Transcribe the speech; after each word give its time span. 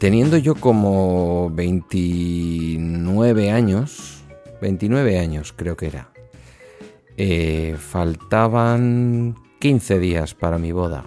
teniendo 0.00 0.38
yo 0.38 0.54
como 0.54 1.50
29 1.50 3.50
años, 3.50 4.24
29 4.62 5.18
años 5.18 5.52
creo 5.54 5.76
que 5.76 5.88
era, 5.88 6.08
eh, 7.18 7.76
faltaban 7.78 9.36
15 9.60 9.98
días 9.98 10.34
para 10.34 10.56
mi 10.56 10.72
boda. 10.72 11.04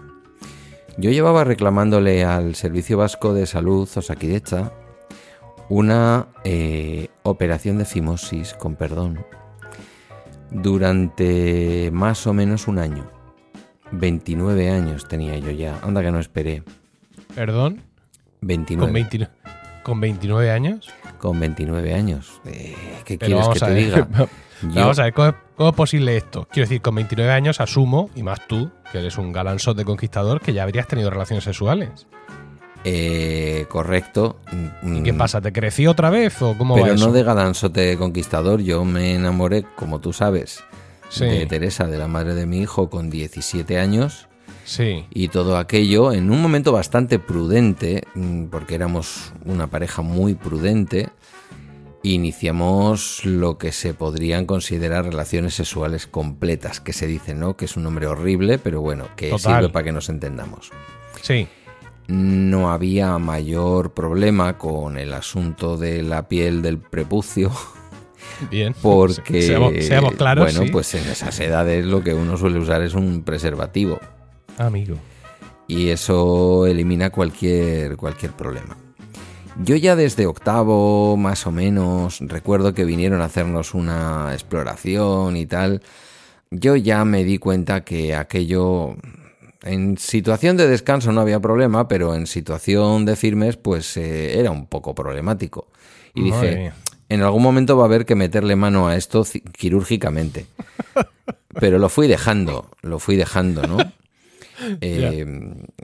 Yo 0.98 1.10
llevaba 1.10 1.44
reclamándole 1.44 2.24
al 2.24 2.54
Servicio 2.54 3.00
Vasco 3.00 3.34
de 3.34 3.48
Salud 3.48 3.90
Osakidecha 3.96 4.72
una 5.70 6.28
eh, 6.44 7.08
operación 7.24 7.80
de 7.80 7.86
fimosis, 7.86 8.54
con 8.54 8.76
perdón, 8.76 9.26
durante 10.52 11.90
más 11.92 12.28
o 12.28 12.34
menos 12.34 12.68
un 12.68 12.78
año. 12.78 13.10
29 13.92 14.70
años 14.70 15.08
tenía 15.08 15.36
yo 15.40 15.50
ya. 15.50 15.80
Anda 15.82 16.04
que 16.04 16.12
no 16.12 16.20
esperé. 16.20 16.62
¿Perdón? 17.34 17.93
29. 18.46 19.30
¿Con, 19.84 20.00
29 20.00 20.52
años? 20.52 20.90
Con 21.18 21.40
29 21.40 21.94
años. 21.94 22.42
Eh, 22.46 22.76
¿Qué 23.06 23.18
quieres 23.18 23.48
que 23.50 23.60
te 23.60 23.74
diga? 23.74 24.08
Vamos 24.62 25.00
a 25.00 25.04
ver, 25.04 25.14
¿cómo, 25.14 25.70
es 25.70 25.76
posible 25.76 26.16
esto? 26.16 26.48
Quiero 26.52 26.68
decir, 26.68 26.82
con 26.82 26.96
29 26.96 27.32
años 27.32 27.60
asumo, 27.60 28.10
y 28.16 28.24
más 28.24 28.48
tú, 28.48 28.72
que 28.92 29.00
eres 29.00 29.18
un 29.18 29.34
de 29.34 29.86
conquistador, 29.86 30.40
que 30.42 30.54
ya 30.54 30.64
habrías 30.64 30.88
tenido 30.88 31.10
relaciones 31.10 31.44
sexuales. 31.44 32.08
Eh, 32.86 33.66
correcto. 33.70 34.38
¿Y 34.84 35.04
qué 35.04 35.14
mm. 35.14 35.18
pasa? 35.18 35.42
¿Te 35.42 35.54
creció 35.54 35.92
otra 35.92 36.10
vez 36.10 36.42
o 36.42 36.58
cómo 36.58 36.76
Pero 36.76 36.88
va 36.88 36.94
no 36.96 37.12
de 37.12 37.24
galanzote 37.24 37.98
conquistador. 37.98 38.62
Yo 38.62 38.84
me 38.84 39.16
enamoré, 39.16 39.66
como 39.76 40.00
tú 40.00 40.12
sabes, 40.14 40.64
de 41.18 41.46
Teresa, 41.46 41.88
de 41.88 41.98
la 41.98 42.08
madre 42.08 42.36
de 42.36 42.46
mi 42.46 42.60
hijo, 42.60 42.90
con 42.90 43.10
17 43.10 43.80
años. 43.80 44.28
Sí. 44.66 45.06
Y 45.12 45.28
todo 45.28 45.58
aquello 45.58 46.14
en 46.14 46.32
un 46.32 46.42
momento 46.42 46.72
bastante 46.72 47.20
prudente, 47.20 48.04
mm, 48.16 48.46
porque 48.46 48.76
éramos 48.76 49.34
una 49.46 49.68
pareja 49.68 50.02
muy 50.02 50.36
prudente, 50.36 51.10
iniciamos 52.04 53.26
lo 53.26 53.58
que 53.58 53.72
se 53.72 53.94
podrían 53.94 54.46
considerar 54.46 55.06
relaciones 55.06 55.56
sexuales 55.56 56.06
completas, 56.06 56.82
que 56.82 56.94
se 56.94 57.08
dice, 57.08 57.34
¿no? 57.34 57.56
Que 57.56 57.66
es 57.66 57.78
un 57.78 57.84
nombre 57.84 58.08
horrible, 58.08 58.60
pero 58.60 58.82
bueno, 58.82 59.08
que 59.16 59.38
sirve 59.40 59.70
para 59.70 59.86
que 59.86 59.92
nos 59.92 60.10
entendamos. 60.10 60.72
Sí. 61.22 61.48
No 62.08 62.72
había 62.72 63.18
mayor 63.18 63.94
problema 63.94 64.58
con 64.58 64.98
el 64.98 65.14
asunto 65.14 65.78
de 65.78 66.04
la 66.04 66.28
piel 66.28 66.62
del 66.62 66.78
prepucio. 66.78 67.52
Bien. 68.52 68.76
Porque, 68.82 69.42
seamos, 69.42 70.16
claros. 70.16 70.54
Bueno, 70.54 70.70
pues 70.72 70.94
en 70.96 71.08
esas 71.08 71.40
edades 71.40 71.86
lo 71.86 72.04
que 72.04 72.14
uno 72.14 72.36
suele 72.36 72.60
usar 72.60 72.82
es 72.82 72.94
un 72.94 73.24
preservativo. 73.24 74.00
Amigo. 74.58 74.98
Y 75.68 75.90
eso 75.90 76.66
elimina 76.68 77.10
cualquier, 77.10 77.98
cualquier 77.98 78.32
problema. 78.34 78.78
Yo 79.64 79.76
ya 79.76 79.96
desde 79.96 80.26
octavo, 80.26 81.16
más 81.16 81.46
o 81.46 81.52
menos, 81.52 82.20
recuerdo 82.22 82.74
que 82.74 82.86
vinieron 82.86 83.22
a 83.22 83.26
hacernos 83.26 83.74
una 83.74 84.30
exploración 84.34 85.38
y 85.38 85.46
tal. 85.46 85.82
Yo 86.50 86.76
ya 86.76 87.06
me 87.06 87.24
di 87.24 87.38
cuenta 87.38 87.84
que 87.84 88.16
aquello 88.16 88.96
en 89.62 89.98
situación 89.98 90.58
de 90.58 90.68
descanso 90.68 91.12
no 91.12 91.22
había 91.22 91.40
problema, 91.40 91.88
pero 91.88 92.16
en 92.16 92.28
situación 92.28 93.06
de 93.06 93.16
firmes 93.16 93.58
pues 93.58 93.96
eh, 93.98 94.40
era 94.40 94.52
un 94.52 94.66
poco 94.68 94.96
problemático. 94.96 95.68
Y 96.16 96.24
dije, 96.24 96.74
en 97.10 97.22
algún 97.22 97.42
momento 97.42 97.78
va 97.78 97.84
a 97.84 97.88
haber 97.88 98.06
que 98.06 98.16
meterle 98.16 98.56
mano 98.56 98.88
a 98.88 98.96
esto 98.96 99.26
quirúrgicamente. 99.58 100.46
Pero 101.60 101.78
lo 101.78 101.90
fui 101.90 102.08
dejando, 102.08 102.70
lo 102.82 103.00
fui 103.00 103.16
dejando, 103.16 103.64
¿no? 103.68 103.78
Eh, 104.82 105.26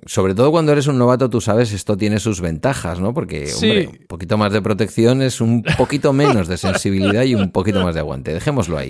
sobre 0.06 0.35
todo 0.35 0.52
cuando 0.52 0.72
eres 0.72 0.88
un 0.88 0.97
novato, 0.97 1.30
tú 1.30 1.41
sabes, 1.41 1.74
esto 1.74 1.97
tiene 1.97 2.19
sus 2.19 2.41
ventajas, 2.41 3.00
¿no? 3.00 3.13
Porque, 3.13 3.52
hombre, 3.53 3.88
un 3.88 4.07
poquito 4.07 4.38
más 4.38 4.53
de 4.53 4.62
protección 4.62 5.22
es 5.22 5.41
un 5.41 5.63
poquito 5.78 6.13
menos 6.13 6.47
de 6.47 6.57
sensibilidad 6.57 7.24
y 7.24 7.35
un 7.35 7.52
poquito 7.52 7.84
más 7.84 7.94
de 7.94 8.02
aguante. 8.02 8.34
Dejémoslo 8.34 8.78
ahí. 8.78 8.90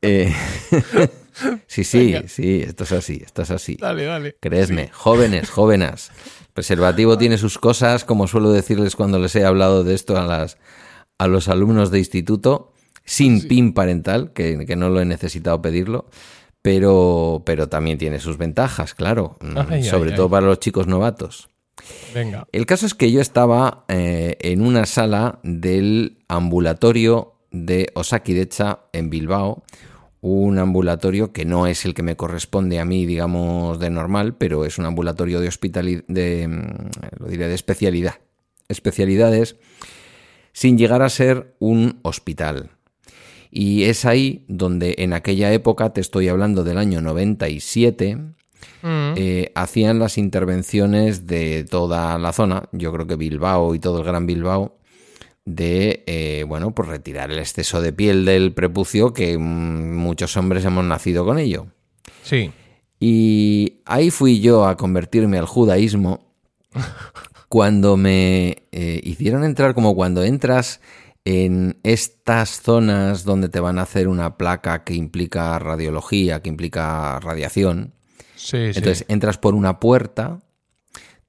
Eh, 0.00 0.32
sí, 1.66 1.84
sí, 1.84 2.14
sí, 2.26 2.62
esto 2.62 2.84
es 2.84 2.92
así, 2.92 3.22
esto 3.24 3.42
es 3.42 3.50
así. 3.50 3.76
Dale, 3.80 4.04
dale. 4.04 4.36
Créesme, 4.40 4.90
jóvenes, 4.92 5.50
jóvenes. 5.50 6.10
Preservativo 6.54 7.16
tiene 7.16 7.38
sus 7.38 7.58
cosas, 7.58 8.04
como 8.04 8.26
suelo 8.26 8.52
decirles 8.52 8.96
cuando 8.96 9.18
les 9.18 9.34
he 9.36 9.44
hablado 9.44 9.84
de 9.84 9.94
esto 9.94 10.18
a, 10.18 10.26
las, 10.26 10.58
a 11.18 11.26
los 11.26 11.48
alumnos 11.48 11.90
de 11.90 11.98
instituto, 11.98 12.72
sin 13.04 13.48
PIN 13.48 13.72
parental, 13.72 14.32
que, 14.32 14.66
que 14.66 14.76
no 14.76 14.90
lo 14.90 15.00
he 15.00 15.04
necesitado 15.04 15.62
pedirlo 15.62 16.06
pero, 16.62 17.42
pero 17.44 17.68
también 17.68 17.98
tiene 17.98 18.20
sus 18.20 18.38
ventajas, 18.38 18.94
claro, 18.94 19.36
mm, 19.40 19.82
sobre 19.90 20.12
todo 20.12 20.30
para 20.30 20.46
los 20.46 20.60
chicos 20.60 20.86
novatos. 20.86 21.50
Venga. 22.14 22.46
El 22.52 22.66
caso 22.66 22.86
es 22.86 22.94
que 22.94 23.10
yo 23.10 23.20
estaba 23.20 23.84
eh, 23.88 24.36
en 24.40 24.62
una 24.62 24.86
sala 24.86 25.40
del 25.42 26.18
ambulatorio 26.28 27.34
de 27.50 27.88
Osakidecha 27.94 28.80
en 28.92 29.10
Bilbao, 29.10 29.64
un 30.20 30.58
ambulatorio 30.58 31.32
que 31.32 31.44
no 31.44 31.66
es 31.66 31.84
el 31.84 31.94
que 31.94 32.04
me 32.04 32.16
corresponde 32.16 32.78
a 32.78 32.84
mí, 32.84 33.06
digamos, 33.06 33.80
de 33.80 33.90
normal, 33.90 34.36
pero 34.36 34.64
es 34.64 34.78
un 34.78 34.86
ambulatorio 34.86 35.40
de 35.40 35.48
hospitalidad, 35.48 36.04
de, 36.06 36.46
mm, 36.46 37.18
lo 37.18 37.26
diré, 37.26 37.48
de 37.48 37.54
especialidad, 37.54 38.20
especialidades, 38.68 39.56
sin 40.52 40.78
llegar 40.78 41.02
a 41.02 41.08
ser 41.08 41.56
un 41.58 41.98
hospital. 42.02 42.70
Y 43.54 43.84
es 43.84 44.06
ahí 44.06 44.46
donde 44.48 44.94
en 44.96 45.12
aquella 45.12 45.52
época, 45.52 45.92
te 45.92 46.00
estoy 46.00 46.28
hablando 46.28 46.64
del 46.64 46.78
año 46.78 47.02
97, 47.02 48.16
mm. 48.16 48.32
eh, 48.82 49.52
hacían 49.54 49.98
las 49.98 50.16
intervenciones 50.16 51.26
de 51.26 51.64
toda 51.64 52.18
la 52.18 52.32
zona, 52.32 52.70
yo 52.72 52.90
creo 52.94 53.06
que 53.06 53.16
Bilbao 53.16 53.74
y 53.74 53.78
todo 53.78 53.98
el 53.98 54.04
Gran 54.04 54.24
Bilbao, 54.24 54.78
de, 55.44 56.02
eh, 56.06 56.46
bueno, 56.48 56.74
pues 56.74 56.88
retirar 56.88 57.30
el 57.30 57.38
exceso 57.40 57.82
de 57.82 57.92
piel 57.92 58.24
del 58.24 58.54
prepucio 58.54 59.12
que 59.12 59.36
mm, 59.36 59.96
muchos 59.98 60.34
hombres 60.38 60.64
hemos 60.64 60.86
nacido 60.86 61.26
con 61.26 61.38
ello. 61.38 61.66
Sí. 62.22 62.52
Y 63.00 63.82
ahí 63.84 64.10
fui 64.10 64.40
yo 64.40 64.66
a 64.66 64.78
convertirme 64.78 65.36
al 65.36 65.46
judaísmo 65.46 66.32
cuando 67.50 67.98
me 67.98 68.62
eh, 68.72 69.00
hicieron 69.04 69.44
entrar 69.44 69.74
como 69.74 69.94
cuando 69.94 70.24
entras 70.24 70.80
en 71.24 71.78
estas 71.84 72.60
zonas 72.60 73.24
donde 73.24 73.48
te 73.48 73.60
van 73.60 73.78
a 73.78 73.82
hacer 73.82 74.08
una 74.08 74.36
placa 74.36 74.84
que 74.84 74.94
implica 74.94 75.58
radiología, 75.58 76.40
que 76.42 76.48
implica 76.48 77.20
radiación. 77.20 77.94
Entonces 78.52 79.04
entras 79.08 79.38
por 79.38 79.54
una 79.54 79.78
puerta, 79.78 80.40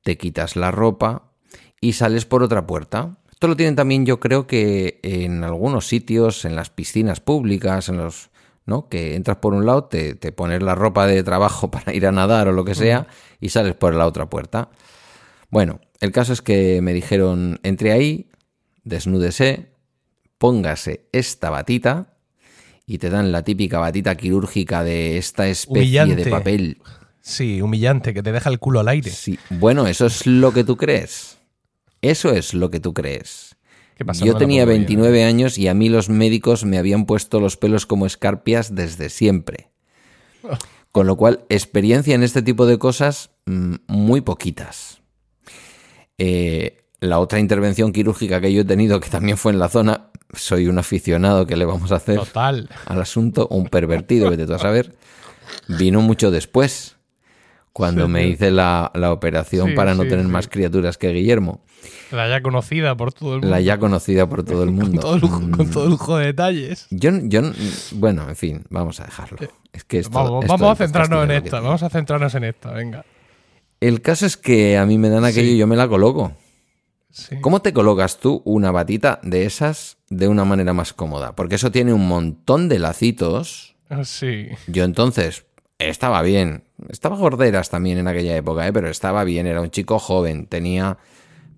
te 0.01 0.17
quitas 0.17 0.55
la 0.55 0.71
ropa 0.71 1.31
y 1.79 1.93
sales 1.93 2.25
por 2.25 2.41
otra 2.41 2.65
puerta. 2.65 3.17
Esto 3.31 3.47
lo 3.47 3.55
tienen 3.55 3.75
también 3.75 4.05
yo 4.05 4.19
creo 4.19 4.47
que 4.47 4.99
en 5.03 5.43
algunos 5.43 5.87
sitios, 5.87 6.45
en 6.45 6.55
las 6.55 6.69
piscinas 6.69 7.19
públicas, 7.19 7.89
en 7.89 7.97
los... 7.97 8.31
¿no? 8.65 8.87
Que 8.87 9.15
entras 9.15 9.37
por 9.37 9.53
un 9.53 9.65
lado, 9.65 9.83
te, 9.83 10.15
te 10.15 10.31
pones 10.31 10.63
la 10.63 10.73
ropa 10.73 11.05
de 11.05 11.21
trabajo 11.21 11.69
para 11.71 11.93
ir 11.93 12.07
a 12.07 12.11
nadar 12.11 12.47
o 12.47 12.51
lo 12.51 12.65
que 12.65 12.73
sea 12.73 13.07
y 13.39 13.49
sales 13.49 13.75
por 13.75 13.93
la 13.93 14.07
otra 14.07 14.29
puerta. 14.29 14.69
Bueno, 15.49 15.81
el 15.99 16.11
caso 16.11 16.33
es 16.33 16.41
que 16.41 16.81
me 16.81 16.93
dijeron, 16.93 17.59
entre 17.61 17.91
ahí, 17.91 18.31
desnúdese, 18.84 19.72
póngase 20.43 21.07
esta 21.13 21.49
batita 21.49 22.17
y 22.85 22.97
te 22.97 23.09
dan 23.09 23.31
la 23.31 23.43
típica 23.43 23.79
batita 23.79 24.17
quirúrgica 24.17 24.84
de 24.84 25.17
esta 25.17 25.47
especie 25.47 26.05
de 26.05 26.25
papel. 26.25 26.81
Sí, 27.22 27.61
humillante, 27.61 28.13
que 28.13 28.22
te 28.22 28.34
deja 28.34 28.49
el 28.49 28.59
culo 28.59 28.81
al 28.81 28.90
aire. 28.90 29.09
Sí, 29.09 29.40
bueno, 29.49 29.87
eso 29.87 30.05
es 30.05 30.28
lo 30.28 30.51
que 30.51 30.66
tú 30.66 30.75
crees. 30.75 31.37
Eso 32.01 32.34
es 32.34 32.53
lo 32.53 32.69
que 32.69 32.81
tú 32.81 32.93
crees. 32.93 33.55
Yo 34.22 34.35
tenía 34.35 34.66
29 34.66 35.23
años 35.23 35.57
y 35.57 35.69
a 35.69 35.73
mí 35.73 35.87
los 35.87 36.09
médicos 36.09 36.66
me 36.66 36.78
habían 36.78 37.05
puesto 37.05 37.39
los 37.39 37.55
pelos 37.55 37.85
como 37.85 38.05
escarpias 38.05 38.75
desde 38.75 39.07
siempre. 39.07 39.69
Con 40.91 41.07
lo 41.07 41.16
cual, 41.16 41.46
experiencia 41.47 42.16
en 42.16 42.23
este 42.23 42.41
tipo 42.41 42.66
de 42.66 42.78
cosas, 42.79 43.29
mm, 43.46 43.75
muy 43.87 44.19
poquitas. 44.19 45.01
Eh, 46.17 46.83
la 47.03 47.20
otra 47.20 47.40
intervención 47.40 47.91
quirúrgica 47.91 48.40
que 48.40 48.53
yo 48.53 48.61
he 48.61 48.66
tenido, 48.66 49.00
que 49.00 49.09
también 49.09 49.38
fue 49.38 49.52
en 49.52 49.59
la 49.59 49.70
zona, 49.70 50.08
soy 50.34 50.67
un 50.67 50.79
aficionado 50.79 51.46
que 51.46 51.58
le 51.58 51.66
vamos 51.66 51.91
a 51.91 51.96
hacer 51.96 52.17
Total. 52.17 52.70
al 52.85 53.02
asunto, 53.02 53.47
un 53.50 53.67
pervertido, 53.67 54.29
vete 54.29 54.46
tú 54.46 54.53
a 54.53 54.59
saber, 54.59 54.96
vino 55.67 56.02
mucho 56.02 56.32
después, 56.32 56.96
cuando 57.73 58.08
me 58.08 58.28
hice 58.28 58.52
la, 58.52 58.91
operación 59.11 59.73
para 59.76 59.96
no 59.96 60.03
tener 60.03 60.28
más 60.28 60.47
criaturas 60.47 60.97
que 60.97 61.09
Guillermo. 61.09 61.61
La 62.11 62.29
ya 62.29 62.41
conocida 62.41 62.96
por 62.96 63.11
todo 63.11 63.35
el 63.35 63.41
mundo. 63.41 63.49
La 63.49 63.59
ya 63.59 63.78
conocida 63.78 64.29
por 64.29 64.46
todo 64.46 64.64
el 64.64 64.72
mundo. 64.72 65.02
con, 65.02 65.70
todo 65.70 65.90
lujo, 65.90 66.17
de 66.17 66.28
detalles. 66.28 66.88
Yo, 66.90 67.11
yo, 67.23 67.41
bueno, 67.94 68.29
en 68.29 68.35
fin, 68.35 68.64
vamos 68.70 69.02
a 69.02 69.06
dejarlo. 69.06 69.40
Es 69.73 69.84
que 69.84 70.03
vamos, 70.09 70.46
vamos 70.47 70.72
a 70.72 70.76
centrarnos 70.76 71.26
en 71.26 71.32
esta, 71.32 71.59
vamos 71.59 71.84
a 71.84 71.90
centrarnos 71.90 72.34
en 72.35 72.44
esta, 72.46 72.72
venga. 72.72 73.03
El 73.82 74.02
caso 74.02 74.26
es 74.26 74.38
que 74.38 74.78
a 74.78 74.85
mí 74.85 74.97
me 74.97 75.09
dan 75.09 75.26
aquello 75.26 75.52
y 75.52 75.58
yo 75.58 75.67
me 75.67 75.76
la 75.76 75.90
coloco. 75.90 76.32
¿Cómo 77.41 77.61
te 77.61 77.73
colocas 77.73 78.17
tú 78.17 78.41
una 78.45 78.71
batita 78.71 79.19
de 79.23 79.45
esas 79.45 79.97
de 80.09 80.27
una 80.27 80.45
manera 80.45 80.73
más 80.73 80.93
cómoda? 80.93 81.35
Porque 81.35 81.55
eso 81.55 81.71
tiene 81.71 81.93
un 81.93 82.07
montón 82.07 82.69
de 82.69 82.79
lacitos. 82.79 83.75
Ah, 83.89 84.03
sí. 84.03 84.47
Yo 84.67 84.83
entonces 84.83 85.45
estaba 85.77 86.21
bien. 86.21 86.63
Estaba 86.89 87.15
gorderas 87.15 87.69
también 87.69 87.97
en 87.97 88.07
aquella 88.07 88.35
época, 88.35 88.67
¿eh? 88.67 88.73
pero 88.73 88.89
estaba 88.89 89.23
bien. 89.23 89.47
Era 89.47 89.61
un 89.61 89.71
chico 89.71 89.99
joven, 89.99 90.47
tenía... 90.47 90.97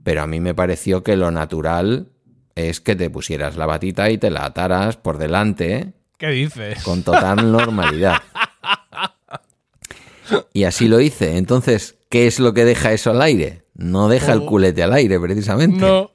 Pero 0.04 0.22
a 0.22 0.28
mí 0.28 0.40
me 0.40 0.54
pareció 0.54 1.04
que 1.04 1.16
lo 1.16 1.32
natural 1.32 2.10
es 2.54 2.80
que 2.80 2.96
te 2.96 3.10
pusieras 3.10 3.58
la 3.58 3.66
batita 3.66 4.12
y 4.12 4.20
te 4.20 4.30
la 4.30 4.46
ataras 4.46 4.98
por 4.98 5.18
delante. 5.18 5.94
¿Qué 6.18 6.30
dices? 6.30 6.84
Con 6.84 7.02
total 7.02 7.52
normalidad. 7.52 8.22
Y 10.54 10.66
así 10.66 10.88
lo 10.88 11.00
hice. 11.00 11.38
Entonces, 11.38 11.96
¿qué 12.10 12.28
es 12.28 12.40
lo 12.40 12.54
que 12.54 12.66
deja 12.66 12.94
eso 12.94 13.10
al 13.10 13.22
aire? 13.22 13.65
No 13.76 14.08
deja 14.08 14.34
el 14.34 14.46
culete 14.46 14.84
al 14.84 14.94
aire, 14.94 15.20
precisamente. 15.20 15.80
No. 15.80 16.12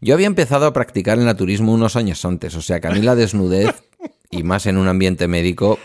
Yo 0.00 0.14
había 0.14 0.26
empezado 0.26 0.66
a 0.66 0.72
practicar 0.72 1.18
el 1.18 1.24
naturismo 1.24 1.72
unos 1.72 1.96
años 1.96 2.24
antes, 2.24 2.54
o 2.54 2.62
sea 2.62 2.80
que 2.80 2.88
a 2.88 2.90
mí 2.90 3.00
la 3.00 3.14
desnudez, 3.14 3.82
y 4.30 4.42
más 4.42 4.66
en 4.66 4.76
un 4.76 4.88
ambiente 4.88 5.26
médico, 5.26 5.78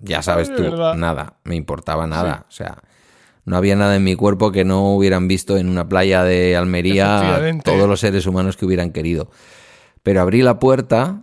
ya 0.00 0.22
sabes 0.22 0.54
tú, 0.54 0.62
nada, 0.96 1.38
me 1.44 1.56
importaba 1.56 2.06
nada. 2.06 2.46
O 2.48 2.52
sea, 2.52 2.82
no 3.44 3.56
había 3.56 3.76
nada 3.76 3.96
en 3.96 4.04
mi 4.04 4.16
cuerpo 4.16 4.50
que 4.50 4.64
no 4.64 4.94
hubieran 4.94 5.28
visto 5.28 5.56
en 5.56 5.68
una 5.68 5.88
playa 5.88 6.24
de 6.24 6.56
Almería 6.56 7.40
todos 7.64 7.88
los 7.88 8.00
seres 8.00 8.26
humanos 8.26 8.56
que 8.56 8.66
hubieran 8.66 8.90
querido. 8.90 9.30
Pero 10.02 10.20
abrí 10.20 10.42
la 10.42 10.58
puerta 10.58 11.22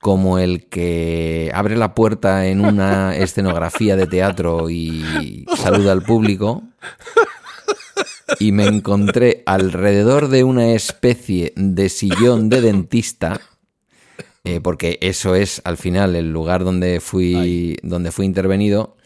como 0.00 0.38
el 0.38 0.68
que 0.68 1.50
abre 1.54 1.76
la 1.76 1.94
puerta 1.94 2.46
en 2.46 2.64
una 2.64 3.14
escenografía 3.14 3.96
de 3.96 4.06
teatro 4.06 4.70
y 4.70 5.46
saluda 5.56 5.92
al 5.92 6.02
público. 6.02 6.62
Y 8.38 8.52
me 8.52 8.66
encontré 8.66 9.42
alrededor 9.46 10.28
de 10.28 10.44
una 10.44 10.72
especie 10.72 11.52
de 11.56 11.88
sillón 11.88 12.48
de 12.48 12.60
dentista, 12.60 13.40
eh, 14.44 14.60
porque 14.60 14.98
eso 15.02 15.34
es 15.34 15.60
al 15.64 15.76
final 15.76 16.16
el 16.16 16.32
lugar 16.32 16.64
donde 16.64 17.00
fui, 17.00 17.76
donde 17.82 18.12
fui 18.12 18.26
intervenido, 18.26 18.96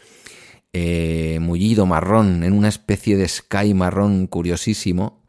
eh, 0.73 1.39
mullido 1.41 1.85
marrón, 1.85 2.43
en 2.43 2.53
una 2.53 2.69
especie 2.69 3.17
de 3.17 3.27
sky 3.27 3.73
marrón 3.73 4.27
curiosísimo, 4.27 5.23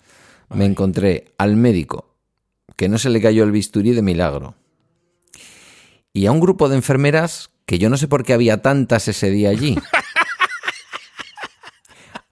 me 0.55 0.65
encontré 0.65 1.33
al 1.39 1.57
médico, 1.57 2.17
que 2.77 2.89
no 2.89 2.99
se 2.99 3.11
le 3.11 3.21
cayó 3.21 3.43
el 3.43 3.51
bisturí 3.51 3.93
de 3.93 4.03
milagro 4.03 4.55
y 6.17 6.25
a 6.25 6.33
un 6.33 6.41
grupo 6.41 6.71
de 6.71 6.77
enfermeras 6.77 7.51
que 7.67 7.79
yo 7.79 7.91
no 7.91 7.99
sé 7.99 8.09
por 8.09 8.25
qué 8.25 8.33
había 8.33 8.63
tantas 8.63 9.07
ese 9.07 9.31
día 9.31 9.51
allí. 9.51 9.77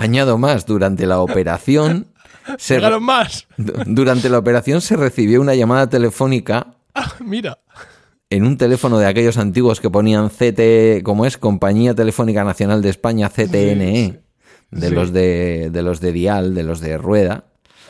Añado 0.04 0.36
más, 0.38 0.66
durante 0.66 1.06
la 1.06 1.20
operación... 1.20 2.08
Se 2.58 2.78
más. 3.00 3.46
Durante 3.86 4.28
la 4.28 4.36
operación 4.36 4.82
se 4.82 4.96
recibió 4.96 5.40
una 5.40 5.54
llamada 5.54 5.88
telefónica. 5.88 6.74
Ah, 6.94 7.14
mira. 7.20 7.58
En 8.28 8.44
un 8.44 8.58
teléfono 8.58 8.98
de 8.98 9.06
aquellos 9.06 9.38
antiguos 9.38 9.80
que 9.80 9.88
ponían 9.88 10.28
CT, 10.28 11.02
como 11.02 11.24
es 11.24 11.38
Compañía 11.38 11.94
Telefónica 11.94 12.44
Nacional 12.44 12.82
de 12.82 12.90
España, 12.90 13.30
CTNE, 13.30 14.20
de 14.70 14.90
los 14.90 15.14
de, 15.14 15.70
de 15.72 15.82
los 15.82 16.00
de 16.00 16.12
Dial, 16.12 16.54
de 16.54 16.64
los 16.64 16.80
de 16.80 16.98
Rueda. 16.98 17.44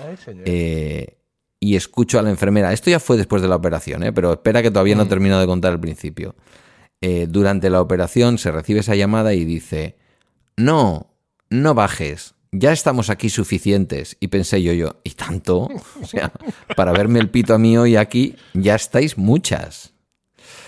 Ay, 0.09 0.17
señor. 0.17 0.45
Eh, 0.47 1.19
y 1.59 1.75
escucho 1.75 2.21
a 2.21 2.23
la 2.23 2.31
enfermera. 2.31 2.73
Esto 2.73 2.91
ya 2.91 3.01
fue 3.01 3.17
después 3.17 3.43
de 3.43 3.49
la 3.49 3.57
operación, 3.57 4.05
¿eh? 4.05 4.13
pero 4.13 4.35
espera 4.35 4.63
que 4.63 4.71
todavía 4.71 4.95
no 4.95 5.03
he 5.03 5.07
mm. 5.07 5.09
terminado 5.09 5.41
de 5.41 5.47
contar 5.49 5.73
el 5.73 5.81
principio. 5.81 6.37
Eh, 7.01 7.27
durante 7.29 7.71
la 7.71 7.81
operación 7.81 8.39
se 8.39 8.53
recibe 8.53 8.81
esa 8.81 8.95
llamada 8.95 9.35
y 9.35 9.45
dice, 9.45 9.97
no, 10.57 11.14
no 11.63 11.75
bajes, 11.75 12.35
ya 12.53 12.73
estamos 12.73 13.11
aquí 13.11 13.31
suficientes. 13.31 14.17
Y 14.21 14.29
pensé 14.29 14.63
yo, 14.63 14.73
yo, 14.73 15.01
¿y 15.05 15.11
tanto? 15.11 15.69
O 16.03 16.07
sea, 16.07 16.33
para 16.77 16.93
verme 16.93 17.21
el 17.21 17.31
pito 17.31 17.55
a 17.55 17.59
mí 17.59 17.77
hoy 17.77 17.97
aquí, 17.97 18.37
ya 18.53 18.75
estáis 18.75 19.19
muchas. 19.19 19.93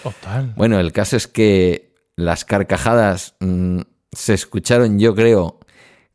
Total. 0.02 0.54
Bueno, 0.56 0.80
el 0.80 0.92
caso 0.92 1.16
es 1.16 1.26
que 1.26 1.94
las 2.16 2.44
carcajadas 2.44 3.34
mm, 3.40 3.80
se 4.12 4.34
escucharon, 4.34 4.98
yo 4.98 5.14
creo, 5.14 5.60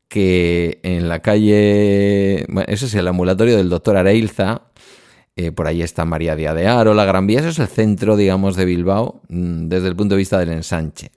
que 0.07 0.79
en 0.83 1.07
la 1.07 1.21
calle, 1.21 2.45
bueno, 2.49 2.67
ese 2.67 2.85
es 2.85 2.95
el 2.95 3.07
ambulatorio 3.07 3.55
del 3.55 3.69
doctor 3.69 3.95
Areilza, 3.95 4.63
eh, 5.37 5.51
por 5.51 5.67
ahí 5.67 5.81
está 5.81 6.03
María 6.03 6.35
Díaz 6.35 6.55
de 6.55 6.67
Aro, 6.67 6.93
la 6.93 7.05
Gran 7.05 7.27
Vía, 7.27 7.39
eso 7.39 7.49
es 7.49 7.59
el 7.59 7.67
centro, 7.67 8.17
digamos, 8.17 8.57
de 8.57 8.65
Bilbao 8.65 9.21
mm, 9.29 9.67
desde 9.69 9.87
el 9.87 9.95
punto 9.95 10.15
de 10.15 10.19
vista 10.19 10.37
del 10.37 10.51
ensanche. 10.51 11.11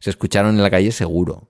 Se 0.00 0.10
escucharon 0.10 0.56
en 0.56 0.62
la 0.62 0.70
calle 0.70 0.90
seguro. 0.90 1.49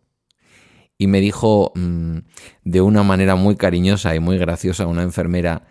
Y 1.00 1.06
me 1.06 1.22
dijo 1.22 1.72
mm, 1.76 2.18
de 2.64 2.80
una 2.82 3.02
manera 3.02 3.34
muy 3.34 3.56
cariñosa 3.56 4.14
y 4.14 4.20
muy 4.20 4.36
graciosa 4.36 4.86
una 4.86 5.02
enfermera, 5.02 5.62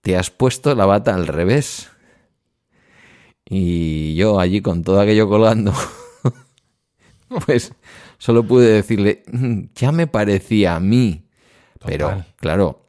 te 0.00 0.16
has 0.16 0.30
puesto 0.30 0.74
la 0.74 0.86
bata 0.86 1.14
al 1.14 1.26
revés. 1.26 1.90
Y 3.44 4.14
yo 4.14 4.40
allí 4.40 4.62
con 4.62 4.82
todo 4.82 4.98
aquello 4.98 5.28
colgando, 5.28 5.74
pues 7.44 7.74
solo 8.16 8.44
pude 8.44 8.72
decirle, 8.72 9.24
mm, 9.30 9.64
ya 9.74 9.92
me 9.92 10.06
parecía 10.06 10.74
a 10.74 10.80
mí. 10.80 11.28
Pero, 11.84 12.24
claro, 12.36 12.88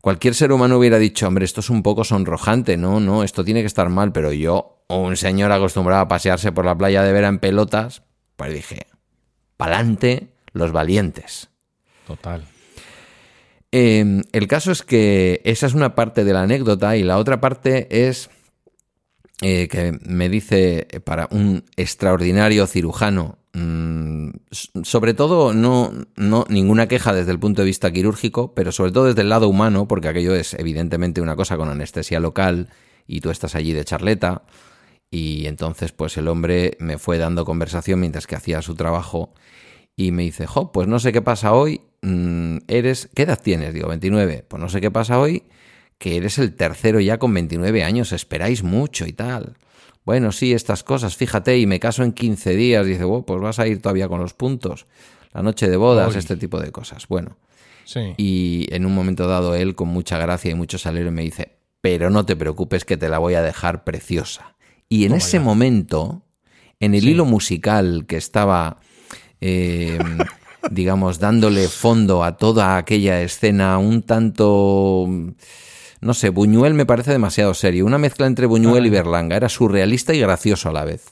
Cualquier 0.00 0.34
ser 0.34 0.52
humano 0.52 0.78
hubiera 0.78 0.96
dicho, 0.96 1.26
hombre, 1.28 1.44
esto 1.44 1.60
es 1.60 1.68
un 1.68 1.82
poco 1.82 2.04
sonrojante, 2.04 2.78
no, 2.78 3.00
no, 3.00 3.22
esto 3.22 3.44
tiene 3.44 3.60
que 3.60 3.66
estar 3.66 3.90
mal, 3.90 4.12
pero 4.12 4.32
yo, 4.32 4.84
un 4.88 5.18
señor 5.18 5.52
acostumbrado 5.52 6.00
a 6.00 6.08
pasearse 6.08 6.52
por 6.52 6.64
la 6.64 6.78
playa 6.78 7.02
de 7.02 7.12
vera 7.12 7.28
en 7.28 7.40
pelotas, 7.40 8.04
pues 8.36 8.54
dije, 8.54 8.86
pa'lante 9.58 10.37
los 10.58 10.72
valientes. 10.72 11.48
Total. 12.06 12.44
Em, 13.70 14.22
el 14.32 14.48
caso 14.48 14.72
es 14.72 14.82
que 14.82 15.40
esa 15.44 15.66
es 15.66 15.74
una 15.74 15.94
parte 15.94 16.24
de 16.24 16.32
la 16.32 16.42
anécdota 16.42 16.96
y 16.96 17.02
la 17.02 17.18
otra 17.18 17.40
parte 17.40 18.08
es 18.08 18.30
eh, 19.42 19.68
que 19.68 19.98
me 20.02 20.28
dice 20.28 20.86
para 21.04 21.28
un 21.30 21.64
extraordinario 21.76 22.66
cirujano 22.66 23.38
Mm, 23.58 24.30
sobre 24.52 25.14
todo, 25.14 25.52
no, 25.52 25.92
no 26.16 26.44
ninguna 26.48 26.86
queja 26.86 27.12
desde 27.12 27.32
el 27.32 27.40
punto 27.40 27.62
de 27.62 27.66
vista 27.66 27.90
quirúrgico, 27.90 28.54
pero 28.54 28.72
sobre 28.72 28.92
todo 28.92 29.06
desde 29.06 29.22
el 29.22 29.30
lado 29.30 29.48
humano, 29.48 29.88
porque 29.88 30.08
aquello 30.08 30.34
es 30.34 30.54
evidentemente 30.54 31.20
una 31.20 31.34
cosa 31.34 31.56
con 31.56 31.68
anestesia 31.68 32.20
local 32.20 32.68
y 33.06 33.20
tú 33.20 33.30
estás 33.30 33.54
allí 33.54 33.72
de 33.72 33.84
charleta. 33.84 34.42
Y 35.10 35.46
entonces, 35.46 35.92
pues 35.92 36.16
el 36.18 36.28
hombre 36.28 36.76
me 36.78 36.98
fue 36.98 37.18
dando 37.18 37.44
conversación 37.44 38.00
mientras 38.00 38.26
que 38.26 38.36
hacía 38.36 38.62
su 38.62 38.74
trabajo 38.74 39.32
y 39.98 40.12
me 40.12 40.22
dice, 40.22 40.46
jo, 40.46 40.72
pues 40.72 40.88
no 40.88 40.98
sé 40.98 41.12
qué 41.12 41.20
pasa 41.20 41.52
hoy, 41.52 41.82
mm, 42.00 42.58
eres, 42.68 43.10
¿qué 43.14 43.24
edad 43.24 43.38
tienes? 43.42 43.74
Digo, 43.74 43.88
29. 43.88 44.46
Pues 44.48 44.62
no 44.62 44.70
sé 44.70 44.80
qué 44.80 44.90
pasa 44.90 45.18
hoy, 45.18 45.42
que 45.98 46.16
eres 46.16 46.38
el 46.38 46.54
tercero 46.54 47.00
ya 47.00 47.18
con 47.18 47.34
29 47.34 47.84
años, 47.84 48.12
esperáis 48.12 48.62
mucho 48.62 49.04
y 49.04 49.12
tal 49.12 49.58
bueno, 50.08 50.32
sí, 50.32 50.54
estas 50.54 50.84
cosas, 50.84 51.16
fíjate, 51.16 51.58
y 51.58 51.66
me 51.66 51.78
caso 51.78 52.02
en 52.02 52.12
15 52.12 52.56
días, 52.56 52.86
dice, 52.86 53.04
oh, 53.04 53.26
pues 53.26 53.42
vas 53.42 53.58
a 53.58 53.66
ir 53.66 53.82
todavía 53.82 54.08
con 54.08 54.22
los 54.22 54.32
puntos, 54.32 54.86
la 55.34 55.42
noche 55.42 55.68
de 55.68 55.76
bodas, 55.76 56.16
este 56.16 56.38
tipo 56.38 56.58
de 56.58 56.72
cosas. 56.72 57.06
Bueno, 57.08 57.36
sí. 57.84 58.14
y 58.16 58.66
en 58.70 58.86
un 58.86 58.94
momento 58.94 59.28
dado 59.28 59.54
él, 59.54 59.74
con 59.74 59.88
mucha 59.88 60.16
gracia 60.16 60.50
y 60.50 60.54
mucho 60.54 60.78
salero, 60.78 61.12
me 61.12 61.20
dice, 61.20 61.58
pero 61.82 62.08
no 62.08 62.24
te 62.24 62.36
preocupes 62.36 62.86
que 62.86 62.96
te 62.96 63.10
la 63.10 63.18
voy 63.18 63.34
a 63.34 63.42
dejar 63.42 63.84
preciosa. 63.84 64.56
Y 64.88 65.04
en 65.04 65.12
ese 65.12 65.40
momento, 65.40 66.22
en 66.80 66.94
el 66.94 67.06
hilo 67.06 67.26
musical 67.26 68.06
que 68.06 68.16
estaba, 68.16 68.78
eh, 69.40 69.98
digamos, 70.70 71.18
dándole 71.18 71.68
fondo 71.68 72.24
a 72.24 72.36
toda 72.36 72.76
aquella 72.76 73.22
escena 73.22 73.78
un 73.78 74.02
tanto 74.02 75.06
no 76.00 76.14
sé, 76.14 76.30
Buñuel 76.30 76.74
me 76.74 76.86
parece 76.86 77.10
demasiado 77.10 77.54
serio. 77.54 77.84
Una 77.84 77.98
mezcla 77.98 78.26
entre 78.26 78.46
Buñuel 78.46 78.86
y 78.86 78.90
Berlanga. 78.90 79.36
Era 79.36 79.48
surrealista 79.48 80.14
y 80.14 80.20
gracioso 80.20 80.68
a 80.68 80.72
la 80.72 80.84
vez. 80.84 81.06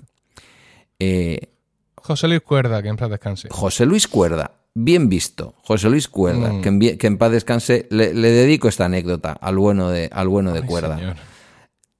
Eh, 0.98 1.48
José 1.96 2.28
Luis 2.28 2.40
Cuerda, 2.42 2.82
que 2.82 2.88
en 2.88 2.96
paz 2.96 3.10
descanse. 3.10 3.48
José 3.50 3.84
Luis 3.84 4.06
Cuerda, 4.06 4.52
bien 4.74 5.08
visto. 5.08 5.54
José 5.64 5.90
Luis 5.90 6.08
Cuerda, 6.08 6.52
mm. 6.52 6.60
que, 6.62 7.06
en, 7.06 7.18
paz 7.18 7.32
descanse. 7.32 7.88
Le, 7.90 8.12
dedico 8.12 8.68
esta 8.68 8.84
anécdota 8.84 9.32
al 9.32 9.58
bueno 9.58 9.90
de, 9.90 10.08
al 10.12 10.28
bueno 10.28 10.52
de 10.52 10.62
Cuerda. 10.62 11.16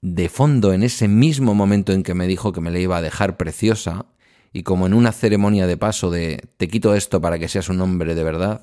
De 0.00 0.28
fondo, 0.28 0.73
en 0.73 0.85
ese 0.85 1.09
mismo 1.09 1.54
momento 1.54 1.92
en 1.92 2.04
que 2.04 2.14
me 2.14 2.28
dijo 2.28 2.52
que 2.52 2.61
me 2.61 2.71
la 2.71 2.78
iba 2.78 2.97
a 2.97 3.02
dejar 3.02 3.37
preciosa, 3.37 4.06
y 4.56 4.62
como 4.62 4.86
en 4.86 4.94
una 4.94 5.12
ceremonia 5.12 5.66
de 5.66 5.76
paso 5.76 6.10
de 6.10 6.40
te 6.56 6.66
quito 6.66 6.94
esto 6.94 7.20
para 7.20 7.38
que 7.38 7.46
seas 7.46 7.68
un 7.68 7.78
hombre 7.82 8.14
de 8.14 8.25
verdad, 8.25 8.62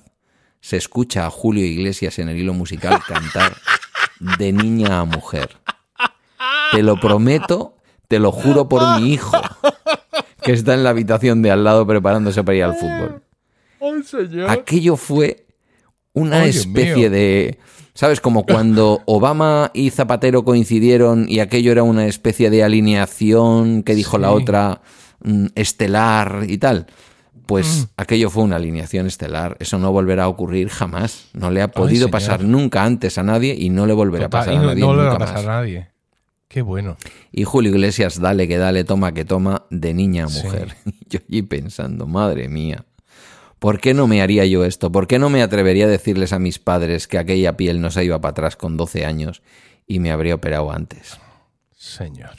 se 0.59 0.75
escucha 0.75 1.27
a 1.27 1.29
Julio 1.29 1.63
Iglesias 1.63 2.17
en 2.17 2.29
el 2.29 2.37
hilo 2.37 2.55
musical 2.55 2.99
cantar 3.07 3.55
de 4.39 4.51
niña 4.51 5.01
a 5.01 5.05
mujer. 5.05 5.57
Te 6.71 6.81
lo 6.81 6.99
prometo, 6.99 7.77
te 8.07 8.17
lo 8.17 8.31
juro 8.31 8.67
por 8.67 8.99
mi 8.99 9.13
hijo, 9.13 9.37
que 10.41 10.53
está 10.53 10.73
en 10.73 10.83
la 10.83 10.89
habitación 10.89 11.43
de 11.43 11.51
al 11.51 11.63
lado 11.63 11.85
preparándose 11.85 12.43
para 12.43 12.57
ir 12.57 12.63
al 12.63 12.73
fútbol. 12.73 13.21
Aquello 14.49 14.95
fue 14.95 15.45
una 16.13 16.45
especie 16.45 17.11
de... 17.11 17.59
¿Sabes? 17.93 18.19
Como 18.19 18.47
cuando 18.47 19.03
Obama 19.05 19.69
y 19.75 19.91
Zapatero 19.91 20.43
coincidieron 20.43 21.27
y 21.29 21.39
aquello 21.39 21.71
era 21.71 21.83
una 21.83 22.07
especie 22.07 22.49
de 22.49 22.63
alineación 22.63 23.83
que 23.83 23.93
dijo 23.93 24.17
la 24.17 24.31
otra 24.31 24.81
mm, 25.23 25.47
estelar 25.55 26.45
y 26.47 26.57
tal. 26.57 26.87
Pues 27.45 27.81
mm. 27.81 28.01
aquello 28.01 28.29
fue 28.29 28.43
una 28.43 28.55
alineación 28.55 29.07
estelar. 29.07 29.57
Eso 29.59 29.77
no 29.77 29.91
volverá 29.91 30.23
a 30.23 30.27
ocurrir 30.27 30.69
jamás. 30.69 31.27
No 31.33 31.51
le 31.51 31.61
ha 31.61 31.69
podido 31.69 32.09
pasar 32.09 32.43
nunca 32.43 32.83
antes 32.83 33.17
a 33.17 33.23
nadie 33.23 33.55
y 33.57 33.69
no 33.69 33.85
le 33.85 33.93
volverá 33.93 34.27
a 34.27 34.29
pasar 34.29 34.55
a 34.55 34.61
nadie. 34.61 34.81
No 34.81 34.95
le 34.95 35.03
va 35.03 35.13
a 35.13 35.17
pasar 35.17 35.39
a 35.39 35.61
nadie. 35.61 35.89
Qué 36.47 36.61
bueno. 36.61 36.97
Y 37.31 37.45
Julio 37.45 37.71
Iglesias, 37.71 38.21
dale 38.21 38.47
que 38.47 38.57
dale, 38.57 38.83
toma 38.83 39.11
que 39.11 39.25
toma, 39.25 39.65
de 39.71 39.93
niña 39.93 40.25
a 40.25 40.29
mujer. 40.29 40.75
Yo 41.09 41.19
allí 41.27 41.41
pensando, 41.41 42.05
madre 42.05 42.47
mía. 42.47 42.85
¿Por 43.57 43.79
qué 43.79 43.93
no 43.93 44.07
me 44.07 44.21
haría 44.21 44.45
yo 44.45 44.65
esto? 44.65 44.91
¿Por 44.91 45.07
qué 45.07 45.19
no 45.19 45.29
me 45.29 45.41
atrevería 45.41 45.85
a 45.85 45.87
decirles 45.87 46.33
a 46.33 46.37
mis 46.37 46.59
padres 46.59 47.07
que 47.07 47.17
aquella 47.17 47.55
piel 47.55 47.79
no 47.79 47.91
se 47.91 48.03
iba 48.03 48.19
para 48.19 48.31
atrás 48.31 48.57
con 48.57 48.75
12 48.75 49.05
años 49.05 49.41
y 49.87 49.99
me 49.99 50.11
habría 50.11 50.35
operado 50.35 50.69
antes? 50.69 51.17
Señor. 51.71 52.31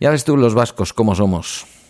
Ya 0.00 0.08
ves 0.08 0.24
tú 0.24 0.38
los 0.38 0.54
vascos 0.54 0.94
cómo 0.94 1.14
somos. 1.14 1.66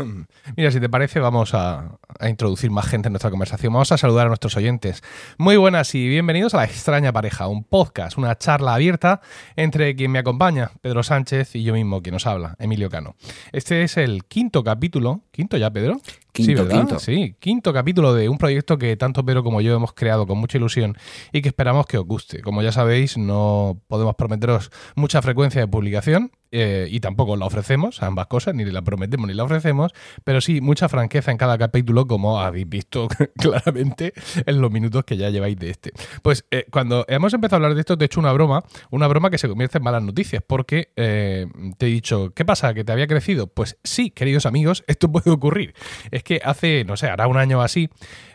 Mira, 0.56 0.70
si 0.70 0.80
te 0.80 0.88
parece, 0.88 1.20
vamos 1.20 1.54
a, 1.54 1.98
introducir 2.28 2.70
más 2.70 2.86
gente 2.86 3.08
en 3.08 3.12
nuestra 3.12 3.30
conversación. 3.30 3.72
Vamos 3.72 3.92
a 3.92 3.98
saludar 3.98 4.26
a 4.26 4.28
nuestros 4.28 4.56
oyentes. 4.56 5.02
Muy 5.38 5.56
buenas 5.56 5.94
y 5.94 6.08
bienvenidos 6.08 6.54
a 6.54 6.58
La 6.58 6.64
extraña 6.64 7.12
pareja, 7.12 7.46
un 7.46 7.64
podcast, 7.64 8.18
una 8.18 8.36
charla 8.36 8.74
abierta 8.74 9.20
entre 9.56 9.94
quien 9.96 10.10
me 10.10 10.18
acompaña, 10.18 10.70
Pedro 10.80 11.02
Sánchez, 11.02 11.54
y 11.56 11.62
yo 11.62 11.74
mismo, 11.74 12.02
quien 12.02 12.14
nos 12.14 12.26
habla, 12.26 12.56
Emilio 12.58 12.90
Cano. 12.90 13.16
Este 13.52 13.82
es 13.82 13.96
el 13.96 14.24
quinto 14.24 14.62
capítulo. 14.62 15.22
¿Quinto 15.30 15.56
ya, 15.56 15.70
Pedro? 15.70 16.00
Quinto, 16.32 16.64
sí, 16.64 16.70
quinto. 16.70 16.98
Sí, 16.98 17.36
quinto 17.40 17.72
capítulo 17.72 18.14
de 18.14 18.28
un 18.28 18.38
proyecto 18.38 18.78
que 18.78 18.96
tanto 18.96 19.24
Pedro 19.24 19.42
como 19.42 19.60
yo 19.60 19.74
hemos 19.74 19.92
creado 19.92 20.26
con 20.26 20.38
mucha 20.38 20.58
ilusión 20.58 20.96
y 21.32 21.42
que 21.42 21.48
esperamos 21.48 21.86
que 21.86 21.98
os 21.98 22.06
guste. 22.06 22.40
Como 22.42 22.62
ya 22.62 22.72
sabéis, 22.72 23.18
no 23.18 23.80
podemos 23.88 24.14
prometeros 24.14 24.70
mucha 24.94 25.22
frecuencia 25.22 25.60
de 25.60 25.66
publicación 25.66 26.30
eh, 26.52 26.88
y 26.90 27.00
tampoco 27.00 27.36
la 27.36 27.46
ofrecemos, 27.46 28.02
ambas 28.02 28.26
cosas, 28.26 28.54
ni 28.54 28.64
la 28.64 28.82
prometemos 28.82 29.28
ni 29.28 29.34
la 29.34 29.44
ofrecemos, 29.44 29.89
pero 30.24 30.40
sí 30.40 30.60
mucha 30.60 30.88
franqueza 30.88 31.30
en 31.30 31.38
cada 31.38 31.58
capítulo, 31.58 32.06
como 32.06 32.40
habéis 32.40 32.68
visto 32.68 33.08
claramente 33.36 34.12
en 34.46 34.60
los 34.60 34.70
minutos 34.70 35.04
que 35.04 35.16
ya 35.16 35.30
lleváis 35.30 35.58
de 35.58 35.70
este. 35.70 35.92
Pues 36.22 36.44
eh, 36.50 36.66
cuando 36.70 37.04
hemos 37.08 37.32
empezado 37.34 37.56
a 37.56 37.58
hablar 37.58 37.74
de 37.74 37.80
esto, 37.80 37.96
te 37.96 38.04
he 38.04 38.06
hecho 38.06 38.20
una 38.20 38.32
broma, 38.32 38.64
una 38.90 39.06
broma 39.08 39.30
que 39.30 39.38
se 39.38 39.48
convierte 39.48 39.78
en 39.78 39.84
malas 39.84 40.02
noticias, 40.02 40.42
porque 40.46 40.92
eh, 40.96 41.46
te 41.78 41.86
he 41.86 41.90
dicho, 41.90 42.32
¿qué 42.34 42.44
pasa? 42.44 42.74
¿Que 42.74 42.84
te 42.84 42.92
había 42.92 43.06
crecido? 43.06 43.46
Pues 43.46 43.78
sí, 43.84 44.10
queridos 44.10 44.46
amigos, 44.46 44.84
esto 44.86 45.10
puede 45.10 45.30
ocurrir. 45.30 45.74
Es 46.10 46.22
que 46.22 46.40
hace, 46.44 46.84
no 46.84 46.96
sé, 46.96 47.08
hará 47.08 47.26
un 47.26 47.36
año 47.36 47.62
así, 47.62 47.88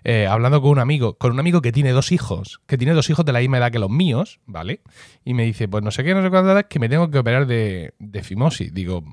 eh, 0.04 0.28
hablando 0.28 0.62
con 0.62 0.72
un 0.72 0.80
amigo, 0.80 1.18
con 1.18 1.32
un 1.32 1.40
amigo 1.40 1.62
que 1.62 1.72
tiene 1.72 1.92
dos 1.92 2.12
hijos, 2.12 2.62
que 2.68 2.78
tiene 2.78 2.94
dos 2.94 3.10
hijos 3.10 3.26
de 3.26 3.32
la 3.32 3.40
misma 3.40 3.58
edad 3.58 3.72
que 3.72 3.80
los 3.80 3.90
míos, 3.90 4.40
¿vale? 4.46 4.82
Y 5.24 5.34
me 5.34 5.44
dice, 5.44 5.68
pues 5.68 5.84
no 5.84 5.92
sé 5.92 6.04
qué, 6.04 6.14
no 6.14 6.22
sé 6.22 6.30
cuándo 6.30 6.52
edad, 6.52 6.68
que 6.68 6.80
me 6.80 6.90
tengo 6.90 7.10
que 7.10 7.18
operar 7.18 7.48
de, 7.48 7.94
de 8.00 8.24
fimosis. 8.24 8.74
Digo, 8.74 9.04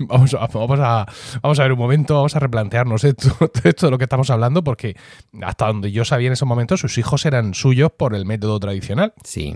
vamos 0.00 0.34
a, 0.34 0.46
vamos, 0.46 0.80
a, 0.80 1.06
vamos 1.42 1.58
a 1.58 1.62
ver 1.62 1.72
un 1.72 1.78
momento, 1.78 1.85
vamos 1.86 2.36
a 2.36 2.38
replantearnos 2.38 3.04
esto, 3.04 3.36
esto 3.64 3.86
de 3.86 3.90
lo 3.90 3.98
que 3.98 4.04
estamos 4.04 4.30
hablando, 4.30 4.62
porque 4.64 4.96
hasta 5.42 5.66
donde 5.66 5.92
yo 5.92 6.04
sabía 6.04 6.28
en 6.28 6.34
ese 6.34 6.44
momento, 6.44 6.76
sus 6.76 6.98
hijos 6.98 7.26
eran 7.26 7.54
suyos 7.54 7.90
por 7.92 8.14
el 8.14 8.24
método 8.24 8.58
tradicional. 8.60 9.14
Sí. 9.24 9.54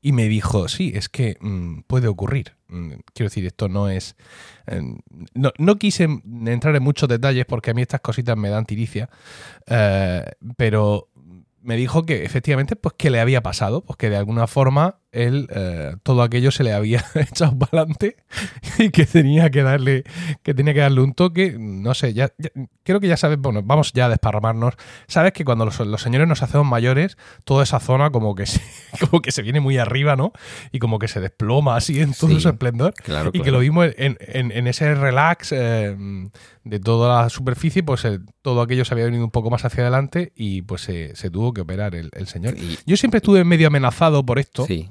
Y 0.00 0.12
me 0.12 0.28
dijo, 0.28 0.68
sí, 0.68 0.92
es 0.94 1.08
que 1.08 1.36
mm, 1.40 1.80
puede 1.86 2.08
ocurrir. 2.08 2.56
Mm, 2.68 2.92
quiero 3.14 3.28
decir, 3.28 3.46
esto 3.46 3.68
no 3.68 3.88
es... 3.88 4.16
eh, 4.66 4.80
no, 5.34 5.52
no 5.58 5.76
quise 5.76 6.04
entrar 6.04 6.76
en 6.76 6.82
muchos 6.82 7.08
detalles 7.08 7.46
porque 7.46 7.70
a 7.70 7.74
mí 7.74 7.82
estas 7.82 8.00
cositas 8.00 8.36
me 8.36 8.48
dan 8.48 8.64
tiricia, 8.64 9.08
eh, 9.66 10.24
pero 10.56 11.08
me 11.60 11.76
dijo 11.76 12.04
que 12.04 12.24
efectivamente, 12.24 12.76
pues 12.76 12.94
que 12.96 13.10
le 13.10 13.20
había 13.20 13.42
pasado, 13.42 13.84
pues 13.84 13.96
que 13.96 14.08
de 14.08 14.16
alguna 14.16 14.46
forma 14.46 15.00
él, 15.12 15.48
eh, 15.54 15.96
todo 16.02 16.22
aquello 16.22 16.50
se 16.50 16.64
le 16.64 16.72
había 16.72 17.04
echado 17.14 17.58
para 17.58 17.82
adelante 17.82 18.16
y 18.78 18.90
que 18.90 19.06
tenía 19.06 19.50
que 19.50 19.62
darle, 19.62 20.04
que 20.42 20.54
tenía 20.54 20.74
que 20.74 20.80
darle 20.80 21.00
un 21.00 21.14
toque, 21.14 21.56
no 21.58 21.94
sé, 21.94 22.12
ya, 22.14 22.30
ya- 22.38 22.50
creo 22.82 23.00
que 23.00 23.08
ya 23.08 23.16
sabes, 23.16 23.38
bueno, 23.38 23.62
vamos 23.62 23.92
ya 23.92 24.06
a 24.06 24.08
desparramarnos. 24.08 24.74
Sabes 25.06 25.32
que 25.32 25.44
cuando 25.44 25.64
los, 25.64 25.78
los 25.80 26.02
señores 26.02 26.28
nos 26.28 26.42
hacemos 26.42 26.66
mayores, 26.66 27.16
toda 27.44 27.62
esa 27.64 27.80
zona 27.80 28.10
como 28.10 28.34
que 28.34 28.46
se, 28.46 28.60
como 29.10 29.20
que 29.22 29.32
se 29.32 29.42
viene 29.42 29.60
muy 29.60 29.78
arriba, 29.78 30.16
¿no? 30.16 30.32
Y 30.72 30.78
como 30.78 30.98
que 30.98 31.08
se 31.08 31.20
desploma 31.20 31.76
así 31.76 32.00
en 32.00 32.12
todo 32.14 32.30
Sí, 32.30 32.40
su 32.40 32.48
esplendor. 32.48 32.94
claro, 32.94 33.30
y 33.32 33.40
que 33.40 33.50
lo 33.50 33.60
vimos 33.60 33.88
en, 33.96 34.16
en- 34.20 34.52
en 34.52 34.66
ese 34.66 34.94
relax 34.94 35.52
eh, 35.52 35.96
de 36.64 36.80
toda 36.80 37.22
la 37.22 37.28
superficie, 37.30 37.82
pues 37.82 38.04
eh, 38.04 38.18
todo 38.42 38.60
aquello 38.60 38.84
se 38.84 38.92
había 38.94 39.06
venido 39.06 39.24
un 39.24 39.30
poco 39.30 39.48
más 39.50 39.64
hacia 39.64 39.82
adelante 39.84 40.32
y 40.36 40.62
pues 40.62 40.82
se, 40.82 41.16
se 41.16 41.30
tuvo 41.30 41.52
que 41.54 41.62
operar 41.62 41.94
el, 41.94 42.10
el 42.14 42.26
señor. 42.26 42.56
Y- 42.58 42.78
Yo 42.86 42.96
siempre 42.96 43.18
estuve 43.18 43.42
medio 43.44 43.68
amenazado 43.68 44.24
por 44.24 44.38
esto, 44.38 44.66
Sí. 44.66 44.90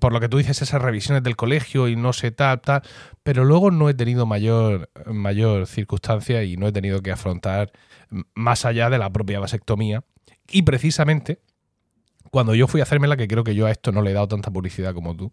Por 0.00 0.12
lo 0.12 0.20
que 0.20 0.28
tú 0.28 0.38
dices, 0.38 0.62
esas 0.62 0.82
revisiones 0.82 1.22
del 1.22 1.36
colegio 1.36 1.88
y 1.88 1.96
no 1.96 2.12
sé 2.12 2.30
tal, 2.30 2.60
tal, 2.60 2.82
pero 3.22 3.44
luego 3.44 3.70
no 3.70 3.88
he 3.88 3.94
tenido 3.94 4.26
mayor, 4.26 4.90
mayor 5.06 5.66
circunstancia 5.66 6.42
y 6.44 6.56
no 6.56 6.68
he 6.68 6.72
tenido 6.72 7.02
que 7.02 7.12
afrontar 7.12 7.72
más 8.34 8.64
allá 8.64 8.90
de 8.90 8.98
la 8.98 9.10
propia 9.10 9.40
vasectomía. 9.40 10.04
Y 10.50 10.62
precisamente, 10.62 11.40
cuando 12.30 12.54
yo 12.54 12.66
fui 12.66 12.80
a 12.80 12.84
hacérmela, 12.84 13.16
que 13.16 13.28
creo 13.28 13.44
que 13.44 13.54
yo 13.54 13.66
a 13.66 13.70
esto 13.70 13.92
no 13.92 14.02
le 14.02 14.10
he 14.10 14.14
dado 14.14 14.28
tanta 14.28 14.50
publicidad 14.50 14.94
como 14.94 15.16
tú, 15.16 15.32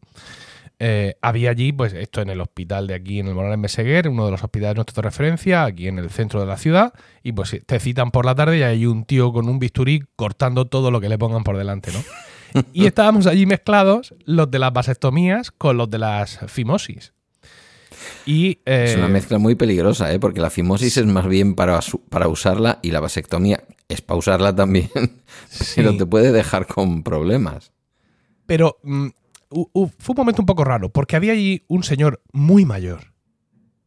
eh, 0.79 1.15
había 1.21 1.49
allí, 1.51 1.71
pues 1.71 1.93
esto 1.93 2.21
en 2.21 2.29
el 2.29 2.39
hospital 2.41 2.87
de 2.87 2.93
aquí, 2.93 3.19
en 3.19 3.27
el 3.27 3.33
Moral 3.33 3.53
en 3.53 3.61
Meseguer, 3.61 4.07
uno 4.09 4.25
de 4.25 4.31
los 4.31 4.43
hospitales 4.43 4.75
nuestros 4.75 4.95
de 4.95 5.01
referencia, 5.01 5.63
aquí 5.65 5.87
en 5.87 5.97
el 5.99 6.09
centro 6.09 6.39
de 6.39 6.45
la 6.45 6.57
ciudad, 6.57 6.93
y 7.23 7.31
pues 7.31 7.59
te 7.65 7.79
citan 7.79 8.11
por 8.11 8.25
la 8.25 8.35
tarde 8.35 8.59
y 8.59 8.63
hay 8.63 8.85
un 8.85 9.05
tío 9.05 9.33
con 9.33 9.49
un 9.49 9.59
bisturí 9.59 10.03
cortando 10.15 10.65
todo 10.65 10.91
lo 10.91 11.01
que 11.01 11.09
le 11.09 11.17
pongan 11.17 11.43
por 11.43 11.57
delante, 11.57 11.91
¿no? 11.91 11.99
Y 12.73 12.85
estábamos 12.85 13.27
allí 13.27 13.45
mezclados 13.45 14.15
los 14.25 14.49
de 14.49 14.57
las 14.59 14.71
vasectomías 14.71 15.51
con 15.51 15.77
los 15.77 15.89
de 15.89 15.99
las 15.99 16.39
fimosis. 16.47 17.13
Y, 18.25 18.59
eh, 18.65 18.85
Es 18.89 18.95
una 18.95 19.07
mezcla 19.09 19.37
muy 19.37 19.55
peligrosa, 19.55 20.13
¿eh? 20.13 20.19
porque 20.19 20.39
la 20.39 20.49
fimosis 20.49 20.97
es 20.97 21.05
más 21.05 21.27
bien 21.27 21.55
para, 21.55 21.79
para 22.09 22.27
usarla 22.27 22.79
y 22.81 22.91
la 22.91 22.99
vasectomía 22.99 23.63
es 23.89 24.01
para 24.01 24.17
usarla 24.17 24.55
también, 24.55 24.89
pero 25.75 25.91
Sí. 25.91 25.97
te 25.97 26.05
puede 26.05 26.31
dejar 26.31 26.67
con 26.67 27.03
problemas. 27.03 27.71
Pero 28.45 28.77
fue 29.49 30.13
un 30.13 30.17
momento 30.17 30.41
un 30.41 30.45
poco 30.45 30.63
raro, 30.63 30.89
porque 30.89 31.15
había 31.15 31.33
allí 31.33 31.63
un 31.67 31.83
señor 31.83 32.21
muy 32.33 32.65
mayor, 32.65 33.13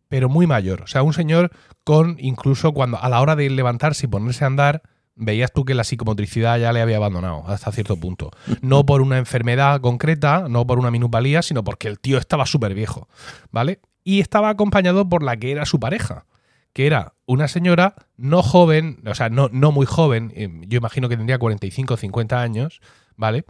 pero 0.08 0.28
muy 0.28 0.46
mayor. 0.46 0.82
O 0.82 0.86
sea, 0.86 1.02
un 1.02 1.12
señor 1.12 1.50
con, 1.84 2.16
incluso 2.18 2.72
cuando 2.72 3.02
a 3.02 3.08
la 3.08 3.20
hora 3.20 3.36
de 3.36 3.48
levantarse 3.50 4.06
y 4.06 4.08
ponerse 4.08 4.44
a 4.44 4.48
andar, 4.48 4.82
veías 5.14 5.52
tú 5.52 5.64
que 5.64 5.74
la 5.74 5.84
psicomotricidad 5.84 6.58
ya 6.58 6.72
le 6.72 6.80
había 6.80 6.96
abandonado 6.96 7.44
hasta 7.46 7.70
cierto 7.72 7.96
punto. 7.96 8.30
No 8.62 8.84
por 8.86 9.02
una 9.02 9.18
enfermedad 9.18 9.80
concreta, 9.80 10.46
no 10.48 10.66
por 10.66 10.78
una 10.78 10.90
minupalía, 10.90 11.42
sino 11.42 11.62
porque 11.62 11.88
el 11.88 12.00
tío 12.00 12.18
estaba 12.18 12.46
súper 12.46 12.74
viejo, 12.74 13.08
¿vale? 13.50 13.80
Y 14.02 14.20
estaba 14.20 14.48
acompañado 14.48 15.08
por 15.08 15.22
la 15.22 15.36
que 15.36 15.52
era 15.52 15.66
su 15.66 15.78
pareja, 15.78 16.26
que 16.72 16.86
era 16.86 17.14
una 17.26 17.48
señora 17.48 17.94
no 18.16 18.42
joven, 18.42 19.02
o 19.06 19.14
sea, 19.14 19.28
no, 19.28 19.50
no 19.52 19.72
muy 19.72 19.86
joven, 19.86 20.32
eh, 20.34 20.48
yo 20.66 20.78
imagino 20.78 21.08
que 21.08 21.16
tendría 21.16 21.38
45 21.38 21.94
o 21.94 21.96
50 21.96 22.40
años, 22.40 22.80
¿vale? 23.16 23.44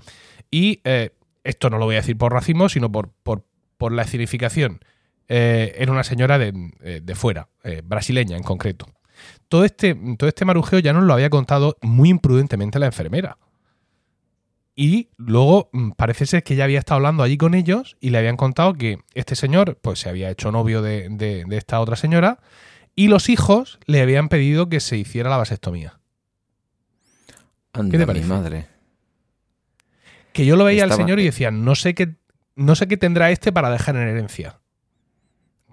Y 0.50 0.80
eh, 0.84 1.14
esto 1.44 1.70
no 1.70 1.78
lo 1.78 1.84
voy 1.86 1.94
a 1.96 1.98
decir 2.00 2.16
por 2.18 2.32
racismo, 2.32 2.68
sino 2.68 2.90
por, 2.90 3.10
por, 3.22 3.44
por 3.78 3.92
la 3.92 4.02
escenificación. 4.02 4.80
Eh, 5.28 5.74
era 5.78 5.92
una 5.92 6.04
señora 6.04 6.38
de, 6.38 6.52
eh, 6.82 7.00
de 7.02 7.14
fuera, 7.14 7.48
eh, 7.62 7.82
brasileña 7.84 8.36
en 8.36 8.42
concreto. 8.42 8.86
Todo 9.48 9.64
este, 9.64 9.94
todo 10.18 10.28
este 10.28 10.44
marujeo 10.44 10.78
ya 10.80 10.92
nos 10.92 11.04
lo 11.04 11.12
había 11.12 11.30
contado 11.30 11.76
muy 11.82 12.08
imprudentemente 12.08 12.78
la 12.78 12.86
enfermera. 12.86 13.38
Y 14.74 15.10
luego 15.18 15.68
mm, 15.72 15.90
parece 15.92 16.24
ser 16.26 16.42
que 16.42 16.56
ya 16.56 16.64
había 16.64 16.78
estado 16.78 16.96
hablando 16.96 17.22
allí 17.22 17.36
con 17.36 17.54
ellos 17.54 17.96
y 18.00 18.10
le 18.10 18.18
habían 18.18 18.36
contado 18.36 18.72
que 18.74 18.98
este 19.14 19.36
señor 19.36 19.78
pues 19.82 19.98
se 20.00 20.08
había 20.08 20.30
hecho 20.30 20.52
novio 20.52 20.80
de, 20.82 21.08
de- 21.10 21.44
de 21.46 21.56
esta 21.56 21.80
otra 21.80 21.96
señora 21.96 22.38
y 22.96 23.08
los 23.08 23.28
hijos 23.28 23.78
le 23.86 24.00
habían 24.00 24.28
pedido 24.28 24.68
que 24.68 24.80
se 24.80 24.96
hiciera 24.96 25.28
la 25.30 25.36
vasectomía. 25.36 26.00
Anda, 27.72 27.90
¿Qué 27.92 27.98
te 27.98 28.04
mi 28.04 28.06
parece? 28.06 28.26
madre. 28.26 28.66
Que 30.32 30.46
yo 30.46 30.56
lo 30.56 30.64
veía 30.64 30.84
al 30.84 30.90
señor 30.92 31.20
y 31.20 31.24
decía, 31.24 31.50
no 31.50 31.74
sé 31.74 31.94
qué, 31.94 32.14
no 32.56 32.74
sé 32.74 32.86
qué 32.88 32.96
tendrá 32.96 33.30
este 33.30 33.52
para 33.52 33.70
dejar 33.70 33.96
en 33.96 34.02
herencia. 34.08 34.58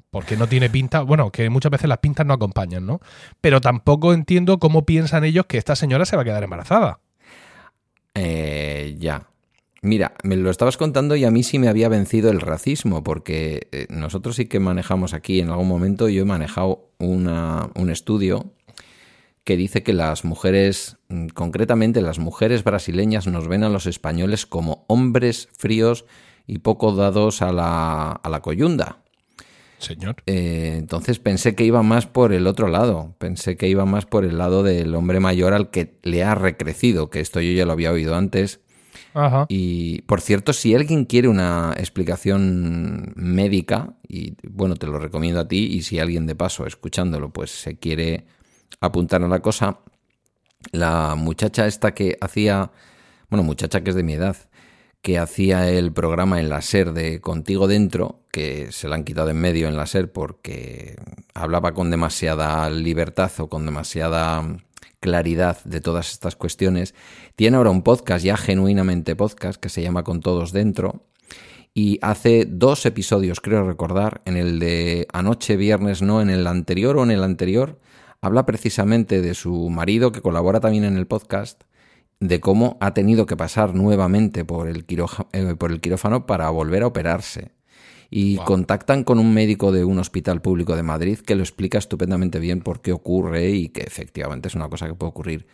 Porque 0.10 0.38
no 0.38 0.48
tiene 0.48 0.70
pinta, 0.70 1.02
bueno, 1.02 1.32
que 1.32 1.50
muchas 1.50 1.72
veces 1.72 1.88
las 1.90 2.00
pintas 2.00 2.26
no 2.26 2.34
acompañan, 2.34 2.86
¿no? 2.86 3.02
Pero 3.42 3.62
tampoco 3.62 4.14
entiendo 4.14 4.58
cómo 4.58 4.86
piensan 4.86 5.24
ellos 5.26 5.46
que 5.48 5.58
esta 5.58 5.76
señora 5.76 6.06
se 6.06 6.16
va 6.16 6.22
a 6.22 6.26
quedar 6.26 6.44
embarazada. 6.44 7.00
Eh, 8.16 8.96
ya. 8.98 9.28
Mira, 9.84 10.14
me 10.24 10.36
lo 10.38 10.50
estabas 10.50 10.76
contando 10.76 11.16
y 11.16 11.24
a 11.24 11.30
mí 11.32 11.44
sí 11.44 11.60
me 11.60 11.68
había 11.68 11.88
vencido 11.88 12.32
el 12.32 12.42
racismo, 12.42 13.04
porque 13.04 13.68
eh, 13.72 13.86
nosotros 13.90 14.36
sí 14.36 14.46
que 14.48 14.60
manejamos 14.60 15.14
aquí 15.14 15.40
en 15.40 15.50
algún 15.50 15.68
momento, 15.68 16.10
yo 16.10 16.24
he 16.24 16.26
manejado 16.26 16.90
una- 16.98 17.70
un 17.76 17.92
estudio 17.92 18.54
que 19.48 19.56
dice 19.56 19.82
que 19.82 19.94
las 19.94 20.26
mujeres, 20.26 20.98
mm, 21.08 21.28
concretamente 21.28 22.02
las 22.02 22.20
mujeres 22.20 22.66
brasileñas, 22.66 23.28
nos 23.28 23.48
ven 23.48 23.64
a 23.64 23.70
los 23.70 23.86
españoles 23.86 24.46
como 24.46 24.84
hombres 24.90 25.48
fríos 25.58 26.04
y 26.48 26.58
poco 26.58 26.92
dados 26.92 27.42
a 27.42 27.54
la, 27.54 28.12
a 28.12 28.30
la 28.30 28.42
coyunda. 28.42 28.98
Señor. 29.78 30.18
Eh, 30.26 30.76
entonces 30.78 31.20
pensé 31.20 31.56
que 31.56 31.64
iba 31.64 31.82
más 31.82 32.08
por 32.08 32.34
el 32.34 32.46
otro 32.46 32.68
lado, 32.68 33.16
pensé 33.20 33.56
que 33.56 33.70
iba 33.70 33.86
más 33.86 34.06
por 34.06 34.26
el 34.26 34.38
lado 34.38 34.64
del 34.64 34.94
hombre 34.94 35.22
mayor 35.22 35.54
al 35.54 35.70
que 35.70 35.98
le 36.04 36.26
ha 36.26 36.36
recrecido, 36.36 37.10
que 37.10 37.22
esto 37.22 37.40
yo 37.40 37.54
ya 37.54 37.66
lo 37.66 37.72
había 37.72 37.94
oído 37.94 38.16
antes. 38.16 38.60
Ajá. 39.14 39.46
Y 39.48 40.02
por 40.02 40.20
cierto, 40.20 40.52
si 40.52 40.76
alguien 40.76 41.06
quiere 41.06 41.30
una 41.30 41.74
explicación 41.78 43.14
médica, 43.16 43.94
y 44.10 44.36
bueno, 44.44 44.76
te 44.76 44.88
lo 44.88 45.00
recomiendo 45.00 45.40
a 45.40 45.48
ti, 45.48 45.68
y 45.72 45.84
si 45.84 46.00
alguien 46.00 46.26
de 46.26 46.36
paso 46.36 46.66
escuchándolo, 46.66 47.32
pues 47.32 47.50
se 47.52 47.78
quiere 47.78 48.26
apuntar 48.80 49.24
a 49.24 49.28
la 49.28 49.40
cosa, 49.40 49.80
la 50.72 51.16
muchacha 51.16 51.68
esta 51.68 51.94
que 51.94 52.18
hacía, 52.22 52.72
bueno, 53.30 53.44
muchacha 53.44 53.84
que 53.84 53.92
es 53.92 53.96
de 53.96 54.04
mi 54.04 54.14
edad, 54.14 54.38
que 55.02 55.20
hacía 55.20 55.70
el 55.70 55.94
programa 55.94 56.40
en 56.40 56.50
la 56.50 56.62
SER 56.62 56.94
de 56.94 57.22
Contigo 57.22 57.68
Dentro, 57.68 58.24
que 58.32 58.72
se 58.72 58.88
la 58.88 58.96
han 58.96 59.04
quitado 59.04 59.30
en 59.30 59.40
medio 59.40 59.68
en 59.68 59.78
la 59.78 59.86
SER 59.86 60.12
porque 60.12 60.96
hablaba 61.34 61.74
con 61.74 61.92
demasiada 61.92 62.70
libertad 62.70 63.32
o 63.40 63.48
con 63.48 63.66
demasiada 63.66 64.44
claridad 65.00 65.64
de 65.64 65.82
todas 65.82 66.12
estas 66.12 66.36
cuestiones. 66.36 66.96
Tiene 67.36 67.58
ahora 67.58 67.70
un 67.70 67.84
podcast, 67.84 68.26
ya 68.26 68.38
genuinamente 68.38 69.16
podcast, 69.16 69.60
que 69.60 69.70
se 69.70 69.82
llama 69.82 70.04
Con 70.04 70.22
Todos 70.22 70.52
Dentro. 70.52 71.06
Y 71.74 72.00
hace 72.02 72.46
dos 72.46 72.86
episodios, 72.86 73.40
creo 73.40 73.64
recordar, 73.64 74.22
en 74.26 74.36
el 74.36 74.58
de 74.60 75.08
anoche, 75.14 75.58
viernes, 75.58 76.02
no, 76.02 76.22
en 76.22 76.32
el 76.32 76.48
anterior 76.48 76.98
o 76.98 77.04
en 77.04 77.12
el 77.12 77.24
anterior, 77.24 77.80
habla 78.22 78.46
precisamente 78.46 79.22
de 79.22 79.34
su 79.34 79.70
marido, 79.70 80.12
que 80.12 80.22
colabora 80.22 80.60
también 80.60 80.84
en 80.84 80.98
el 80.98 81.08
podcast, 81.08 81.64
de 82.20 82.40
cómo 82.40 82.78
ha 82.80 82.94
tenido 82.94 83.26
que 83.26 83.38
pasar 83.38 83.76
nuevamente 83.76 84.44
por 84.44 84.68
el, 84.68 84.86
eh, 85.34 85.56
por 85.56 85.72
el 85.72 85.82
quirófano 85.82 86.26
para 86.26 86.50
volver 86.50 86.84
a 86.84 86.88
operarse. 86.88 87.52
Y 88.10 88.38
contactan 88.38 89.04
con 89.04 89.20
un 89.20 89.34
médico 89.34 89.74
de 89.74 89.84
un 89.84 90.00
hospital 90.00 90.42
público 90.42 90.78
de 90.78 90.84
Madrid 90.84 91.20
que 91.20 91.36
lo 91.36 91.44
explica 91.44 91.78
estupendamente 91.78 92.40
bien 92.40 92.62
por 92.62 92.82
qué 92.82 92.94
ocurre 92.94 93.50
y 93.50 93.68
que 93.68 93.82
efectivamente 93.82 94.48
es 94.48 94.56
una 94.56 94.70
cosa 94.70 94.88
que 94.88 94.94
puede 94.94 95.10
ocurrir. 95.10 95.46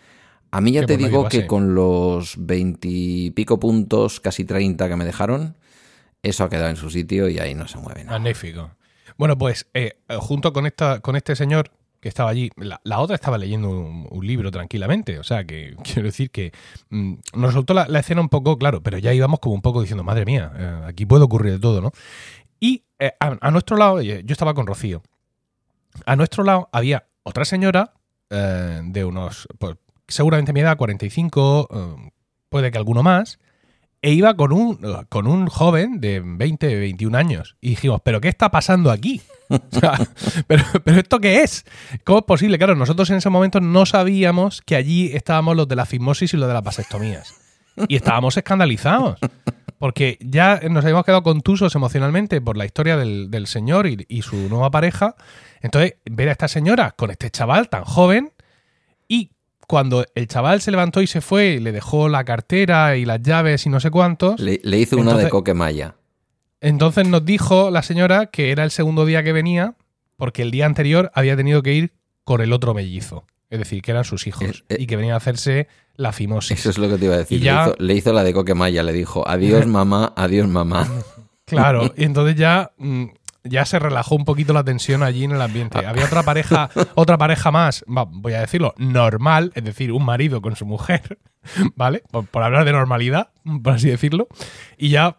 A 0.51 0.61
mí 0.61 0.71
ya 0.71 0.85
te 0.85 0.97
digo 0.97 1.27
que 1.29 1.47
con 1.47 1.73
los 1.73 2.35
veintipico 2.37 3.59
puntos, 3.59 4.19
casi 4.19 4.45
treinta 4.45 4.87
que 4.87 4.95
me 4.95 5.03
dejaron, 5.03 5.57
eso 6.21 6.43
ha 6.43 6.49
quedado 6.49 6.69
en 6.69 6.75
su 6.75 6.91
sitio 6.91 7.27
y 7.27 7.39
ahí 7.39 7.55
no 7.55 7.67
se 7.67 7.79
mueve 7.79 8.03
nada. 8.03 8.19
Magnífico. 8.19 8.69
Bueno, 9.17 9.35
pues 9.35 9.67
eh, 9.73 9.93
junto 10.19 10.53
con, 10.53 10.67
esta, 10.67 10.99
con 10.99 11.15
este 11.15 11.35
señor 11.35 11.71
que 12.03 12.09
estaba 12.09 12.29
allí, 12.29 12.51
la, 12.57 12.99
otra 12.99 13.15
estaba 13.15 13.37
leyendo 13.37 13.69
un, 13.69 14.27
libro 14.27 14.51
tranquilamente. 14.51 15.19
O 15.19 15.23
sea, 15.23 15.45
que 15.45 15.77
quiero 15.83 16.03
decir 16.03 16.31
que 16.31 16.51
mm, 16.89 17.13
nos 17.35 17.53
resultó 17.53 17.73
la, 17.73 17.99
escena 17.99 18.19
un 18.19 18.27
poco, 18.27 18.57
claro, 18.57 18.83
pero 18.83 18.97
ya 18.97 19.13
íbamos 19.13 19.39
como 19.39 19.55
un 19.55 19.61
poco 19.61 19.79
diciendo, 19.79 20.03
madre 20.03 20.25
mía, 20.25 20.51
eh, 20.53 20.81
aquí 20.85 21.05
puede 21.05 21.23
ocurrir 21.23 21.53
de 21.53 21.59
todo, 21.59 21.79
¿no? 21.79 21.93
Y 22.59 22.83
eh, 22.99 23.13
a, 23.21 23.51
nuestro 23.51 23.77
lado, 23.77 24.01
yo 24.01 24.19
estaba 24.27 24.53
con 24.53 24.67
Rocío, 24.67 25.01
a 26.05 26.17
nuestro 26.17 26.43
lado 26.43 26.67
había 26.73 27.07
otra 27.23 27.45
señora 27.45 27.93
de 28.29 29.05
unos, 29.05 29.47
pues, 29.59 29.75
seguramente 30.07 30.53
mi 30.53 30.61
edad, 30.61 30.75
45, 30.75 32.11
puede 32.49 32.71
que 32.71 32.77
alguno 32.79 33.03
más, 33.03 33.37
e 34.03 34.11
iba 34.11 34.35
con 34.35 34.51
un, 34.51 34.79
con 35.07 35.27
un 35.27 35.47
joven 35.47 36.01
de 36.01 36.21
20, 36.23 36.75
21 36.75 37.17
años. 37.17 37.55
Y 37.61 37.69
dijimos, 37.69 38.01
¿pero 38.03 38.19
qué 38.19 38.27
está 38.27 38.51
pasando 38.51 38.91
aquí? 38.91 39.21
¿pero, 40.47 40.63
¿pero, 40.83 40.99
esto 40.99 41.19
qué 41.19 41.41
es? 41.41 41.65
¿Cómo 42.03 42.19
es 42.19 42.25
posible? 42.25 42.57
Claro, 42.57 42.75
nosotros 42.75 43.09
en 43.11 43.17
ese 43.17 43.29
momento 43.29 43.61
no 43.61 43.85
sabíamos 43.85 44.61
que 44.61 44.75
allí 44.75 45.11
estábamos 45.13 45.55
los 45.55 45.69
de 45.69 45.77
la 45.77 45.85
fimosis 45.85 46.33
y 46.33 46.37
los 46.37 46.49
de 46.49 46.53
las 46.53 46.63
vasectomías. 46.63 47.33
Y 47.87 47.95
estábamos 47.95 48.35
escandalizados. 48.35 49.19
Porque 49.79 50.17
ya 50.19 50.59
nos 50.69 50.83
habíamos 50.83 51.05
quedado 51.05 51.23
contusos 51.23 51.73
emocionalmente 51.73 52.41
por 52.41 52.57
la 52.57 52.65
historia 52.65 52.97
del, 52.97 53.31
del 53.31 53.47
señor 53.47 53.87
y, 53.87 54.21
su 54.21 54.35
nueva 54.49 54.69
pareja. 54.69 55.15
Entonces, 55.61 55.95
ver 56.05 56.27
a 56.27 56.33
esta 56.33 56.49
señora 56.49 56.91
con 56.91 57.09
este 57.09 57.31
chaval 57.31 57.69
tan 57.69 57.85
joven 57.85 58.33
cuando 59.67 60.05
el 60.15 60.27
chaval 60.27 60.61
se 60.61 60.71
levantó 60.71 61.01
y 61.01 61.07
se 61.07 61.21
fue, 61.21 61.59
le 61.59 61.71
dejó 61.71 62.09
la 62.09 62.23
cartera 62.23 62.95
y 62.97 63.05
las 63.05 63.21
llaves 63.21 63.65
y 63.65 63.69
no 63.69 63.79
sé 63.79 63.91
cuántos. 63.91 64.39
Le, 64.39 64.59
hizo 64.77 64.97
uno 64.97 65.17
de 65.17 65.29
coquemaya. 65.29 65.95
Entonces 66.61 67.07
nos 67.07 67.25
dijo 67.25 67.71
la 67.71 67.83
señora 67.83 68.27
que 68.27 68.51
era 68.51 68.63
el 68.63 68.71
segundo 68.71 69.05
día 69.05 69.23
que 69.23 69.33
venía, 69.33 69.75
porque 70.17 70.41
el 70.41 70.51
día 70.51 70.65
anterior 70.65 71.11
había 71.13 71.35
tenido 71.35 71.61
que 71.61 71.73
ir 71.73 71.93
con 72.23 72.41
el 72.41 72.53
otro 72.53 72.73
mellizo. 72.73 73.25
Es 73.49 73.59
decir, 73.59 73.81
que 73.81 73.91
eran 73.91 74.03
sus 74.03 74.25
hijos. 74.25 74.63
Eh, 74.69 74.77
y 74.79 74.87
que 74.87 74.95
venían 74.95 75.13
a 75.13 75.17
hacerse 75.17 75.67
la 75.95 76.11
fimosis. 76.11 76.59
Eso 76.59 76.69
es 76.69 76.77
lo 76.77 76.89
que 76.89 76.97
te 76.97 77.05
iba 77.05 77.15
a 77.15 77.19
decir. 77.19 77.43
le, 77.43 77.51
hizo, 77.51 77.75
le, 77.77 77.93
hizo, 77.93 78.13
la 78.13 78.23
de 78.23 78.33
coquemaya, 78.33 78.81
le 78.81 78.93
dijo, 78.93 79.27
adiós 79.27 79.67
mamá, 79.67 80.13
adiós 80.15 80.47
mamá. 80.47 80.87
Claro, 81.45 81.93
y 81.95 82.05
entonces 82.05 82.35
ya 82.35 82.71
mm, 82.77 83.05
ya 83.43 83.65
se 83.65 83.79
relajó 83.79 84.15
un 84.15 84.25
poquito 84.25 84.53
la 84.53 84.63
tensión 84.63 85.03
allí 85.03 85.23
en 85.23 85.31
el 85.31 85.41
ambiente. 85.41 85.79
Ah. 85.79 85.89
Había 85.89 86.05
otra 86.05 86.23
pareja, 86.23 86.69
otra 86.95 87.17
pareja 87.17 87.51
más, 87.51 87.83
voy 87.87 88.33
a 88.33 88.41
decirlo, 88.41 88.73
normal, 88.77 89.51
es 89.55 89.63
decir, 89.63 89.91
un 89.91 90.05
marido 90.05 90.41
con 90.41 90.55
su 90.55 90.65
mujer, 90.65 91.19
¿vale? 91.75 92.03
Por, 92.11 92.43
hablar 92.43 92.65
de 92.65 92.71
normalidad, 92.71 93.29
por 93.63 93.73
así 93.73 93.89
decirlo. 93.89 94.27
Y 94.77 94.89
ya, 94.89 95.17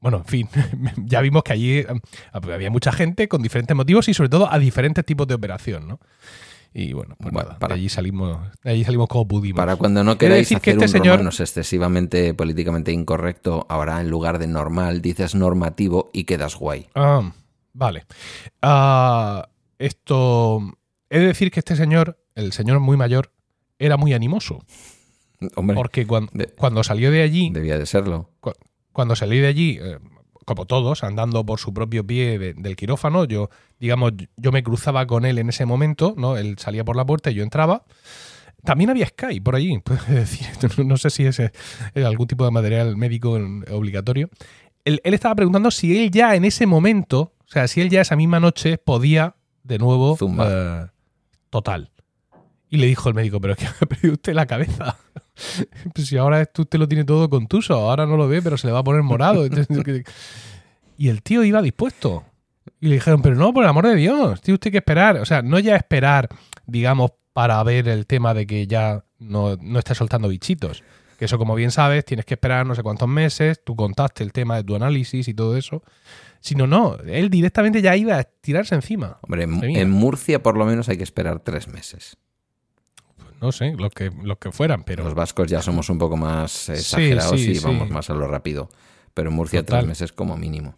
bueno, 0.00 0.18
en 0.18 0.24
fin, 0.24 0.48
ya 0.96 1.20
vimos 1.20 1.42
que 1.42 1.52
allí 1.52 1.78
eh, 1.78 1.86
había 2.32 2.70
mucha 2.70 2.92
gente 2.92 3.28
con 3.28 3.42
diferentes 3.42 3.76
motivos 3.76 4.08
y 4.08 4.14
sobre 4.14 4.28
todo 4.28 4.52
a 4.52 4.58
diferentes 4.58 5.04
tipos 5.04 5.26
de 5.26 5.34
operación, 5.34 5.88
¿no? 5.88 6.00
Y 6.74 6.92
bueno, 6.92 7.16
pues 7.18 7.32
nada, 7.32 7.58
para, 7.58 7.74
allí 7.74 7.88
salimos, 7.88 8.38
allí 8.62 8.84
salimos 8.84 9.08
como 9.08 9.26
pudimos. 9.26 9.56
Para 9.56 9.76
cuando 9.76 10.04
no 10.04 10.18
queráis 10.18 10.42
decir 10.42 10.58
hacer 10.58 10.62
que 10.62 10.84
este 10.84 10.98
un 10.98 11.02
señor... 11.02 11.20
excesivamente 11.20 12.34
políticamente 12.34 12.92
incorrecto, 12.92 13.66
ahora 13.68 14.00
en 14.00 14.10
lugar 14.10 14.38
de 14.38 14.46
normal 14.46 15.00
dices 15.00 15.34
normativo 15.34 16.10
y 16.12 16.24
quedas 16.24 16.56
guay. 16.56 16.86
Ah, 16.94 17.32
vale. 17.72 18.04
Ah, 18.62 19.48
esto... 19.78 20.60
He 21.10 21.20
de 21.20 21.26
decir 21.28 21.50
que 21.50 21.60
este 21.60 21.74
señor, 21.74 22.18
el 22.34 22.52
señor 22.52 22.80
muy 22.80 22.98
mayor, 22.98 23.32
era 23.78 23.96
muy 23.96 24.12
animoso. 24.12 24.62
Hombre, 25.54 25.74
porque 25.74 26.06
cuando, 26.06 26.32
cuando 26.56 26.84
salió 26.84 27.10
de 27.10 27.22
allí... 27.22 27.50
Debía 27.50 27.78
de 27.78 27.86
serlo. 27.86 28.30
cuando 28.92 29.16
salí 29.16 29.38
de 29.38 29.46
allí, 29.46 29.78
eh, 29.80 29.98
como 30.48 30.64
todos, 30.64 31.04
andando 31.04 31.44
por 31.44 31.60
su 31.60 31.74
propio 31.74 32.06
pie 32.06 32.38
del 32.38 32.74
quirófano. 32.74 33.26
Yo, 33.26 33.50
digamos, 33.78 34.12
yo 34.38 34.50
me 34.50 34.62
cruzaba 34.62 35.06
con 35.06 35.26
él 35.26 35.36
en 35.36 35.50
ese 35.50 35.66
momento, 35.66 36.14
¿no? 36.16 36.38
Él 36.38 36.56
salía 36.58 36.86
por 36.86 36.96
la 36.96 37.04
puerta 37.04 37.30
y 37.30 37.34
yo 37.34 37.42
entraba. 37.42 37.84
También 38.64 38.88
había 38.88 39.06
Sky 39.06 39.40
por 39.40 39.56
allí, 39.56 39.78
decir, 40.08 40.46
no 40.86 40.96
sé 40.96 41.10
si 41.10 41.26
es 41.26 41.38
algún 41.94 42.26
tipo 42.26 42.46
de 42.46 42.50
material 42.50 42.96
médico 42.96 43.38
obligatorio. 43.70 44.30
Él, 44.86 45.02
estaba 45.04 45.34
preguntando 45.34 45.70
si 45.70 45.98
él 45.98 46.10
ya 46.10 46.34
en 46.34 46.46
ese 46.46 46.66
momento, 46.66 47.34
o 47.40 47.48
sea, 47.48 47.68
si 47.68 47.82
él 47.82 47.90
ya 47.90 48.00
esa 48.00 48.16
misma 48.16 48.40
noche 48.40 48.78
podía 48.78 49.36
de 49.64 49.76
nuevo... 49.76 50.16
Uh, 50.18 50.88
total. 51.50 51.90
Y 52.70 52.78
le 52.78 52.86
dijo 52.86 53.10
el 53.10 53.14
médico, 53.14 53.38
pero 53.38 53.52
es 53.52 53.58
que 53.58 53.66
ha 53.66 53.86
perdido 53.86 54.14
usted 54.14 54.32
la 54.32 54.46
cabeza. 54.46 54.96
pues 55.94 56.08
si 56.08 56.16
ahora 56.16 56.48
usted 56.56 56.78
lo 56.78 56.88
tiene 56.88 57.04
todo 57.04 57.28
contuso, 57.28 57.74
ahora 57.74 58.06
no 58.06 58.16
lo 58.16 58.28
ve, 58.28 58.42
pero 58.42 58.56
se 58.56 58.66
le 58.66 58.72
va 58.72 58.80
a 58.80 58.84
poner 58.84 59.02
morado. 59.02 59.46
y 60.98 61.08
el 61.08 61.22
tío 61.22 61.44
iba 61.44 61.62
dispuesto. 61.62 62.24
Y 62.80 62.88
le 62.88 62.94
dijeron, 62.94 63.22
pero 63.22 63.34
no, 63.34 63.52
por 63.52 63.64
el 63.64 63.70
amor 63.70 63.86
de 63.86 63.96
Dios, 63.96 64.40
tiene 64.40 64.54
usted 64.54 64.70
que 64.70 64.78
esperar. 64.78 65.16
O 65.18 65.24
sea, 65.24 65.42
no 65.42 65.58
ya 65.58 65.76
esperar, 65.76 66.28
digamos, 66.66 67.12
para 67.32 67.62
ver 67.62 67.88
el 67.88 68.06
tema 68.06 68.34
de 68.34 68.46
que 68.46 68.66
ya 68.66 69.04
no, 69.18 69.56
no 69.56 69.78
está 69.78 69.94
soltando 69.94 70.28
bichitos. 70.28 70.82
Que 71.18 71.24
eso, 71.24 71.38
como 71.38 71.54
bien 71.54 71.70
sabes, 71.70 72.04
tienes 72.04 72.24
que 72.24 72.34
esperar 72.34 72.64
no 72.66 72.74
sé 72.74 72.82
cuántos 72.82 73.08
meses, 73.08 73.60
tú 73.64 73.74
contaste 73.74 74.22
el 74.22 74.32
tema 74.32 74.56
de 74.56 74.64
tu 74.64 74.76
análisis 74.76 75.26
y 75.26 75.34
todo 75.34 75.56
eso. 75.56 75.82
Sino 76.40 76.68
no, 76.68 76.96
él 76.98 77.30
directamente 77.30 77.82
ya 77.82 77.96
iba 77.96 78.16
a 78.16 78.22
tirarse 78.22 78.76
encima. 78.76 79.18
Hombre, 79.22 79.42
en 79.42 79.90
Murcia 79.90 80.40
por 80.40 80.56
lo 80.56 80.64
menos 80.64 80.88
hay 80.88 80.96
que 80.96 81.02
esperar 81.02 81.40
tres 81.40 81.66
meses 81.66 82.16
no 83.40 83.52
sé, 83.52 83.74
los 83.76 83.92
que, 83.92 84.10
los 84.22 84.38
que 84.38 84.52
fueran, 84.52 84.84
pero... 84.84 85.04
Los 85.04 85.14
vascos 85.14 85.48
ya 85.48 85.62
somos 85.62 85.88
un 85.90 85.98
poco 85.98 86.16
más 86.16 86.68
exagerados 86.68 87.40
y 87.40 87.58
vamos 87.60 87.90
más 87.90 88.10
a 88.10 88.14
lo 88.14 88.26
rápido, 88.26 88.68
pero 89.14 89.30
en 89.30 89.36
Murcia 89.36 89.64
tres 89.64 89.86
meses 89.86 90.12
como 90.12 90.36
mínimo. 90.36 90.76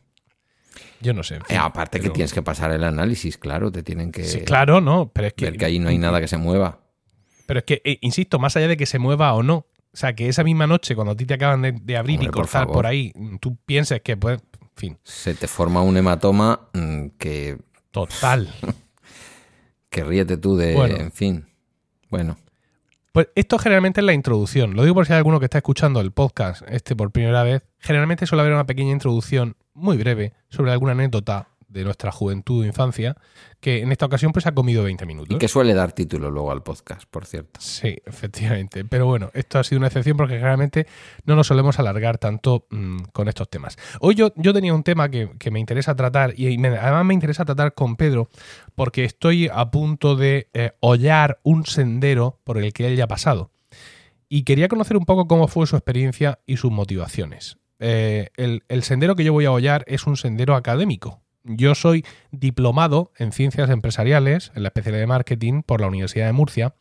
Yo 1.01 1.15
no 1.15 1.23
sé. 1.23 1.39
Eh, 1.49 1.57
aparte 1.57 2.01
que 2.01 2.11
tienes 2.11 2.35
que 2.35 2.43
pasar 2.43 2.73
el 2.73 2.85
análisis, 2.85 3.39
claro, 3.39 3.73
te 3.73 3.83
tienen 3.83 4.13
que... 4.13 4.25
Sí, 4.25 4.41
claro, 4.41 4.81
no, 4.81 5.11
pero 5.13 5.29
es 5.29 5.33
que... 5.33 5.47
Ver 5.47 5.57
que 5.57 5.65
ahí 5.65 5.79
no 5.79 5.89
hay 5.89 5.99
nada 5.99 6.21
que 6.21 6.29
se 6.29 6.37
mueva. 6.37 6.81
Pero 7.47 7.61
es 7.61 7.65
que, 7.65 7.81
eh, 7.85 7.99
insisto, 8.03 8.39
más 8.39 8.57
allá 8.57 8.69
de 8.69 8.77
que 8.77 8.87
se 8.87 8.99
mueva 8.99 9.33
o 9.33 9.43
no, 9.43 9.67
o 9.93 9.97
sea, 9.97 10.15
que 10.15 10.29
esa 10.29 10.45
misma 10.45 10.67
noche, 10.67 10.95
cuando 10.95 11.13
a 11.13 11.17
ti 11.17 11.25
te 11.25 11.35
acaban 11.35 11.63
de, 11.63 11.97
abrir 11.97 12.23
y 12.23 12.27
cortar 12.29 12.67
por, 12.67 12.87
ahí, 12.87 13.13
tú 13.41 13.57
pienses 13.65 14.03
que, 14.03 14.17
pues, 14.17 14.41
en 14.61 14.69
fin. 14.77 14.99
Se 15.03 15.35
te 15.35 15.49
forma 15.49 15.83
un 15.83 15.97
hematoma 15.97 16.69
mm, 16.75 17.07
que... 17.19 17.59
Total. 17.91 18.53
que 19.89 20.05
ríete 20.05 20.37
tú 20.37 20.57
de... 20.57 20.75
En 20.75 21.11
fin. 21.11 21.47
Bueno. 22.09 22.37
Pues 23.13 23.29
esto 23.35 23.59
generalmente 23.59 24.01
es 24.01 24.05
la 24.05 24.13
introducción. 24.13 24.75
Lo 24.77 24.85
digo 24.85 24.95
por 24.95 25.05
si 25.05 25.13
hay 25.13 25.17
alguno 25.17 25.41
que 25.41 25.47
está 25.47 25.59
escuchando 25.59 26.01
el 26.01 26.13
podcast 26.13 26.63
este 26.69 26.95
por 26.95 27.11
primera 27.11 27.43
vez. 27.43 27.63
Generalmente 27.81 28.25
suele 28.25 28.43
haber 28.43 28.53
una 28.55 28.67
pequeña 28.67 28.93
introducción 28.93 29.57
muy 29.75 29.97
breve 29.97 30.33
sobre 30.49 30.71
alguna 30.71 30.93
anécdota 30.93 31.49
de 31.71 31.85
nuestra 31.85 32.13
juventud 32.13 32.63
o 32.63 32.65
infancia, 32.67 33.17
que 33.61 33.81
en 33.81 33.93
esta 33.93 34.07
ocasión 34.07 34.33
pues 34.33 34.47
ha 34.47 34.53
comido 34.53 34.83
20 34.83 35.07
minutos. 35.07 35.35
Y 35.35 35.39
que 35.39 35.49
suele 35.49 35.73
dar 35.73 35.93
título 35.93 36.31
luego 36.31 36.51
al 36.51 36.63
podcast, 36.63 37.05
por 37.11 37.27
cierto. 37.27 37.61
Sí, 37.61 37.97
efectivamente. 38.05 38.85
Pero 38.85 39.07
bueno, 39.07 39.31
esto 39.35 39.59
ha 39.59 39.65
sido 39.65 39.79
una 39.79 39.87
excepción 39.87 40.17
porque 40.17 40.35
generalmente 40.35 40.87
no 41.25 41.37
nos 41.37 41.47
solemos 41.47 41.79
alargar 41.79 42.19
tanto 42.19 42.67
mm, 42.71 43.05
con 43.13 43.29
estos 43.29 43.49
temas. 43.49 43.79
Hoy 44.01 44.17
yo, 44.17 44.33
yo 44.37 44.53
tenía 44.53 44.75
un 44.75 44.83
tema 44.83 45.09
que, 45.09 45.31
me 45.51 45.61
interesa 45.61 45.95
tratar 45.95 46.39
y 46.39 46.55
además 46.65 47.05
me 47.05 47.15
interesa 47.15 47.45
tratar 47.45 47.75
con 47.75 47.97
Pedro 47.97 48.29
porque 48.75 49.05
estoy 49.05 49.49
a 49.53 49.71
punto 49.71 50.17
de 50.17 50.49
eh, 50.53 50.73
hollar 50.81 51.41
un 51.43 51.67
sendero 51.67 52.39
por 52.45 52.59
el 52.59 52.73
que 52.73 52.87
él 52.87 52.97
ya 52.97 53.05
ha 53.05 53.09
pasado. 53.09 53.51
Y 54.29 54.45
quería 54.45 54.69
conocer 54.69 54.97
un 54.97 55.05
poco 55.05 55.27
cómo 55.27 55.49
fue 55.49 55.67
su 55.67 55.77
experiencia 55.77 56.39
y 56.47 56.57
sus 56.57 56.71
motivaciones. 56.71 57.59
Eh, 57.81 58.29
el, 58.37 58.63
el, 58.69 58.83
sendero 58.83 59.17
que 59.17 59.25
yo 59.25 59.33
voy 59.33 59.47
a 59.47 59.53
hollar 59.53 59.85
es 59.89 60.07
un 60.07 60.17
sendero 60.17 60.55
académico, 60.55 61.20
yo 61.45 61.75
soy 61.75 62.05
diplomado 62.31 63.13
en 63.17 63.33
ciencias 63.33 63.71
empresariales, 63.71 64.53
en 64.55 64.63
la 64.63 64.69
especialidad 64.69 65.03
de 65.03 65.07
marketing 65.07 65.63
por 65.63 65.81
la 65.81 65.89
Universidad 65.89 66.27
de 66.27 66.33
Murcia, 66.33 66.75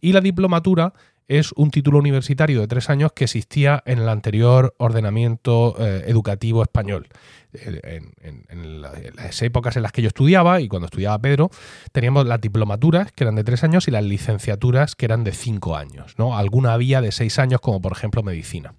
y 0.00 0.12
la 0.12 0.20
diplomatura 0.20 0.94
es 1.30 1.52
un 1.52 1.70
título 1.70 2.00
universitario 2.00 2.60
de 2.60 2.66
tres 2.66 2.90
años 2.90 3.12
que 3.12 3.22
existía 3.22 3.84
en 3.86 4.00
el 4.00 4.08
anterior 4.08 4.74
ordenamiento 4.78 5.76
eh, 5.78 6.02
educativo 6.08 6.60
español. 6.60 7.06
Eh, 7.52 8.00
en, 8.20 8.82
las 8.82 9.40
épocas 9.42 9.76
en 9.76 9.84
las 9.84 9.92
que 9.92 10.02
yo 10.02 10.08
estudiaba 10.08 10.60
y 10.60 10.66
cuando 10.66 10.86
estudiaba 10.86 11.20
Pedro, 11.20 11.50
teníamos 11.92 12.26
las 12.26 12.40
diplomaturas 12.40 13.12
que 13.12 13.22
eran 13.22 13.36
de 13.36 13.44
tres 13.44 13.62
años 13.62 13.86
y 13.86 13.92
las 13.92 14.02
licenciaturas 14.02 14.96
que 14.96 15.04
eran 15.04 15.22
de 15.22 15.30
cinco 15.30 15.76
años. 15.76 16.14
¿no? 16.18 16.36
Alguna 16.36 16.72
había 16.72 17.00
de 17.00 17.12
seis 17.12 17.38
años, 17.38 17.60
como 17.60 17.80
por 17.80 17.92
ejemplo 17.92 18.24
medicina. 18.24 18.74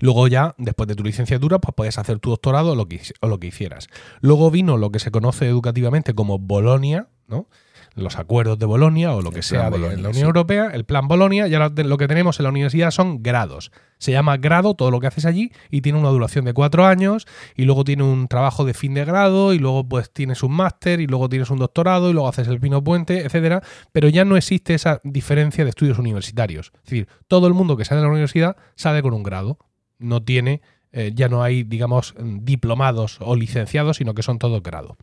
Luego 0.00 0.28
ya, 0.28 0.54
después 0.58 0.88
de 0.88 0.94
tu 0.94 1.02
licenciatura, 1.04 1.60
pues 1.60 1.74
puedes 1.74 1.98
hacer 1.98 2.18
tu 2.18 2.30
doctorado 2.30 2.72
o 2.72 2.74
lo 2.74 2.86
que, 2.86 3.00
o 3.20 3.28
lo 3.28 3.38
que 3.38 3.48
hicieras. 3.48 3.88
Luego 4.20 4.50
vino 4.50 4.76
lo 4.76 4.90
que 4.90 4.98
se 4.98 5.10
conoce 5.10 5.46
educativamente 5.46 6.14
como 6.14 6.38
Bolonia, 6.38 7.08
¿no? 7.26 7.48
Los 7.94 8.16
acuerdos 8.18 8.58
de 8.58 8.66
Bolonia 8.66 9.14
o 9.14 9.22
lo 9.22 9.30
que 9.30 9.42
sea 9.42 9.70
de 9.70 9.78
la 9.78 10.08
Unión 10.08 10.26
Europea, 10.26 10.70
el 10.72 10.84
plan 10.84 11.08
Bolonia, 11.08 11.46
y 11.48 11.54
ahora 11.54 11.70
lo 11.82 11.96
que 11.98 12.08
tenemos 12.08 12.38
en 12.38 12.44
la 12.44 12.50
universidad 12.50 12.90
son 12.90 13.22
grados. 13.22 13.70
Se 13.98 14.12
llama 14.12 14.36
grado 14.36 14.74
todo 14.74 14.90
lo 14.90 15.00
que 15.00 15.06
haces 15.06 15.26
allí 15.26 15.52
y 15.70 15.80
tiene 15.80 15.98
una 15.98 16.08
duración 16.08 16.44
de 16.44 16.52
cuatro 16.52 16.86
años 16.86 17.26
y 17.54 17.64
luego 17.64 17.84
tiene 17.84 18.02
un 18.02 18.28
trabajo 18.28 18.64
de 18.64 18.74
fin 18.74 18.94
de 18.94 19.04
grado 19.04 19.54
y 19.54 19.58
luego 19.58 19.88
pues 19.88 20.12
tienes 20.12 20.42
un 20.42 20.52
máster 20.52 21.00
y 21.00 21.06
luego 21.06 21.28
tienes 21.28 21.50
un 21.50 21.58
doctorado 21.58 22.10
y 22.10 22.12
luego 22.12 22.28
haces 22.28 22.48
el 22.48 22.60
pino 22.60 22.82
puente, 22.82 23.20
etcétera, 23.20 23.62
pero 23.92 24.08
ya 24.08 24.24
no 24.24 24.36
existe 24.36 24.74
esa 24.74 25.00
diferencia 25.04 25.64
de 25.64 25.70
estudios 25.70 25.98
universitarios. 25.98 26.72
Es 26.76 26.90
decir, 26.90 27.08
todo 27.28 27.46
el 27.46 27.54
mundo 27.54 27.76
que 27.76 27.84
sale 27.84 28.00
de 28.00 28.06
la 28.06 28.12
universidad 28.12 28.56
sale 28.74 29.02
con 29.02 29.14
un 29.14 29.22
grado, 29.22 29.58
no 29.98 30.22
tiene 30.22 30.62
eh, 30.94 31.12
ya 31.14 31.28
no 31.28 31.42
hay, 31.42 31.62
digamos, 31.62 32.14
diplomados 32.18 33.16
o 33.20 33.34
licenciados, 33.34 33.96
sino 33.96 34.14
que 34.14 34.22
son 34.22 34.38
todos 34.38 34.62
grados. 34.62 34.98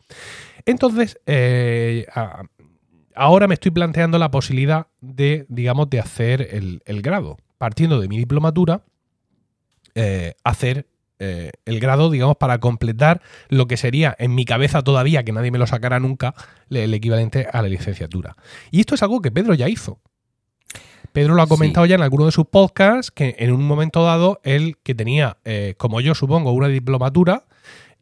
Entonces, 0.66 1.20
eh, 1.26 2.06
ahora 3.20 3.48
me 3.48 3.54
estoy 3.56 3.72
planteando 3.72 4.18
la 4.18 4.32
posibilidad 4.32 4.88
de, 5.02 5.46
digamos, 5.50 5.90
de 5.90 6.00
hacer 6.00 6.42
el, 6.86 7.02
grado. 7.02 7.38
Partiendo 7.58 8.00
de 8.00 8.08
mi 8.08 8.18
diplomatura, 8.18 8.84
eh, 9.94 10.36
hacer 10.46 10.88
eh, 11.20 11.52
el 11.66 11.82
grado, 11.82 12.10
digamos, 12.10 12.38
para 12.38 12.60
completar 12.60 13.22
lo 13.50 13.68
que 13.68 13.76
sería 13.76 14.16
en 14.18 14.36
mi 14.36 14.46
cabeza 14.46 14.82
todavía, 14.84 15.24
que 15.24 15.34
nadie 15.34 15.52
me 15.52 15.58
lo 15.58 15.68
sacará 15.68 16.00
nunca, 16.00 16.34
el 16.70 16.94
equivalente 16.94 17.46
a 17.52 17.62
la 17.62 17.68
licenciatura. 17.68 18.38
Y 18.72 18.80
esto 18.80 18.96
es 18.96 19.04
algo 19.04 19.22
que 19.22 19.32
Pedro 19.32 19.54
ya 19.54 19.68
hizo. 19.68 20.00
Pedro 21.12 21.36
lo 21.36 21.42
ha 21.42 21.48
comentado 21.48 21.86
ya 21.86 21.96
en 21.96 22.04
alguno 22.04 22.26
de 22.26 22.32
sus 22.32 22.46
podcasts, 22.46 23.12
que 23.12 23.36
en 23.40 23.52
un 23.52 23.66
momento 23.68 24.02
dado, 24.04 24.40
él 24.44 24.78
que 24.82 24.96
tenía, 24.96 25.38
eh, 25.44 25.74
como 25.78 26.00
yo 26.00 26.16
supongo, 26.16 26.54
una 26.54 26.70
diplomatura, 26.70 27.48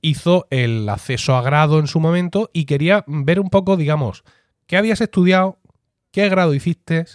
hizo 0.02 0.46
el 0.52 0.88
acceso 0.88 1.36
a 1.36 1.42
grado 1.42 1.80
en 1.80 1.88
su 1.88 2.00
momento 2.00 2.52
y 2.54 2.66
quería 2.66 3.04
ver 3.08 3.40
un 3.40 3.50
poco, 3.50 3.78
digamos, 3.78 4.24
¿Qué 4.68 4.76
habías 4.76 5.00
estudiado? 5.00 5.60
¿Qué 6.12 6.28
grado 6.28 6.54
hiciste? 6.54 7.06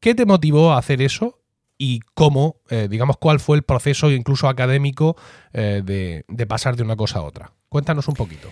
¿Qué 0.00 0.14
te 0.14 0.24
motivó 0.24 0.72
a 0.72 0.78
hacer 0.78 1.02
eso? 1.02 1.38
Y 1.76 2.00
cómo, 2.14 2.56
eh, 2.70 2.88
digamos, 2.90 3.18
cuál 3.18 3.38
fue 3.38 3.58
el 3.58 3.64
proceso 3.64 4.10
incluso 4.10 4.48
académico 4.48 5.14
eh, 5.52 5.82
de, 5.84 6.46
pasar 6.46 6.74
de 6.74 6.82
una 6.82 6.96
cosa 6.96 7.18
a 7.18 7.22
otra. 7.22 7.52
Cuéntanos 7.68 8.08
un 8.08 8.14
poquito. 8.14 8.48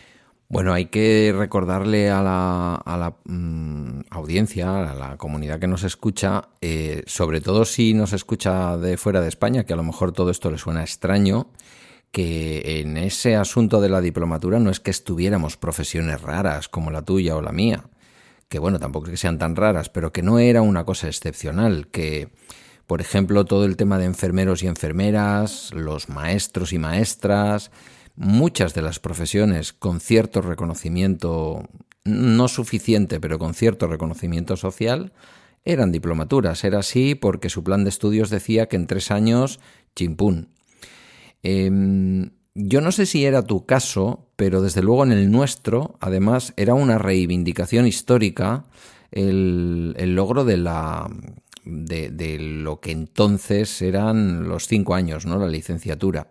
Bueno, 0.48 0.74
hay 0.74 0.86
que 0.86 1.34
recordarle 1.34 2.10
a 2.10 2.22
la, 2.22 3.16
mm, 3.24 4.00
audiencia, 4.10 4.90
a 4.90 4.94
la 4.94 5.16
comunidad 5.16 5.58
que 5.58 5.66
nos 5.66 5.82
escucha, 5.82 6.48
eh, 6.60 7.02
sobre 7.06 7.40
todo 7.40 7.64
si 7.64 7.94
nos 7.94 8.12
escucha 8.12 8.76
de 8.76 8.98
fuera 8.98 9.22
de 9.22 9.28
España, 9.28 9.64
que 9.64 9.72
a 9.72 9.76
lo 9.76 9.84
mejor 9.84 10.12
todo 10.12 10.30
esto 10.30 10.50
le 10.50 10.58
suena 10.58 10.82
extraño, 10.82 11.48
que 12.10 12.80
en 12.80 12.98
ese 12.98 13.36
asunto 13.36 13.80
de 13.80 13.88
la 13.88 14.02
diplomatura 14.02 14.58
no 14.60 14.70
es 14.70 14.80
que 14.80 14.90
estuviéramos 14.90 15.56
profesiones 15.56 16.20
raras 16.20 16.68
como 16.68 16.90
la 16.90 17.00
tuya 17.00 17.36
o 17.36 17.40
la 17.40 17.50
mía 17.50 17.84
que 18.54 18.60
bueno, 18.60 18.78
tampoco 18.78 19.06
es 19.06 19.10
que 19.10 19.16
sean 19.16 19.36
tan 19.36 19.56
raras, 19.56 19.88
pero 19.88 20.12
que 20.12 20.22
no 20.22 20.38
era 20.38 20.62
una 20.62 20.84
cosa 20.84 21.08
excepcional, 21.08 21.88
que 21.88 22.28
por 22.86 23.00
ejemplo 23.00 23.44
todo 23.44 23.64
el 23.64 23.76
tema 23.76 23.98
de 23.98 24.04
enfermeros 24.04 24.62
y 24.62 24.68
enfermeras, 24.68 25.72
los 25.74 26.08
maestros 26.08 26.72
y 26.72 26.78
maestras, 26.78 27.72
muchas 28.14 28.72
de 28.72 28.82
las 28.82 29.00
profesiones 29.00 29.72
con 29.72 29.98
cierto 29.98 30.40
reconocimiento, 30.40 31.68
no 32.04 32.46
suficiente, 32.46 33.18
pero 33.18 33.40
con 33.40 33.54
cierto 33.54 33.88
reconocimiento 33.88 34.56
social, 34.56 35.12
eran 35.64 35.90
diplomaturas. 35.90 36.62
Era 36.62 36.78
así 36.78 37.16
porque 37.16 37.50
su 37.50 37.64
plan 37.64 37.82
de 37.82 37.90
estudios 37.90 38.30
decía 38.30 38.68
que 38.68 38.76
en 38.76 38.86
tres 38.86 39.10
años, 39.10 39.58
chimpún. 39.96 40.50
Em, 41.42 42.30
yo 42.54 42.80
no 42.80 42.92
sé 42.92 43.06
si 43.06 43.24
era 43.24 43.42
tu 43.42 43.66
caso, 43.66 44.28
pero 44.36 44.62
desde 44.62 44.82
luego 44.82 45.04
en 45.04 45.12
el 45.12 45.30
nuestro, 45.30 45.96
además, 46.00 46.54
era 46.56 46.74
una 46.74 46.98
reivindicación 46.98 47.86
histórica 47.86 48.64
el, 49.10 50.14
logro 50.14 50.44
de 50.44 50.56
la 50.56 51.10
de, 51.64 52.38
lo 52.38 52.80
que 52.80 52.90
entonces 52.92 53.80
eran 53.82 54.48
los 54.48 54.66
cinco 54.66 54.94
años, 54.94 55.26
¿no? 55.26 55.38
La 55.38 55.48
licenciatura. 55.48 56.28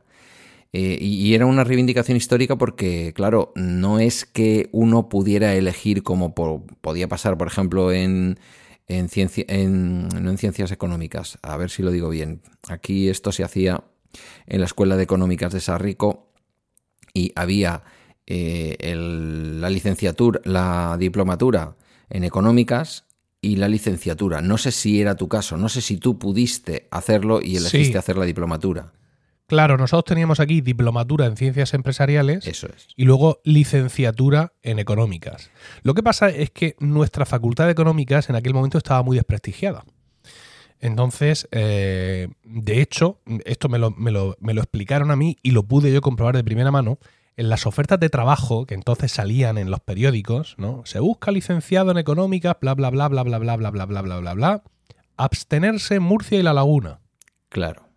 Eh, 0.73 0.97
y, 0.99 1.33
era 1.35 1.45
una 1.45 1.63
reivindicación 1.63 2.17
histórica 2.17 2.57
porque, 2.57 3.13
claro, 3.13 3.51
no 3.55 3.99
es 3.99 4.25
que 4.25 4.69
uno 4.71 5.07
pudiera 5.07 5.53
elegir 5.55 6.03
como 6.03 6.33
podía 6.33 7.07
pasar, 7.07 7.37
por 7.37 7.47
ejemplo, 7.47 7.91
en, 7.91 8.39
en, 8.87 9.09
en, 9.15 10.09
en 10.13 10.37
ciencias 10.37 10.71
económicas. 10.71 11.37
A 11.41 11.57
ver 11.57 11.69
si 11.69 11.83
lo 11.83 11.91
digo 11.91 12.09
bien. 12.09 12.41
Aquí 12.69 13.09
esto 13.09 13.31
se 13.31 13.43
hacía 13.43 13.83
en 14.45 14.59
la 14.59 14.65
Escuela 14.65 14.97
de 14.97 15.03
Económicas 15.03 15.53
de 15.53 15.59
Sarrico 15.59 16.31
y 17.13 17.31
había 17.35 17.83
eh, 18.25 18.95
la 18.95 19.69
licenciatura, 19.69 20.39
la 20.45 20.95
diplomatura 20.99 21.75
en 22.09 22.23
económicas 22.23 23.05
y 23.41 23.57
la 23.57 23.67
licenciatura. 23.67 24.41
No 24.41 24.57
sé 24.57 24.71
si 24.71 25.01
era 25.01 25.15
tu 25.15 25.27
caso, 25.27 25.57
no 25.57 25.67
sé 25.69 25.81
si 25.81 25.97
tú 25.97 26.17
pudiste 26.17 26.87
hacerlo 26.91 27.41
y 27.41 27.57
elegiste 27.57 27.97
hacer 27.97 28.17
la 28.17 28.25
diplomatura. 28.25 28.93
Claro, 29.47 29.77
nosotros 29.77 30.05
teníamos 30.05 30.39
aquí 30.39 30.61
diplomatura 30.61 31.25
en 31.25 31.35
ciencias 31.35 31.73
empresariales 31.73 32.47
Eso 32.47 32.67
es. 32.67 32.87
y 32.95 33.03
luego 33.03 33.41
licenciatura 33.43 34.53
en 34.61 34.79
económicas. 34.79 35.51
Lo 35.83 35.93
que 35.93 36.01
pasa 36.01 36.29
es 36.29 36.51
que 36.51 36.75
nuestra 36.79 37.25
facultad 37.25 37.65
de 37.65 37.71
económicas 37.71 38.29
en 38.29 38.37
aquel 38.37 38.53
momento 38.53 38.77
estaba 38.77 39.03
muy 39.03 39.17
desprestigiada. 39.17 39.83
Entonces, 40.83 41.47
eh, 41.51 42.27
de 42.43 42.81
hecho, 42.81 43.21
esto 43.45 43.69
me 43.69 43.79
lo, 43.79 43.91
me, 43.91 44.11
lo, 44.11 44.35
me 44.41 44.53
lo 44.53 44.59
explicaron 44.59 45.11
a 45.11 45.15
mí 45.15 45.37
y 45.41 45.51
lo 45.51 45.63
pude 45.63 45.93
yo 45.93 46.01
comprobar 46.01 46.35
de 46.35 46.43
primera 46.43 46.71
mano 46.71 46.99
en 47.37 47.47
las 47.47 47.65
ofertas 47.65 48.01
de 48.01 48.09
trabajo 48.09 48.65
que 48.65 48.73
entonces 48.73 49.13
salían 49.13 49.57
en 49.57 49.71
los 49.71 49.79
periódicos, 49.79 50.55
¿no? 50.57 50.81
Se 50.83 50.99
busca 50.99 51.31
licenciado 51.31 51.91
en 51.91 51.99
económicas, 51.99 52.57
bla 52.59 52.73
bla 52.73 52.89
bla 52.89 53.07
bla 53.07 53.23
bla 53.23 53.39
bla 53.39 53.55
bla 53.55 53.71
bla 53.71 53.85
bla 53.85 54.01
bla 54.01 54.19
bla 54.19 54.33
bla. 54.33 54.63
Abstenerse 55.15 55.95
en 55.95 56.03
Murcia 56.03 56.37
y 56.37 56.43
La 56.43 56.51
Laguna. 56.51 56.99
Claro. 57.47 57.87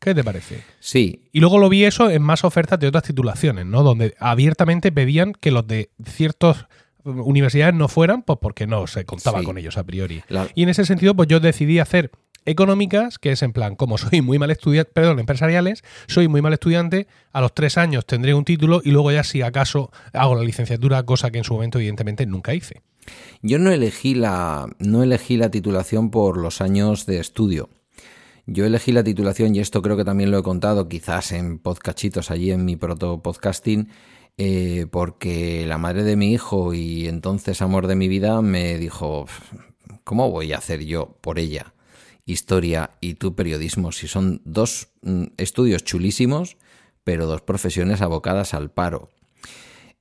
¿Qué 0.00 0.14
te 0.14 0.24
parece? 0.24 0.64
Sí. 0.80 1.28
Y 1.32 1.40
luego 1.40 1.58
lo 1.58 1.68
vi 1.68 1.84
eso 1.84 2.08
en 2.08 2.22
más 2.22 2.44
ofertas 2.44 2.80
de 2.80 2.88
otras 2.88 3.04
titulaciones, 3.04 3.66
¿no? 3.66 3.82
Donde 3.82 4.14
abiertamente 4.18 4.90
pedían 4.90 5.34
que 5.34 5.50
los 5.50 5.66
de 5.66 5.90
ciertos 6.02 6.66
universidades 7.06 7.74
no 7.74 7.88
fueran, 7.88 8.22
pues 8.22 8.38
porque 8.40 8.66
no 8.66 8.86
se 8.86 9.04
contaba 9.04 9.42
con 9.42 9.58
ellos 9.58 9.78
a 9.78 9.84
priori. 9.84 10.22
Y 10.54 10.62
en 10.62 10.68
ese 10.68 10.84
sentido, 10.84 11.14
pues 11.14 11.28
yo 11.28 11.40
decidí 11.40 11.78
hacer 11.78 12.10
económicas, 12.46 13.18
que 13.18 13.32
es 13.32 13.42
en 13.42 13.52
plan, 13.52 13.74
como 13.76 13.98
soy 13.98 14.22
muy 14.22 14.38
mal 14.38 14.50
estudiante, 14.50 14.90
perdón, 14.92 15.18
empresariales, 15.18 15.82
soy 16.06 16.28
muy 16.28 16.42
mal 16.42 16.52
estudiante, 16.52 17.08
a 17.32 17.40
los 17.40 17.52
tres 17.54 17.76
años 17.76 18.06
tendré 18.06 18.34
un 18.34 18.44
título 18.44 18.80
y 18.84 18.92
luego 18.92 19.10
ya 19.10 19.24
si 19.24 19.42
acaso 19.42 19.90
hago 20.12 20.36
la 20.36 20.42
licenciatura, 20.42 21.02
cosa 21.04 21.30
que 21.30 21.38
en 21.38 21.44
su 21.44 21.54
momento 21.54 21.78
evidentemente 21.78 22.24
nunca 22.24 22.54
hice. 22.54 22.82
Yo 23.42 23.58
no 23.58 23.70
elegí 23.70 24.14
la, 24.14 24.68
no 24.78 25.02
elegí 25.02 25.36
la 25.36 25.50
titulación 25.50 26.10
por 26.10 26.38
los 26.38 26.60
años 26.60 27.06
de 27.06 27.20
estudio. 27.20 27.68
Yo 28.46 28.64
elegí 28.64 28.92
la 28.92 29.02
titulación, 29.02 29.56
y 29.56 29.58
esto 29.58 29.82
creo 29.82 29.96
que 29.96 30.04
también 30.04 30.30
lo 30.30 30.38
he 30.38 30.42
contado 30.42 30.88
quizás 30.88 31.32
en 31.32 31.58
podcachitos 31.58 32.30
allí 32.30 32.52
en 32.52 32.64
mi 32.64 32.76
proto 32.76 33.20
podcasting, 33.20 33.88
eh, 34.38 34.86
porque 34.90 35.64
la 35.66 35.78
madre 35.78 36.04
de 36.04 36.14
mi 36.14 36.32
hijo 36.32 36.74
y 36.74 37.08
entonces 37.08 37.62
amor 37.62 37.86
de 37.86 37.96
mi 37.96 38.06
vida 38.06 38.42
me 38.42 38.76
dijo, 38.76 39.26
¿cómo 40.04 40.30
voy 40.30 40.52
a 40.52 40.58
hacer 40.58 40.84
yo 40.84 41.16
por 41.22 41.38
ella 41.38 41.72
historia 42.26 42.90
y 43.00 43.14
tú 43.14 43.34
periodismo 43.34 43.92
si 43.92 44.08
son 44.08 44.42
dos 44.44 44.88
mm, 45.02 45.24
estudios 45.38 45.84
chulísimos, 45.84 46.58
pero 47.02 47.26
dos 47.26 47.40
profesiones 47.40 48.02
abocadas 48.02 48.52
al 48.52 48.70
paro? 48.70 49.10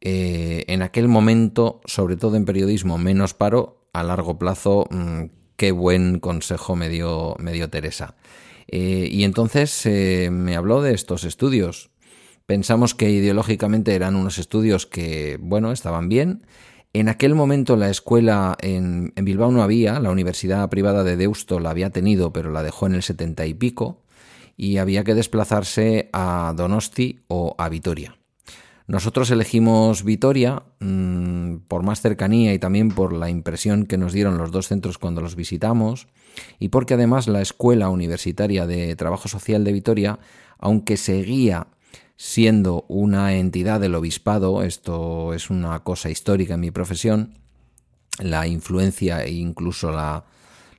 Eh, 0.02 0.66
en 0.68 0.82
aquel 0.82 1.08
momento, 1.08 1.82
sobre 1.86 2.18
todo 2.18 2.36
en 2.36 2.46
periodismo, 2.46 2.98
menos 2.98 3.34
paro, 3.34 3.88
a 3.94 4.04
largo 4.04 4.38
plazo, 4.38 4.88
mm, 4.90 5.26
qué 5.56 5.72
buen 5.72 6.20
consejo 6.20 6.76
me 6.76 6.90
dio, 6.90 7.36
me 7.40 7.54
dio 7.54 7.70
Teresa. 7.70 8.16
Eh, 8.68 9.08
y 9.10 9.24
entonces 9.24 9.88
me 10.32 10.56
habló 10.56 10.82
de 10.82 10.94
estos 10.94 11.24
estudios 11.24 11.92
Pensamos 12.46 12.94
que 12.94 13.10
ideológicamente 13.10 13.96
eran 13.96 14.16
unos 14.16 14.38
estudios 14.38 14.86
que, 14.86 15.38
bueno, 15.42 15.72
estaban 15.72 16.10
bien. 16.10 16.46
En 16.94 17.10
aquel 17.10 17.34
momento 17.34 17.76
la 17.76 17.90
escuela 17.90 18.56
en, 18.62 19.12
Bilbao 19.16 19.52
no 19.52 19.64
había, 19.64 20.00
la 20.00 20.12
universidad 20.12 20.70
privada 20.70 21.04
de 21.04 21.18
Deusto 21.18 21.60
la 21.60 21.72
había 21.72 21.90
tenido, 21.90 22.32
pero 22.32 22.52
la 22.52 22.64
dejó 22.64 22.86
en 22.86 22.94
el 22.94 23.04
setenta 23.04 23.46
y 23.48 23.54
pico, 23.54 24.04
y 24.56 24.78
había 24.78 25.04
que 25.04 25.16
desplazarse 25.16 26.10
a 26.14 26.54
Donosti 26.56 27.20
o 27.28 27.56
a 27.58 27.68
Vitoria. 27.68 28.16
Nosotros 28.88 29.32
elegimos 29.32 30.04
Vitoria 30.04 30.62
mm, 30.80 31.56
por 31.68 31.82
más 31.82 32.02
cercanía 32.02 32.54
y 32.54 32.60
también 32.60 32.90
por 32.90 33.12
la 33.12 33.32
impresión 33.32 33.88
que 33.88 33.98
nos 33.98 34.14
dieron 34.14 34.38
los 34.38 34.52
dos 34.52 34.68
centros 34.68 35.00
cuando 35.00 35.22
los 35.22 35.36
visitamos 35.36 36.08
y 36.60 36.70
porque 36.70 36.94
además 36.94 37.28
la 37.28 37.42
Escuela 37.42 37.90
Universitaria 37.90 38.68
de 38.68 38.96
Trabajo 38.96 39.28
Social 39.28 39.64
de 39.64 39.74
Vitoria, 39.74 40.20
aunque 40.60 40.98
seguía 40.98 41.68
siendo 42.18 42.86
una 42.88 43.34
entidad 43.36 43.80
del 43.80 43.96
obispado, 43.96 44.64
esto 44.64 45.34
es 45.34 45.50
una 45.50 45.80
cosa 45.84 46.10
histórica 46.10 46.54
en 46.54 46.62
mi 46.62 46.72
profesión, 46.72 47.38
la 48.20 48.48
influencia 48.48 49.24
e 49.24 49.34
incluso 49.34 49.92
la, 49.92 50.26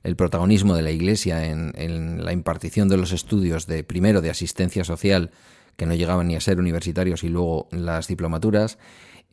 el 0.03 0.15
protagonismo 0.15 0.75
de 0.75 0.81
la 0.81 0.91
Iglesia 0.91 1.45
en, 1.45 2.23
la 2.23 2.33
impartición 2.33 2.87
de 2.87 2.97
los 2.97 3.11
estudios 3.11 3.67
de 3.67 3.83
primero 3.83 4.21
de 4.21 4.29
asistencia 4.29 4.83
social 4.83 5.31
que 5.75 5.85
no 5.85 5.93
llegaban 5.93 6.27
ni 6.27 6.35
a 6.35 6.41
ser 6.41 6.59
universitarios 6.59 7.23
y 7.23 7.29
luego 7.29 7.67
las 7.71 8.07
diplomaturas, 8.07 8.79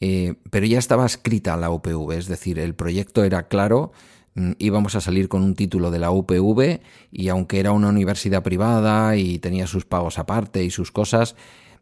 eh, 0.01 0.35
pero 0.51 0.67
ya 0.67 0.79
estaba 0.79 1.07
escrita 1.07 1.57
la 1.57 1.71
UPV, 1.71 2.13
es 2.13 2.27
decir, 2.27 2.59
el 2.59 2.75
proyecto 2.75 3.25
era 3.25 3.49
claro, 3.49 3.93
mm, 4.35 4.53
íbamos 4.59 4.95
a 4.95 5.01
salir 5.01 5.29
con 5.29 5.43
un 5.43 5.55
título 5.55 5.91
de 5.91 6.01
la 6.01 6.11
UPV 6.11 6.81
y 7.11 7.29
aunque 7.29 7.61
era 7.61 7.73
una 7.73 7.89
universidad 7.89 8.43
privada 8.43 9.17
y 9.17 9.39
tenía 9.39 9.67
sus 9.67 9.87
pagos 9.87 10.19
aparte 10.19 10.65
y 10.65 10.71
sus 10.71 10.93
cosas, 10.93 11.35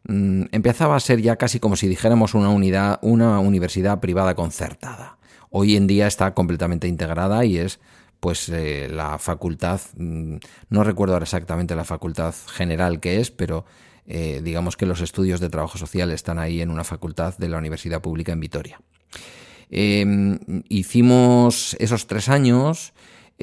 mm, 0.05 0.43
empezaba 0.51 0.95
a 0.95 0.99
ser 0.99 1.21
ya 1.21 1.35
casi 1.35 1.59
como 1.59 1.75
si 1.75 1.87
dijéramos 1.87 2.33
una 2.33 2.49
unidad, 2.49 2.99
una 3.01 3.39
universidad 3.39 3.99
privada 3.99 4.35
concertada. 4.35 5.17
Hoy 5.49 5.75
en 5.75 5.87
día 5.87 6.07
está 6.07 6.33
completamente 6.33 6.87
integrada 6.87 7.45
y 7.45 7.57
es 7.57 7.79
pues 8.19 8.47
eh, 8.49 8.87
la 8.89 9.17
facultad, 9.19 9.81
mm, 9.97 10.37
no 10.69 10.83
recuerdo 10.83 11.13
ahora 11.13 11.23
exactamente 11.23 11.75
la 11.75 11.83
facultad 11.83 12.33
general 12.47 12.99
que 12.99 13.19
es, 13.19 13.31
pero 13.31 13.65
eh, 14.07 14.41
digamos 14.43 14.77
que 14.77 14.85
los 14.85 15.01
estudios 15.01 15.39
de 15.39 15.49
trabajo 15.49 15.77
social 15.77 16.11
están 16.11 16.39
ahí 16.39 16.61
en 16.61 16.69
una 16.69 16.83
facultad 16.83 17.37
de 17.37 17.49
la 17.49 17.57
Universidad 17.57 18.01
Pública 18.01 18.31
en 18.31 18.39
Vitoria. 18.39 18.79
Em, 19.69 20.39
hicimos 20.69 21.75
esos 21.79 22.07
tres 22.07 22.29
años. 22.29 22.93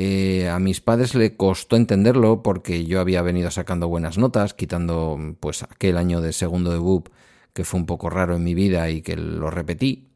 Eh, 0.02 0.48
a 0.48 0.58
mis 0.58 0.80
padres 0.80 1.14
le 1.14 1.36
costó 1.36 1.76
entenderlo 1.76 2.42
porque 2.42 2.86
yo 2.86 3.00
había 3.00 3.20
venido 3.20 3.50
sacando 3.50 3.86
buenas 3.86 4.16
notas, 4.16 4.54
quitando 4.54 5.36
pues 5.40 5.62
aquel 5.62 5.98
año 5.98 6.22
de 6.22 6.32
segundo 6.32 6.72
de 6.72 6.78
BUP 6.78 7.08
que 7.52 7.64
fue 7.64 7.80
un 7.80 7.84
poco 7.84 8.08
raro 8.08 8.34
en 8.34 8.42
mi 8.42 8.54
vida 8.54 8.88
y 8.88 9.02
que 9.02 9.14
lo 9.14 9.50
repetí. 9.50 10.08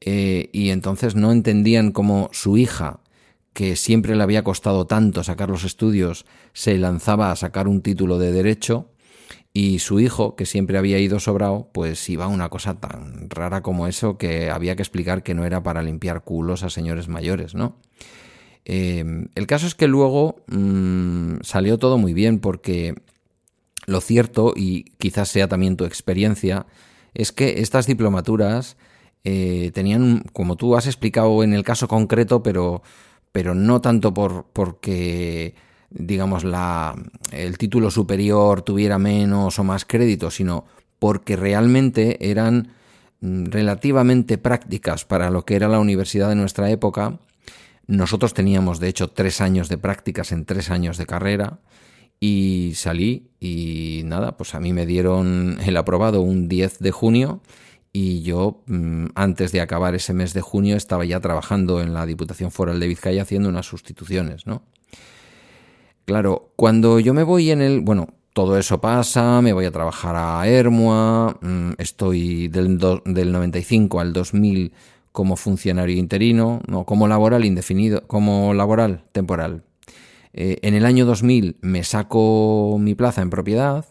Eh, 0.00 0.48
y 0.52 0.70
entonces 0.70 1.16
no 1.16 1.32
entendían 1.32 1.90
cómo 1.90 2.30
su 2.30 2.56
hija, 2.56 3.00
que 3.52 3.74
siempre 3.74 4.14
le 4.14 4.22
había 4.22 4.44
costado 4.44 4.86
tanto 4.86 5.24
sacar 5.24 5.50
los 5.50 5.64
estudios, 5.64 6.24
se 6.52 6.78
lanzaba 6.78 7.32
a 7.32 7.36
sacar 7.36 7.66
un 7.66 7.82
título 7.82 8.18
de 8.18 8.30
derecho 8.30 8.92
y 9.52 9.80
su 9.80 9.98
hijo, 9.98 10.36
que 10.36 10.46
siempre 10.46 10.78
había 10.78 11.00
ido 11.00 11.18
sobrado, 11.18 11.68
pues 11.72 12.08
iba 12.08 12.26
a 12.26 12.28
una 12.28 12.48
cosa 12.48 12.78
tan 12.78 13.28
rara 13.28 13.60
como 13.62 13.88
eso 13.88 14.18
que 14.18 14.50
había 14.50 14.76
que 14.76 14.82
explicar 14.82 15.24
que 15.24 15.34
no 15.34 15.44
era 15.44 15.64
para 15.64 15.82
limpiar 15.82 16.22
culos 16.22 16.62
a 16.62 16.70
señores 16.70 17.08
mayores, 17.08 17.56
¿no? 17.56 17.80
Em, 18.68 19.28
el 19.36 19.46
caso 19.46 19.68
es 19.68 19.76
que 19.76 19.86
luego 19.86 20.42
mmm, 20.48 21.36
salió 21.42 21.78
todo 21.78 21.98
muy 21.98 22.14
bien 22.14 22.40
porque 22.40 22.96
lo 23.86 24.00
cierto, 24.00 24.52
y 24.56 24.84
quizás 24.98 25.28
sea 25.28 25.46
también 25.48 25.76
tu 25.76 25.84
experiencia, 25.84 26.66
es 27.14 27.30
que 27.30 27.60
estas 27.60 27.86
diplomaturas 27.86 28.76
eh, 29.22 29.70
tenían, 29.72 30.24
como 30.32 30.56
tú 30.56 30.76
has 30.76 30.86
explicado 30.86 31.44
en 31.44 31.54
el 31.54 31.62
caso 31.62 31.86
concreto, 31.86 32.42
pero, 32.42 32.82
pero 33.30 33.54
no 33.54 33.80
tanto 33.80 34.12
por, 34.12 34.46
porque 34.52 35.54
digamos, 35.90 36.42
la, 36.42 36.94
el 37.30 37.58
título 37.58 37.90
superior 37.92 38.62
tuviera 38.62 38.98
menos 38.98 39.58
o 39.60 39.64
más 39.64 39.84
crédito, 39.84 40.30
sino 40.30 40.64
porque 40.98 41.36
realmente 41.36 42.30
eran 42.30 42.72
mm, 43.20 43.46
relativamente 43.46 44.38
prácticas 44.38 45.04
para 45.04 45.30
lo 45.30 45.44
que 45.44 45.54
era 45.56 45.68
la 45.68 45.78
universidad 45.78 46.28
de 46.28 46.34
nuestra 46.34 46.70
época. 46.70 47.20
Nosotros 47.86 48.34
teníamos, 48.34 48.80
de 48.80 48.88
hecho, 48.88 49.08
tres 49.08 49.40
años 49.40 49.68
de 49.68 49.78
prácticas 49.78 50.32
en 50.32 50.44
tres 50.44 50.70
años 50.70 50.98
de 50.98 51.06
carrera 51.06 51.60
y 52.18 52.72
salí 52.74 53.30
y 53.40 54.02
nada, 54.04 54.36
pues 54.36 54.54
a 54.54 54.60
mí 54.60 54.72
me 54.72 54.86
dieron 54.86 55.58
el 55.64 55.76
aprobado 55.76 56.20
un 56.20 56.48
10 56.48 56.78
de 56.80 56.90
junio 56.90 57.42
y 57.92 58.22
yo 58.22 58.62
mm, 58.66 59.06
antes 59.14 59.52
de 59.52 59.60
acabar 59.60 59.94
ese 59.94 60.12
mes 60.12 60.34
de 60.34 60.40
junio 60.40 60.76
estaba 60.76 61.04
ya 61.04 61.20
trabajando 61.20 61.80
en 61.80 61.94
la 61.94 62.06
Diputación 62.06 62.50
Foral 62.50 62.80
de 62.80 62.88
Vizcaya 62.88 63.22
haciendo 63.22 63.48
unas 63.48 63.66
sustituciones, 63.66 64.46
¿no? 64.46 64.62
Claro, 66.04 66.52
cuando 66.56 67.00
yo 67.00 67.14
me 67.14 67.24
voy 67.24 67.50
en 67.50 67.62
el... 67.62 67.80
Bueno, 67.80 68.08
todo 68.32 68.58
eso 68.58 68.80
pasa, 68.80 69.40
me 69.40 69.52
voy 69.52 69.64
a 69.64 69.70
trabajar 69.70 70.14
a 70.14 70.46
Hermua, 70.46 71.38
mm, 71.40 71.72
estoy 71.78 72.48
del, 72.48 72.78
del 73.04 73.32
95 73.32 74.00
al 74.00 74.12
2000 74.12 74.72
como 75.16 75.36
funcionario 75.36 75.96
interino, 75.96 76.60
no, 76.68 76.84
como 76.84 77.08
laboral 77.08 77.46
indefinido, 77.46 78.06
como 78.06 78.52
laboral 78.52 79.04
temporal. 79.12 79.62
Eh, 80.34 80.58
en 80.60 80.74
el 80.74 80.84
año 80.84 81.06
2000 81.06 81.56
me 81.62 81.84
saco 81.84 82.76
mi 82.78 82.94
plaza 82.94 83.22
en 83.22 83.30
propiedad 83.30 83.86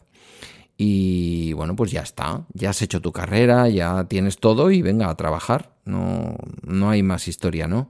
y 0.77 1.53
bueno, 1.53 1.75
pues 1.75 1.89
ya 1.89 2.01
está, 2.01 2.45
ya 2.53 2.69
has 2.69 2.83
hecho 2.83 3.01
tu 3.01 3.11
carrera, 3.11 3.67
ya 3.69 4.03
tienes 4.03 4.37
todo 4.37 4.69
y 4.69 4.83
venga 4.83 5.09
a 5.09 5.17
trabajar, 5.17 5.71
no, 5.83 6.37
no 6.61 6.91
hay 6.91 7.01
más 7.01 7.27
historia, 7.27 7.67
¿no? 7.67 7.89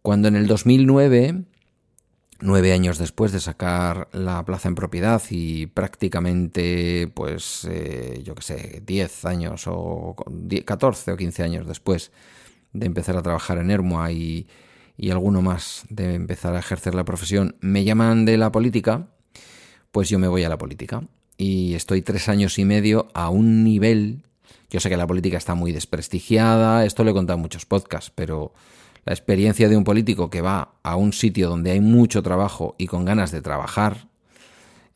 Cuando 0.00 0.28
en 0.28 0.36
el 0.36 0.46
2009 0.46 1.42
nueve 2.40 2.72
años 2.72 2.98
después 2.98 3.32
de 3.32 3.40
sacar 3.40 4.08
la 4.12 4.44
plaza 4.44 4.68
en 4.68 4.74
propiedad 4.74 5.22
y 5.30 5.66
prácticamente, 5.66 7.10
pues, 7.14 7.66
eh, 7.70 8.22
yo 8.24 8.34
qué 8.34 8.42
sé, 8.42 8.82
diez 8.86 9.24
años 9.24 9.64
o 9.66 10.16
catorce 10.64 11.12
o 11.12 11.16
quince 11.16 11.42
años 11.42 11.66
después 11.66 12.12
de 12.72 12.86
empezar 12.86 13.16
a 13.16 13.22
trabajar 13.22 13.58
en 13.58 13.70
Hermoa 13.70 14.12
y, 14.12 14.46
y 14.96 15.10
alguno 15.10 15.42
más 15.42 15.84
de 15.88 16.14
empezar 16.14 16.54
a 16.54 16.60
ejercer 16.60 16.94
la 16.94 17.04
profesión, 17.04 17.56
me 17.60 17.84
llaman 17.84 18.24
de 18.24 18.36
la 18.36 18.52
política, 18.52 19.08
pues 19.90 20.08
yo 20.08 20.18
me 20.18 20.28
voy 20.28 20.44
a 20.44 20.48
la 20.48 20.58
política. 20.58 21.02
Y 21.36 21.74
estoy 21.74 22.02
tres 22.02 22.28
años 22.28 22.58
y 22.58 22.64
medio 22.64 23.08
a 23.14 23.30
un 23.30 23.64
nivel... 23.64 24.24
Yo 24.68 24.78
sé 24.78 24.88
que 24.88 24.96
la 24.96 25.06
política 25.06 25.36
está 25.36 25.54
muy 25.54 25.72
desprestigiada, 25.72 26.84
esto 26.84 27.02
lo 27.02 27.10
he 27.10 27.14
contado 27.14 27.38
en 27.38 27.42
muchos 27.42 27.66
podcasts, 27.66 28.12
pero 28.14 28.52
la 29.04 29.12
experiencia 29.12 29.68
de 29.68 29.76
un 29.76 29.84
político 29.84 30.30
que 30.30 30.40
va 30.40 30.74
a 30.82 30.96
un 30.96 31.12
sitio 31.12 31.48
donde 31.48 31.70
hay 31.70 31.80
mucho 31.80 32.22
trabajo 32.22 32.74
y 32.78 32.86
con 32.86 33.04
ganas 33.04 33.30
de 33.30 33.42
trabajar, 33.42 34.08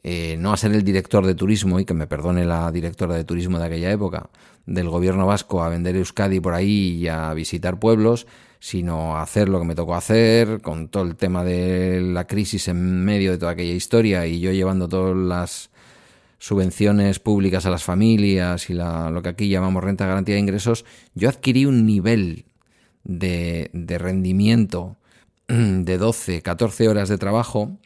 eh, 0.02 0.36
no 0.38 0.52
a 0.52 0.56
ser 0.56 0.72
el 0.72 0.84
director 0.84 1.24
de 1.24 1.34
turismo, 1.34 1.80
y 1.80 1.84
que 1.84 1.94
me 1.94 2.06
perdone 2.06 2.44
la 2.44 2.70
directora 2.70 3.14
de 3.14 3.24
turismo 3.24 3.58
de 3.58 3.66
aquella 3.66 3.90
época, 3.90 4.28
del 4.66 4.88
gobierno 4.88 5.26
vasco 5.26 5.62
a 5.62 5.68
vender 5.68 5.96
Euskadi 5.96 6.40
por 6.40 6.54
ahí 6.54 6.98
y 6.98 7.08
a 7.08 7.32
visitar 7.32 7.78
pueblos, 7.78 8.26
sino 8.60 9.16
a 9.16 9.22
hacer 9.22 9.48
lo 9.48 9.58
que 9.58 9.66
me 9.66 9.74
tocó 9.74 9.94
hacer, 9.94 10.60
con 10.62 10.88
todo 10.88 11.04
el 11.04 11.16
tema 11.16 11.44
de 11.44 12.00
la 12.00 12.26
crisis 12.26 12.68
en 12.68 13.04
medio 13.04 13.30
de 13.30 13.38
toda 13.38 13.52
aquella 13.52 13.74
historia 13.74 14.26
y 14.26 14.40
yo 14.40 14.52
llevando 14.52 14.88
todas 14.88 15.16
las 15.16 15.70
subvenciones 16.38 17.18
públicas 17.18 17.64
a 17.66 17.70
las 17.70 17.84
familias 17.84 18.68
y 18.68 18.74
la, 18.74 19.10
lo 19.10 19.22
que 19.22 19.30
aquí 19.30 19.48
llamamos 19.48 19.84
renta 19.84 20.06
garantía 20.06 20.34
de 20.34 20.42
ingresos, 20.42 20.84
yo 21.14 21.28
adquirí 21.28 21.64
un 21.66 21.86
nivel 21.86 22.46
de, 23.04 23.70
rendimiento 23.98 24.96
de 25.48 25.98
12, 25.98 26.42
14 26.42 26.88
horas 26.88 27.08
de 27.08 27.18
trabajo, 27.18 27.78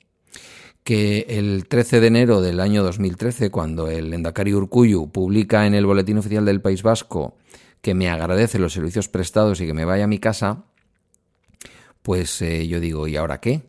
que 0.85 1.27
el 1.29 1.67
13 1.69 2.01
de 2.01 2.07
enero 2.07 2.41
del 2.41 2.61
año 2.61 2.83
2013, 2.83 3.51
cuando 3.51 3.89
el 3.89 4.15
Endacari 4.15 4.55
Urcuyu 4.55 5.11
publica 5.11 5.67
en 5.67 5.75
el 5.75 5.85
Boletín 5.85 6.19
Oficial 6.19 6.45
del 6.45 6.63
País 6.63 6.83
Vasco 6.83 7.37
que 7.83 7.95
me 7.95 8.09
agradece 8.09 8.59
los 8.59 8.73
servicios 8.73 9.09
prestados 9.09 9.61
y 9.61 9.67
que 9.67 9.75
me 9.75 9.85
vaya 9.85 10.05
a 10.05 10.09
mi 10.09 10.19
casa, 10.19 10.65
pues 12.03 12.41
eh, 12.43 12.67
yo 12.67 12.81
digo, 12.81 13.07
¿y 13.07 13.17
ahora 13.17 13.41
qué? 13.41 13.63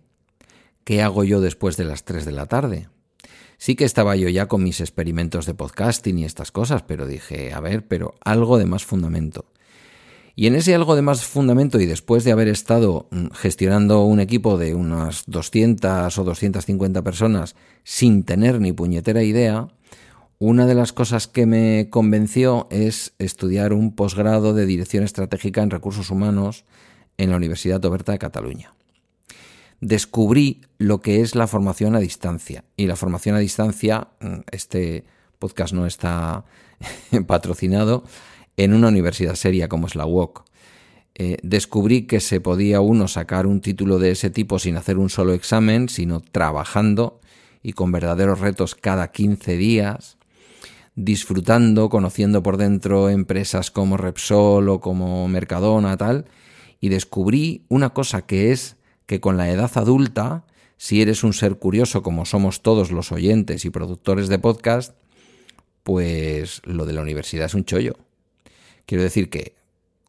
¿Qué 0.84 1.02
hago 1.02 1.24
yo 1.24 1.42
después 1.42 1.78
de 1.78 1.84
las 1.84 2.06
3 2.06 2.26
de 2.26 2.32
la 2.32 2.48
tarde? 2.48 2.90
Sí 3.58 3.76
que 3.76 3.84
estaba 3.84 4.16
yo 4.16 4.30
ya 4.30 4.48
con 4.48 4.64
mis 4.64 4.80
experimentos 4.80 5.46
de 5.46 5.54
podcasting 5.54 6.18
y 6.20 6.26
estas 6.26 6.52
cosas, 6.52 6.82
pero 6.84 7.06
dije, 7.06 7.54
a 7.54 7.60
ver, 7.60 7.86
pero 7.88 8.16
algo 8.24 8.58
de 8.58 8.66
más 8.66 8.86
fundamento. 8.86 9.46
Y 10.40 10.48
en 10.48 10.56
ese 10.56 10.74
algo 10.74 10.96
de 10.96 11.02
más 11.02 11.26
fundamento 11.26 11.82
y 11.82 11.86
después 11.86 12.24
de 12.24 12.32
haber 12.32 12.48
estado 12.48 13.10
mm, 13.12 13.32
gestionando 13.34 14.06
un 14.06 14.22
equipo 14.22 14.58
de 14.58 14.74
unas 14.74 15.26
200 15.28 16.18
o 16.18 16.24
250 16.24 17.04
personas 17.04 17.58
sin 17.84 18.24
tener 18.24 18.62
ni 18.62 18.72
puñetera 18.72 19.22
idea, 19.22 19.68
una 20.38 20.66
de 20.66 20.76
las 20.76 20.94
cosas 20.94 21.28
que 21.28 21.46
me 21.46 21.90
convenció 21.90 22.70
es 22.72 23.12
estudiar 23.20 23.74
un 23.74 23.94
posgrado 23.94 24.54
de 24.54 24.66
Dirección 24.66 25.04
Estratégica 25.04 25.62
en 25.62 25.72
Recursos 25.72 26.10
Humanos 26.10 26.64
en 27.18 27.32
la 27.32 27.36
Universidad 27.36 27.84
Oberta 27.84 28.14
de 28.14 28.20
Cataluña. 28.20 28.74
Descubrí 29.82 30.62
lo 30.78 31.02
que 31.02 31.20
es 31.20 31.36
la 31.36 31.48
formación 31.48 31.98
a 31.98 32.00
distancia. 32.00 32.64
Y 32.78 32.88
la 32.88 32.96
formación 32.96 33.36
a 33.36 33.40
distancia, 33.40 34.08
mm, 34.22 34.36
este 34.52 35.04
podcast 35.38 35.74
no 35.74 35.86
está 35.86 36.46
patrocinado, 37.28 38.06
en 38.60 38.74
una 38.74 38.90
universidad 38.90 39.36
seria 39.36 39.70
como 39.70 39.88
es 39.88 39.96
la 39.96 40.06
UOC. 40.06 40.44
Eh, 41.16 41.38
descubrí 41.44 42.04
que 42.04 42.20
se 42.20 42.42
podía 42.42 42.82
uno 42.82 43.08
sacar 43.08 43.48
un 43.48 43.62
título 43.62 44.00
de 44.00 44.12
ese 44.12 44.30
tipo 44.30 44.60
sin 44.60 44.76
hacer 44.76 44.98
un 44.98 45.10
solo 45.10 45.34
examen, 45.34 45.88
sino 45.88 46.20
trabajando 46.20 47.22
y 47.64 47.72
con 47.72 47.92
verdaderos 47.92 48.40
retos 48.40 48.76
cada 48.76 49.12
15 49.12 49.58
días. 49.58 50.18
disfrutando, 50.96 51.88
conociendo 51.88 52.44
por 52.44 52.58
dentro 52.58 53.10
empresas 53.10 53.72
como 53.72 53.96
Repsol 53.96 54.68
o 54.68 54.82
como 54.82 55.30
Mercadona, 55.30 55.96
tal, 55.96 56.26
y 56.82 56.90
descubrí 56.90 57.64
una 57.70 57.92
cosa 57.92 58.26
que 58.26 58.52
es 58.52 58.76
que 59.06 59.22
con 59.22 59.38
la 59.38 59.50
edad 59.50 59.72
adulta, 59.76 60.46
si 60.76 61.02
eres 61.02 61.24
un 61.24 61.32
ser 61.32 61.56
curioso 61.56 62.04
como 62.04 62.26
somos 62.26 62.64
todos 62.64 62.92
los 62.92 63.14
oyentes 63.14 63.64
y 63.64 63.70
productores 63.70 64.28
de 64.28 64.40
podcast, 64.40 64.94
pues 65.84 66.62
lo 66.66 66.86
de 66.86 66.94
la 66.94 67.02
universidad 67.02 67.46
es 67.46 67.54
un 67.54 67.64
chollo. 67.64 67.96
Quiero 68.90 69.04
decir 69.04 69.30
que 69.30 69.54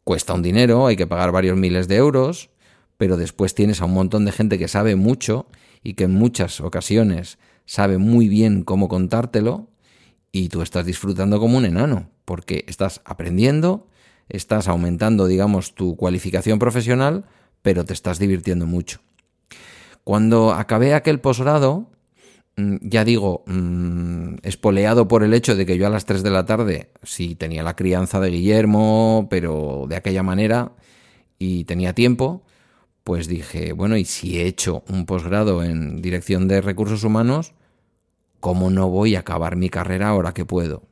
cuesta 0.03 0.33
un 0.33 0.41
dinero, 0.41 0.87
hay 0.87 0.95
que 0.95 1.05
pagar 1.05 1.31
varios 1.31 1.55
miles 1.55 1.87
de 1.87 1.97
euros, 1.97 2.49
pero 2.97 3.15
después 3.15 3.53
tienes 3.53 3.79
a 3.79 3.85
un 3.85 3.93
montón 3.93 4.25
de 4.25 4.31
gente 4.31 4.57
que 4.57 4.67
sabe 4.67 4.95
mucho 4.95 5.45
y 5.83 5.93
que 5.93 6.05
en 6.05 6.15
muchas 6.15 6.59
ocasiones 6.61 7.37
sabe 7.67 7.99
muy 7.99 8.27
bien 8.27 8.63
cómo 8.63 8.89
contártelo 8.89 9.67
y 10.31 10.49
tú 10.49 10.63
estás 10.63 10.87
disfrutando 10.87 11.39
como 11.39 11.59
un 11.59 11.65
enano, 11.65 12.09
porque 12.25 12.65
estás 12.67 13.01
aprendiendo, 13.05 13.87
estás 14.29 14.67
aumentando, 14.67 15.27
digamos, 15.27 15.75
tu 15.75 15.95
cualificación 15.95 16.57
profesional, 16.57 17.25
pero 17.61 17.85
te 17.85 17.93
estás 17.93 18.17
divirtiendo 18.17 18.65
mucho. 18.65 18.99
Cuando 20.03 20.53
acabé 20.53 20.95
aquel 20.95 21.19
posgrado, 21.19 21.85
ya 22.57 23.05
digo, 23.05 23.43
mm, 23.47 24.35
espoleado 24.43 25.07
por 25.07 25.23
el 25.23 25.33
hecho 25.33 25.55
de 25.55 25.65
que 25.65 25.77
yo 25.77 25.87
a 25.87 25.89
las 25.89 26.05
3 26.05 26.23
de 26.23 26.29
la 26.29 26.45
tarde 26.45 26.91
sí 27.03 27.35
tenía 27.35 27.63
la 27.63 27.75
crianza 27.75 28.19
de 28.19 28.29
Guillermo, 28.29 29.27
pero 29.29 29.85
de 29.87 29.95
aquella 29.95 30.23
manera, 30.23 30.73
y 31.39 31.63
tenía 31.63 31.93
tiempo, 31.93 32.43
pues 33.03 33.27
dije, 33.27 33.73
bueno, 33.73 33.97
y 33.97 34.05
si 34.05 34.39
he 34.39 34.45
hecho 34.45 34.83
un 34.87 35.05
posgrado 35.05 35.63
en 35.63 36.01
dirección 36.01 36.47
de 36.47 36.61
recursos 36.61 37.03
humanos, 37.03 37.53
¿cómo 38.39 38.69
no 38.69 38.89
voy 38.89 39.15
a 39.15 39.19
acabar 39.19 39.55
mi 39.55 39.69
carrera 39.69 40.09
ahora 40.09 40.33
que 40.33 40.45
puedo? 40.45 40.83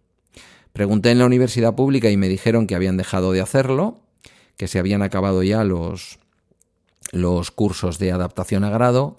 Pregunté 0.73 1.11
en 1.11 1.19
la 1.19 1.25
universidad 1.25 1.75
pública 1.75 2.09
y 2.09 2.17
me 2.17 2.29
dijeron 2.29 2.67
que 2.67 2.75
habían 2.75 2.97
dejado 2.97 3.31
de 3.31 3.41
hacerlo, 3.41 4.01
que 4.57 4.67
se 4.67 4.79
habían 4.79 5.01
acabado 5.01 5.43
ya 5.43 5.63
los, 5.63 6.19
los 7.11 7.51
cursos 7.51 7.99
de 7.99 8.11
adaptación 8.11 8.63
a 8.63 8.69
grado, 8.69 9.17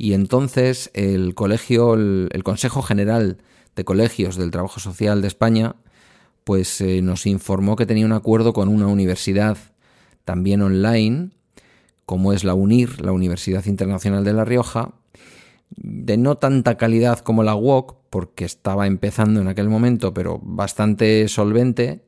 y 0.00 0.14
entonces 0.14 0.90
el 0.94 1.34
colegio, 1.34 1.92
el, 1.92 2.40
Consejo 2.42 2.80
General 2.80 3.36
de 3.76 3.84
Colegios 3.84 4.36
del 4.36 4.50
Trabajo 4.50 4.80
Social 4.80 5.20
de 5.20 5.28
España, 5.28 5.76
pues 6.42 6.80
eh, 6.80 7.02
nos 7.02 7.26
informó 7.26 7.76
que 7.76 7.84
tenía 7.84 8.06
un 8.06 8.12
acuerdo 8.12 8.54
con 8.54 8.68
una 8.68 8.86
universidad 8.86 9.58
también 10.24 10.62
online, 10.62 11.32
como 12.06 12.32
es 12.32 12.44
la 12.44 12.54
UNIR, 12.54 13.02
la 13.02 13.12
Universidad 13.12 13.66
Internacional 13.66 14.24
de 14.24 14.32
La 14.32 14.46
Rioja, 14.46 14.94
de 15.68 16.16
no 16.16 16.38
tanta 16.38 16.78
calidad 16.78 17.18
como 17.18 17.42
la 17.42 17.54
UOC, 17.54 17.96
porque 18.08 18.46
estaba 18.46 18.86
empezando 18.86 19.42
en 19.42 19.48
aquel 19.48 19.68
momento, 19.68 20.14
pero 20.14 20.40
bastante 20.42 21.28
solvente, 21.28 22.06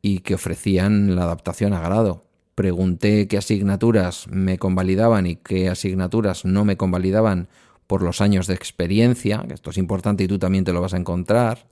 y 0.00 0.20
que 0.20 0.36
ofrecían 0.36 1.14
la 1.14 1.24
adaptación 1.24 1.74
a 1.74 1.80
grado. 1.80 2.24
Pregunté 2.54 3.26
qué 3.28 3.36
asignaturas 3.36 4.26
me 4.28 4.58
convalidaban 4.58 5.26
y 5.26 5.36
qué 5.36 5.68
asignaturas 5.68 6.44
no 6.44 6.64
me 6.64 6.76
convalidaban 6.76 7.48
por 7.86 8.02
los 8.02 8.20
años 8.20 8.46
de 8.46 8.54
experiencia, 8.54 9.44
que 9.46 9.54
esto 9.54 9.70
es 9.70 9.78
importante 9.78 10.24
y 10.24 10.28
tú 10.28 10.38
también 10.38 10.64
te 10.64 10.72
lo 10.72 10.80
vas 10.80 10.94
a 10.94 10.98
encontrar. 10.98 11.66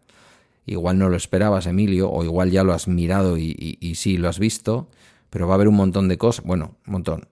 Igual 0.66 0.99
no 0.99 1.09
lo 1.09 1.16
esperabas, 1.16 1.66
Emilio, 1.66 2.11
o 2.11 2.25
igual 2.25 2.51
ya 2.51 2.64
lo 2.64 2.73
has 2.73 2.88
mirado 2.88 3.38
y, 3.38 3.79
y 3.81 3.95
sí 3.97 4.16
lo 4.16 4.29
has 4.29 4.38
visto, 4.38 4.88
pero 5.31 5.47
va 5.47 5.55
a 5.55 5.57
haber 5.57 5.68
un 5.68 5.77
montón 5.77 6.09
de 6.09 6.18
cosas, 6.18 6.45
bueno, 6.45 6.77
un 6.87 6.92
montón 6.92 7.29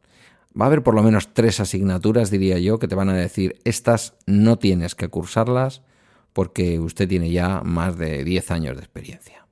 Va 0.59 0.65
a 0.65 0.67
haber 0.67 0.83
por 0.83 0.95
lo 0.95 1.03
menos 1.03 1.33
tres 1.33 1.61
asignaturas, 1.61 2.31
diría 2.31 2.59
yo, 2.59 2.79
que 2.79 2.89
te 2.89 2.97
van 2.97 3.09
a 3.09 3.15
decir, 3.15 3.59
estas 3.65 4.15
no 4.27 4.59
tienes 4.59 4.95
que 4.95 5.09
cursarlas 5.09 5.83
porque 6.33 6.81
usted 6.81 7.09
tiene 7.09 7.31
ya 7.31 7.63
más 7.63 7.97
de 7.97 8.25
10 8.25 8.51
años 8.51 8.77
de 8.77 8.83
experiencia. 8.83 9.47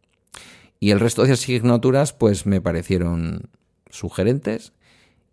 Y 0.81 0.91
el 0.91 1.01
resto 1.01 1.25
de 1.25 1.33
asignaturas 1.33 2.13
pues 2.13 2.47
me 2.47 2.61
parecieron 2.61 3.49
sugerentes 3.90 4.72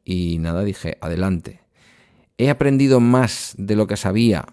y 0.04 0.38
nada, 0.40 0.64
dije, 0.64 0.98
adelante. 1.02 1.62
¿He 2.38 2.50
aprendido 2.50 3.00
más 3.00 3.56
de 3.58 3.76
lo 3.76 3.88
que 3.88 3.98
sabía? 3.98 4.46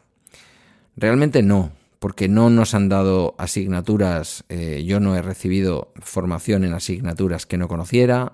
Realmente 0.97 1.43
no, 1.43 1.73
porque 1.99 2.29
no 2.29 2.51
nos 2.51 2.75
han 2.75 2.89
dado 2.89 3.35
asignaturas, 3.39 4.45
eh, 4.49 4.83
yo 4.87 5.01
no 5.01 5.17
he 5.17 5.23
recibido 5.23 5.93
formación 6.01 6.65
en 6.65 6.75
asignaturas 6.75 7.47
que 7.47 7.59
no 7.59 7.69
conociera, 7.69 8.33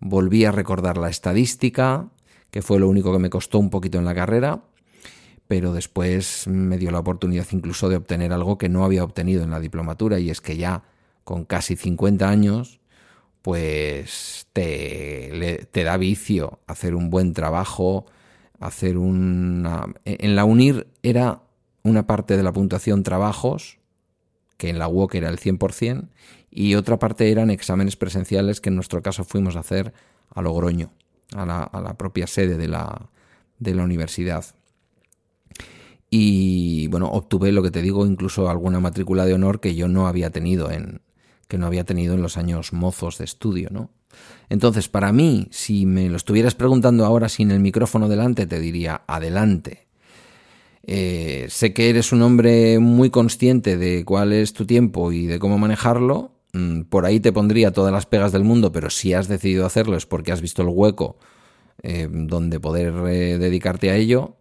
volví 0.00 0.44
a 0.44 0.52
recordar 0.52 0.98
la 0.98 1.08
estadística, 1.08 2.08
que 2.50 2.62
fue 2.62 2.78
lo 2.78 2.88
único 2.88 3.12
que 3.12 3.18
me 3.18 3.30
costó 3.30 3.58
un 3.58 3.70
poquito 3.70 3.98
en 3.98 4.04
la 4.04 4.14
carrera, 4.14 4.64
pero 5.48 5.72
después 5.72 6.46
me 6.46 6.78
dio 6.78 6.90
la 6.90 6.98
oportunidad 6.98 7.46
incluso 7.52 7.88
de 7.88 7.96
obtener 7.96 8.32
algo 8.32 8.58
que 8.58 8.68
no 8.68 8.84
había 8.84 9.04
obtenido 9.04 9.42
en 9.42 9.50
la 9.50 9.60
diplomatura, 9.60 10.18
y 10.18 10.30
es 10.30 10.40
que 10.40 10.56
ya 10.56 10.84
con 11.24 11.44
casi 11.44 11.76
50 11.76 12.28
años, 12.28 12.80
pues 13.46 14.48
te, 14.52 15.68
te 15.70 15.84
da 15.84 15.96
vicio 15.98 16.58
hacer 16.66 16.96
un 16.96 17.10
buen 17.10 17.32
trabajo, 17.32 18.06
hacer 18.58 18.98
una... 18.98 19.86
En 20.04 20.34
la 20.34 20.44
UNIR 20.44 20.88
era 21.04 21.42
una 21.84 22.08
parte 22.08 22.36
de 22.36 22.42
la 22.42 22.52
puntuación 22.52 23.04
trabajos, 23.04 23.78
que 24.56 24.68
en 24.68 24.80
la 24.80 24.88
UOC 24.88 25.14
era 25.14 25.28
el 25.28 25.38
100%, 25.38 26.08
y 26.50 26.74
otra 26.74 26.98
parte 26.98 27.30
eran 27.30 27.50
exámenes 27.50 27.94
presenciales 27.94 28.60
que 28.60 28.70
en 28.70 28.74
nuestro 28.74 29.00
caso 29.00 29.22
fuimos 29.22 29.54
a 29.54 29.60
hacer 29.60 29.94
a 30.34 30.42
Logroño 30.42 30.90
a 31.32 31.46
la, 31.46 31.94
propia 31.96 32.26
sede 32.26 32.58
de 32.58 32.66
la, 32.66 33.10
de 33.60 33.76
la 33.76 33.84
universidad. 33.84 34.44
Y 36.10 36.88
bueno, 36.88 37.10
obtuve 37.12 37.52
lo 37.52 37.62
que 37.62 37.70
te 37.70 37.80
digo, 37.80 38.06
incluso 38.06 38.50
alguna 38.50 38.80
matrícula 38.80 39.24
de 39.24 39.34
honor 39.34 39.60
que 39.60 39.76
yo 39.76 39.86
no 39.86 40.08
había 40.08 40.30
tenido 40.30 40.72
en, 40.72 41.00
que 41.48 41.58
no 41.58 41.66
había 41.66 41.84
tenido 41.84 42.14
en 42.14 42.22
los 42.22 42.36
años 42.36 42.72
mozos 42.72 43.18
de 43.18 43.24
estudio, 43.24 43.68
¿no? 43.70 43.90
Entonces, 44.48 44.88
para 44.88 45.12
mí, 45.12 45.48
si 45.50 45.86
me 45.86 46.08
lo 46.08 46.16
estuvieras 46.16 46.54
preguntando 46.54 47.04
ahora 47.04 47.28
sin 47.28 47.50
el 47.50 47.60
micrófono 47.60 48.08
delante, 48.08 48.46
te 48.46 48.60
diría, 48.60 49.02
adelante. 49.06 49.86
Eh, 50.82 51.46
sé 51.50 51.74
que 51.74 51.90
eres 51.90 52.12
un 52.12 52.22
hombre 52.22 52.78
muy 52.78 53.10
consciente 53.10 53.76
de 53.76 54.04
cuál 54.04 54.32
es 54.32 54.52
tu 54.52 54.66
tiempo 54.66 55.10
y 55.12 55.26
de 55.26 55.38
cómo 55.38 55.58
manejarlo, 55.58 56.36
Mm, 56.56 56.82
por 56.82 57.04
ahí 57.04 57.20
te 57.20 57.32
pondría 57.32 57.72
todas 57.72 57.92
las 57.92 58.06
pegas 58.06 58.32
del 58.32 58.44
mundo, 58.44 58.72
pero 58.72 58.88
si 58.88 59.12
has 59.12 59.28
decidido 59.28 59.66
hacerlo 59.66 59.96
es 59.96 60.06
porque 60.06 60.32
has 60.32 60.40
visto 60.40 60.62
el 60.62 60.68
hueco 60.68 61.18
eh, 61.82 62.08
donde 62.10 62.60
poder 62.60 62.94
eh, 63.08 63.38
dedicarte 63.38 63.90
a 63.90 63.96
ello. 63.96 64.36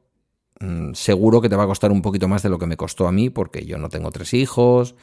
Mm, 0.61 0.93
seguro 0.93 1.41
que 1.41 1.49
te 1.49 1.57
va 1.57 1.63
a 1.63 1.67
costar 1.67 1.91
un 1.91 2.01
poquito 2.01 2.27
más 2.29 2.41
de 2.43 2.49
lo 2.49 2.57
que 2.57 2.67
me 2.67 2.77
costó 2.77 3.07
a 3.07 3.11
mí, 3.11 3.29
porque 3.29 3.65
yo 3.65 3.77
no 3.77 3.89
tengo 3.89 4.11
tres 4.11 4.33
hijos, 4.33 4.95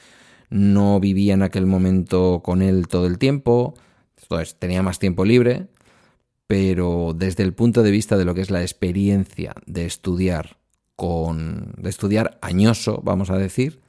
no 0.52 1.00
vivía 1.00 1.34
en 1.34 1.42
aquel 1.42 1.66
momento 1.66 2.42
con 2.44 2.62
él 2.62 2.86
todo 2.86 3.06
el 3.06 3.18
tiempo, 3.18 3.74
entonces 4.20 4.56
tenía 4.58 4.82
más 4.82 4.98
tiempo 4.98 5.24
libre, 5.24 5.68
pero 6.46 7.14
desde 7.16 7.42
el 7.42 7.54
punto 7.54 7.82
de 7.82 7.90
vista 7.90 8.18
de 8.18 8.24
lo 8.24 8.34
que 8.34 8.42
es 8.42 8.50
la 8.50 8.60
experiencia 8.60 9.54
de 9.66 9.86
estudiar 9.86 10.58
con. 10.94 11.74
de 11.78 11.88
estudiar 11.88 12.38
añoso, 12.42 13.00
vamos 13.02 13.30
a 13.30 13.38
decir, 13.38 13.80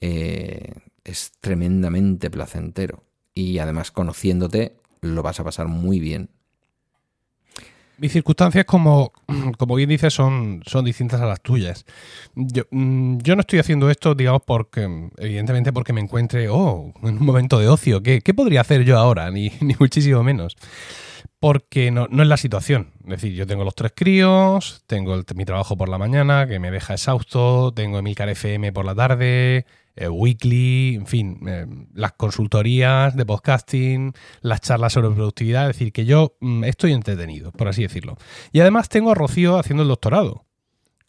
eh, 0.00 0.74
es 1.02 1.32
tremendamente 1.40 2.30
placentero. 2.30 3.02
Y 3.34 3.58
además, 3.58 3.90
conociéndote, 3.90 4.76
lo 5.00 5.22
vas 5.22 5.40
a 5.40 5.44
pasar 5.44 5.66
muy 5.66 5.98
bien. 5.98 6.30
Mis 7.98 8.12
circunstancias, 8.12 8.64
como, 8.64 9.12
como 9.58 9.74
bien 9.74 9.88
dices, 9.88 10.12
son, 10.12 10.62
son 10.66 10.84
distintas 10.84 11.20
a 11.20 11.26
las 11.26 11.40
tuyas. 11.40 11.84
Yo, 12.34 12.64
mm, 12.70 13.18
yo, 13.18 13.36
no 13.36 13.40
estoy 13.40 13.58
haciendo 13.58 13.90
esto, 13.90 14.14
digamos, 14.14 14.42
porque, 14.46 15.10
evidentemente, 15.18 15.72
porque 15.72 15.92
me 15.92 16.00
encuentre, 16.00 16.48
oh, 16.48 16.92
en 17.02 17.18
un 17.18 17.24
momento 17.24 17.58
de 17.58 17.68
ocio. 17.68 18.02
¿Qué, 18.02 18.20
qué 18.20 18.34
podría 18.34 18.62
hacer 18.62 18.84
yo 18.84 18.98
ahora? 18.98 19.30
Ni, 19.34 19.52
ni 19.60 19.74
muchísimo 19.78 20.22
menos. 20.22 20.56
Porque 21.40 21.90
no, 21.90 22.06
no, 22.10 22.22
es 22.22 22.28
la 22.28 22.36
situación. 22.36 22.92
Es 23.04 23.10
decir, 23.10 23.34
yo 23.34 23.46
tengo 23.46 23.64
los 23.64 23.74
tres 23.74 23.92
críos, 23.94 24.82
tengo 24.86 25.22
mi 25.34 25.44
trabajo 25.44 25.76
por 25.76 25.88
la 25.88 25.98
mañana, 25.98 26.46
que 26.46 26.58
me 26.58 26.70
deja 26.70 26.94
exhausto, 26.94 27.72
tengo 27.72 27.98
Emilcar 27.98 28.28
FM 28.30 28.72
por 28.72 28.86
la 28.86 28.94
tarde, 28.94 29.66
eh, 29.96 30.08
weekly, 30.08 30.96
en 30.96 31.06
fin, 31.06 31.40
eh, 31.46 31.66
las 31.94 32.12
consultorías 32.12 33.14
de 33.14 33.24
podcasting, 33.24 34.12
las 34.40 34.60
charlas 34.60 34.92
sobre 34.92 35.10
productividad, 35.10 35.70
es 35.70 35.76
decir, 35.76 35.92
que 35.92 36.04
yo 36.04 36.36
mm, 36.40 36.64
estoy 36.64 36.92
entretenido, 36.92 37.52
por 37.52 37.68
así 37.68 37.82
decirlo. 37.82 38.16
Y 38.52 38.60
además 38.60 38.88
tengo 38.88 39.12
a 39.12 39.14
Rocío 39.14 39.56
haciendo 39.56 39.82
el 39.82 39.88
doctorado, 39.88 40.46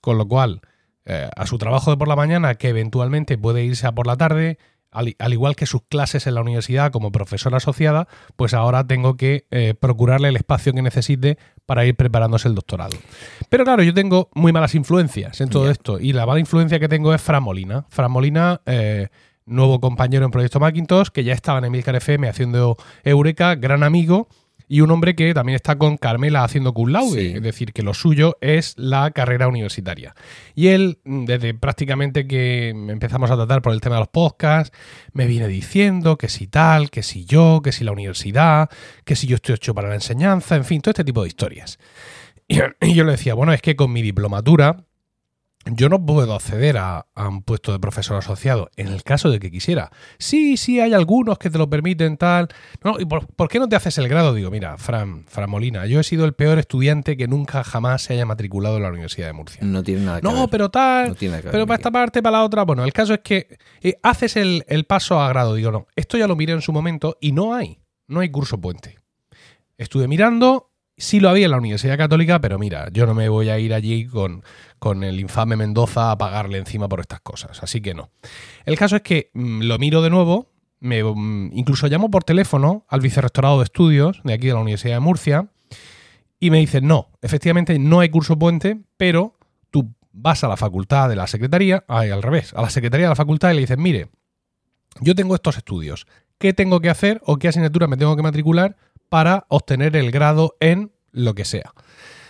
con 0.02 0.18
lo 0.18 0.28
cual, 0.28 0.62
eh, 1.06 1.30
a 1.36 1.48
su 1.48 1.58
trabajo 1.58 1.92
de 1.92 1.98
por 1.98 2.08
la 2.08 2.16
mañana, 2.16 2.56
que 2.56 2.70
eventualmente 2.70 3.38
puede 3.38 3.64
irse 3.64 3.88
a 3.88 3.94
por 3.94 4.08
la 4.08 4.18
tarde, 4.18 4.60
al, 4.96 5.34
igual 5.34 5.56
que 5.56 5.66
sus 5.66 5.82
clases 5.84 6.28
en 6.28 6.36
la 6.36 6.42
universidad 6.42 6.92
como 6.92 7.12
profesora 7.12 7.58
asociada, 7.58 8.08
pues 8.36 8.54
ahora 8.54 8.86
tengo 8.88 9.18
que 9.18 9.46
eh, 9.52 9.74
procurarle 9.80 10.30
el 10.30 10.36
espacio 10.36 10.74
que 10.74 10.82
necesite 10.82 11.38
para 11.66 11.86
ir 11.86 11.96
preparándose 11.96 12.48
el 12.48 12.56
doctorado. 12.56 12.98
Pero 13.50 13.64
claro, 13.64 13.84
yo 13.84 13.94
tengo 13.94 14.30
muy 14.34 14.52
malas 14.52 14.76
influencias 14.76 15.42
en 15.42 15.50
todo 15.50 15.70
esto 15.70 16.00
y 16.00 16.14
la 16.14 16.26
mala 16.26 16.40
influencia 16.40 16.80
que 16.80 16.88
tengo 16.88 17.14
es 17.14 17.22
Fran 17.22 17.44
Molina. 17.44 17.86
Fran 17.90 18.12
Molina, 18.12 18.62
eh, 18.66 19.10
nuevo 19.46 19.80
compañero 19.80 20.26
en 20.26 20.32
Proyecto 20.32 20.60
Macintosh, 20.60 21.10
que 21.10 21.24
ya 21.24 21.34
estaba 21.34 21.60
en 21.60 21.66
Emilcar 21.66 21.96
FM 21.96 22.28
haciendo 22.28 22.78
Eureka, 23.04 23.56
gran 23.56 23.84
amigo 23.84 24.28
y 24.68 24.82
un 24.82 24.92
hombre 24.92 25.16
que 25.16 25.34
también 25.34 25.56
está 25.56 25.78
con 25.78 25.98
Carmela 25.98 26.44
haciendo 26.44 26.74
cum 26.74 26.90
laude, 26.90 27.22
Sí. 27.22 27.34
es 27.36 27.42
decir, 27.42 27.72
que 27.74 27.84
lo 27.84 27.94
suyo 27.94 28.38
es 28.42 28.74
la 28.78 29.12
carrera 29.12 29.48
universitaria. 29.48 30.16
Y 30.56 30.68
él, 30.68 31.00
desde 31.06 31.54
prácticamente 31.54 32.28
que 32.28 32.70
empezamos 32.70 33.30
a 33.32 33.36
tratar 33.36 33.62
por 33.62 33.74
el 33.74 33.82
tema 33.82 33.96
de 33.96 34.02
los 34.02 34.10
podcasts, 34.10 34.76
me 35.14 35.28
viene 35.28 35.48
diciendo 35.48 36.18
que 36.18 36.30
si 36.30 36.48
tal, 36.48 36.90
que 36.90 37.04
si 37.04 37.26
yo, 37.26 37.62
que 37.64 37.72
si 37.72 37.84
la 37.84 37.92
universidad, 37.92 38.70
que 39.04 39.16
si 39.16 39.28
yo 39.28 39.36
estoy 39.36 39.56
hecho 39.56 39.74
para 39.76 39.90
la 39.90 39.96
enseñanza, 39.96 40.56
en 40.56 40.66
fin, 40.66 40.82
todo 40.82 40.92
este 40.92 41.04
tipo 41.04 41.22
de 41.22 41.28
historias. 41.30 41.78
Y 42.48 42.60
y 42.82 42.94
yo 42.94 43.04
le 43.04 43.12
decía, 43.14 43.34
bueno, 43.34 43.54
es 43.54 43.62
que 43.62 43.76
con 43.76 43.92
mi 43.92 44.02
diplomatura 44.02 44.86
yo 45.66 45.90
no 45.90 46.06
puedo 46.06 46.34
acceder 46.36 46.78
a, 46.78 47.08
a 47.16 47.28
un 47.28 47.42
puesto 47.42 47.72
de 47.72 47.80
profesor 47.80 48.18
asociado 48.18 48.70
en 48.76 48.88
el 48.88 49.02
caso 49.04 49.30
de 49.32 49.40
que 49.40 49.50
quisiera. 49.50 49.92
Sí, 50.20 50.58
sí, 50.58 50.80
hay 50.80 50.94
algunos 50.94 51.38
que 51.40 51.50
te 51.50 51.58
lo 51.58 51.70
permiten 51.70 52.18
tal. 52.18 52.50
No, 52.84 53.00
¿y 53.00 53.06
por, 53.06 53.26
por 53.28 53.48
qué 53.50 53.58
no 53.60 53.68
te 53.68 53.76
haces 53.76 53.98
el 53.98 54.08
grado? 54.08 54.34
Digo, 54.36 54.52
mira, 54.52 54.78
Fran, 54.78 55.26
Fran 55.28 55.50
Molina, 55.50 55.86
yo 55.88 56.00
he 56.00 56.04
sido 56.04 56.26
el 56.26 56.34
peor 56.34 56.60
estudiante 56.60 57.18
que 57.18 57.28
nunca 57.28 57.64
jamás 57.64 58.04
se 58.04 58.14
haya 58.14 58.26
matriculado 58.26 58.78
en 58.78 58.84
la 58.84 58.90
Universidad 58.90 59.28
de 59.28 59.34
Murcia. 59.34 59.60
No 59.64 59.82
tiene 59.84 60.02
nada 60.06 60.22
que 60.22 60.28
No, 60.28 60.42
ver. 60.42 60.50
pero 60.52 60.70
tal, 60.70 61.10
No 61.10 61.16
tiene 61.16 61.32
nada 61.32 61.42
que 61.42 61.48
ver, 61.48 61.52
pero 61.54 61.66
para 61.68 61.76
esta 61.78 61.92
parte, 61.92 62.22
para 62.22 62.38
la 62.38 62.44
otra. 62.44 62.64
Bueno, 62.64 62.84
el 62.84 62.94
caso 62.94 63.14
es 63.16 63.22
que 63.22 63.58
eh, 63.82 63.96
haces 64.04 64.36
el, 64.36 64.64
el 64.68 64.86
paso 64.86 65.20
a 65.20 65.28
grado. 65.30 65.56
Digo, 65.56 65.72
no, 65.72 65.88
esto 65.96 66.18
ya 66.18 66.28
lo 66.28 66.36
miré 66.36 66.54
en 66.54 66.62
su 66.62 66.72
momento 66.74 67.18
y 67.20 67.32
no 67.32 67.56
hay, 67.56 67.80
no 68.08 68.20
hay 68.20 68.30
curso 68.30 68.62
puente. 68.62 69.00
Estuve 69.78 70.08
mirando, 70.08 70.72
sí 70.98 71.20
lo 71.20 71.30
había 71.30 71.46
en 71.46 71.52
la 71.52 71.58
Universidad 71.58 71.98
Católica, 71.98 72.40
pero 72.40 72.58
mira, 72.58 72.90
yo 72.92 73.06
no 73.06 73.14
me 73.14 73.30
voy 73.30 73.50
a 73.50 73.60
ir 73.60 73.74
allí 73.74 74.06
con, 74.06 74.44
con 74.80 75.04
el 75.04 75.20
infame 75.20 75.56
Mendoza 75.56 76.12
a 76.12 76.18
pagarle 76.18 76.58
encima 76.58 76.88
por 76.88 77.00
estas 77.00 77.22
cosas, 77.22 77.62
así 77.64 77.82
que 77.82 77.94
no. 77.94 78.10
El 78.66 78.78
caso 78.78 78.96
es 78.96 79.02
que 79.02 79.30
mm, 79.34 79.64
lo 79.64 79.78
miro 79.78 80.02
de 80.02 80.10
nuevo, 80.10 80.52
me, 80.80 81.04
mm, 81.04 81.52
incluso 81.54 81.88
llamo 81.88 82.10
por 82.10 82.24
teléfono 82.24 82.86
al 82.88 83.02
vicerrectorado 83.02 83.60
de 83.60 83.66
estudios 83.66 84.22
de 84.24 84.34
aquí 84.34 84.48
de 84.48 84.54
la 84.54 84.60
Universidad 84.60 84.96
de 84.96 85.00
Murcia 85.02 85.50
y 86.40 86.50
me 86.50 86.60
dicen, 86.60 86.88
no, 86.88 87.10
efectivamente 87.22 87.78
no 87.80 88.00
hay 88.00 88.10
curso 88.10 88.38
puente, 88.38 88.80
pero 88.98 89.38
tú 89.72 89.94
vas 90.12 90.44
a 90.44 90.48
la 90.48 90.58
facultad 90.58 91.10
de 91.10 91.16
la 91.16 91.28
secretaría, 91.28 91.84
al 91.88 92.24
revés, 92.24 92.54
a 92.54 92.62
la 92.62 92.70
secretaría 92.70 93.08
de 93.08 93.12
la 93.12 93.16
facultad 93.16 93.52
y 93.52 93.56
le 93.56 93.62
dices, 93.62 93.78
mire, 93.78 94.10
yo 95.02 95.16
tengo 95.16 95.36
estos 95.36 95.58
estudios, 95.58 96.08
¿qué 96.38 96.54
tengo 96.54 96.80
que 96.80 96.90
hacer 96.90 97.22
o 97.26 97.38
qué 97.38 97.50
asignatura 97.50 97.88
me 97.88 97.98
tengo 97.98 98.16
que 98.16 98.22
matricular 98.22 98.78
para 99.16 99.46
obtener 99.48 99.96
el 99.96 100.12
grado 100.12 100.58
en 100.60 100.92
lo 101.14 101.36
que 101.36 101.46
sea? 101.46 101.72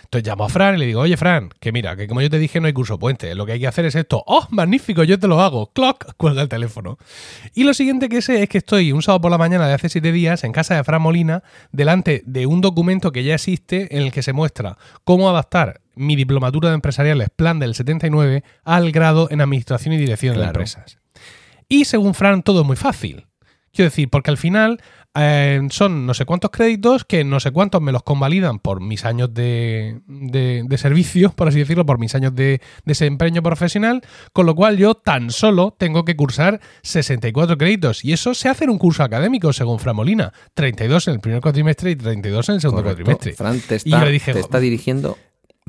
Entonces 0.04 0.24
llamo 0.24 0.44
a 0.44 0.48
Fran 0.48 0.76
y 0.76 0.78
le 0.78 0.86
digo, 0.86 1.00
oye 1.00 1.16
Fran, 1.16 1.48
que 1.58 1.72
mira, 1.72 1.96
que 1.96 2.06
como 2.06 2.22
yo 2.22 2.30
te 2.30 2.38
dije 2.38 2.60
no 2.60 2.68
hay 2.68 2.72
curso 2.72 2.96
puente, 2.96 3.34
lo 3.34 3.44
que 3.44 3.50
hay 3.50 3.58
que 3.58 3.66
hacer 3.66 3.86
es 3.86 3.96
esto. 3.96 4.22
¡Oh, 4.24 4.46
magnífico! 4.50 5.02
Yo 5.02 5.18
te 5.18 5.26
lo 5.26 5.40
hago. 5.40 5.72
¡Clock! 5.72 6.12
Cuelga 6.16 6.42
el 6.42 6.48
teléfono. 6.48 6.96
Y 7.54 7.64
lo 7.64 7.74
siguiente 7.74 8.08
que 8.08 8.22
sé 8.22 8.40
es 8.40 8.48
que 8.48 8.58
estoy 8.58 8.92
un 8.92 9.02
sábado 9.02 9.22
por 9.22 9.32
la 9.32 9.36
mañana 9.36 9.66
de 9.66 9.74
hace 9.74 9.88
siete 9.88 10.12
días 10.12 10.44
en 10.44 10.52
casa 10.52 10.76
de 10.76 10.84
Fran 10.84 11.02
Molina, 11.02 11.42
delante 11.72 12.22
de 12.24 12.46
un 12.46 12.60
documento 12.60 13.10
que 13.10 13.24
ya 13.24 13.34
existe 13.34 13.96
en 13.96 14.04
el 14.04 14.12
que 14.12 14.22
se 14.22 14.32
muestra 14.32 14.78
cómo 15.02 15.28
adaptar 15.28 15.80
mi 15.96 16.14
diplomatura 16.14 16.68
de 16.68 16.76
empresariales 16.76 17.30
plan 17.34 17.58
del 17.58 17.74
79 17.74 18.44
al 18.62 18.92
grado 18.92 19.26
en 19.32 19.40
administración 19.40 19.92
y 19.92 19.98
dirección 19.98 20.36
de 20.38 20.44
empresas. 20.44 20.98
Y 21.68 21.86
según 21.86 22.14
Fran, 22.14 22.44
todo 22.44 22.60
es 22.60 22.66
muy 22.66 22.76
fácil. 22.76 23.26
Quiero 23.72 23.90
decir, 23.90 24.08
porque 24.08 24.30
al 24.30 24.38
final 24.38 24.80
eh, 25.18 25.60
son 25.70 26.06
no 26.06 26.14
sé 26.14 26.24
cuántos 26.24 26.50
créditos 26.50 27.04
que 27.04 27.24
no 27.24 27.40
sé 27.40 27.50
cuántos 27.50 27.80
me 27.82 27.92
los 27.92 28.02
convalidan 28.02 28.58
por 28.58 28.80
mis 28.80 29.04
años 29.04 29.32
de, 29.32 30.00
de- 30.06 30.64
de 30.66 30.78
servicio, 30.78 31.30
por 31.32 31.48
así 31.48 31.58
decirlo, 31.58 31.86
por 31.86 31.98
mis 31.98 32.14
años 32.14 32.34
de 32.34 32.60
desempeño 32.84 33.42
profesional, 33.42 34.02
con 34.32 34.46
lo 34.46 34.54
cual 34.54 34.76
yo 34.76 34.94
tan 34.94 35.30
solo 35.30 35.74
tengo 35.78 36.04
que 36.04 36.16
cursar 36.16 36.60
64 36.82 37.56
créditos. 37.58 38.04
Y 38.04 38.12
eso 38.12 38.34
se 38.34 38.48
hace 38.48 38.64
en 38.64 38.70
un 38.70 38.78
curso 38.78 39.02
académico, 39.02 39.52
según 39.52 39.78
Fran 39.78 39.96
Molina. 39.96 40.32
32 40.54 41.08
en 41.08 41.14
el 41.14 41.20
primer 41.20 41.40
cuatrimestre 41.40 41.90
y 41.92 41.96
32 41.96 42.48
en 42.48 42.54
el 42.56 42.60
segundo 42.60 42.82
Correcto. 42.82 43.04
cuatrimestre. 43.04 43.32
Fran 43.34 43.60
te 43.60 43.76
Y 43.84 43.90
yo 43.90 43.96
está, 43.96 44.08
dije, 44.08 44.32
te 44.32 44.40
"Jo- 44.40 44.44
está 44.44 44.60
dirigiendo, 44.60 45.18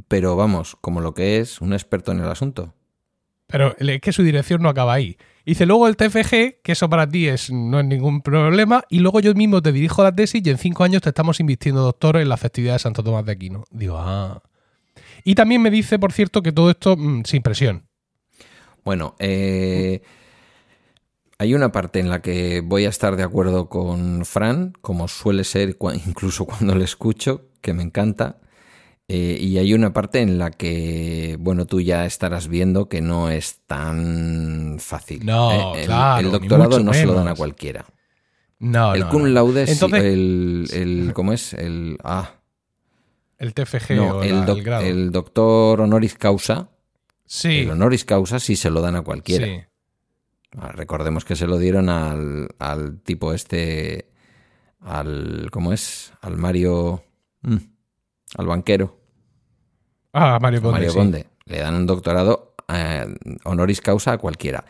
pero 0.07 0.35
vamos, 0.35 0.75
como 0.81 1.01
lo 1.01 1.13
que 1.13 1.39
es 1.39 1.61
un 1.61 1.73
experto 1.73 2.11
en 2.11 2.19
el 2.19 2.27
asunto. 2.29 2.73
Pero 3.47 3.75
es 3.79 4.01
que 4.01 4.11
su 4.11 4.23
dirección 4.23 4.61
no 4.61 4.69
acaba 4.69 4.93
ahí. 4.93 5.17
Dice 5.47 5.65
luego 5.65 5.87
el 5.87 5.95
TFG, 5.95 6.61
que 6.61 6.73
eso 6.73 6.89
para 6.89 7.07
ti 7.07 7.29
es, 7.29 7.49
no 7.49 7.79
es 7.79 7.85
ningún 7.85 8.21
problema, 8.21 8.83
y 8.89 8.99
luego 8.99 9.21
yo 9.21 9.33
mismo 9.33 9.61
te 9.61 9.71
dirijo 9.71 10.03
la 10.03 10.13
tesis 10.13 10.41
y 10.43 10.49
en 10.49 10.57
cinco 10.57 10.83
años 10.83 11.01
te 11.01 11.07
estamos 11.07 11.39
invirtiendo, 11.39 11.83
doctor, 11.83 12.17
en 12.17 12.27
la 12.27 12.35
festividad 12.35 12.73
de 12.73 12.79
Santo 12.79 13.01
Tomás 13.01 13.25
de 13.25 13.31
Aquino. 13.31 13.63
Digo, 13.71 13.95
ah. 13.97 14.43
Y 15.23 15.35
también 15.35 15.61
me 15.61 15.71
dice, 15.71 15.99
por 15.99 16.11
cierto, 16.11 16.41
que 16.41 16.51
todo 16.51 16.69
esto 16.69 16.97
mm, 16.97 17.23
sin 17.23 17.41
presión. 17.43 17.87
Bueno, 18.83 19.15
eh, 19.19 20.01
hay 21.37 21.53
una 21.53 21.71
parte 21.71 22.01
en 22.01 22.09
la 22.09 22.21
que 22.21 22.59
voy 22.59 22.83
a 22.83 22.89
estar 22.89 23.15
de 23.15 23.23
acuerdo 23.23 23.69
con 23.69 24.25
Fran, 24.25 24.73
como 24.81 25.07
suele 25.07 25.45
ser 25.45 25.77
incluso 26.05 26.43
cuando 26.43 26.75
le 26.75 26.83
escucho, 26.83 27.45
que 27.61 27.71
me 27.71 27.83
encanta. 27.83 28.41
Eh, 29.09 29.37
y 29.39 29.57
hay 29.57 29.73
una 29.73 29.93
parte 29.93 30.19
en 30.19 30.37
la 30.37 30.51
que, 30.51 31.37
bueno, 31.39 31.65
tú 31.65 31.79
ya 31.79 32.05
estarás 32.05 32.49
viendo 32.49 32.89
que 32.89 33.01
no 33.01 33.29
es 33.29 33.59
tan 33.65 34.77
fácil. 34.79 35.25
No, 35.25 35.75
¿eh? 35.75 35.81
el, 35.81 35.85
claro, 35.85 36.25
el 36.25 36.31
doctorado 36.33 36.79
no 36.81 36.93
se 36.93 37.05
lo 37.05 37.13
dan 37.13 37.29
a 37.29 37.35
cualquiera. 37.35 37.85
No, 38.59 38.93
el 38.95 39.01
no, 39.01 39.09
cum 39.09 39.21
no. 39.23 39.27
laude, 39.29 39.65
Entonces, 39.71 40.03
el, 40.03 40.67
el- 40.73 41.11
¿cómo 41.13 41.31
es? 41.31 41.53
El, 41.53 41.97
ah, 42.03 42.31
el 43.37 43.53
TFG 43.53 43.95
no, 43.95 44.17
o 44.17 44.23
el, 44.23 44.31
la- 44.39 44.45
doc- 44.45 44.57
el 44.57 44.63
grado. 44.63 44.83
el 44.85 45.11
doctor 45.11 45.79
honoris 45.81 46.15
causa, 46.15 46.69
sí, 47.25 47.59
el 47.59 47.69
honoris 47.71 48.03
causa 48.03 48.39
sí 48.39 48.55
se 48.55 48.69
lo 48.71 48.81
dan 48.81 48.95
a 48.95 49.03
cualquiera. 49.03 49.45
sí. 49.45 49.61
Ah, 50.57 50.71
Recordemos 50.73 51.23
que 51.23 51.35
se 51.35 51.45
lo 51.45 51.59
dieron 51.59 51.87
al, 51.89 52.49
al 52.59 52.99
tipo 53.01 53.31
este, 53.33 54.09
al, 54.81 55.49
¿cómo 55.51 55.71
es? 55.71 56.11
Al 56.21 56.35
Mario, 56.37 57.03
mm, 57.43 57.55
al 58.35 58.45
banquero, 58.47 58.97
Ah, 60.13 60.39
Mario 60.41 60.59
a 60.59 60.61
Conde, 60.63 60.71
Mario 60.73 60.91
sí. 60.91 60.97
Conde. 60.97 61.25
Le 61.45 61.59
dan 61.59 61.75
un 61.75 61.85
doctorado 61.85 62.55
eh, 62.69 63.05
honoris 63.43 63.81
causa 63.81 64.13
a 64.13 64.17
cualquiera. 64.17 64.65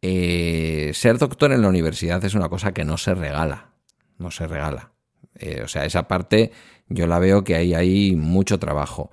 Eh, 0.00 0.90
ser 0.94 1.18
doctor 1.18 1.52
en 1.52 1.62
la 1.62 1.68
universidad 1.68 2.24
es 2.24 2.34
una 2.34 2.48
cosa 2.48 2.72
que 2.72 2.84
no 2.84 2.96
se 2.98 3.14
regala, 3.14 3.68
no 4.18 4.30
se 4.30 4.46
regala. 4.48 4.90
Eh, 5.36 5.62
o 5.64 5.68
sea, 5.68 5.84
esa 5.84 6.08
parte 6.08 6.50
yo 6.88 7.06
la 7.06 7.18
veo 7.18 7.44
que 7.44 7.54
hay 7.54 7.74
ahí 7.74 8.16
mucho 8.16 8.58
trabajo. 8.58 9.10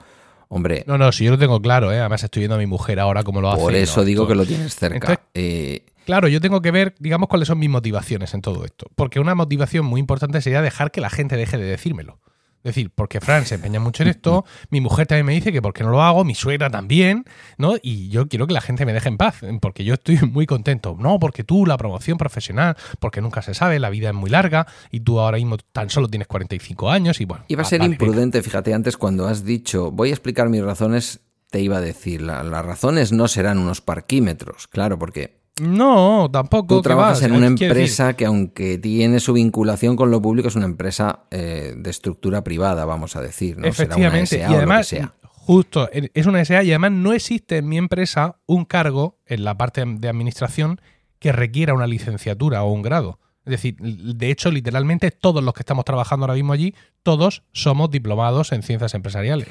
Hombre, 0.47 0.83
No, 0.87 0.97
no, 0.97 1.11
si 1.11 1.25
yo 1.25 1.31
lo 1.31 1.37
tengo 1.37 1.61
claro, 1.61 1.91
¿eh? 1.93 1.99
además 1.99 2.23
estoy 2.23 2.41
viendo 2.41 2.55
a 2.55 2.57
mi 2.59 2.65
mujer 2.65 2.99
ahora 2.99 3.21
cómo 3.23 3.39
lo 3.39 3.51
hace. 3.51 3.61
por 3.61 3.71
no, 3.73 3.77
eso 3.77 4.03
digo 4.03 4.23
esto- 4.23 4.29
que 4.33 4.35
lo 4.35 4.45
tienes 4.47 4.75
cerca. 4.75 4.95
Entonces- 4.95 5.25
Eh, 5.35 5.85
Claro, 6.05 6.27
yo 6.27 6.41
tengo 6.41 6.59
que 6.63 6.71
ver, 6.71 6.95
digamos, 6.97 7.29
cuáles 7.29 7.47
son 7.47 7.59
mis 7.59 7.69
motivaciones 7.69 8.33
en 8.33 8.41
todo 8.41 8.65
esto. 8.65 8.87
Porque 8.95 9.19
una 9.19 9.35
motivación 9.35 9.85
muy 9.85 9.99
importante 9.99 10.41
sería 10.41 10.63
dejar 10.63 10.89
que 10.89 11.01
la 11.01 11.11
gente 11.11 11.37
deje 11.37 11.59
de 11.59 11.65
decírmelo. 11.65 12.19
Es 12.63 12.75
decir, 12.75 12.91
porque 12.93 13.21
Fran 13.21 13.45
se 13.45 13.55
empeña 13.55 13.79
mucho 13.79 14.03
en 14.03 14.09
esto, 14.09 14.43
mi 14.69 14.81
mujer 14.81 15.07
también 15.07 15.25
me 15.25 15.33
dice 15.33 15.51
que 15.53 15.61
por 15.61 15.73
qué 15.73 15.83
no 15.83 15.91
lo 15.91 16.01
hago, 16.03 16.25
mi 16.25 16.35
suegra 16.35 16.69
también, 16.69 17.23
¿no? 17.57 17.75
Y 17.81 18.09
yo 18.09 18.27
quiero 18.27 18.47
que 18.47 18.53
la 18.53 18.59
gente 18.61 18.85
me 18.85 18.91
deje 18.93 19.07
en 19.07 19.17
paz, 19.17 19.37
porque 19.61 19.83
yo 19.85 19.93
estoy 19.93 20.17
muy 20.31 20.45
contento. 20.45 20.95
No, 20.99 21.19
porque 21.19 21.43
tú, 21.45 21.65
la 21.65 21.77
promoción 21.77 22.17
profesional, 22.17 22.75
porque 22.99 23.21
nunca 23.21 23.41
se 23.41 23.53
sabe, 23.53 23.79
la 23.79 23.89
vida 23.89 24.09
es 24.09 24.15
muy 24.15 24.29
larga 24.29 24.67
y 24.91 24.99
tú 24.99 25.19
ahora 25.19 25.37
mismo 25.37 25.57
tan 25.71 25.89
solo 25.89 26.07
tienes 26.09 26.27
45 26.27 26.89
años 26.91 27.21
y 27.21 27.25
bueno. 27.25 27.45
Iba 27.47 27.61
a 27.61 27.65
ser 27.65 27.79
vale, 27.79 27.91
venga. 27.91 28.03
imprudente, 28.05 28.41
fíjate, 28.41 28.73
antes 28.73 28.97
cuando 28.97 29.27
has 29.27 29.45
dicho, 29.45 29.91
voy 29.91 30.09
a 30.09 30.13
explicar 30.13 30.49
mis 30.49 30.61
razones, 30.63 31.21
te 31.49 31.61
iba 31.61 31.77
a 31.77 31.81
decir, 31.81 32.21
la- 32.21 32.43
las 32.43 32.65
razones 32.65 33.11
no 33.13 33.27
serán 33.29 33.57
unos 33.57 33.79
parquímetros, 33.81 34.67
claro, 34.67 34.99
porque 34.99 35.38
No, 35.59 36.29
tampoco. 36.31 36.75
tú 36.77 36.81
trabajas 36.81 37.21
en 37.23 37.31
una 37.33 37.49
decir- 37.49 37.67
empresa 37.67 38.13
que 38.15 38.25
aunque 38.25 38.77
tiene 38.77 39.19
su 39.19 39.33
vinculación 39.33 39.95
con 39.95 40.11
lo 40.11 40.21
público, 40.21 40.47
es 40.47 40.55
una 40.55 40.65
empresa 40.65 41.23
eh, 41.31 41.73
de 41.77 41.89
estructura 41.89 42.43
privada, 42.43 42.85
vamos 42.85 43.15
a 43.15 43.21
decir, 43.21 43.57
¿no? 43.57 43.71
Será 43.73 43.95
una 43.95 44.07
Efectivamente, 44.07 44.37
SA 44.37 44.37
y 44.37 44.39
o 44.39 44.47
lo 44.47 44.49
que 44.51 44.57
además, 44.57 44.87
sea. 44.87 45.13
justo, 45.31 45.89
es 45.91 46.25
una 46.25 46.43
SA 46.45 46.63
y 46.63 46.71
además 46.71 46.91
no 46.91 47.13
existe 47.13 47.57
en 47.57 47.67
mi 47.67 47.77
empresa 47.77 48.37
un 48.45 48.65
cargo 48.65 49.17
en 49.25 49.43
la 49.43 49.57
parte 49.57 49.83
de 49.85 50.09
administración 50.09 50.79
que 51.19 51.31
requiera 51.31 51.73
una 51.73 51.87
licenciatura 51.87 52.63
o 52.63 52.71
un 52.71 52.81
grado. 52.81 53.19
Es 53.45 53.51
decir, 53.51 53.75
de 53.77 54.29
hecho, 54.29 54.51
literalmente 54.51 55.11
todos 55.11 55.43
los 55.43 55.53
que 55.53 55.61
estamos 55.61 55.83
trabajando 55.85 56.25
ahora 56.25 56.35
mismo 56.35 56.53
allí, 56.53 56.75
todos 57.03 57.43
somos 57.51 57.89
diplomados 57.89 58.51
en 58.51 58.61
ciencias 58.63 58.93
empresariales. 58.93 59.47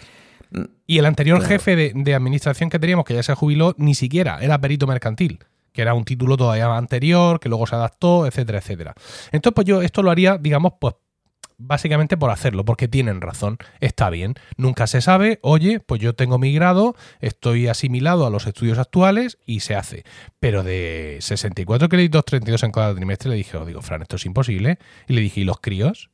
Mm, 0.51 0.63
Y 0.87 0.99
el 0.99 1.05
anterior 1.07 1.39
claro. 1.41 1.53
jefe 1.53 1.75
de, 1.77 1.93
de 1.95 2.15
administración 2.15 2.71
que 2.71 2.79
teníamos, 2.79 3.05
que 3.05 3.15
ya 3.15 3.23
se 3.23 3.35
jubiló, 3.35 3.75
ni 3.77 3.95
siquiera 3.95 4.39
era 4.41 4.59
perito 4.61 4.87
mercantil, 4.87 5.41
que 5.79 5.83
era 5.83 5.95
un 5.95 6.05
título 6.05 6.37
todavía 6.37 6.77
anterior, 6.77 7.39
que 7.39 7.49
luego 7.49 7.65
se 7.65 7.77
adaptó, 7.77 8.27
etcétera, 8.27 8.59
etcétera. 8.59 8.95
Entonces, 9.31 9.55
pues 9.55 9.65
yo 9.65 9.81
esto 9.81 10.03
lo 10.03 10.11
haría, 10.11 10.37
digamos, 10.37 10.73
pues 10.81 10.97
básicamente 11.57 12.17
por 12.17 12.33
hacerlo, 12.33 12.65
porque 12.65 12.89
tienen 12.89 13.21
razón, 13.21 13.59
está 13.79 14.11
bien, 14.11 14.35
nunca 14.57 14.89
se 14.89 15.01
sabe, 15.01 15.39
oye, 15.41 15.79
pues 15.79 16.01
yo 16.01 16.17
tengo 16.17 16.37
mi 16.37 16.53
grado, 16.53 16.97
estoy 17.21 17.69
asimilado 17.69 18.27
a 18.27 18.31
los 18.31 18.49
estudios 18.49 18.77
actuales 18.77 19.39
y 19.47 19.61
se 19.61 19.77
hace. 19.77 20.03
Pero 20.41 20.65
de 20.65 21.19
64 21.21 21.89
créditos, 21.89 22.25
32 22.25 22.65
en 22.65 22.73
cada 22.73 22.93
trimestre, 22.93 23.31
le 23.31 23.37
dije, 23.37 23.57
oh, 23.57 23.65
digo, 23.65 23.81
Fran, 23.81 24.03
esto 24.03 24.17
es 24.17 24.27
imposible. 24.27 24.81
Y 25.07 25.13
le 25.13 25.21
dije, 25.21 25.43
¿y 25.43 25.45
los 25.45 25.61
críos? 25.61 26.11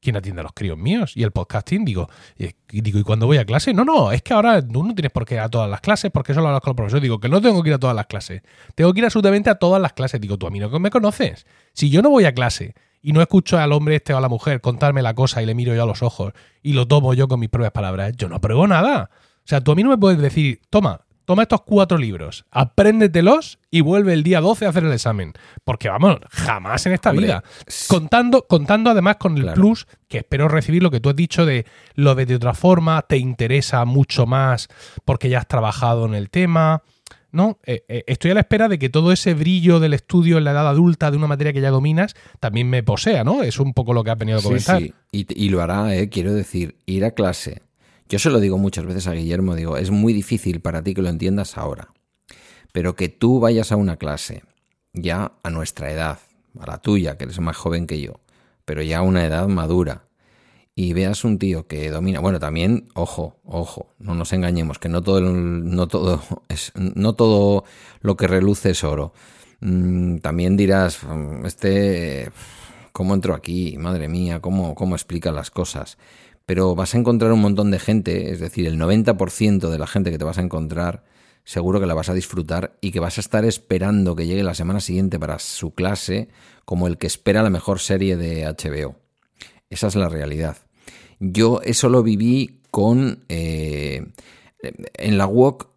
¿Quién 0.00 0.16
atiende 0.16 0.40
a 0.40 0.44
los 0.44 0.52
críos 0.54 0.78
míos? 0.78 1.12
Y 1.14 1.22
el 1.24 1.30
podcasting, 1.30 1.84
digo, 1.84 2.08
y 2.38 2.80
digo, 2.80 2.98
¿y 2.98 3.02
cuando 3.02 3.26
voy 3.26 3.36
a 3.36 3.44
clase? 3.44 3.74
No, 3.74 3.84
no, 3.84 4.12
es 4.12 4.22
que 4.22 4.32
ahora 4.32 4.66
tú 4.66 4.82
no 4.82 4.94
tienes 4.94 5.12
por 5.12 5.26
qué 5.26 5.34
ir 5.34 5.40
a 5.40 5.50
todas 5.50 5.68
las 5.68 5.82
clases, 5.82 6.10
porque 6.10 6.32
eso 6.32 6.40
lo 6.40 6.48
hablas 6.48 6.62
con 6.62 6.70
el 6.70 6.76
profesor. 6.76 7.00
Digo, 7.00 7.20
que 7.20 7.28
no 7.28 7.42
tengo 7.42 7.62
que 7.62 7.68
ir 7.68 7.74
a 7.74 7.78
todas 7.78 7.94
las 7.94 8.06
clases. 8.06 8.42
Tengo 8.74 8.92
que 8.94 9.00
ir 9.00 9.04
absolutamente 9.04 9.50
a 9.50 9.56
todas 9.56 9.80
las 9.80 9.92
clases. 9.92 10.18
Digo, 10.18 10.38
tú 10.38 10.46
a 10.46 10.50
mí 10.50 10.58
no 10.58 10.70
me 10.80 10.90
conoces. 10.90 11.46
Si 11.74 11.90
yo 11.90 12.00
no 12.00 12.08
voy 12.08 12.24
a 12.24 12.32
clase 12.32 12.74
y 13.02 13.12
no 13.12 13.20
escucho 13.20 13.58
al 13.58 13.72
hombre 13.72 13.96
este 13.96 14.14
o 14.14 14.16
a 14.16 14.20
la 14.22 14.28
mujer 14.28 14.62
contarme 14.62 15.02
la 15.02 15.14
cosa 15.14 15.42
y 15.42 15.46
le 15.46 15.54
miro 15.54 15.74
yo 15.74 15.82
a 15.82 15.86
los 15.86 16.02
ojos 16.02 16.32
y 16.62 16.72
lo 16.72 16.88
tomo 16.88 17.12
yo 17.12 17.28
con 17.28 17.38
mis 17.38 17.50
propias 17.50 17.72
palabras, 17.72 18.14
yo 18.16 18.28
no 18.28 18.36
apruebo 18.36 18.66
nada. 18.66 19.10
O 19.12 19.48
sea, 19.50 19.60
tú 19.60 19.72
a 19.72 19.74
mí 19.74 19.82
no 19.82 19.90
me 19.90 19.98
puedes 19.98 20.18
decir, 20.18 20.60
toma, 20.70 21.02
toma 21.30 21.42
estos 21.42 21.60
cuatro 21.60 21.96
libros, 21.96 22.44
apréndetelos 22.50 23.60
y 23.70 23.82
vuelve 23.82 24.14
el 24.14 24.24
día 24.24 24.40
12 24.40 24.66
a 24.66 24.70
hacer 24.70 24.82
el 24.82 24.92
examen. 24.92 25.32
Porque 25.62 25.88
vamos, 25.88 26.16
jamás 26.28 26.84
en 26.86 26.92
esta 26.92 27.12
vida. 27.12 27.44
Contando, 27.86 28.48
contando 28.48 28.90
además 28.90 29.14
con 29.14 29.38
el 29.38 29.52
plus, 29.52 29.86
que 30.08 30.18
espero 30.18 30.48
recibir 30.48 30.82
lo 30.82 30.90
que 30.90 30.98
tú 30.98 31.08
has 31.08 31.14
dicho 31.14 31.46
de 31.46 31.66
lo 31.94 32.16
de 32.16 32.26
de 32.26 32.34
otra 32.34 32.52
forma, 32.52 33.02
te 33.02 33.16
interesa 33.16 33.84
mucho 33.84 34.26
más 34.26 34.66
porque 35.04 35.28
ya 35.28 35.38
has 35.38 35.46
trabajado 35.46 36.04
en 36.04 36.14
el 36.16 36.30
tema. 36.30 36.82
¿no? 37.30 37.60
Eh, 37.64 37.84
eh, 37.86 38.02
estoy 38.08 38.32
a 38.32 38.34
la 38.34 38.40
espera 38.40 38.66
de 38.66 38.80
que 38.80 38.88
todo 38.88 39.12
ese 39.12 39.34
brillo 39.34 39.78
del 39.78 39.94
estudio 39.94 40.36
en 40.36 40.42
la 40.42 40.50
edad 40.50 40.66
adulta 40.66 41.12
de 41.12 41.16
una 41.16 41.28
materia 41.28 41.52
que 41.52 41.60
ya 41.60 41.70
dominas 41.70 42.16
también 42.40 42.68
me 42.68 42.82
posea, 42.82 43.22
¿no? 43.22 43.44
Es 43.44 43.60
un 43.60 43.72
poco 43.72 43.94
lo 43.94 44.02
que 44.02 44.10
ha 44.10 44.16
venido 44.16 44.40
a 44.40 44.42
comentar. 44.42 44.80
Sí, 44.82 44.92
Y, 45.12 45.44
y, 45.44 45.48
lo 45.50 45.62
hará, 45.62 45.94
¿eh? 45.94 46.08
quiero 46.08 46.34
decir, 46.34 46.74
ir 46.86 47.04
a 47.04 47.12
clase. 47.12 47.62
Yo 48.10 48.18
se 48.18 48.28
lo 48.30 48.40
digo 48.40 48.58
muchas 48.58 48.84
veces 48.86 49.06
a 49.06 49.12
Guillermo, 49.12 49.54
digo, 49.54 49.76
es 49.76 49.92
muy 49.92 50.12
difícil 50.12 50.60
para 50.60 50.82
ti 50.82 50.94
que 50.94 51.02
lo 51.02 51.08
entiendas 51.08 51.56
ahora, 51.56 51.94
pero 52.72 52.96
que 52.96 53.08
tú 53.08 53.38
vayas 53.38 53.70
a 53.70 53.76
una 53.76 53.98
clase, 53.98 54.42
ya 54.92 55.34
a 55.44 55.50
nuestra 55.50 55.92
edad, 55.92 56.18
a 56.58 56.66
la 56.66 56.78
tuya, 56.78 57.16
que 57.16 57.22
eres 57.22 57.38
más 57.38 57.56
joven 57.56 57.86
que 57.86 58.00
yo, 58.00 58.18
pero 58.64 58.82
ya 58.82 58.98
a 58.98 59.02
una 59.02 59.24
edad 59.24 59.46
madura, 59.46 60.08
y 60.74 60.92
veas 60.92 61.22
un 61.22 61.38
tío 61.38 61.68
que 61.68 61.88
domina, 61.90 62.18
bueno, 62.18 62.40
también, 62.40 62.88
ojo, 62.94 63.36
ojo, 63.44 63.94
no 64.00 64.16
nos 64.16 64.32
engañemos, 64.32 64.80
que 64.80 64.88
no 64.88 65.02
todo, 65.02 65.20
no 65.20 65.86
todo, 65.86 66.20
no 66.74 67.14
todo 67.14 67.62
lo 68.00 68.16
que 68.16 68.26
reluce 68.26 68.70
es 68.70 68.82
oro. 68.82 69.12
Mm, 69.60 70.16
también 70.16 70.56
dirás, 70.56 71.04
mm, 71.04 71.46
este, 71.46 72.32
¿cómo 72.90 73.14
entró 73.14 73.34
aquí? 73.34 73.76
Madre 73.78 74.08
mía, 74.08 74.40
¿cómo, 74.40 74.74
cómo 74.74 74.96
explica 74.96 75.30
las 75.30 75.52
cosas? 75.52 75.96
Pero 76.50 76.74
vas 76.74 76.96
a 76.96 76.98
encontrar 76.98 77.30
un 77.30 77.42
montón 77.42 77.70
de 77.70 77.78
gente, 77.78 78.32
es 78.32 78.40
decir, 78.40 78.66
el 78.66 78.76
90% 78.76 79.70
de 79.70 79.78
la 79.78 79.86
gente 79.86 80.10
que 80.10 80.18
te 80.18 80.24
vas 80.24 80.38
a 80.38 80.42
encontrar, 80.42 81.04
seguro 81.44 81.78
que 81.78 81.86
la 81.86 81.94
vas 81.94 82.08
a 82.08 82.14
disfrutar 82.14 82.76
y 82.80 82.90
que 82.90 82.98
vas 82.98 83.18
a 83.18 83.20
estar 83.20 83.44
esperando 83.44 84.16
que 84.16 84.26
llegue 84.26 84.42
la 84.42 84.54
semana 84.54 84.80
siguiente 84.80 85.20
para 85.20 85.38
su 85.38 85.74
clase 85.74 86.26
como 86.64 86.88
el 86.88 86.98
que 86.98 87.06
espera 87.06 87.44
la 87.44 87.50
mejor 87.50 87.78
serie 87.78 88.16
de 88.16 88.46
HBO. 88.46 88.96
Esa 89.68 89.86
es 89.86 89.94
la 89.94 90.08
realidad. 90.08 90.56
Yo 91.20 91.60
eso 91.62 91.88
lo 91.88 92.02
viví 92.02 92.58
con... 92.72 93.22
Eh, 93.28 94.08
en 94.60 95.18
la 95.18 95.28
UOC 95.28 95.68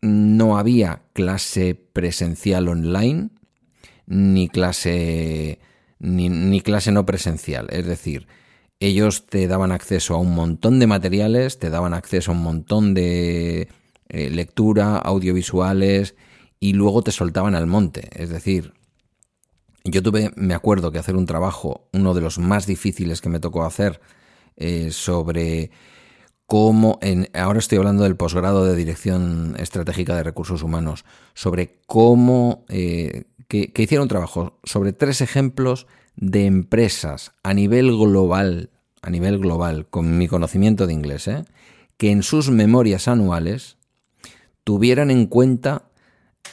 no 0.00 0.56
había 0.56 1.02
clase 1.12 1.74
presencial 1.74 2.68
online 2.68 3.28
ni 4.06 4.48
clase 4.48 5.58
ni, 5.98 6.30
ni, 6.30 6.62
clase 6.62 6.90
no 6.90 7.04
presencial. 7.04 7.66
Es 7.68 7.84
decir, 7.84 8.26
ellos 8.86 9.26
te 9.26 9.46
daban 9.46 9.70
acceso 9.70 10.14
a 10.14 10.18
un 10.18 10.34
montón 10.34 10.78
de 10.78 10.86
materiales, 10.88 11.58
te 11.58 11.70
daban 11.70 11.94
acceso 11.94 12.32
a 12.32 12.34
un 12.34 12.42
montón 12.42 12.94
de 12.94 13.68
eh, 14.08 14.30
lectura, 14.30 14.96
audiovisuales 14.96 16.16
y 16.58 16.72
luego 16.72 17.02
te 17.02 17.12
soltaban 17.12 17.54
al 17.54 17.68
monte. 17.68 18.08
Es 18.12 18.30
decir, 18.30 18.72
yo 19.84 20.02
tuve, 20.02 20.32
me 20.34 20.54
acuerdo 20.54 20.90
que 20.90 20.98
hacer 20.98 21.14
un 21.14 21.26
trabajo, 21.26 21.88
uno 21.92 22.12
de 22.12 22.20
los 22.20 22.38
más 22.38 22.66
difíciles 22.66 23.20
que 23.20 23.28
me 23.28 23.40
tocó 23.40 23.64
hacer, 23.64 24.00
eh, 24.56 24.90
sobre 24.90 25.70
cómo, 26.46 26.98
en, 27.02 27.28
ahora 27.34 27.60
estoy 27.60 27.78
hablando 27.78 28.02
del 28.02 28.16
posgrado 28.16 28.64
de 28.64 28.74
Dirección 28.74 29.54
Estratégica 29.58 30.16
de 30.16 30.24
Recursos 30.24 30.62
Humanos, 30.62 31.04
sobre 31.34 31.80
cómo, 31.86 32.64
eh, 32.68 33.24
que, 33.46 33.72
que 33.72 33.82
hicieron 33.82 34.04
un 34.04 34.08
trabajo 34.08 34.58
sobre 34.64 34.92
tres 34.92 35.20
ejemplos 35.20 35.86
de 36.16 36.46
empresas 36.46 37.32
a 37.42 37.54
nivel 37.54 37.90
global, 37.96 38.70
a 39.00 39.10
nivel 39.10 39.38
global, 39.38 39.86
con 39.88 40.18
mi 40.18 40.28
conocimiento 40.28 40.86
de 40.86 40.92
inglés, 40.92 41.28
¿eh? 41.28 41.44
que 41.96 42.10
en 42.10 42.22
sus 42.22 42.50
memorias 42.50 43.08
anuales 43.08 43.76
tuvieran 44.64 45.10
en 45.10 45.26
cuenta 45.26 45.84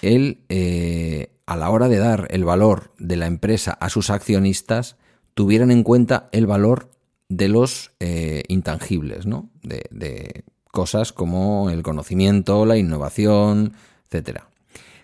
el, 0.02 0.40
eh, 0.50 1.32
a 1.46 1.58
la 1.58 1.70
hora 1.70 1.88
de 1.88 1.98
dar 1.98 2.28
el 2.32 2.46
valor 2.46 2.92
de 2.98 3.18
la 3.18 3.28
empresa 3.28 3.72
a 3.72 3.90
sus 3.90 4.10
accionistas, 4.10 4.96
tuvieran 5.34 5.72
en 5.72 5.84
cuenta 5.84 6.30
el 6.32 6.48
valor 6.48 6.90
de 7.30 7.48
los 7.48 7.92
eh, 8.00 8.44
intangibles, 8.48 9.26
¿no? 9.26 9.50
De, 9.62 9.84
de, 9.92 10.44
cosas 10.72 11.14
como 11.14 11.70
el 11.70 11.82
conocimiento, 11.82 12.66
la 12.66 12.78
innovación, 12.78 13.74
etcétera. 14.06 14.50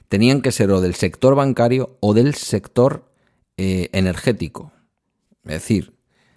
Tenían 0.10 0.42
que 0.42 0.52
ser 0.52 0.72
o 0.72 0.82
del 0.82 0.96
sector 0.96 1.36
bancario 1.36 1.98
o 2.00 2.14
del 2.14 2.36
sector 2.36 3.06
eh, 3.58 3.90
energético. 3.94 4.72
Es 5.44 5.54
decir, 5.54 5.94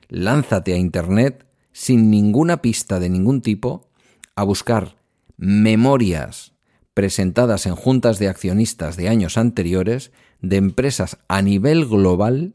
lánzate 0.09 0.75
a 0.75 0.77
Internet 0.77 1.47
sin 1.73 2.11
ninguna 2.11 2.63
pista 2.63 3.01
de 3.01 3.09
ningún 3.09 3.43
tipo 3.43 3.91
a 4.35 4.43
buscar 4.43 4.97
memorias 5.37 6.53
presentadas 6.95 7.67
en 7.67 7.77
juntas 7.77 8.19
de 8.19 8.29
accionistas 8.29 8.97
de 8.97 9.09
años 9.09 9.39
anteriores 9.39 10.11
de 10.41 10.57
empresas 10.57 11.19
a 11.29 11.43
nivel 11.43 11.87
global 11.87 12.55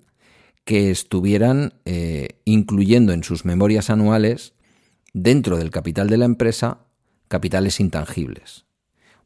que 0.65 0.91
estuvieran 0.91 1.73
eh, 1.85 2.39
incluyendo 2.45 3.13
en 3.13 3.23
sus 3.23 3.45
memorias 3.45 3.89
anuales, 3.89 4.53
dentro 5.13 5.57
del 5.57 5.69
capital 5.69 6.09
de 6.09 6.17
la 6.17 6.25
empresa, 6.25 6.79
capitales 7.27 7.79
intangibles. 7.79 8.65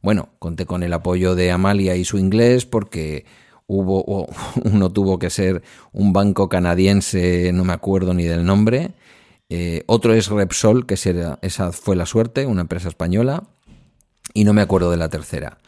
Bueno, 0.02 0.30
conté 0.38 0.66
con 0.66 0.82
el 0.82 0.92
apoyo 0.92 1.34
de 1.34 1.50
Amalia 1.50 1.96
y 1.96 2.04
su 2.04 2.18
inglés 2.18 2.66
porque 2.66 3.24
hubo, 3.68 4.26
uno 4.64 4.90
tuvo 4.90 5.20
que 5.20 5.30
ser 5.30 5.62
un 5.92 6.12
banco 6.12 6.48
canadiense, 6.48 7.52
no 7.52 7.64
me 7.64 7.72
acuerdo 7.72 8.12
ni 8.14 8.24
del 8.24 8.44
nombre, 8.44 8.94
eh, 9.50 9.84
otro 9.86 10.12
es 10.12 10.28
Repsol, 10.28 10.84
que 10.84 10.94
esa 10.94 11.72
fue 11.72 11.96
la 11.96 12.06
suerte, 12.06 12.46
una 12.46 12.62
empresa 12.62 12.88
española, 12.88 13.44
y 14.34 14.44
no 14.44 14.52
me 14.52 14.62
acuerdo 14.62 14.90
de 14.90 14.96
la 14.96 15.08
tercera. 15.08 15.58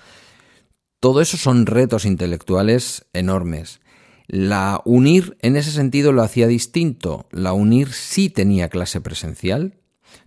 Todo 1.01 1.23
eso 1.23 1.39
son 1.39 1.65
retos 1.65 2.05
intelectuales 2.05 3.07
enormes. 3.15 3.81
La 4.27 4.83
UNIR 4.85 5.39
en 5.41 5.57
ese 5.57 5.71
sentido 5.71 6.13
lo 6.13 6.23
hacía 6.23 6.47
distinto. 6.47 7.27
La 7.31 7.55
UNIR 7.55 7.93
sí 7.93 8.29
tenía 8.29 8.69
clase 8.69 9.01
presencial. 9.01 9.79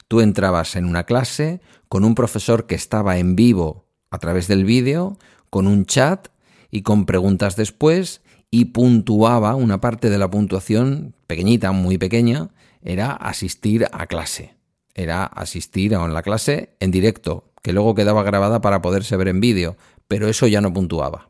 Tú 0.08 0.22
entrabas 0.22 0.76
en 0.76 0.86
una 0.86 1.04
clase 1.04 1.62
con 1.90 2.04
un 2.04 2.16
profesor 2.16 2.66
que 2.66 2.76
estaba 2.76 3.18
en 3.20 3.36
vivo 3.36 3.86
a 4.10 4.18
través 4.18 4.48
del 4.48 4.66
vídeo, 4.66 5.18
con 5.52 5.68
un 5.68 5.86
chat 5.86 6.30
y 6.74 6.82
con 6.82 7.06
preguntas 7.06 7.56
después 7.56 8.22
y 8.50 8.66
puntuaba 8.66 9.54
una 9.54 9.80
parte 9.80 10.10
de 10.10 10.18
la 10.18 10.32
puntuación 10.32 11.14
pequeñita, 11.28 11.72
muy 11.72 12.00
pequeña, 12.00 12.50
era 12.82 13.12
asistir 13.12 13.86
a 13.92 14.08
clase. 14.08 14.56
Era 14.96 15.24
asistir 15.24 15.94
a 15.94 16.08
la 16.08 16.24
clase 16.24 16.76
en 16.80 16.90
directo, 16.90 17.52
que 17.62 17.74
luego 17.74 17.94
quedaba 17.94 18.24
grabada 18.24 18.60
para 18.62 18.82
poderse 18.82 19.16
ver 19.18 19.28
en 19.28 19.40
vídeo, 19.40 19.78
pero 20.08 20.28
eso 20.28 20.48
ya 20.48 20.62
no 20.62 20.74
puntuaba. 20.74 21.30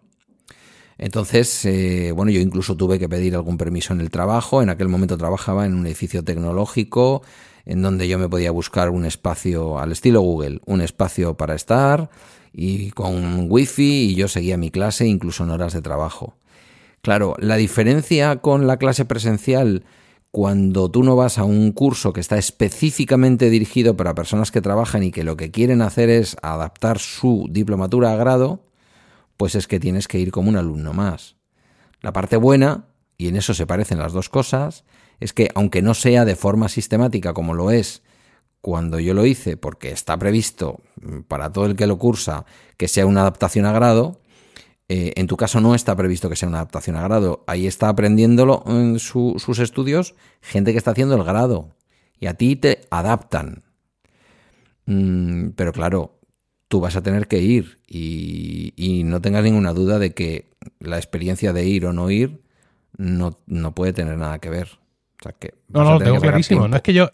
Entonces, 0.97 1.65
eh, 1.65 2.13
bueno, 2.15 2.31
yo 2.31 2.39
incluso 2.39 2.77
tuve 2.77 2.97
que 2.97 3.09
pedir 3.09 3.35
algún 3.35 3.57
permiso 3.57 3.91
en 3.91 3.99
el 3.99 4.11
trabajo. 4.11 4.61
En 4.61 4.69
aquel 4.69 4.87
momento 4.87 5.17
trabajaba 5.17 5.65
en 5.65 5.73
un 5.73 5.85
edificio 5.85 6.23
tecnológico 6.23 7.21
en 7.65 7.81
donde 7.81 8.07
yo 8.07 8.17
me 8.17 8.29
podía 8.29 8.51
buscar 8.51 8.89
un 8.89 9.03
espacio 9.03 9.77
al 9.77 9.91
estilo 9.91 10.21
Google, 10.21 10.61
un 10.65 10.79
espacio 10.79 11.35
para 11.35 11.53
estar, 11.53 12.09
y 12.53 12.91
con 12.91 13.47
wifi 13.49 14.11
y 14.11 14.15
yo 14.15 14.27
seguía 14.27 14.57
mi 14.57 14.69
clase 14.69 15.07
incluso 15.07 15.43
en 15.43 15.49
horas 15.49 15.73
de 15.73 15.81
trabajo. 15.81 16.37
Claro, 17.01 17.35
la 17.39 17.57
diferencia 17.57 18.37
con 18.37 18.67
la 18.67 18.77
clase 18.77 19.03
presencial 19.03 19.83
cuando 20.31 20.89
tú 20.89 21.03
no 21.03 21.15
vas 21.15 21.37
a 21.37 21.43
un 21.43 21.71
curso 21.71 22.13
que 22.13 22.21
está 22.21 22.37
específicamente 22.37 23.49
dirigido 23.49 23.97
para 23.97 24.15
personas 24.15 24.51
que 24.51 24.61
trabajan 24.61 25.03
y 25.03 25.11
que 25.11 25.23
lo 25.23 25.37
que 25.37 25.51
quieren 25.51 25.81
hacer 25.81 26.09
es 26.09 26.37
adaptar 26.41 26.97
su 26.99 27.47
diplomatura 27.51 28.13
a 28.13 28.15
grado, 28.15 28.65
pues 29.37 29.53
es 29.53 29.67
que 29.67 29.79
tienes 29.79 30.07
que 30.07 30.19
ir 30.19 30.31
como 30.31 30.49
un 30.49 30.55
alumno 30.55 30.93
más. 30.93 31.35
La 32.01 32.13
parte 32.13 32.37
buena, 32.37 32.87
y 33.17 33.27
en 33.27 33.35
eso 33.35 33.53
se 33.53 33.67
parecen 33.67 33.99
las 33.99 34.13
dos 34.13 34.29
cosas, 34.29 34.85
es 35.19 35.33
que 35.33 35.49
aunque 35.53 35.81
no 35.81 35.93
sea 35.93 36.25
de 36.25 36.35
forma 36.35 36.67
sistemática 36.67 37.33
como 37.33 37.53
lo 37.53 37.69
es 37.69 38.01
cuando 38.59 38.99
yo 38.99 39.13
lo 39.13 39.25
hice, 39.25 39.55
porque 39.55 39.91
está 39.91 40.17
previsto 40.17 40.79
para 41.27 41.51
todo 41.51 41.65
el 41.65 41.75
que 41.75 41.87
lo 41.87 41.97
cursa 41.97 42.45
que 42.77 42.87
sea 42.87 43.05
una 43.05 43.21
adaptación 43.21 43.65
a 43.65 43.71
grado, 43.71 44.19
eh, 44.89 45.13
en 45.15 45.27
tu 45.27 45.37
caso 45.37 45.61
no 45.61 45.75
está 45.75 45.95
previsto 45.95 46.29
que 46.29 46.35
sea 46.35 46.49
una 46.49 46.59
adaptación 46.59 46.95
a 46.95 47.03
grado. 47.03 47.43
Ahí 47.47 47.67
está 47.67 47.89
aprendiéndolo 47.89 48.63
en 48.67 48.99
sus 48.99 49.59
estudios 49.59 50.15
gente 50.41 50.71
que 50.71 50.77
está 50.77 50.91
haciendo 50.91 51.15
el 51.15 51.23
grado. 51.23 51.75
Y 52.19 52.27
a 52.27 52.35
ti 52.35 52.55
te 52.55 52.81
adaptan. 52.89 53.63
Mm, 54.85 55.49
pero 55.55 55.71
claro, 55.71 56.19
tú 56.67 56.79
vas 56.79 56.95
a 56.95 57.01
tener 57.03 57.27
que 57.27 57.39
ir 57.39 57.79
y, 57.87 58.73
y, 58.75 59.03
no 59.03 59.21
tengas 59.21 59.43
ninguna 59.43 59.73
duda 59.73 59.99
de 59.99 60.13
que 60.13 60.49
la 60.79 60.97
experiencia 60.97 61.53
de 61.53 61.65
ir 61.65 61.85
o 61.85 61.93
no 61.93 62.09
ir 62.09 62.41
no, 62.97 63.39
no 63.45 63.73
puede 63.73 63.93
tener 63.93 64.17
nada 64.17 64.39
que 64.39 64.49
ver. 64.49 64.67
O 65.19 65.23
sea, 65.23 65.31
que 65.31 65.53
no, 65.69 65.83
no, 65.83 65.93
lo 65.93 65.99
tengo 65.99 66.19
clarísimo. 66.19 66.67
No 66.67 66.75
es 66.75 66.81
que 66.81 66.93
yo, 66.93 67.09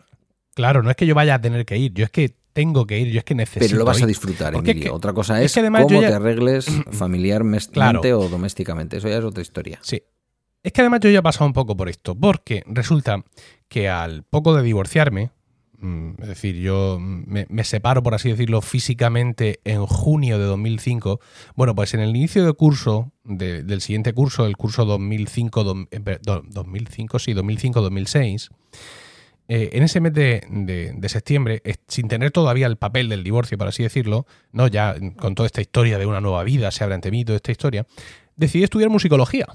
Claro, 0.59 0.83
no 0.83 0.89
es 0.89 0.97
que 0.97 1.05
yo 1.05 1.15
vaya 1.15 1.35
a 1.35 1.41
tener 1.41 1.65
que 1.65 1.77
ir, 1.77 1.93
yo 1.93 2.03
es 2.03 2.11
que 2.11 2.35
tengo 2.53 2.85
que 2.85 2.99
ir, 2.99 3.09
yo 3.09 3.19
es 3.19 3.25
que 3.25 3.35
necesito. 3.35 3.65
Pero 3.65 3.77
lo 3.79 3.85
vas 3.85 4.01
a 4.01 4.05
disfrutar, 4.05 4.55
Emilio. 4.55 4.93
Otra 4.93 5.13
cosa 5.13 5.41
es, 5.41 5.53
cómo 5.53 5.87
te 5.87 6.07
arregles 6.07 6.67
familiarmente 6.91 8.13
o 8.13 8.27
domésticamente. 8.27 8.97
Eso 8.97 9.07
ya 9.07 9.17
es 9.17 9.23
otra 9.23 9.41
historia. 9.41 9.79
Sí. 9.81 10.01
Es 10.61 10.73
que 10.73 10.81
además 10.81 10.99
yo 11.01 11.09
ya 11.09 11.19
he 11.19 11.23
pasado 11.23 11.45
un 11.45 11.53
poco 11.53 11.77
por 11.77 11.87
esto, 11.87 12.15
porque 12.15 12.63
resulta 12.65 13.23
que 13.69 13.87
al 13.87 14.23
poco 14.23 14.53
de 14.55 14.61
divorciarme, 14.61 15.31
mm, 15.77 16.21
es 16.21 16.27
decir, 16.27 16.55
yo 16.57 16.97
me, 16.99 17.63
separo, 17.63 18.03
por 18.03 18.13
así 18.13 18.29
decirlo, 18.29 18.61
físicamente 18.61 19.61
en 19.63 19.85
junio 19.85 20.37
de 20.37 20.45
2005. 20.45 21.21
Bueno, 21.55 21.75
pues 21.75 21.93
en 21.93 22.01
el 22.01 22.09
inicio 22.09 22.45
de 22.45 22.51
curso, 22.53 23.13
del 23.23 23.79
siguiente 23.79 24.11
curso, 24.11 24.45
el 24.45 24.57
curso 24.57 24.83
2005, 24.83 25.63
2005 25.63 27.17
eh, 27.17 27.19
sí, 27.21 27.33
2005-2006, 27.33 28.49
eh, 29.51 29.71
en 29.73 29.81
ese 29.81 29.99
mes 29.99 30.13
de, 30.13 30.43
de, 30.47 31.09
septiembre, 31.09 31.63
sin 31.87 32.07
tener 32.07 32.29
todavía 32.29 32.67
el 32.67 32.77
papel 32.77 33.09
del 33.09 33.23
divorcio, 33.23 33.57
por 33.57 33.67
así 33.67 33.81
decirlo, 33.81 34.27
no 34.51 34.67
ya 34.67 34.95
con 35.17 35.33
toda 35.33 35.47
esta 35.47 35.59
historia 35.59 35.97
de 35.97 36.05
una 36.05 36.21
nueva 36.21 36.43
vida, 36.43 36.69
se 36.69 36.83
abre 36.83 36.93
ante 36.93 37.09
mí 37.09 37.25
toda 37.25 37.37
esta 37.37 37.51
historia, 37.51 37.87
decidí 38.35 38.63
estudiar 38.63 38.91
musicología. 38.91 39.47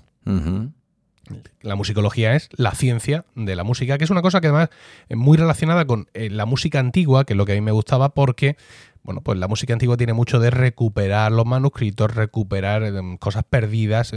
La 1.63 1.77
musicología 1.77 2.35
es 2.35 2.49
la 2.57 2.73
ciencia 2.73 3.25
de 3.37 3.55
la 3.55 3.63
música, 3.63 3.97
que 3.97 4.03
es 4.03 4.11
una 4.11 4.21
cosa 4.21 4.41
que 4.41 4.49
además 4.49 4.71
es 5.09 5.17
muy 5.17 5.39
relacionada 5.39 5.87
con 5.87 6.09
eh, 6.13 6.29
la 6.29 6.45
música 6.45 6.81
antigua, 6.81 7.25
que 7.25 7.35
es 7.35 7.37
lo 7.37 7.47
que 7.47 7.53
a 7.53 7.55
mí 7.55 7.61
me 7.61 7.71
gustaba, 7.71 8.15
porque 8.15 8.57
bueno, 9.05 9.21
pues 9.21 9.39
la 9.39 9.49
música 9.49 9.75
antigua 9.75 9.99
tiene 9.99 10.15
mucho 10.15 10.41
de 10.41 10.51
recuperar 10.51 11.31
los 11.31 11.45
manuscritos, 11.45 12.15
recuperar 12.15 12.83
em, 12.85 13.19
cosas 13.19 13.45
perdidas. 13.45 14.13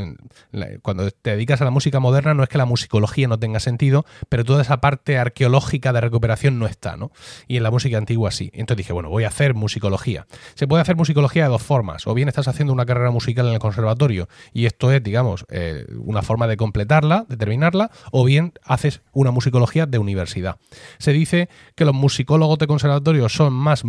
Cuando 0.81 1.11
te 1.11 1.31
dedicas 1.31 1.61
a 1.61 1.65
la 1.65 1.71
música 1.71 1.99
moderna 1.99 2.33
no 2.33 2.41
es 2.41 2.49
que 2.49 2.57
la 2.57 2.65
musicología 2.65 3.27
no 3.27 3.37
tenga 3.37 3.59
sentido, 3.59 4.05
pero 4.29 4.45
toda 4.45 4.61
esa 4.61 4.79
parte 4.79 5.17
arqueológica 5.17 5.91
de 5.91 5.99
recuperación 5.99 6.57
no 6.57 6.67
está, 6.67 6.95
¿no? 6.95 7.11
Y 7.49 7.57
en 7.57 7.63
la 7.63 7.71
música 7.71 7.97
antigua 7.97 8.31
sí. 8.31 8.49
Entonces 8.53 8.77
dije, 8.77 8.93
bueno, 8.93 9.09
voy 9.09 9.25
a 9.25 9.27
hacer 9.27 9.55
musicología. 9.55 10.25
Se 10.55 10.67
puede 10.67 10.81
hacer 10.81 10.95
musicología 10.95 11.43
de 11.43 11.49
dos 11.49 11.63
formas. 11.63 12.07
O 12.07 12.13
bien 12.13 12.29
estás 12.29 12.47
haciendo 12.47 12.71
una 12.71 12.85
carrera 12.85 13.11
musical 13.11 13.45
en 13.47 13.53
el 13.53 13.59
conservatorio 13.59 14.29
y 14.53 14.67
esto 14.67 14.91
es, 14.93 15.03
digamos, 15.03 15.45
eh, 15.49 15.85
una 15.99 16.21
forma 16.21 16.47
de 16.47 16.55
completarla, 16.55 17.25
de 17.27 17.35
terminarla, 17.35 17.91
o 18.11 18.23
bien 18.23 18.53
haces 18.63 19.01
una 19.11 19.31
musicología 19.31 19.85
de 19.85 19.97
universidad. 19.97 20.57
Se 20.97 21.11
dice 21.11 21.49
que 21.75 21.83
los 21.83 21.93
musicólogos 21.93 22.57
de 22.57 22.67
conservatorio 22.67 23.27
son 23.27 23.51
más 23.51 23.83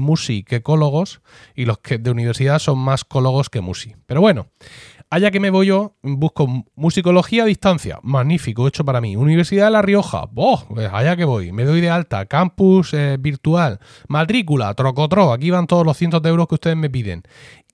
y 1.54 1.64
los 1.64 1.78
que 1.78 1.98
de 1.98 2.10
universidad 2.10 2.58
son 2.58 2.78
más 2.78 3.04
cólogos 3.04 3.50
que 3.50 3.60
musi. 3.60 3.94
Pero 4.06 4.20
bueno, 4.20 4.48
allá 5.10 5.30
que 5.30 5.40
me 5.40 5.50
voy 5.50 5.66
yo, 5.66 5.96
busco 6.02 6.46
musicología 6.74 7.44
a 7.44 7.46
distancia, 7.46 7.98
magnífico, 8.02 8.66
hecho 8.68 8.84
para 8.84 9.00
mí. 9.00 9.16
Universidad 9.16 9.66
de 9.66 9.70
La 9.70 9.82
Rioja, 9.82 10.26
¡boh! 10.30 10.64
Pues 10.68 10.90
allá 10.92 11.16
que 11.16 11.24
voy, 11.24 11.52
me 11.52 11.64
doy 11.64 11.80
de 11.80 11.90
alta, 11.90 12.26
campus 12.26 12.94
eh, 12.94 13.16
virtual, 13.18 13.80
matrícula, 14.08 14.74
trocotro, 14.74 15.32
aquí 15.32 15.50
van 15.50 15.66
todos 15.66 15.84
los 15.84 15.96
cientos 15.96 16.22
de 16.22 16.28
euros 16.28 16.48
que 16.48 16.54
ustedes 16.54 16.76
me 16.76 16.90
piden 16.90 17.22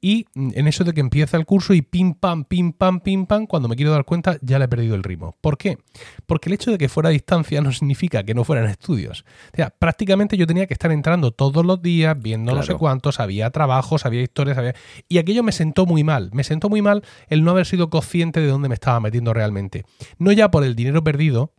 y 0.05 0.27
en 0.35 0.69
eso 0.69 0.85
de 0.85 0.93
que 0.93 1.01
empieza 1.01 1.39
el 1.39 1.47
curso 1.47 1.73
y 1.73 1.81
pim 1.81 2.13
pam, 2.13 2.45
pim 2.45 2.75
pam, 2.75 3.01
pim 3.01 3.25
pam, 3.25 3.47
cuando 3.47 3.71
me 3.71 3.75
quiero 3.75 3.91
dar 3.91 4.05
cuenta 4.05 4.37
ya 4.43 4.59
le 4.59 4.67
he 4.67 4.69
perdido 4.69 4.97
el 4.97 5.03
ritmo. 5.03 5.35
¿Por 5.41 5.57
qué? 5.57 5.79
Porque 6.27 6.51
el 6.51 6.53
hecho 6.53 6.71
de 6.71 6.77
que 6.77 6.91
fuera 6.91 7.09
a 7.09 7.13
distancia 7.13 7.59
no 7.63 7.73
significa 7.73 8.23
que 8.23 8.35
no 8.35 8.45
fueran 8.45 8.67
estudios. 8.67 9.25
O 9.55 9.57
sea, 9.57 9.71
prácticamente 9.71 10.37
yo 10.37 10.47
tenía 10.47 10.67
que 10.67 10.75
estar 10.75 10.93
entrando 10.93 11.31
todos 11.31 11.65
los 11.65 11.81
días, 11.81 12.21
viendo 12.21 12.55
no 12.55 12.63
sé 12.63 12.75
cuántos, 12.75 13.19
había 13.19 13.49
trabajos, 13.49 14.05
había 14.05 14.21
historias, 14.21 14.59
había... 14.59 14.75
Y 15.09 15.17
aquello 15.17 15.43
me 15.43 15.53
sentó 15.53 15.87
muy 15.87 16.05
mal. 16.05 16.29
Me 16.35 16.45
sentó 16.45 16.69
muy 16.69 16.83
mal 16.83 17.03
el 17.29 17.43
no 17.43 17.53
haber 17.53 17.65
sido 17.65 17.89
consciente 17.89 18.41
de 18.41 18.49
dónde 18.49 18.69
me 18.69 18.75
estaba 18.75 19.01
metiendo 19.01 19.33
realmente. 19.33 19.85
No 20.19 20.33
ya 20.33 20.51
por 20.51 20.65
el 20.65 20.75
dinero 20.75 21.03
perdido, 21.03 21.55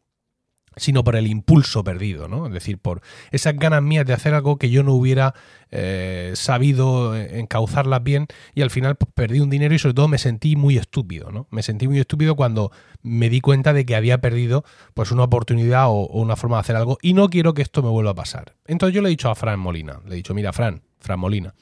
sino 0.77 1.03
por 1.03 1.15
el 1.15 1.27
impulso 1.27 1.83
perdido, 1.83 2.27
¿no? 2.27 2.47
Es 2.47 2.53
decir, 2.53 2.77
por 2.77 3.01
esas 3.31 3.55
ganas 3.55 3.81
mías 3.81 4.05
de 4.05 4.13
hacer 4.13 4.33
algo 4.33 4.57
que 4.57 4.69
yo 4.69 4.83
no 4.83 4.93
hubiera 4.93 5.33
eh, 5.71 6.33
sabido 6.35 7.15
encauzarlas 7.15 8.03
bien 8.03 8.27
y 8.53 8.61
al 8.61 8.69
final 8.69 8.95
pues, 8.95 9.11
perdí 9.13 9.39
un 9.39 9.49
dinero 9.49 9.73
y 9.73 9.79
sobre 9.79 9.93
todo 9.93 10.07
me 10.07 10.17
sentí 10.17 10.55
muy 10.55 10.77
estúpido, 10.77 11.31
¿no? 11.31 11.47
Me 11.51 11.63
sentí 11.63 11.87
muy 11.87 11.99
estúpido 11.99 12.35
cuando 12.35 12.71
me 13.01 13.29
di 13.29 13.41
cuenta 13.41 13.73
de 13.73 13.85
que 13.85 13.95
había 13.95 14.19
perdido 14.19 14.63
pues 14.93 15.11
una 15.11 15.23
oportunidad 15.23 15.87
o, 15.87 16.07
una 16.07 16.35
forma 16.35 16.57
de 16.57 16.61
hacer 16.61 16.75
algo 16.75 16.97
y 17.01 17.13
no 17.13 17.29
quiero 17.29 17.53
que 17.53 17.61
esto 17.61 17.81
me 17.81 17.89
vuelva 17.89 18.11
a 18.11 18.15
pasar. 18.15 18.55
Entonces 18.67 18.95
yo 18.95 19.01
le 19.01 19.09
he 19.09 19.11
dicho 19.11 19.29
a 19.29 19.35
Fran 19.35 19.59
Molina, 19.59 20.01
le 20.05 20.13
he 20.13 20.15
dicho, 20.15 20.33
mira, 20.33 20.53
Fran, 20.53 20.81
Fran 20.99 21.19
Molina, 21.19 21.53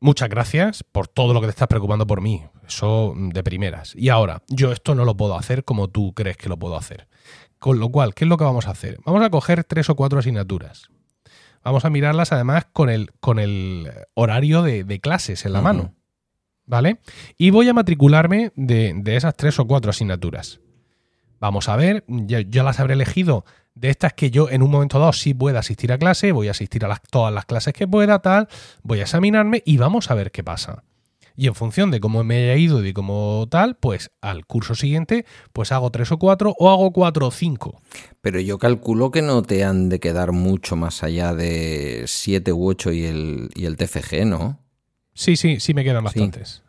muchas 0.00 0.28
gracias 0.28 0.82
por 0.82 1.08
todo 1.08 1.32
lo 1.34 1.40
que 1.40 1.46
te 1.46 1.50
estás 1.50 1.68
preocupando 1.68 2.06
por 2.06 2.20
mí, 2.20 2.42
eso 2.66 3.14
de 3.16 3.42
primeras. 3.42 3.94
Y 3.94 4.08
ahora, 4.08 4.42
yo 4.48 4.72
esto 4.72 4.94
no 4.94 5.04
lo 5.04 5.16
puedo 5.16 5.36
hacer 5.36 5.64
como 5.64 5.88
tú 5.88 6.12
crees 6.14 6.36
que 6.36 6.48
lo 6.48 6.58
puedo 6.58 6.76
hacer. 6.76 7.06
Con 7.60 7.78
lo 7.78 7.90
cual, 7.90 8.14
¿qué 8.14 8.24
es 8.24 8.28
lo 8.28 8.38
que 8.38 8.44
vamos 8.44 8.66
a 8.66 8.70
hacer? 8.70 8.98
Vamos 9.04 9.22
a 9.22 9.28
coger 9.28 9.64
tres 9.64 9.90
o 9.90 9.94
cuatro 9.94 10.18
asignaturas. 10.18 10.88
Vamos 11.62 11.84
a 11.84 11.90
mirarlas 11.90 12.32
además 12.32 12.66
con 12.72 12.88
el, 12.88 13.12
con 13.20 13.38
el 13.38 13.92
horario 14.14 14.62
de, 14.62 15.00
clases 15.00 15.44
en 15.44 15.52
la 15.52 15.60
mano. 15.60 15.94
¿Vale? 16.64 17.00
Y 17.36 17.50
voy 17.50 17.68
a 17.68 17.74
matricularme 17.74 18.52
de, 18.56 19.02
esas 19.04 19.36
tres 19.36 19.58
o 19.58 19.66
cuatro 19.66 19.90
asignaturas. 19.90 20.60
Vamos 21.38 21.68
a 21.68 21.76
ver, 21.76 22.02
yo, 22.08 22.62
las 22.62 22.80
habré 22.80 22.94
elegido 22.94 23.44
de 23.74 23.90
estas 23.90 24.14
que 24.14 24.30
yo 24.30 24.48
en 24.48 24.62
un 24.62 24.70
momento 24.70 24.98
dado 24.98 25.12
sí 25.12 25.34
pueda 25.34 25.58
asistir 25.58 25.92
a 25.92 25.98
clase, 25.98 26.32
voy 26.32 26.48
a 26.48 26.52
asistir 26.52 26.84
a 26.86 26.96
todas 27.10 27.32
las 27.32 27.44
clases 27.44 27.74
que 27.74 27.86
pueda, 27.86 28.20
tal, 28.20 28.48
voy 28.82 29.00
a 29.00 29.02
examinarme 29.02 29.62
y 29.66 29.76
vamos 29.76 30.10
a 30.10 30.14
ver 30.14 30.30
qué 30.30 30.42
pasa 30.42 30.84
y 31.40 31.46
en 31.46 31.54
función 31.54 31.90
de 31.90 32.00
cómo 32.00 32.22
me 32.22 32.50
haya 32.50 32.56
ido 32.56 32.84
y 32.84 32.92
cómo 32.92 33.46
tal, 33.50 33.74
pues 33.74 34.10
al 34.20 34.44
curso 34.44 34.74
siguiente, 34.74 35.24
pues 35.54 35.72
hago 35.72 35.90
tres 35.90 36.12
o 36.12 36.18
cuatro 36.18 36.54
o 36.58 36.68
hago 36.68 36.92
cuatro 36.92 37.28
o 37.28 37.30
cinco. 37.30 37.80
Pero 38.20 38.40
yo 38.40 38.58
calculo 38.58 39.10
que 39.10 39.22
no 39.22 39.40
te 39.40 39.64
han 39.64 39.88
de 39.88 40.00
quedar 40.00 40.32
mucho 40.32 40.76
más 40.76 41.02
allá 41.02 41.32
de 41.32 42.04
siete 42.06 42.52
u 42.52 42.68
ocho 42.68 42.92
y 42.92 43.06
el, 43.06 43.48
y 43.54 43.64
el 43.64 43.78
TFG, 43.78 44.26
¿no? 44.26 44.58
Sí, 45.14 45.36
sí, 45.36 45.60
sí 45.60 45.72
me 45.72 45.82
quedan 45.82 46.04
bastantes. 46.04 46.62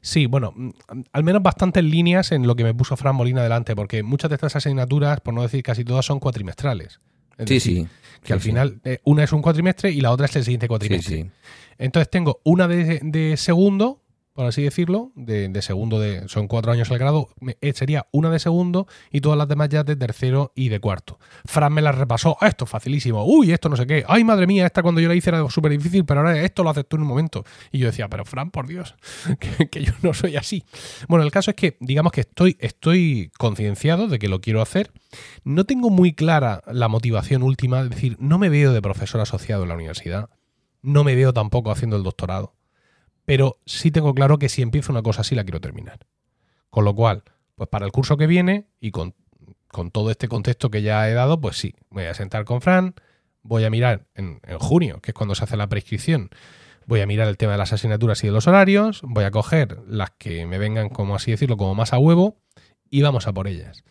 Sí. 0.00 0.26
bueno, 0.26 0.52
mm, 0.54 0.70
al 1.10 1.24
menos 1.24 1.42
bastantes 1.42 1.82
líneas 1.82 2.30
en 2.30 2.46
lo 2.46 2.54
que 2.54 2.62
me 2.62 2.74
puso 2.74 2.96
Fran 2.96 3.16
Molina 3.16 3.42
delante, 3.42 3.74
porque 3.74 4.04
muchas 4.04 4.30
de 4.30 4.36
estas 4.36 4.54
asignaturas, 4.54 5.20
por 5.22 5.34
no 5.34 5.42
decir 5.42 5.64
casi 5.64 5.84
todas, 5.84 6.06
son 6.06 6.20
cuatrimestrales. 6.20 7.00
Sí, 7.46 7.60
sí. 7.60 7.86
Que 8.22 8.32
al 8.32 8.40
final 8.40 8.80
eh, 8.84 8.98
una 9.04 9.24
es 9.24 9.32
un 9.32 9.42
cuatrimestre 9.42 9.90
y 9.90 10.00
la 10.00 10.10
otra 10.10 10.26
es 10.26 10.36
el 10.36 10.44
siguiente 10.44 10.68
cuatrimestre. 10.68 11.16
Sí, 11.16 11.22
sí. 11.22 11.30
Entonces 11.78 12.10
tengo 12.10 12.40
una 12.44 12.66
de, 12.68 13.36
segundo, 13.36 14.02
por 14.38 14.46
así 14.46 14.62
decirlo, 14.62 15.10
de, 15.16 15.50
segundo, 15.62 15.98
de, 15.98 16.28
son 16.28 16.46
cuatro 16.46 16.70
años 16.70 16.88
el 16.92 16.98
grado, 16.98 17.28
eh, 17.60 17.72
sería 17.72 18.06
una 18.12 18.30
de 18.30 18.38
segundo 18.38 18.86
y 19.10 19.20
todas 19.20 19.36
las 19.36 19.48
demás 19.48 19.68
ya 19.68 19.82
de 19.82 19.96
tercero 19.96 20.52
y 20.54 20.68
de 20.68 20.78
cuarto. 20.78 21.18
Fran 21.44 21.72
me 21.72 21.82
las 21.82 21.98
repasó, 21.98 22.36
ah, 22.40 22.46
esto 22.46 22.64
es 22.64 22.70
facilísimo, 22.70 23.24
uy, 23.24 23.50
esto 23.50 23.68
no 23.68 23.76
sé 23.76 23.84
qué, 23.84 24.04
ay, 24.06 24.22
madre 24.22 24.46
mía, 24.46 24.64
esta 24.64 24.80
cuando 24.80 25.00
yo 25.00 25.08
la 25.08 25.16
hice 25.16 25.30
era 25.30 25.50
súper 25.50 25.72
difícil, 25.72 26.04
pero 26.04 26.20
ahora 26.20 26.40
esto 26.40 26.62
lo 26.62 26.70
haces 26.70 26.86
tú 26.86 26.94
en 26.94 27.02
un 27.02 27.08
momento. 27.08 27.42
Y 27.72 27.78
yo 27.78 27.88
decía, 27.88 28.06
pero 28.06 28.24
Fran, 28.24 28.52
por 28.52 28.68
Dios, 28.68 28.94
que, 29.40 29.82
yo 29.82 29.92
no 30.02 30.14
soy 30.14 30.36
así. 30.36 30.62
Bueno, 31.08 31.24
el 31.24 31.32
caso 31.32 31.50
es 31.50 31.56
que, 31.56 31.76
digamos 31.80 32.12
que 32.12 32.20
estoy, 32.20 32.56
estoy 32.60 33.32
concienciado 33.38 34.06
de 34.06 34.20
que 34.20 34.28
lo 34.28 34.40
quiero 34.40 34.62
hacer. 34.62 34.92
No 35.42 35.64
tengo 35.64 35.90
muy 35.90 36.12
clara 36.12 36.62
la 36.68 36.86
motivación 36.86 37.42
última, 37.42 37.80
es 37.80 37.90
decir, 37.90 38.16
no 38.20 38.38
me 38.38 38.50
veo 38.50 38.72
de 38.72 38.82
profesor 38.82 39.20
asociado 39.20 39.64
en 39.64 39.70
la 39.70 39.74
universidad 39.74 40.30
no 40.80 41.04
me 41.04 41.14
veo 41.14 41.32
tampoco 41.32 41.70
haciendo 41.70 41.96
el 41.96 42.02
doctorado. 42.02 42.54
Pero 43.28 43.58
sí 43.66 43.90
tengo 43.90 44.14
claro 44.14 44.38
que 44.38 44.48
si 44.48 44.62
empiezo 44.62 44.90
una 44.90 45.02
cosa 45.02 45.20
así 45.20 45.34
la 45.34 45.44
quiero 45.44 45.60
terminar. 45.60 45.98
Con 46.70 46.86
lo 46.86 46.94
cual, 46.94 47.24
pues 47.56 47.68
para 47.68 47.84
el 47.84 47.92
curso 47.92 48.16
que 48.16 48.26
viene 48.26 48.68
y 48.80 48.90
con, 48.90 49.14
todo 49.92 50.10
este 50.10 50.28
contexto 50.28 50.70
que 50.70 50.80
ya 50.80 51.06
he 51.10 51.12
dado, 51.12 51.38
pues 51.38 51.58
sí, 51.58 51.74
voy 51.90 52.04
a 52.04 52.14
sentar 52.14 52.46
con 52.46 52.62
Fran, 52.62 52.94
voy 53.42 53.64
a 53.64 53.70
mirar 53.70 54.06
en, 54.14 54.40
en, 54.44 54.58
junio, 54.58 55.02
que 55.02 55.10
es 55.10 55.14
cuando 55.14 55.34
se 55.34 55.44
hace 55.44 55.58
la 55.58 55.66
prescripción, 55.66 56.30
voy 56.86 57.02
a 57.02 57.06
mirar 57.06 57.28
el 57.28 57.36
tema 57.36 57.52
de 57.52 57.58
las 57.58 57.74
asignaturas 57.74 58.24
y 58.24 58.28
de 58.28 58.32
los 58.32 58.46
horarios, 58.46 59.02
voy 59.02 59.24
a 59.24 59.30
coger 59.30 59.78
las 59.86 60.12
que 60.12 60.46
me 60.46 60.56
vengan, 60.56 60.88
como 60.88 61.14
así 61.14 61.30
decirlo, 61.30 61.58
como 61.58 61.74
más 61.74 61.92
a 61.92 61.98
huevo 61.98 62.38
y 62.88 63.02
vamos 63.02 63.26
a 63.26 63.34
por 63.34 63.46
ellas. 63.46 63.84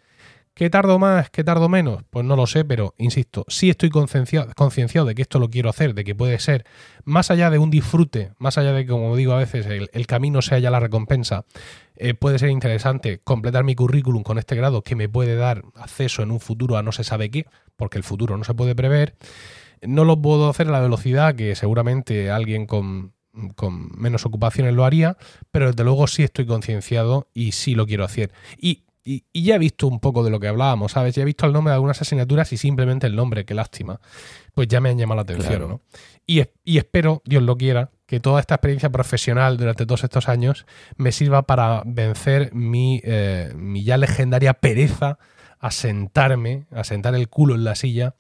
¿Qué 0.57 0.71
tardo 0.71 0.97
más? 0.97 1.29
¿Qué 1.29 1.43
tardo 1.43 1.69
menos? 1.69 2.03
Pues 2.09 2.25
no 2.25 2.35
lo 2.35 2.47
sé, 2.47 2.65
pero 2.65 2.95
insisto, 2.97 3.45
sí 3.47 3.69
estoy 3.69 3.91
concienciado, 3.91 5.05
de 5.05 5.13
que 5.13 5.21
esto 5.21 5.37
lo 5.37 5.51
quiero 5.51 5.69
hacer, 5.69 5.93
de 5.93 6.03
que 6.03 6.15
puede 6.15 6.39
ser, 6.39 6.65
más 7.05 7.29
allá 7.29 7.51
de 7.51 7.59
un 7.59 7.69
disfrute, 7.69 8.31
más 8.39 8.57
allá 8.57 8.73
de 8.73 8.83
que, 8.83 8.89
como 8.89 9.15
digo 9.15 9.33
a 9.33 9.37
veces, 9.37 9.67
el, 9.67 10.07
camino 10.07 10.41
sea 10.41 10.57
ya 10.57 10.71
la 10.71 10.79
recompensa, 10.79 11.45
eh, 11.95 12.15
puede 12.15 12.39
ser 12.39 12.49
interesante 12.49 13.21
completar 13.23 13.65
mi 13.65 13.75
currículum 13.75 14.23
con 14.23 14.39
este 14.39 14.55
grado 14.55 14.81
que 14.81 14.95
me 14.95 15.07
puede 15.07 15.35
dar 15.35 15.63
acceso 15.75 16.23
en 16.23 16.31
un 16.31 16.39
futuro 16.39 16.75
a 16.75 16.81
no 16.81 16.91
se 16.91 17.03
sabe 17.03 17.29
qué, 17.29 17.45
porque 17.75 17.99
el 17.99 18.03
futuro 18.03 18.35
no 18.35 18.43
se 18.43 18.55
puede 18.55 18.73
prever. 18.73 19.15
No 19.83 20.05
lo 20.05 20.19
puedo 20.19 20.49
hacer 20.49 20.69
a 20.69 20.71
la 20.71 20.79
velocidad 20.79 21.35
que 21.35 21.53
seguramente 21.53 22.31
alguien 22.31 22.65
con, 22.65 23.13
con 23.55 23.91
menos 23.95 24.25
ocupaciones 24.25 24.73
lo 24.73 24.85
haría, 24.85 25.17
pero 25.51 25.67
desde 25.67 25.83
luego 25.83 26.07
sí 26.07 26.23
estoy 26.23 26.47
concienciado 26.47 27.27
y 27.35 27.51
sí 27.51 27.75
lo 27.75 27.85
quiero 27.85 28.05
hacer. 28.05 28.31
Y 28.57 28.86
y, 29.07 29.43
ya 29.43 29.55
he 29.55 29.59
visto 29.59 29.87
un 29.87 30.01
poco 30.01 30.21
de 30.23 30.29
lo 30.29 30.39
que 30.39 30.49
hablábamos, 30.49 30.91
¿sabes? 30.91 31.15
Ya 31.15 31.21
he 31.21 31.25
visto 31.25 31.45
el 31.45 31.53
nombre 31.53 31.71
de 31.71 31.75
algunas 31.75 32.01
asignaturas 32.01 32.51
y 32.51 32.57
simplemente 32.57 33.07
el 33.07 33.15
nombre, 33.15 33.45
qué 33.45 33.53
lástima, 33.53 34.01
pues 34.53 34.67
ya 34.67 34.81
me 34.81 34.89
han 34.89 34.97
llamado 34.97 35.17
la 35.17 35.21
atención, 35.21 35.69
¿no? 35.69 35.81
Y, 36.25 36.41
espero, 36.77 37.21
Dios 37.23 37.41
lo 37.41 37.55
quiera, 37.55 37.91
que 38.05 38.19
toda 38.19 38.41
esta 38.41 38.55
experiencia 38.55 38.89
profesional 38.89 39.55
durante 39.55 39.85
todos 39.85 40.03
estos 40.03 40.27
años 40.27 40.65
me 40.97 41.13
sirva 41.13 41.43
para 41.43 41.83
vencer 41.85 42.53
mi, 42.53 43.01
eh, 43.05 43.53
mi 43.55 43.83
ya 43.83 43.95
legendaria 43.95 44.53
pereza 44.55 45.19
a 45.59 45.71
sentarme, 45.71 46.67
a 46.71 46.83
sentar 46.83 47.15
el 47.15 47.29
culo 47.29 47.55
en 47.55 47.63
la 47.63 47.75
silla 47.75 48.15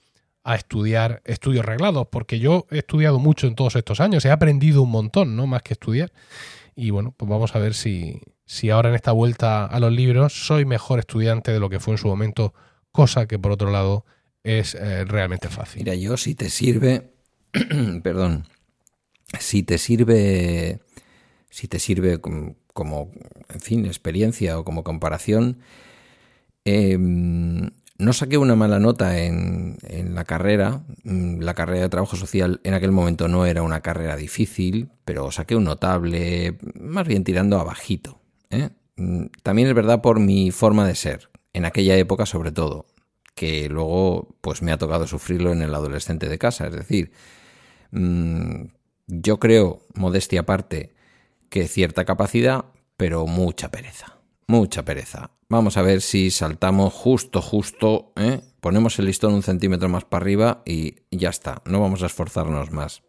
a 0.45 0.55
estudiar 0.55 1.21
estudios 1.25 1.65
reglados, 1.65 2.07
porque 2.09 2.39
yo 2.39 2.65
he 2.71 2.77
estudiado 2.77 3.19
mucho 3.19 3.47
en 3.47 3.55
todos 3.55 3.75
estos 3.75 3.99
años, 3.99 4.23
he 4.23 4.31
aprendido 4.31 4.81
un 4.81 4.91
montón, 4.91 5.35
¿no? 5.35 5.45
Más 5.45 5.61
que 5.61 5.73
estudiar. 5.73 6.13
Y 6.79 6.91
bueno, 6.91 7.11
pues 7.17 7.27
vamos 7.27 7.55
a 7.55 7.59
ver 7.59 7.73
si, 7.73 8.21
si 8.45 8.69
ahora 8.69 8.89
en 8.89 8.95
esta 8.95 9.11
vuelta 9.11 9.65
a 9.65 9.79
los 9.79 9.91
libros 9.91 10.45
soy 10.45 10.63
mejor 10.63 10.99
estudiante 10.99 11.51
de 11.51 11.59
lo 11.59 11.71
que 11.71 11.79
fue 11.79 11.95
en 11.95 11.97
su 11.97 12.07
momento, 12.07 12.53
cosa 12.91 13.27
que 13.27 13.39
por 13.39 13.51
otro 13.51 13.71
lado 13.71 14.05
es 14.43 14.75
eh, 14.75 15.03
realmente 15.03 15.49
fácil. 15.49 15.79
Mira, 15.83 15.95
yo 15.95 16.17
si 16.17 16.35
te 16.35 16.51
sirve, 16.51 17.09
perdón, 18.03 18.47
si 19.39 19.63
te 19.63 19.79
sirve, 19.79 20.79
si 21.49 21.67
te 21.67 21.79
sirve 21.79 22.21
como, 22.21 23.11
en 23.49 23.59
fin, 23.59 23.87
experiencia 23.87 24.59
o 24.59 24.63
como 24.63 24.83
comparación, 24.83 25.57
em, 26.63 27.71
no 27.99 28.13
saqué 28.13 28.37
una 28.37 28.55
mala 28.55 28.79
nota 28.79 29.19
en, 29.19 29.77
la 30.13 30.23
carrera. 30.25 30.83
Mm, 31.03 31.39
la 31.41 31.53
carrera 31.53 31.83
de 31.83 31.89
trabajo 31.89 32.15
social 32.15 32.61
en 32.63 32.73
aquel 32.73 32.91
momento 32.91 33.27
no 33.27 33.45
era 33.45 33.63
una 33.63 33.81
carrera 33.81 34.15
difícil, 34.15 34.89
pero 35.05 35.31
saqué 35.31 35.55
un 35.55 35.63
notable, 35.63 36.57
más 36.79 37.07
bien 37.07 37.23
tirando 37.23 37.59
a 37.59 37.63
bajito. 37.63 38.19
¿eh? 38.49 38.69
Mm, 38.97 39.25
también 39.43 39.67
es 39.67 39.73
verdad 39.73 40.01
por 40.01 40.19
mi 40.19 40.51
forma 40.51 40.87
de 40.87 40.95
ser, 40.95 41.29
en 41.53 41.65
aquella 41.65 41.95
época 41.97 42.25
sobre 42.25 42.51
todo, 42.51 42.85
que 43.35 43.69
luego 43.69 44.35
pues 44.41 44.61
me 44.61 44.71
ha 44.71 44.77
tocado 44.77 45.07
sufrirlo 45.07 45.51
en 45.51 45.61
el 45.61 45.73
adolescente 45.73 46.29
de 46.29 46.37
casa. 46.37 46.67
Es 46.67 46.73
decir, 46.73 47.11
mm, 47.91 48.65
yo 49.07 49.39
creo, 49.39 49.81
modestia 49.95 50.41
aparte, 50.41 50.93
que 51.49 51.67
cierta 51.67 52.05
capacidad, 52.05 52.65
pero 52.97 53.25
mucha 53.25 53.71
pereza. 53.71 54.17
Mucha 54.47 54.83
pereza. 54.83 55.31
Vamos 55.49 55.77
a 55.77 55.81
ver 55.81 56.01
si 56.01 56.29
saltamos 56.29 56.93
justo, 56.93 57.41
justo, 57.41 58.11
¿eh? 58.17 58.41
ponemos 58.59 58.99
el 58.99 59.05
listón 59.05 59.33
un 59.33 59.43
centímetro 59.43 59.87
más 59.87 60.03
para 60.03 60.23
arriba 60.23 60.61
y 60.65 60.95
ya 61.09 61.29
está. 61.29 61.61
No 61.65 61.79
vamos 61.79 62.03
a 62.03 62.07
esforzarnos 62.07 62.71
más. 62.71 63.01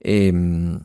Em, 0.00 0.80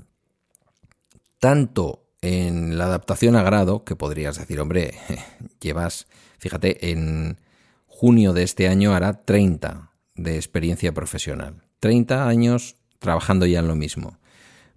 tanto 1.39 2.09
en 2.21 2.77
la 2.77 2.85
adaptación 2.85 3.37
a 3.37 3.43
grado, 3.43 3.85
que 3.85 3.95
podrías 3.95 4.37
decir, 4.37 4.59
hombre, 4.59 4.95
llevas, 5.61 6.07
fíjate, 6.37 6.91
en 6.91 7.39
junio 7.87 8.33
de 8.33 8.43
este 8.43 8.67
año 8.67 8.93
hará 8.93 9.23
30 9.23 9.91
de 10.15 10.35
experiencia 10.35 10.93
profesional. 10.93 11.63
30 11.79 12.27
años 12.27 12.75
trabajando 12.99 13.45
ya 13.45 13.59
en 13.59 13.69
lo 13.69 13.75
mismo. 13.75 14.17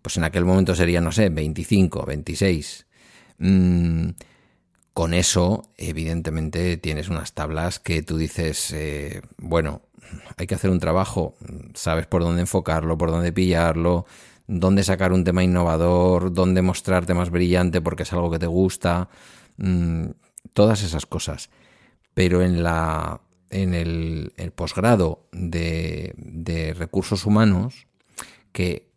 Pues 0.03 0.17
en 0.19 0.25
aquel 0.25 0.45
momento 0.45 0.77
sería, 0.77 1.01
no 1.01 1.11
sé, 1.11 1.31
25, 1.31 2.07
26. 2.07 2.87
Mm, 3.39 4.11
con 4.99 5.15
eso, 5.15 5.63
evidentemente, 5.77 6.77
tienes 6.77 7.09
unas 7.09 7.33
tablas 7.33 7.79
que 7.79 8.03
tú 8.03 8.17
dices, 8.17 8.73
eh, 8.73 9.23
bueno, 9.37 9.83
hay 10.37 10.49
que 10.49 10.57
hacer 10.57 10.71
un 10.71 10.81
trabajo, 10.81 11.37
sabes 11.75 12.09
por 12.09 12.25
dónde 12.25 12.41
enfocarlo, 12.41 12.99
por 12.99 13.13
dónde 13.13 13.33
pillarlo, 13.33 14.07
dónde 14.49 14.83
sacar 14.83 15.13
un 15.13 15.23
tema 15.23 15.45
innovador, 15.45 16.33
dónde 16.33 16.63
mostrarte 16.63 17.15
más 17.15 17.31
brillante 17.31 17.81
porque 17.81 18.03
es 18.03 18.13
algo 18.13 18.29
que 18.29 18.41
te 18.41 18.49
gusta, 18.49 19.09
mm, 19.59 20.07
todas 20.53 20.83
esas 20.83 21.07
cosas. 21.07 21.49
Pero 22.13 22.43
en 22.43 22.65
la 22.65 23.21
en 23.51 23.75
el, 23.75 24.33
el 24.37 24.51
posgrado 24.51 25.29
de, 25.31 26.13
de 26.17 26.75
recursos 26.75 27.25
humanos, 27.25 27.87
que, 28.51 28.91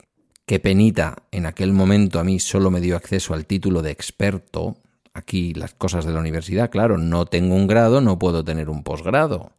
que 0.47 0.59
penita 0.59 1.27
en 1.29 1.45
aquel 1.45 1.73
momento 1.73 2.19
a 2.19 2.23
mí 2.23 2.39
solo 2.39 2.71
me 2.71 2.81
dio 2.81 2.95
acceso 2.95 3.35
al 3.35 3.45
título 3.45 3.83
de 3.83 3.91
experto. 3.91 4.77
Aquí 5.13 5.53
las 5.53 5.73
cosas 5.73 6.05
de 6.05 6.13
la 6.13 6.19
universidad, 6.19 6.69
claro, 6.69 6.97
no 6.97 7.25
tengo 7.25 7.55
un 7.55 7.67
grado, 7.67 8.01
no 8.01 8.17
puedo 8.17 8.43
tener 8.43 8.69
un 8.69 8.83
posgrado. 8.83 9.51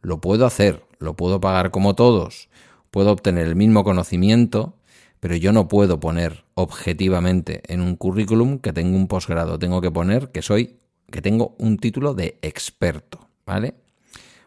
Lo 0.00 0.20
puedo 0.20 0.46
hacer, 0.46 0.84
lo 0.98 1.14
puedo 1.14 1.40
pagar 1.40 1.70
como 1.70 1.94
todos, 1.94 2.48
puedo 2.90 3.10
obtener 3.10 3.46
el 3.46 3.56
mismo 3.56 3.84
conocimiento, 3.84 4.76
pero 5.20 5.36
yo 5.36 5.52
no 5.52 5.68
puedo 5.68 6.00
poner 6.00 6.44
objetivamente 6.54 7.62
en 7.72 7.80
un 7.80 7.96
currículum 7.96 8.58
que 8.58 8.72
tengo 8.72 8.96
un 8.96 9.08
posgrado, 9.08 9.58
tengo 9.58 9.80
que 9.80 9.90
poner 9.90 10.30
que 10.30 10.42
soy 10.42 10.78
que 11.10 11.22
tengo 11.22 11.54
un 11.58 11.78
título 11.78 12.14
de 12.14 12.38
experto, 12.42 13.28
¿vale? 13.46 13.74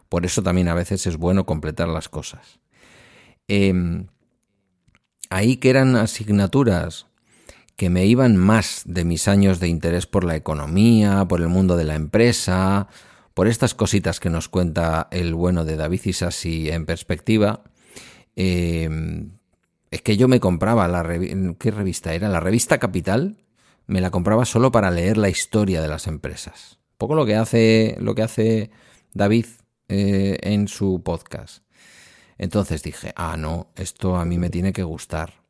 Por 0.09 0.25
eso 0.25 0.41
también 0.41 0.67
a 0.67 0.73
veces 0.73 1.05
es 1.07 1.17
bueno 1.17 1.45
completar 1.45 1.87
las 1.87 2.09
cosas. 2.09 2.59
Eh, 3.47 4.05
ahí 5.29 5.57
que 5.57 5.69
eran 5.69 5.95
asignaturas 5.95 7.07
que 7.77 7.89
me 7.89 8.05
iban 8.05 8.35
más 8.35 8.81
de 8.85 9.05
mis 9.05 9.27
años 9.27 9.59
de 9.61 9.69
interés 9.69 10.07
por 10.07 10.23
la 10.23 10.35
economía, 10.35 11.25
por 11.29 11.39
el 11.41 11.47
mundo 11.47 11.77
de 11.77 11.85
la 11.85 11.95
empresa, 11.95 12.87
por 13.33 13.47
estas 13.47 13.75
cositas 13.75 14.19
que 14.19 14.31
nos 14.31 14.49
cuenta 14.49 15.07
el 15.11 15.35
bueno 15.35 15.63
de 15.63 15.77
David 15.77 16.01
Isasi 16.03 16.69
en 16.69 16.87
perspectiva, 16.87 17.63
eh, 18.35 18.89
es 19.91 20.01
que 20.01 20.17
yo 20.17 20.27
me 20.27 20.39
compraba 20.39 20.87
la 20.87 21.03
¿qué 21.59 21.71
revista 21.71 22.13
era? 22.13 22.29
La 22.29 22.39
revista 22.39 22.79
Capital, 22.79 23.37
me 23.85 24.01
la 24.01 24.11
compraba 24.11 24.45
solo 24.45 24.71
para 24.71 24.91
leer 24.91 25.17
la 25.17 25.29
historia 25.29 25.81
de 25.81 25.87
las 25.87 26.07
empresas. 26.07 26.79
Un 26.93 26.97
poco 26.97 27.15
lo 27.15 27.25
que 27.25 27.35
hace, 27.35 27.95
lo 27.99 28.15
que 28.15 28.23
hace 28.23 28.71
David 29.13 29.45
eh, 29.87 30.37
en 30.41 30.67
su 30.67 31.01
podcast. 31.03 31.63
Entonces 32.39 32.83
dije, 32.83 33.13
ah, 33.15 33.37
no, 33.37 33.71
esto 33.75 34.17
a 34.17 34.25
mí 34.25 34.37
me 34.37 34.49
tiene 34.49 34.73
que 34.73 34.83
gustar. 34.83 35.46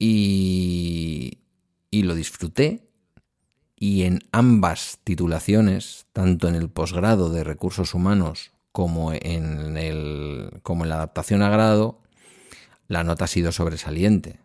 Y, 0.00 1.38
y 1.92 2.02
lo 2.02 2.16
disfruté. 2.16 2.88
Y 3.76 4.02
en 4.02 4.18
ambas 4.32 4.98
titulaciones, 5.04 6.06
tanto 6.12 6.48
en 6.48 6.56
el 6.56 6.68
posgrado 6.68 7.30
de 7.30 7.44
recursos 7.44 7.94
humanos 7.94 8.50
como 8.72 9.12
en, 9.12 9.76
el, 9.76 10.60
como 10.62 10.84
en 10.84 10.90
la 10.90 10.96
adaptación 10.96 11.42
a 11.42 11.50
grado, 11.50 12.00
la 12.88 13.04
nota 13.04 13.24
ha 13.24 13.28
sido 13.28 13.52
sobresaliente. 13.52 14.40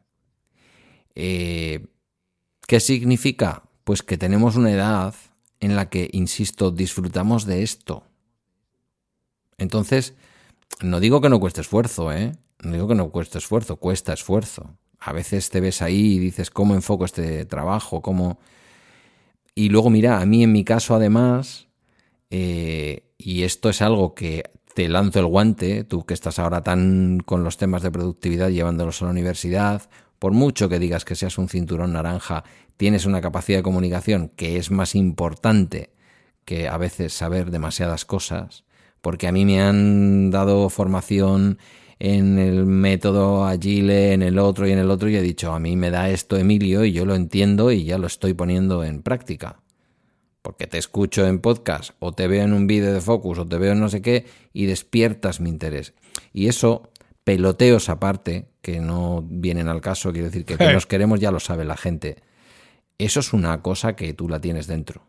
Eh, 1.16 1.88
¿Qué 2.68 2.80
significa? 2.80 3.64
Pues 3.84 4.04
que 4.04 4.18
tenemos 4.18 4.56
una 4.56 4.72
edad 4.72 5.16
en 5.60 5.76
la 5.76 5.90
que, 5.90 6.10
insisto, 6.12 6.72
disfrutamos 6.72 7.46
de 7.46 7.64
esto. 7.64 8.04
Entonces, 9.58 10.16
no 10.82 11.00
digo 11.00 11.22
que 11.22 11.30
no 11.30 11.40
cueste 11.40 11.62
esfuerzo, 11.62 12.12
¿eh? 12.12 12.34
No 12.60 12.74
digo 12.74 12.88
que 12.88 12.96
no 12.96 13.10
cueste 13.10 13.38
esfuerzo, 13.38 13.78
cuesta 13.78 14.14
esfuerzo. 14.14 14.78
A 15.06 15.14
veces 15.14 15.50
te 15.50 15.62
ves 15.62 15.82
ahí 15.82 16.16
y 16.16 16.20
dices, 16.20 16.50
¿cómo 16.50 16.74
enfoco 16.74 17.06
este 17.06 17.46
trabajo? 17.46 18.02
¿Cómo...? 18.02 18.40
Y 19.54 19.70
luego, 19.70 19.90
mira, 19.90 20.20
a 20.20 20.26
mí 20.26 20.44
en 20.44 20.52
mi 20.52 20.64
caso, 20.64 20.96
además, 20.96 21.68
eh, 22.30 23.04
y 23.18 23.44
esto 23.44 23.70
es 23.70 23.82
algo 23.82 24.16
que 24.16 24.44
te 24.74 24.90
lanzo 24.90 25.20
el 25.20 25.28
guante, 25.28 25.84
tú 25.84 26.06
que 26.06 26.14
estás 26.14 26.40
ahora 26.40 26.62
tan 26.62 27.20
con 27.24 27.44
los 27.44 27.58
temas 27.58 27.84
de 27.84 27.92
productividad 27.92 28.50
llevándolos 28.50 29.02
a 29.02 29.06
la 29.06 29.12
universidad, 29.12 29.90
por 30.20 30.34
mucho 30.34 30.68
que 30.68 30.80
digas 30.80 31.06
que 31.06 31.16
seas 31.16 31.38
un 31.38 31.48
cinturón 31.48 31.94
naranja, 31.94 32.44
tienes 32.76 33.06
una 33.06 33.22
capacidad 33.22 33.60
de 33.60 33.64
comunicación 33.64 34.30
que 34.36 34.58
es 34.58 34.72
más 34.72 34.96
importante 34.96 35.94
que 36.44 36.68
a 36.68 36.78
veces 36.78 37.14
saber 37.14 37.52
demasiadas 37.52 38.06
cosas 38.06 38.66
porque 39.06 39.28
a 39.28 39.32
mí 39.32 39.46
me 39.46 39.62
han 39.62 40.32
dado 40.32 40.68
formación 40.70 41.60
en 42.00 42.38
el 42.38 42.66
método 42.66 43.46
Agile, 43.46 44.14
en 44.14 44.22
el 44.22 44.40
otro 44.40 44.68
y 44.68 44.72
en 44.72 44.80
el 44.80 44.92
otro, 44.92 45.10
y 45.10 45.16
he 45.16 45.22
dicho, 45.22 45.54
a 45.54 45.60
mí 45.60 45.76
me 45.78 45.92
da 45.92 46.10
esto 46.10 46.38
Emilio 46.38 46.84
y 46.84 46.92
yo 46.92 47.06
lo 47.06 47.16
entiendo 47.16 47.72
y 47.72 47.86
ya 47.86 47.98
lo 47.98 48.08
estoy 48.08 48.34
poniendo 48.34 48.84
en 48.84 49.02
práctica. 49.02 49.62
Porque 50.42 50.68
te 50.68 50.78
escucho 50.78 51.26
en 51.26 51.40
podcast 51.40 51.92
o 52.00 52.12
te 52.12 52.28
veo 52.28 52.44
en 52.44 52.54
un 52.54 52.68
vídeo 52.68 52.94
de 52.94 53.02
Focus 53.02 53.40
o 53.40 53.48
te 53.48 53.58
veo 53.58 53.72
en 53.72 53.80
no 53.80 53.90
sé 53.90 54.02
qué 54.02 54.26
y 54.54 54.66
despiertas 54.66 55.40
mi 55.40 55.50
interés. 55.50 55.94
Y 56.34 56.48
eso, 56.48 56.92
peloteos 57.24 57.90
aparte, 57.90 58.50
que 58.62 58.80
no 58.80 59.24
vienen 59.28 59.70
al 59.70 59.82
caso, 59.82 60.12
quiero 60.12 60.28
decir 60.28 60.46
que, 60.46 60.58
que 60.58 60.72
nos 60.74 60.86
queremos 60.86 61.20
ya 61.20 61.32
lo 61.32 61.40
sabe 61.40 61.66
la 61.66 61.78
gente. 61.78 62.18
Eso 62.98 63.20
es 63.20 63.34
una 63.34 63.62
cosa 63.62 63.96
que 63.96 64.14
tú 64.14 64.30
la 64.30 64.40
tienes 64.40 64.68
dentro, 64.68 65.08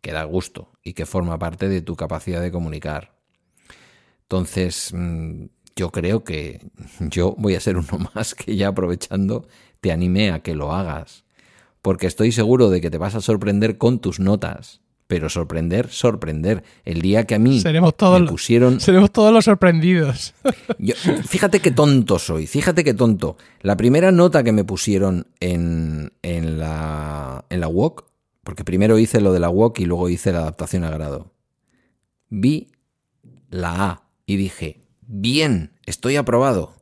que 0.00 0.12
da 0.12 0.24
gusto 0.24 0.72
y 0.82 0.94
que 0.94 1.06
forma 1.06 1.38
parte 1.38 1.68
de 1.68 1.80
tu 1.82 1.94
capacidad 1.94 2.42
de 2.42 2.50
comunicar. 2.50 3.14
Entonces, 4.22 4.92
mm, 4.92 5.44
yo 5.76 5.90
creo 5.90 6.24
que 6.24 6.60
yo 7.00 7.34
voy 7.38 7.54
a 7.54 7.60
ser 7.60 7.76
uno 7.76 8.10
más 8.14 8.34
que 8.34 8.56
ya 8.56 8.68
aprovechando 8.68 9.46
te 9.80 9.92
anime 9.92 10.30
a 10.30 10.40
que 10.40 10.54
lo 10.54 10.72
hagas. 10.72 11.24
Porque 11.82 12.06
estoy 12.06 12.30
seguro 12.30 12.70
de 12.70 12.80
que 12.80 12.90
te 12.90 12.98
vas 12.98 13.16
a 13.16 13.20
sorprender 13.20 13.76
con 13.76 13.98
tus 13.98 14.20
notas. 14.20 14.80
Pero 15.08 15.28
sorprender, 15.28 15.90
sorprender. 15.90 16.62
El 16.84 17.02
día 17.02 17.26
que 17.26 17.34
a 17.34 17.38
mí 17.38 17.60
seremos 17.60 17.96
todos, 17.96 18.20
me 18.20 18.28
pusieron. 18.28 18.80
Seremos 18.80 19.10
todos 19.10 19.32
los 19.32 19.44
sorprendidos. 19.44 20.32
fíjate 21.28 21.60
qué 21.60 21.72
tonto 21.72 22.18
soy, 22.18 22.46
fíjate 22.46 22.84
qué 22.84 22.94
tonto. 22.94 23.36
La 23.60 23.76
primera 23.76 24.12
nota 24.12 24.44
que 24.44 24.52
me 24.52 24.64
pusieron 24.64 25.26
en, 25.40 26.12
en, 26.22 26.58
la, 26.58 27.44
en 27.50 27.60
la 27.60 27.68
WOC, 27.68 28.06
porque 28.44 28.64
primero 28.64 28.98
hice 28.98 29.20
lo 29.20 29.32
de 29.32 29.40
la 29.40 29.50
WOC 29.50 29.80
y 29.80 29.84
luego 29.84 30.08
hice 30.08 30.32
la 30.32 30.38
adaptación 30.38 30.84
a 30.84 30.90
grado. 30.90 31.32
Vi 32.30 32.70
la 33.50 33.84
A 33.84 34.02
y 34.24 34.36
dije, 34.36 34.81
bien, 35.12 35.72
estoy 35.86 36.16
aprobado. 36.16 36.74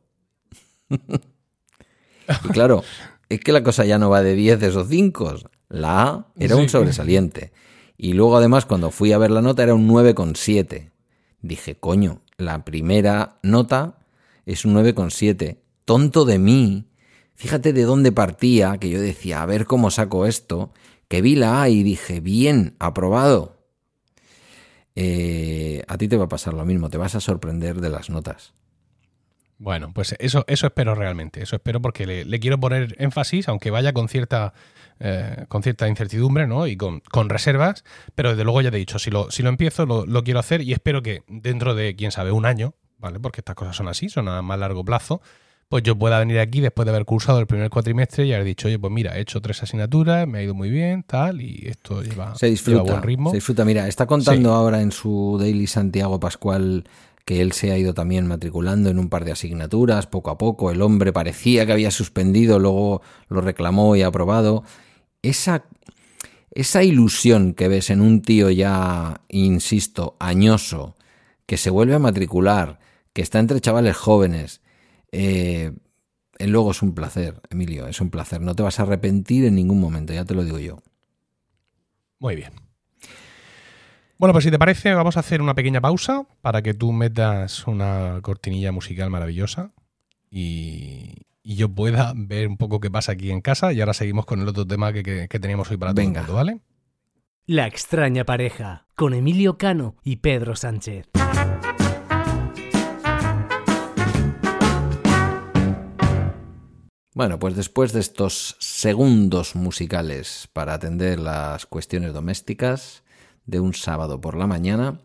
y 0.88 2.48
claro, 2.48 2.84
es 3.28 3.40
que 3.40 3.52
la 3.52 3.62
cosa 3.62 3.84
ya 3.84 3.98
no 3.98 4.08
va 4.08 4.22
de 4.22 4.34
10 4.34 4.76
o 4.76 4.84
5. 4.84 5.34
La 5.68 6.02
A 6.02 6.26
era 6.38 6.56
un 6.56 6.68
sobresaliente. 6.68 7.52
Y 7.96 8.14
luego 8.14 8.36
además 8.36 8.64
cuando 8.66 8.90
fui 8.90 9.12
a 9.12 9.18
ver 9.18 9.30
la 9.30 9.42
nota 9.42 9.62
era 9.62 9.74
un 9.74 9.88
9,7. 9.88 10.90
Dije, 11.42 11.76
coño, 11.76 12.22
la 12.38 12.64
primera 12.64 13.38
nota 13.42 13.98
es 14.46 14.64
un 14.64 14.74
9,7. 14.74 15.58
Tonto 15.84 16.24
de 16.24 16.38
mí. 16.38 16.86
fíjate 17.34 17.72
de 17.72 17.84
dónde 17.84 18.12
partía, 18.12 18.78
que 18.78 18.90
yo 18.90 19.00
decía, 19.00 19.42
a 19.42 19.46
ver 19.46 19.64
cómo 19.64 19.90
saco 19.90 20.26
esto, 20.26 20.72
que 21.08 21.22
vi 21.22 21.36
la 21.36 21.62
A 21.62 21.68
y 21.68 21.82
dije, 21.82 22.20
bien, 22.20 22.76
aprobado. 22.78 23.59
Eh, 25.02 25.82
a 25.88 25.96
ti 25.96 26.08
te 26.08 26.18
va 26.18 26.26
a 26.26 26.28
pasar 26.28 26.52
lo 26.52 26.66
mismo, 26.66 26.90
te 26.90 26.98
vas 26.98 27.14
a 27.14 27.20
sorprender 27.20 27.80
de 27.80 27.88
las 27.88 28.10
notas. 28.10 28.52
Bueno, 29.56 29.92
pues 29.94 30.14
eso, 30.18 30.44
eso 30.46 30.66
espero 30.66 30.94
realmente, 30.94 31.42
eso 31.42 31.56
espero 31.56 31.80
porque 31.80 32.06
le, 32.06 32.40
quiero 32.40 32.60
poner 32.60 32.96
énfasis, 32.98 33.48
aunque 33.48 33.70
vaya 33.70 33.94
con 33.94 34.10
cierta, 34.10 34.52
eh, 34.98 35.46
con 35.48 35.62
cierta 35.62 35.88
incertidumbre 35.88 36.46
¿no? 36.46 36.66
y 36.66 36.76
con, 36.76 37.00
reservas, 37.30 37.82
pero 38.14 38.30
desde 38.30 38.44
luego 38.44 38.60
ya 38.60 38.70
te 38.70 38.76
he 38.76 38.80
dicho, 38.80 38.98
si 38.98 39.10
lo, 39.10 39.30
si 39.30 39.42
lo 39.42 39.48
empiezo 39.48 39.86
lo, 39.86 40.04
lo, 40.04 40.22
quiero 40.22 40.38
hacer 40.38 40.60
y 40.60 40.74
espero 40.74 41.02
que 41.02 41.22
dentro 41.28 41.74
de, 41.74 41.96
quién 41.96 42.12
sabe, 42.12 42.30
un 42.30 42.44
año, 42.44 42.74
¿vale? 42.98 43.20
Porque 43.20 43.40
estas 43.40 43.56
cosas 43.56 43.76
son 43.76 43.88
así, 43.88 44.10
son 44.10 44.28
a 44.28 44.42
más 44.42 44.58
largo 44.58 44.84
plazo, 44.84 45.22
pues 45.70 45.84
yo 45.84 45.96
pueda 45.96 46.18
venir 46.18 46.40
aquí 46.40 46.60
después 46.60 46.84
de 46.84 46.90
haber 46.90 47.04
cursado 47.04 47.38
el 47.38 47.46
primer 47.46 47.70
cuatrimestre 47.70 48.26
y 48.26 48.32
haber 48.32 48.44
dicho, 48.44 48.66
oye, 48.66 48.76
pues 48.80 48.92
mira, 48.92 49.16
he 49.16 49.20
hecho 49.20 49.40
tres 49.40 49.62
asignaturas, 49.62 50.26
me 50.26 50.38
ha 50.38 50.42
ido 50.42 50.52
muy 50.52 50.68
bien, 50.68 51.04
tal, 51.04 51.40
y 51.40 51.62
esto 51.64 52.02
lleva, 52.02 52.34
se 52.34 52.48
disfruta, 52.48 52.82
buen 52.82 53.02
ritmo. 53.04 53.30
Se 53.30 53.36
disfruta. 53.36 53.64
Mira, 53.64 53.86
está 53.86 54.04
contando 54.04 54.52
ahora 54.52 54.82
en 54.82 54.90
su 54.90 55.36
Daily 55.38 55.68
Santiago 55.68 56.18
Pascual 56.18 56.88
que 57.24 57.40
él 57.40 57.52
se 57.52 57.70
ha 57.70 57.78
ido 57.78 57.94
también 57.94 58.26
matriculando 58.26 58.90
en 58.90 58.98
un 58.98 59.08
par 59.08 59.24
de 59.24 59.30
asignaturas, 59.30 60.08
poco 60.08 60.30
a 60.30 60.38
poco. 60.38 60.72
El 60.72 60.82
hombre 60.82 61.12
parecía 61.12 61.64
que 61.66 61.72
había 61.72 61.92
suspendido, 61.92 62.58
luego 62.58 63.02
lo 63.28 63.40
reclamó 63.40 63.94
y 63.94 64.02
ha 64.02 64.08
aprobado. 64.08 64.64
Esa, 65.22 65.66
esa 66.50 66.82
ilusión 66.82 67.54
que 67.54 67.68
ves 67.68 67.90
en 67.90 68.00
un 68.00 68.22
tío 68.22 68.50
ya, 68.50 69.20
insisto, 69.28 70.16
añoso, 70.18 70.96
que 71.46 71.56
se 71.56 71.70
vuelve 71.70 71.94
a 71.94 72.00
matricular, 72.00 72.80
que 73.12 73.22
está 73.22 73.38
entre 73.38 73.60
chavales 73.60 73.96
jóvenes, 73.96 74.59
eh, 75.12 75.72
luego 76.38 76.70
es 76.70 76.82
un 76.82 76.94
placer, 76.94 77.40
Emilio, 77.50 77.86
es 77.86 78.00
un 78.00 78.10
placer. 78.10 78.40
No 78.40 78.54
te 78.54 78.62
vas 78.62 78.80
a 78.80 78.84
arrepentir 78.84 79.44
en 79.44 79.54
ningún 79.54 79.80
momento, 79.80 80.12
ya 80.12 80.24
te 80.24 80.34
lo 80.34 80.44
digo 80.44 80.58
yo. 80.58 80.82
Muy 82.18 82.36
bien. 82.36 82.52
Bueno, 84.18 84.34
pues 84.34 84.44
si 84.44 84.50
te 84.50 84.58
parece, 84.58 84.92
vamos 84.92 85.16
a 85.16 85.20
hacer 85.20 85.40
una 85.40 85.54
pequeña 85.54 85.80
pausa 85.80 86.26
para 86.42 86.60
que 86.60 86.74
tú 86.74 86.92
metas 86.92 87.66
una 87.66 88.18
cortinilla 88.20 88.70
musical 88.70 89.08
maravillosa 89.08 89.72
y, 90.30 91.26
yo 91.42 91.70
pueda 91.70 92.12
ver 92.14 92.46
un 92.46 92.58
poco 92.58 92.80
qué 92.80 92.90
pasa 92.90 93.12
aquí 93.12 93.30
en 93.30 93.40
casa. 93.40 93.72
Y 93.72 93.80
ahora 93.80 93.94
seguimos 93.94 94.26
con 94.26 94.40
el 94.40 94.48
otro 94.48 94.66
tema 94.66 94.92
que, 94.92 95.26
teníamos 95.40 95.70
hoy 95.70 95.78
para 95.78 95.94
todo 95.94 96.02
el 96.02 96.12
mundo, 96.12 96.34
¿vale? 96.34 96.60
La 97.46 97.66
extraña 97.66 98.24
pareja, 98.24 98.86
con 98.94 99.14
Emilio 99.14 99.56
Cano 99.56 99.96
y 100.04 100.16
Pedro 100.16 100.54
Sánchez. 100.54 101.08
Bueno, 107.12 107.40
pues 107.40 107.56
después 107.56 107.92
de 107.92 107.98
estos 107.98 108.56
segundos 108.60 109.56
musicales 109.56 110.48
para 110.52 110.74
atender 110.74 111.18
las 111.18 111.66
cuestiones 111.66 112.12
domésticas 112.12 113.02
de 113.46 113.58
un 113.58 113.74
sábado 113.74 114.20
por 114.20 114.36
la 114.36 114.46
mañana, 114.46 115.00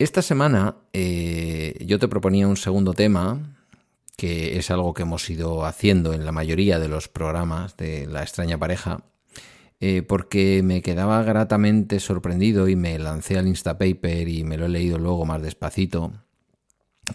esta 0.00 0.22
semana 0.22 0.74
eh, 0.92 1.76
yo 1.86 2.00
te 2.00 2.08
proponía 2.08 2.48
un 2.48 2.56
segundo 2.56 2.94
tema, 2.94 3.58
que 4.16 4.58
es 4.58 4.72
algo 4.72 4.92
que 4.92 5.02
hemos 5.02 5.30
ido 5.30 5.64
haciendo 5.64 6.14
en 6.14 6.24
la 6.24 6.32
mayoría 6.32 6.80
de 6.80 6.88
los 6.88 7.06
programas 7.06 7.76
de 7.76 8.08
La 8.08 8.22
extraña 8.22 8.58
pareja, 8.58 9.04
eh, 9.78 10.02
porque 10.02 10.62
me 10.64 10.82
quedaba 10.82 11.22
gratamente 11.22 12.00
sorprendido 12.00 12.68
y 12.68 12.74
me 12.74 12.98
lancé 12.98 13.38
al 13.38 13.46
Instapaper 13.46 14.28
y 14.28 14.42
me 14.42 14.56
lo 14.56 14.66
he 14.66 14.68
leído 14.68 14.98
luego 14.98 15.24
más 15.26 15.42
despacito 15.42 16.12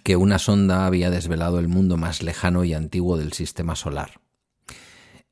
que 0.03 0.15
una 0.15 0.39
sonda 0.39 0.85
había 0.85 1.09
desvelado 1.09 1.59
el 1.59 1.67
mundo 1.67 1.97
más 1.97 2.23
lejano 2.23 2.63
y 2.63 2.73
antiguo 2.73 3.17
del 3.17 3.33
sistema 3.33 3.75
solar. 3.75 4.19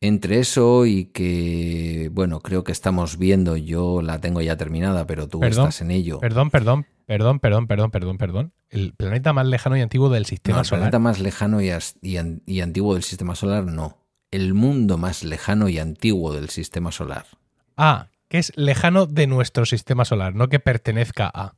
Entre 0.01 0.39
eso 0.39 0.85
y 0.85 1.05
que, 1.05 2.09
bueno, 2.11 2.41
creo 2.41 2.65
que 2.65 2.73
estamos 2.73 3.17
viendo, 3.17 3.55
yo 3.55 4.01
la 4.01 4.19
tengo 4.19 4.41
ya 4.41 4.57
terminada, 4.57 5.07
pero 5.07 5.29
tú 5.29 5.41
estás 5.43 5.79
en 5.79 5.91
ello. 5.91 6.19
Perdón, 6.19 6.49
perdón, 6.49 6.85
perdón, 7.05 7.39
perdón, 7.39 7.67
perdón, 7.67 7.91
perdón, 7.91 8.17
perdón. 8.17 8.53
El 8.69 8.93
planeta 8.93 9.31
más 9.31 9.47
lejano 9.47 9.77
y 9.77 9.81
antiguo 9.81 10.09
del 10.09 10.25
sistema 10.25 10.65
solar. 10.65 10.79
El 10.79 10.89
planeta 10.89 10.99
más 10.99 11.19
lejano 11.19 11.61
y, 11.61 11.71
y 12.01 12.59
antiguo 12.59 12.95
del 12.95 13.03
sistema 13.03 13.35
solar, 13.35 13.63
no. 13.63 13.97
El 14.29 14.53
mundo 14.53 14.97
más 14.97 15.23
lejano 15.23 15.69
y 15.69 15.79
antiguo 15.79 16.33
del 16.33 16.49
sistema 16.49 16.91
solar. 16.91 17.25
Ah, 17.77 18.09
que 18.27 18.39
es 18.39 18.51
lejano 18.57 19.05
de 19.05 19.27
nuestro 19.27 19.65
sistema 19.65 20.05
solar, 20.05 20.35
no 20.35 20.49
que 20.49 20.59
pertenezca 20.59 21.31
a. 21.33 21.53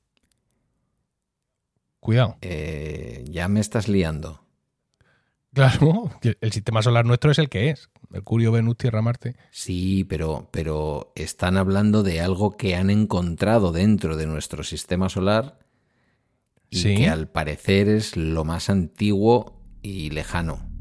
Cuidado. 2.05 2.37
Eh, 2.41 3.25
ya 3.31 3.47
me 3.47 3.59
estás 3.59 3.87
liando. 3.87 4.45
Claro, 5.51 6.11
el 6.21 6.51
sistema 6.51 6.83
solar 6.83 7.03
nuestro 7.03 7.31
es 7.31 7.39
el 7.39 7.49
que 7.49 7.71
es. 7.71 7.89
Mercurio, 8.09 8.51
Venus, 8.51 8.77
Tierra, 8.77 9.01
Marte. 9.01 9.35
Sí, 9.49 10.03
pero, 10.03 10.47
pero 10.51 11.11
están 11.15 11.57
hablando 11.57 12.03
de 12.03 12.21
algo 12.21 12.57
que 12.57 12.75
han 12.75 12.91
encontrado 12.91 13.71
dentro 13.71 14.17
de 14.17 14.27
nuestro 14.27 14.63
sistema 14.63 15.09
solar 15.09 15.57
y 16.69 16.95
que 16.95 17.09
al 17.09 17.27
parecer 17.27 17.89
es 17.89 18.15
lo 18.15 18.45
más 18.45 18.69
antiguo 18.69 19.59
y 19.81 20.11
lejano. 20.11 20.74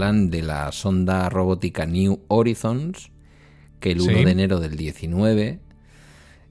Hablan 0.00 0.30
de 0.30 0.40
la 0.40 0.72
sonda 0.72 1.28
robótica 1.28 1.84
New 1.84 2.20
Horizons, 2.28 3.10
que 3.80 3.92
el 3.92 4.00
1 4.00 4.24
de 4.24 4.30
enero 4.30 4.58
del 4.58 4.74
19, 4.74 5.60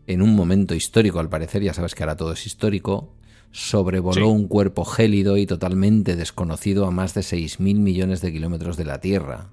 en 0.05 0.21
un 0.21 0.35
momento 0.35 0.75
histórico 0.75 1.19
al 1.19 1.29
parecer, 1.29 1.63
ya 1.63 1.73
sabes 1.73 1.95
que 1.95 2.03
ahora 2.03 2.15
todo 2.15 2.33
es 2.33 2.45
histórico, 2.45 3.11
sobrevoló 3.51 4.29
un 4.29 4.47
cuerpo 4.47 4.85
gélido 4.85 5.35
y 5.35 5.47
totalmente 5.47 6.15
desconocido 6.15 6.85
a 6.85 6.91
más 6.91 7.15
de 7.15 7.21
6.000 7.21 7.79
millones 7.79 8.21
de 8.21 8.31
kilómetros 8.31 8.77
de 8.77 8.85
la 8.85 9.01
Tierra. 9.01 9.49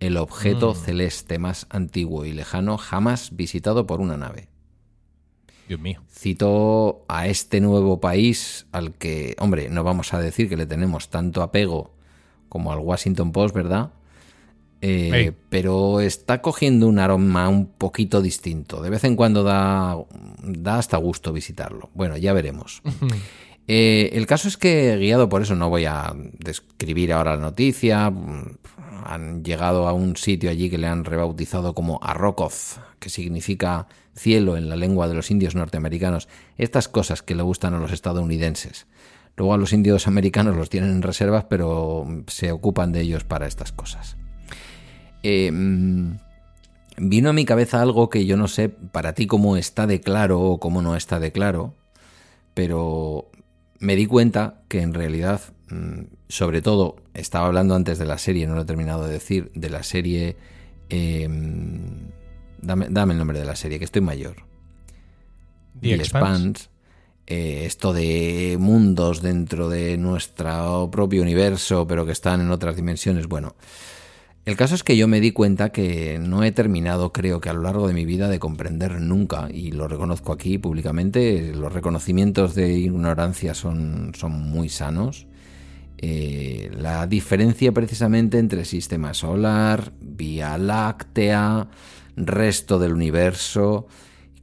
El 0.00 0.16
objeto 0.16 0.72
mm. 0.72 0.76
celeste 0.76 1.38
más 1.38 1.66
antiguo 1.68 2.24
y 2.24 2.32
lejano 2.32 2.78
jamás 2.78 3.36
visitado 3.36 3.86
por 3.86 4.00
una 4.00 4.16
nave. 4.16 4.48
Dios 5.68 5.80
mío. 5.80 6.00
Citó 6.10 7.04
a 7.08 7.26
este 7.26 7.60
nuevo 7.60 8.00
país 8.00 8.66
al 8.72 8.94
que, 8.94 9.36
hombre, 9.38 9.68
no 9.68 9.84
vamos 9.84 10.14
a 10.14 10.18
decir 10.18 10.48
que 10.48 10.56
le 10.56 10.64
tenemos 10.64 11.10
tanto 11.10 11.42
apego 11.42 11.97
como 12.48 12.72
al 12.72 12.78
Washington 12.78 13.32
Post, 13.32 13.54
¿verdad? 13.54 13.90
Eh, 14.80 15.32
pero 15.48 16.00
está 16.00 16.40
cogiendo 16.40 16.86
un 16.86 16.98
aroma 16.98 17.48
un 17.48 17.66
poquito 17.66 18.22
distinto. 18.22 18.80
De 18.80 18.90
vez 18.90 19.04
en 19.04 19.16
cuando 19.16 19.42
da, 19.42 19.96
da 20.42 20.78
hasta 20.78 20.96
gusto 20.96 21.32
visitarlo. 21.32 21.90
Bueno, 21.94 22.16
ya 22.16 22.32
veremos. 22.32 22.82
Eh, 23.66 24.10
el 24.14 24.26
caso 24.26 24.48
es 24.48 24.56
que, 24.56 24.96
guiado 24.96 25.28
por 25.28 25.42
eso, 25.42 25.54
no 25.54 25.68
voy 25.68 25.84
a 25.84 26.14
describir 26.38 27.12
ahora 27.12 27.36
la 27.36 27.42
noticia. 27.42 28.12
Han 29.04 29.44
llegado 29.44 29.88
a 29.88 29.92
un 29.92 30.16
sitio 30.16 30.50
allí 30.50 30.70
que 30.70 30.78
le 30.78 30.86
han 30.86 31.04
rebautizado 31.04 31.74
como 31.74 31.98
Arrokoth, 32.02 32.78
que 32.98 33.10
significa 33.10 33.88
cielo 34.14 34.56
en 34.56 34.68
la 34.68 34.76
lengua 34.76 35.08
de 35.08 35.14
los 35.14 35.30
indios 35.30 35.54
norteamericanos. 35.54 36.28
Estas 36.56 36.88
cosas 36.88 37.22
que 37.22 37.34
le 37.34 37.42
gustan 37.42 37.74
a 37.74 37.78
los 37.78 37.92
estadounidenses. 37.92 38.86
Luego 39.38 39.54
a 39.54 39.56
los 39.56 39.72
indios 39.72 40.08
americanos 40.08 40.56
los 40.56 40.68
tienen 40.68 40.90
en 40.90 41.02
reservas, 41.02 41.44
pero 41.44 42.04
se 42.26 42.50
ocupan 42.50 42.90
de 42.90 43.02
ellos 43.02 43.22
para 43.22 43.46
estas 43.46 43.70
cosas. 43.70 44.16
Eh, 45.22 45.52
mm, 45.52 46.16
vino 46.96 47.30
a 47.30 47.32
mi 47.32 47.44
cabeza 47.44 47.80
algo 47.80 48.10
que 48.10 48.26
yo 48.26 48.36
no 48.36 48.48
sé 48.48 48.68
para 48.68 49.12
ti 49.12 49.28
cómo 49.28 49.56
está 49.56 49.86
de 49.86 50.00
claro 50.00 50.40
o 50.40 50.58
cómo 50.58 50.82
no 50.82 50.96
está 50.96 51.20
de 51.20 51.30
claro, 51.30 51.72
pero 52.54 53.30
me 53.78 53.94
di 53.94 54.06
cuenta 54.06 54.62
que 54.66 54.80
en 54.82 54.92
realidad, 54.92 55.40
mm, 55.70 56.06
sobre 56.28 56.60
todo, 56.60 56.96
estaba 57.14 57.46
hablando 57.46 57.76
antes 57.76 58.00
de 58.00 58.06
la 58.06 58.18
serie, 58.18 58.48
no 58.48 58.56
lo 58.56 58.62
he 58.62 58.66
terminado 58.66 59.06
de 59.06 59.12
decir, 59.12 59.52
de 59.54 59.70
la 59.70 59.84
serie... 59.84 60.36
Em, 60.88 62.08
dame, 62.60 62.86
el 62.86 63.18
nombre 63.18 63.38
de 63.38 63.44
la 63.44 63.54
serie, 63.54 63.78
que 63.78 63.84
estoy 63.84 64.02
mayor. 64.02 64.38
The, 65.80 65.94
Expanse 65.94 66.70
eh, 67.30 67.66
esto 67.66 67.92
de 67.92 68.56
mundos 68.58 69.20
dentro 69.20 69.68
de 69.68 69.98
nuestro 69.98 70.88
propio 70.90 71.20
universo, 71.20 71.86
pero 71.86 72.06
que 72.06 72.12
están 72.12 72.40
en 72.40 72.50
otras 72.50 72.74
dimensiones. 72.74 73.26
Bueno, 73.26 73.54
el 74.46 74.56
caso 74.56 74.74
es 74.74 74.82
que 74.82 74.96
yo 74.96 75.08
me 75.08 75.20
di 75.20 75.32
cuenta 75.32 75.68
que 75.68 76.18
no 76.18 76.42
he 76.42 76.52
terminado, 76.52 77.12
creo 77.12 77.38
que 77.38 77.50
a 77.50 77.52
lo 77.52 77.60
largo 77.60 77.86
de 77.86 77.92
mi 77.92 78.06
vida, 78.06 78.30
de 78.30 78.38
comprender 78.38 78.98
nunca, 78.98 79.48
y 79.52 79.72
lo 79.72 79.88
reconozco 79.88 80.32
aquí 80.32 80.56
públicamente, 80.56 81.52
los 81.54 81.70
reconocimientos 81.70 82.54
de 82.54 82.72
ignorancia 82.72 83.52
son, 83.52 84.12
son 84.14 84.32
muy 84.32 84.70
sanos. 84.70 85.26
Eh, 85.98 86.70
la 86.78 87.06
diferencia 87.06 87.72
precisamente 87.72 88.38
entre 88.38 88.64
sistema 88.64 89.12
solar, 89.12 89.92
Vía 90.00 90.56
Láctea, 90.56 91.68
resto 92.16 92.78
del 92.78 92.94
universo. 92.94 93.86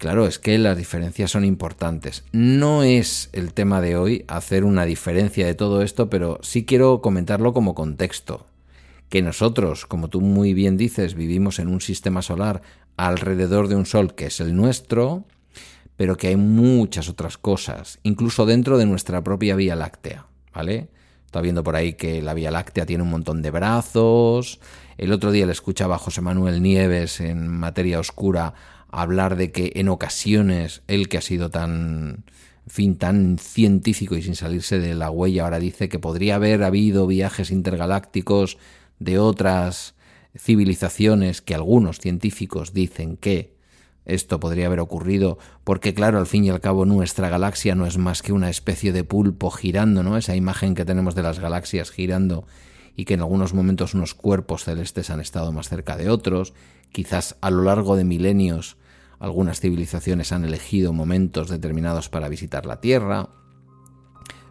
Claro, 0.06 0.28
es 0.28 0.38
que 0.38 0.60
las 0.60 0.78
diferencias 0.78 1.32
son 1.32 1.43
importantes. 1.43 2.26
No 2.32 2.84
es 2.84 3.30
el 3.34 3.53
tema 3.53 3.82
de 3.82 3.95
hoy 3.95 4.24
hacer 4.28 4.64
una 4.64 4.86
diferencia 4.86 5.47
de 5.47 5.56
todo 5.56 5.82
esto, 5.82 6.12
pero 6.12 6.38
sí 6.43 6.64
quiero 6.64 7.01
comentarlo 7.01 7.53
como 7.53 7.74
contexto 7.74 8.45
que 9.10 9.24
nosotros, 9.24 9.88
como 9.88 10.08
tú 10.08 10.22
muy 10.22 10.53
bien 10.53 10.78
dices, 10.78 11.16
vivimos 11.16 11.58
en 11.58 11.70
un 11.70 11.82
sistema 11.82 12.22
solar 12.22 12.62
alrededor 12.97 13.68
de 13.68 13.78
un 13.78 13.88
sol 13.88 14.14
que 14.14 14.28
es 14.28 14.39
el 14.39 14.56
nuestro, 14.56 15.24
pero 15.97 16.18
que 16.18 16.28
hay 16.28 16.36
muchas 16.36 17.10
otras 17.10 17.39
cosas, 17.39 17.97
incluso 18.03 18.45
dentro 18.45 18.78
de 18.78 18.86
nuestra 18.86 19.24
propia 19.24 19.56
Vía 19.56 19.76
Láctea, 19.76 20.28
¿vale? 20.53 20.88
Está 21.26 21.41
viendo 21.41 21.64
por 21.64 21.76
ahí 21.76 21.93
que 21.93 22.22
la 22.22 22.36
Vía 22.36 22.51
Láctea 22.51 22.86
tiene 22.86 23.01
un 23.01 23.10
montón 23.10 23.41
de 23.41 23.49
brazos. 23.49 24.60
El 24.99 25.12
otro 25.12 25.32
día 25.32 25.47
le 25.47 25.51
escuchaba 25.51 25.95
a 25.95 25.97
José 25.97 26.22
Manuel 26.22 26.62
Nieves 26.62 27.22
en 27.22 27.47
Materia 27.47 27.99
Oscura 27.99 28.53
hablar 29.01 29.35
de 29.35 29.51
que 29.51 29.71
en 29.75 29.89
ocasiones 29.89 30.81
él 30.87 31.09
que 31.09 31.17
ha 31.17 31.21
sido 31.21 31.49
tan 31.49 32.23
fin 32.67 32.97
tan 32.97 33.37
científico 33.37 34.15
y 34.15 34.23
sin 34.23 34.35
salirse 34.35 34.79
de 34.79 34.95
la 34.95 35.11
huella 35.11 35.43
ahora 35.43 35.59
dice 35.59 35.89
que 35.89 35.99
podría 35.99 36.35
haber 36.35 36.63
habido 36.63 37.05
viajes 37.05 37.51
intergalácticos 37.51 38.57
de 38.99 39.19
otras 39.19 39.95
civilizaciones 40.37 41.41
que 41.41 41.55
algunos 41.55 41.99
científicos 41.99 42.73
dicen 42.73 43.17
que 43.17 43.55
esto 44.05 44.39
podría 44.39 44.67
haber 44.67 44.79
ocurrido 44.79 45.37
porque 45.63 45.93
claro, 45.93 46.17
al 46.17 46.27
fin 46.27 46.45
y 46.45 46.49
al 46.49 46.61
cabo 46.61 46.85
nuestra 46.85 47.29
galaxia 47.29 47.75
no 47.75 47.85
es 47.85 47.97
más 47.97 48.21
que 48.21 48.33
una 48.33 48.49
especie 48.49 48.91
de 48.91 49.03
pulpo 49.03 49.51
girando, 49.51 50.03
¿no? 50.03 50.17
Esa 50.17 50.35
imagen 50.35 50.75
que 50.75 50.85
tenemos 50.85 51.15
de 51.15 51.23
las 51.23 51.39
galaxias 51.39 51.91
girando 51.91 52.45
y 52.95 53.05
que 53.05 53.15
en 53.15 53.21
algunos 53.21 53.53
momentos 53.53 53.93
unos 53.93 54.13
cuerpos 54.13 54.63
celestes 54.63 55.09
han 55.09 55.19
estado 55.19 55.51
más 55.51 55.69
cerca 55.69 55.97
de 55.97 56.09
otros, 56.09 56.53
quizás 56.91 57.35
a 57.41 57.49
lo 57.51 57.63
largo 57.63 57.95
de 57.95 58.05
milenios 58.05 58.77
algunas 59.26 59.59
civilizaciones 59.59 60.32
han 60.32 60.45
elegido 60.45 60.93
momentos 60.93 61.49
determinados 61.49 62.09
para 62.09 62.30
visitar 62.30 62.67
la 62.67 62.80
Tierra. 62.80 63.30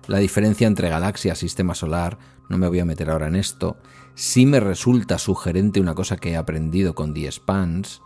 La 0.09 0.19
diferencia 0.19 0.67
entre 0.67 0.89
galaxia, 0.89 1.37
sistema 1.37 1.77
solar, 1.77 2.19
no 2.49 2.59
me 2.59 2.67
voy 2.67 2.81
a 2.81 2.85
meter 2.85 3.09
ahora 3.09 3.29
en 3.29 3.37
esto, 3.37 3.77
sí 4.17 4.47
me 4.47 4.59
resulta 4.59 5.19
sugerente 5.19 5.81
una 5.81 5.95
cosa 5.95 6.17
que 6.17 6.33
he 6.33 6.37
aprendido 6.37 6.97
con 6.97 7.15
The 7.15 7.31
Spans, 7.31 8.03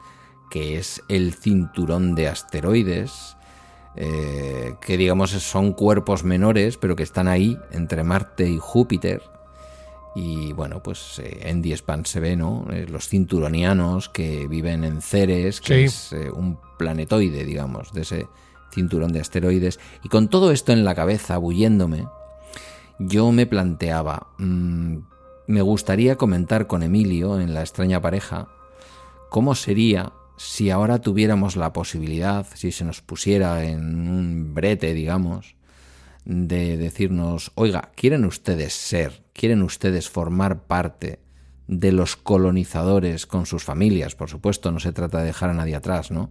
que 0.50 0.76
es 0.76 1.02
el 1.08 1.32
cinturón 1.32 2.14
de 2.14 2.28
asteroides, 2.28 3.38
eh, 3.96 4.74
que 4.82 4.98
digamos 4.98 5.30
son 5.30 5.72
cuerpos 5.72 6.22
menores, 6.22 6.76
pero 6.76 6.96
que 6.96 7.02
están 7.02 7.28
ahí 7.28 7.58
entre 7.72 8.04
Marte 8.04 8.46
y 8.46 8.58
Júpiter. 8.60 9.22
Y 10.14 10.52
bueno, 10.52 10.82
pues 10.82 11.18
eh, 11.18 11.40
en 11.42 11.62
The 11.62 11.76
Spans 11.76 12.08
se 12.08 12.20
ve, 12.20 12.36
¿no? 12.36 12.66
Eh, 12.70 12.86
los 12.88 13.08
cinturonianos 13.08 14.08
que 14.08 14.48
viven 14.48 14.84
en 14.84 15.00
Ceres, 15.02 15.60
que 15.60 15.84
es 15.84 16.14
un 16.34 16.58
planetoide, 16.78 17.44
digamos, 17.44 17.92
de 17.92 18.02
ese 18.02 18.26
cinturón 18.72 19.12
de 19.12 19.20
asteroides. 19.20 19.78
Y 20.02 20.08
con 20.08 20.28
todo 20.28 20.50
esto 20.50 20.72
en 20.72 20.84
la 20.84 20.94
cabeza, 20.94 21.38
bulléndome, 21.38 22.06
yo 22.98 23.30
me 23.32 23.46
planteaba, 23.46 24.28
mm, 24.38 24.96
me 25.46 25.62
gustaría 25.62 26.16
comentar 26.16 26.66
con 26.66 26.82
Emilio 26.82 27.40
en 27.40 27.54
la 27.54 27.60
extraña 27.60 28.00
pareja 28.00 28.48
cómo 29.30 29.54
sería 29.54 30.12
si 30.36 30.70
ahora 30.70 31.00
tuviéramos 31.00 31.56
la 31.56 31.72
posibilidad, 31.72 32.46
si 32.54 32.70
se 32.70 32.84
nos 32.84 33.02
pusiera 33.02 33.64
en 33.64 34.08
un 34.08 34.54
brete, 34.54 34.94
digamos, 34.94 35.56
de 36.28 36.76
decirnos, 36.76 37.52
oiga, 37.54 37.90
¿quieren 37.96 38.26
ustedes 38.26 38.74
ser, 38.74 39.24
quieren 39.32 39.62
ustedes 39.62 40.10
formar 40.10 40.64
parte 40.64 41.20
de 41.66 41.90
los 41.90 42.16
colonizadores 42.16 43.26
con 43.26 43.46
sus 43.46 43.64
familias? 43.64 44.14
Por 44.14 44.28
supuesto, 44.28 44.70
no 44.70 44.78
se 44.78 44.92
trata 44.92 45.20
de 45.20 45.24
dejar 45.24 45.48
a 45.48 45.54
nadie 45.54 45.74
atrás, 45.74 46.10
¿no? 46.10 46.30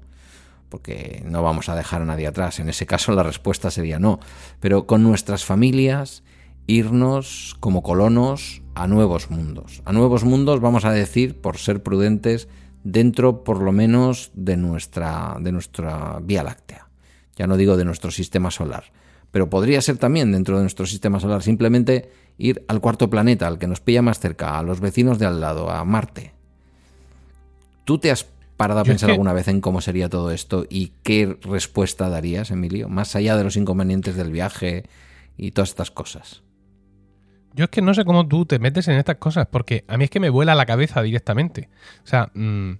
Porque 0.69 1.23
no 1.25 1.41
vamos 1.41 1.67
a 1.67 1.75
dejar 1.75 2.03
a 2.03 2.05
nadie 2.05 2.27
atrás. 2.27 2.59
En 2.59 2.69
ese 2.69 2.85
caso 2.85 3.11
la 3.13 3.23
respuesta 3.23 3.71
sería 3.71 3.97
no. 3.97 4.19
Pero 4.59 4.85
con 4.85 5.01
nuestras 5.01 5.45
familias 5.45 6.23
irnos 6.67 7.55
como 7.59 7.81
colonos 7.81 8.61
a 8.75 8.85
nuevos 8.85 9.31
mundos. 9.31 9.81
A 9.83 9.93
nuevos 9.93 10.23
mundos, 10.23 10.61
vamos 10.61 10.85
a 10.85 10.91
decir, 10.91 11.41
por 11.41 11.57
ser 11.57 11.81
prudentes, 11.81 12.47
dentro 12.83 13.43
por 13.43 13.63
lo 13.63 13.71
menos 13.71 14.29
de 14.35 14.57
nuestra, 14.57 15.37
de 15.39 15.51
nuestra 15.51 16.19
Vía 16.21 16.43
Láctea. 16.43 16.87
Ya 17.35 17.47
no 17.47 17.57
digo 17.57 17.77
de 17.77 17.85
nuestro 17.85 18.11
sistema 18.11 18.51
solar, 18.51 18.91
pero 19.37 19.51
podría 19.51 19.79
ser 19.81 19.99
también 19.99 20.31
dentro 20.31 20.55
de 20.55 20.63
nuestro 20.63 20.87
sistema 20.87 21.19
solar 21.19 21.43
simplemente 21.43 22.09
ir 22.39 22.65
al 22.67 22.81
cuarto 22.81 23.07
planeta, 23.07 23.45
al 23.45 23.59
que 23.59 23.67
nos 23.67 23.81
pilla 23.81 24.01
más 24.01 24.19
cerca, 24.19 24.57
a 24.57 24.63
los 24.63 24.79
vecinos 24.79 25.19
de 25.19 25.27
al 25.27 25.39
lado, 25.39 25.69
a 25.69 25.85
Marte. 25.85 26.33
¿Tú 27.85 27.99
te 27.99 28.09
has 28.09 28.25
parado 28.57 28.79
a 28.79 28.83
pensar 28.83 29.11
alguna 29.11 29.33
vez 29.33 29.47
en 29.47 29.61
cómo 29.61 29.79
sería 29.79 30.09
todo 30.09 30.31
esto 30.31 30.65
y 30.67 30.93
qué 31.03 31.37
respuesta 31.43 32.09
darías, 32.09 32.49
Emilio? 32.49 32.89
Más 32.89 33.15
allá 33.15 33.37
de 33.37 33.43
los 33.43 33.57
inconvenientes 33.57 34.15
del 34.15 34.31
viaje 34.31 34.85
y 35.37 35.51
todas 35.51 35.69
estas 35.69 35.91
cosas. 35.91 36.41
Yo 37.53 37.65
es 37.65 37.69
que 37.69 37.83
no 37.83 37.93
sé 37.93 38.05
cómo 38.05 38.27
tú 38.27 38.47
te 38.47 38.57
metes 38.57 38.87
en 38.87 38.97
estas 38.97 39.17
cosas, 39.17 39.45
porque 39.51 39.85
a 39.87 39.97
mí 39.97 40.05
es 40.05 40.09
que 40.09 40.19
me 40.19 40.31
vuela 40.31 40.55
la 40.55 40.65
cabeza 40.65 41.03
directamente. 41.03 41.69
O 42.03 42.07
sea, 42.07 42.31
mm, 42.33 42.71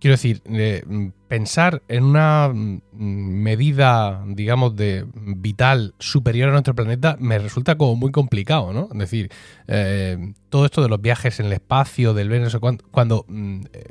quiero 0.00 0.14
decir, 0.14 0.42
mm, 0.46 1.08
pensar 1.28 1.82
en 1.88 2.04
una 2.04 2.48
mm, 2.48 2.80
medida, 2.92 4.22
digamos, 4.26 4.76
de 4.76 5.06
vital 5.14 5.94
superior 5.98 6.48
a 6.48 6.52
nuestro 6.52 6.74
planeta 6.74 7.16
me 7.20 7.38
resulta 7.38 7.76
como 7.76 7.96
muy 7.96 8.12
complicado, 8.12 8.72
¿no? 8.72 8.88
Es 8.92 8.98
decir, 8.98 9.30
eh, 9.66 10.32
todo 10.48 10.64
esto 10.64 10.82
de 10.82 10.88
los 10.88 11.00
viajes 11.00 11.40
en 11.40 11.46
el 11.46 11.52
espacio, 11.52 12.14
del 12.14 12.28
ver, 12.28 12.48
cuando, 12.60 12.84
cuando 12.90 13.26
eh, 13.28 13.84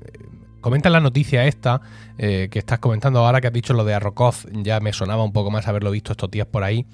comentan 0.62 0.94
la 0.94 1.00
noticia 1.00 1.46
esta 1.46 1.82
eh, 2.18 2.48
que 2.52 2.60
estás 2.60 2.80
comentando 2.80 3.20
ahora 3.20 3.42
que 3.42 3.48
has 3.48 3.54
dicho 3.54 3.74
lo 3.74 3.86
de 3.86 3.94
Arrokoz, 3.94 4.48
ya 4.52 4.80
me 4.80 4.94
sonaba 4.94 5.24
un 5.24 5.34
poco 5.34 5.52
más 5.52 5.68
haberlo 5.68 5.92
visto 5.92 6.12
estos 6.12 6.32
días 6.32 6.48
por 6.48 6.64
ahí 6.64 6.86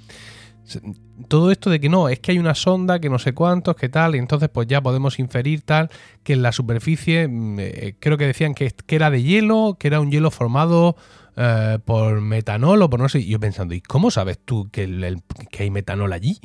todo 1.28 1.52
esto 1.52 1.70
de 1.70 1.80
que 1.80 1.90
no, 1.90 2.10
es 2.10 2.20
que 2.20 2.32
hay 2.32 2.40
una 2.40 2.56
sonda, 2.56 3.00
que 3.00 3.10
no 3.10 3.20
sé 3.20 3.34
cuántos, 3.34 3.76
que 3.76 3.90
tal, 3.90 4.16
y 4.16 4.20
entonces 4.20 4.50
pues 4.50 4.68
ya 4.68 4.82
podemos 4.82 5.20
inferir 5.20 5.62
tal, 5.62 5.90
que 6.24 6.34
en 6.34 6.42
la 6.42 6.52
superficie 6.52 7.28
mm, 7.28 7.60
eh, 7.60 7.96
creo 8.00 8.18
que 8.18 8.28
decían 8.28 8.54
que, 8.54 8.72
que, 8.72 8.96
era 8.96 9.10
de 9.10 9.24
hielo, 9.24 9.78
que 9.80 9.88
era 9.88 10.00
un 10.00 10.12
hielo 10.12 10.32
formado 10.32 10.96
eh, 11.36 11.80
por 11.84 12.22
metanol 12.22 12.82
o 12.82 12.90
por 12.90 13.00
no 13.00 13.10
sé, 13.10 13.26
yo 13.26 13.40
pensando, 13.40 13.74
¿y 13.74 13.82
cómo 13.82 14.12
sabes 14.12 14.40
tú 14.44 14.70
que, 14.72 15.18
que 15.52 15.64
hay 15.64 15.72
metanol 15.72 16.14
allí? 16.14 16.40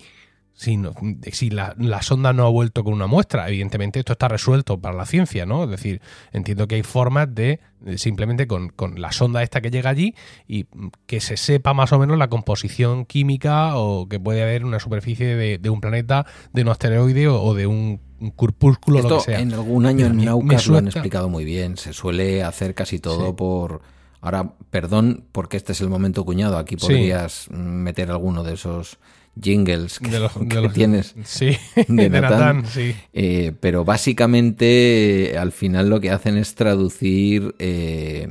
Si, 0.58 1.50
la, 1.50 2.02
sonda 2.02 2.32
no 2.32 2.44
ha 2.44 2.48
vuelto 2.48 2.82
con 2.82 2.92
una 2.92 3.06
muestra. 3.06 3.48
Evidentemente 3.48 4.00
esto 4.00 4.12
está 4.12 4.26
resuelto 4.26 4.80
para 4.80 4.96
la 4.96 5.06
ciencia, 5.06 5.46
¿no? 5.46 5.64
Es 5.64 5.70
decir, 5.70 6.02
entiendo 6.32 6.66
que 6.66 6.74
hay 6.74 6.82
formas 6.82 7.32
de, 7.32 7.60
simplemente 7.96 8.48
con, 8.48 8.72
la 8.96 9.12
sonda 9.12 9.44
esta 9.44 9.60
que 9.60 9.70
llega 9.70 9.90
allí 9.90 10.16
y 10.48 10.66
que 11.06 11.20
se 11.20 11.36
sepa 11.36 11.74
más 11.74 11.92
o 11.92 12.00
menos 12.00 12.18
la 12.18 12.26
composición 12.28 13.04
química 13.04 13.76
o 13.76 14.08
que 14.08 14.18
puede 14.18 14.42
haber 14.42 14.64
una 14.64 14.80
superficie 14.80 15.36
de, 15.36 15.70
un 15.70 15.80
planeta, 15.80 16.26
de 16.52 16.62
un 16.62 16.68
asteroide 16.70 17.28
o, 17.28 17.54
de 17.54 17.68
un, 17.68 18.00
corpúsculo, 18.34 19.00
lo 19.00 19.18
que 19.18 19.20
sea. 19.20 19.38
En 19.38 19.52
algún 19.52 19.86
año 19.86 20.06
en 20.06 20.24
Naucas 20.24 20.66
lo 20.66 20.78
han 20.78 20.88
explicado 20.88 21.28
muy 21.28 21.44
bien. 21.44 21.76
Se 21.76 21.92
suele 21.92 22.42
hacer 22.42 22.74
casi 22.74 22.98
todo 22.98 23.36
por... 23.36 23.80
Ahora, 24.20 24.54
perdón, 24.70 25.22
porque 25.30 25.56
este 25.56 25.70
es 25.70 25.80
el 25.80 25.88
momento 25.88 26.24
cuñado. 26.24 26.58
Aquí 26.58 26.74
podrías 26.74 27.48
meter 27.52 28.10
alguno 28.10 28.42
de 28.42 28.54
esos 28.54 28.98
jingles 29.40 29.98
que, 29.98 30.10
de 30.10 30.68
tienes 30.74 31.14
sí, 31.24 31.56
de, 31.86 32.10
Nathan, 32.10 32.66
sí. 32.66 32.94
Eh, 33.12 33.52
pero 33.60 33.84
básicamente 33.84 35.36
al 35.38 35.52
final 35.52 35.88
lo 35.88 36.00
que 36.00 36.10
hacen 36.10 36.36
es 36.36 36.54
traducir 36.54 37.54
eh, 37.58 38.28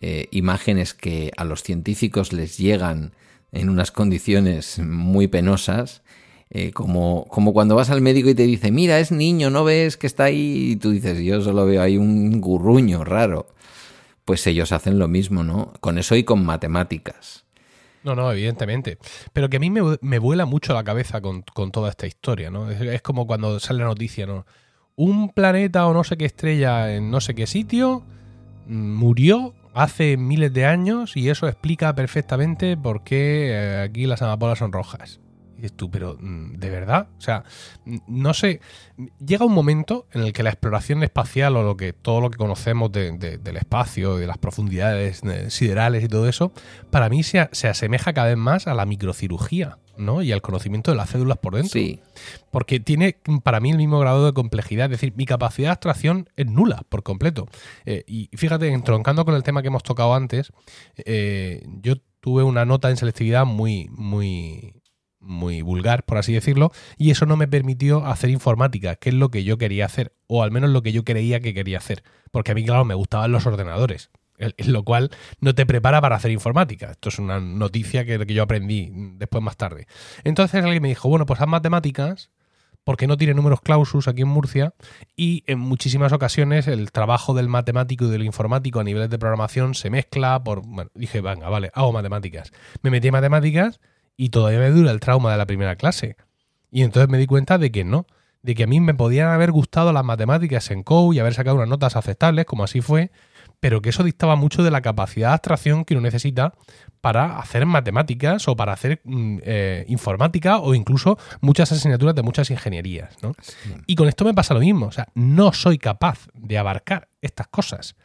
eh, 0.00 0.28
imágenes 0.30 0.94
que 0.94 1.30
a 1.36 1.44
los 1.44 1.62
científicos 1.62 2.32
les 2.32 2.58
llegan 2.58 3.12
en 3.52 3.68
unas 3.68 3.90
condiciones 3.90 4.78
muy 4.80 5.28
penosas. 5.28 6.02
como, 6.72 7.26
como 7.28 7.52
cuando 7.52 7.74
vas 7.74 7.90
al 7.90 8.00
médico 8.00 8.28
y 8.28 8.34
te 8.34 8.44
dice, 8.44 8.70
mira, 8.70 9.00
es 9.00 9.10
niño, 9.10 9.50
¿no 9.50 9.64
ves 9.64 9.96
que 9.96 10.06
está 10.06 10.24
ahí? 10.24 10.72
Y 10.72 10.76
tú 10.76 10.90
dices, 10.90 11.18
yo 11.20 11.40
solo 11.40 11.66
veo 11.66 11.82
ahí 11.82 11.96
un 11.96 12.40
gurruño 12.40 13.04
raro. 13.04 13.46
Pues 14.24 14.46
ellos 14.46 14.72
hacen 14.72 14.98
lo 14.98 15.06
mismo, 15.08 15.44
¿no? 15.44 15.72
Con 15.80 15.98
eso 15.98 16.16
y 16.16 16.24
con 16.24 16.44
matemáticas. 16.44 17.43
No, 18.04 18.14
no, 18.14 18.30
evidentemente. 18.30 18.98
Pero 19.32 19.48
que 19.48 19.56
a 19.56 19.60
mí 19.60 19.70
me, 19.70 20.18
vuela 20.18 20.44
mucho 20.44 20.74
la 20.74 20.84
cabeza 20.84 21.22
con, 21.22 21.42
toda 21.72 21.88
esta 21.88 22.06
historia, 22.06 22.50
¿no? 22.50 22.70
Es, 22.70 23.02
como 23.02 23.26
cuando 23.26 23.58
sale 23.58 23.80
la 23.80 23.86
noticia, 23.86 24.26
¿no? 24.26 24.46
Un 24.94 25.30
planeta 25.30 25.86
o 25.86 25.94
no 25.94 26.04
sé 26.04 26.16
qué 26.16 26.26
estrella 26.26 26.94
en 26.94 27.10
no 27.10 27.20
sé 27.20 27.34
qué 27.34 27.46
sitio 27.46 28.04
mm, 28.68 28.94
murió 28.94 29.54
hace 29.72 30.16
miles 30.16 30.52
de 30.52 30.66
años 30.66 31.16
y 31.16 31.30
eso 31.30 31.48
explica 31.48 31.94
perfectamente 31.96 32.76
por 32.76 33.02
qué 33.02 33.50
eh, 33.50 33.82
aquí 33.82 34.06
las 34.06 34.22
amapolas 34.22 34.58
son 34.58 34.70
rojas. 34.70 35.18
Y 35.64 35.70
tú, 35.70 35.90
pero 35.90 36.18
mm, 36.20 36.56
¿de 36.58 36.68
verdad? 36.70 37.08
O 37.16 37.20
sea, 37.20 37.42
no 38.06 38.34
sé. 38.34 38.60
Llega 39.24 39.46
un 39.46 39.54
momento 39.54 40.06
en 40.12 40.22
el 40.22 40.32
que 40.34 40.42
la 40.42 40.50
exploración 40.50 41.02
espacial 41.02 41.56
o 41.56 41.62
lo 41.62 41.76
que, 41.76 41.92
todo 41.94 42.20
lo 42.20 42.30
que 42.30 42.36
conocemos 42.36 42.92
de- 42.92 43.12
de- 43.12 43.38
del 43.38 43.56
espacio, 43.56 44.16
de 44.16 44.26
las 44.26 44.36
profundidades 44.38 45.22
siderales 45.48 46.04
y 46.04 46.08
todo 46.08 46.28
eso, 46.28 46.52
para 46.90 47.08
mí 47.08 47.22
se, 47.22 47.38
asemeja 47.40 48.12
cada 48.12 48.28
vez 48.28 48.36
más 48.36 48.66
a 48.66 48.74
la 48.74 48.84
microcirugía, 48.84 49.78
¿no? 49.96 50.22
Y 50.22 50.32
al 50.32 50.42
conocimiento 50.42 50.90
de 50.90 50.96
las 50.98 51.08
células 51.10 51.38
por 51.38 51.54
dentro. 51.54 51.72
Sí, 51.72 52.00
Porque 52.50 52.78
tiene 52.78 53.16
para 53.42 53.60
mí 53.60 53.70
el 53.70 53.78
mismo 53.78 53.98
grado 54.00 54.26
de 54.26 54.32
complejidad. 54.34 54.86
Es 54.92 55.00
decir, 55.00 55.14
mi 55.16 55.24
capacidad 55.24 55.68
de 55.68 55.72
abstracción 55.72 56.28
es 56.36 56.46
nula 56.46 56.82
por 56.90 57.02
completo. 57.02 57.48
Eh, 57.86 58.04
y 58.06 58.28
fíjate, 58.36 58.68
entroncando 58.68 59.24
con 59.24 59.34
el 59.34 59.42
tema 59.42 59.62
que 59.62 59.68
hemos 59.68 59.82
tocado 59.82 60.14
antes, 60.14 60.52
eh, 61.06 61.66
yo 61.80 61.94
tuve 62.20 62.42
una 62.42 62.64
nota 62.64 62.90
en 62.90 62.96
selectividad 62.96 63.44
muy, 63.44 63.88
muy, 63.90 64.74
muy 65.24 65.62
vulgar, 65.62 66.04
por 66.04 66.18
así 66.18 66.32
decirlo, 66.32 66.70
y 66.96 67.10
eso 67.10 67.26
no 67.26 67.36
me 67.36 67.48
permitió 67.48 68.06
hacer 68.06 68.30
informática, 68.30 68.96
que 68.96 69.10
es 69.10 69.14
lo 69.14 69.30
que 69.30 69.44
yo 69.44 69.58
quería 69.58 69.86
hacer, 69.86 70.14
o 70.26 70.42
al 70.42 70.50
menos 70.50 70.70
lo 70.70 70.82
que 70.82 70.92
yo 70.92 71.04
creía 71.04 71.40
que 71.40 71.54
quería 71.54 71.78
hacer. 71.78 72.02
Porque 72.30 72.52
a 72.52 72.54
mí, 72.54 72.64
claro, 72.64 72.84
me 72.84 72.94
gustaban 72.94 73.32
los 73.32 73.46
ordenadores. 73.46 74.10
Lo 74.66 74.82
cual 74.82 75.10
no 75.40 75.54
te 75.54 75.64
prepara 75.64 76.00
para 76.00 76.16
hacer 76.16 76.32
informática. 76.32 76.90
Esto 76.90 77.08
es 77.08 77.18
una 77.18 77.38
noticia 77.38 78.04
que, 78.04 78.18
que 78.26 78.34
yo 78.34 78.42
aprendí 78.42 78.90
después 79.16 79.42
más 79.42 79.56
tarde. 79.56 79.86
Entonces 80.24 80.62
alguien 80.62 80.82
me 80.82 80.88
dijo, 80.88 81.08
bueno, 81.08 81.24
pues 81.24 81.40
haz 81.40 81.46
matemáticas, 81.46 82.30
porque 82.82 83.06
no 83.06 83.16
tiene 83.16 83.34
números 83.34 83.60
clausus 83.62 84.08
aquí 84.08 84.22
en 84.22 84.28
Murcia, 84.28 84.74
y 85.16 85.44
en 85.46 85.58
muchísimas 85.58 86.12
ocasiones 86.12 86.68
el 86.68 86.92
trabajo 86.92 87.32
del 87.34 87.48
matemático 87.48 88.06
y 88.06 88.10
del 88.10 88.24
informático 88.24 88.80
a 88.80 88.84
niveles 88.84 89.08
de 89.08 89.18
programación 89.18 89.74
se 89.74 89.88
mezcla 89.88 90.42
por... 90.42 90.66
Bueno, 90.66 90.90
dije, 90.94 91.20
venga, 91.20 91.48
vale, 91.48 91.70
hago 91.72 91.92
matemáticas. 91.92 92.50
Me 92.82 92.90
metí 92.90 93.08
en 93.08 93.12
matemáticas 93.12 93.80
y 94.16 94.30
todavía 94.30 94.60
me 94.60 94.70
dura 94.70 94.90
el 94.90 95.00
trauma 95.00 95.32
de 95.32 95.38
la 95.38 95.46
primera 95.46 95.76
clase. 95.76 96.16
Y 96.70 96.82
entonces 96.82 97.08
me 97.08 97.18
di 97.18 97.26
cuenta 97.26 97.58
de 97.58 97.70
que 97.70 97.84
no, 97.84 98.06
de 98.42 98.54
que 98.54 98.64
a 98.64 98.66
mí 98.66 98.78
me 98.78 98.94
podían 98.94 99.28
haber 99.28 99.52
gustado 99.52 99.92
las 99.92 100.04
matemáticas 100.04 100.70
en 100.70 100.82
COU 100.82 101.14
y 101.14 101.18
haber 101.18 101.32
sacado 101.34 101.56
unas 101.56 101.68
notas 101.68 101.96
aceptables, 101.96 102.44
como 102.44 102.64
así 102.64 102.82
fue, 102.82 103.10
pero 103.58 103.80
que 103.80 103.88
eso 103.88 104.04
dictaba 104.04 104.36
mucho 104.36 104.62
de 104.62 104.70
la 104.70 104.82
capacidad 104.82 105.28
de 105.28 105.34
abstracción 105.34 105.86
que 105.86 105.94
uno 105.94 106.02
necesita 106.02 106.52
para 107.00 107.38
hacer 107.38 107.64
matemáticas 107.64 108.46
o 108.46 108.54
para 108.54 108.74
hacer 108.74 109.00
mm, 109.04 109.38
eh, 109.42 109.84
informática 109.88 110.58
o 110.58 110.74
incluso 110.74 111.18
muchas 111.40 111.72
asignaturas 111.72 112.14
de 112.14 112.22
muchas 112.22 112.50
ingenierías. 112.50 113.16
¿no? 113.22 113.34
Y 113.86 113.94
con 113.94 114.08
esto 114.08 114.26
me 114.26 114.34
pasa 114.34 114.52
lo 114.52 114.60
mismo, 114.60 114.86
o 114.86 114.92
sea, 114.92 115.08
no 115.14 115.54
soy 115.54 115.78
capaz 115.78 116.28
de 116.34 116.58
abarcar 116.58 117.08
estas 117.22 117.46
cosas. 117.46 117.96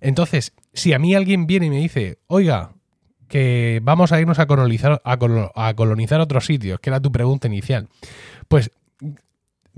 Entonces, 0.00 0.54
si 0.72 0.94
a 0.94 0.98
mí 0.98 1.14
alguien 1.14 1.46
viene 1.46 1.66
y 1.66 1.70
me 1.70 1.78
dice, 1.78 2.18
oiga, 2.28 2.72
que 3.32 3.80
vamos 3.82 4.12
a 4.12 4.20
irnos 4.20 4.38
a 4.38 4.46
colonizar, 4.46 5.00
a 5.06 5.16
colo- 5.16 5.50
a 5.56 5.72
colonizar 5.72 6.20
otros 6.20 6.44
sitios, 6.44 6.78
que 6.80 6.90
era 6.90 7.00
tu 7.00 7.10
pregunta 7.10 7.48
inicial, 7.48 7.88
pues 8.46 8.70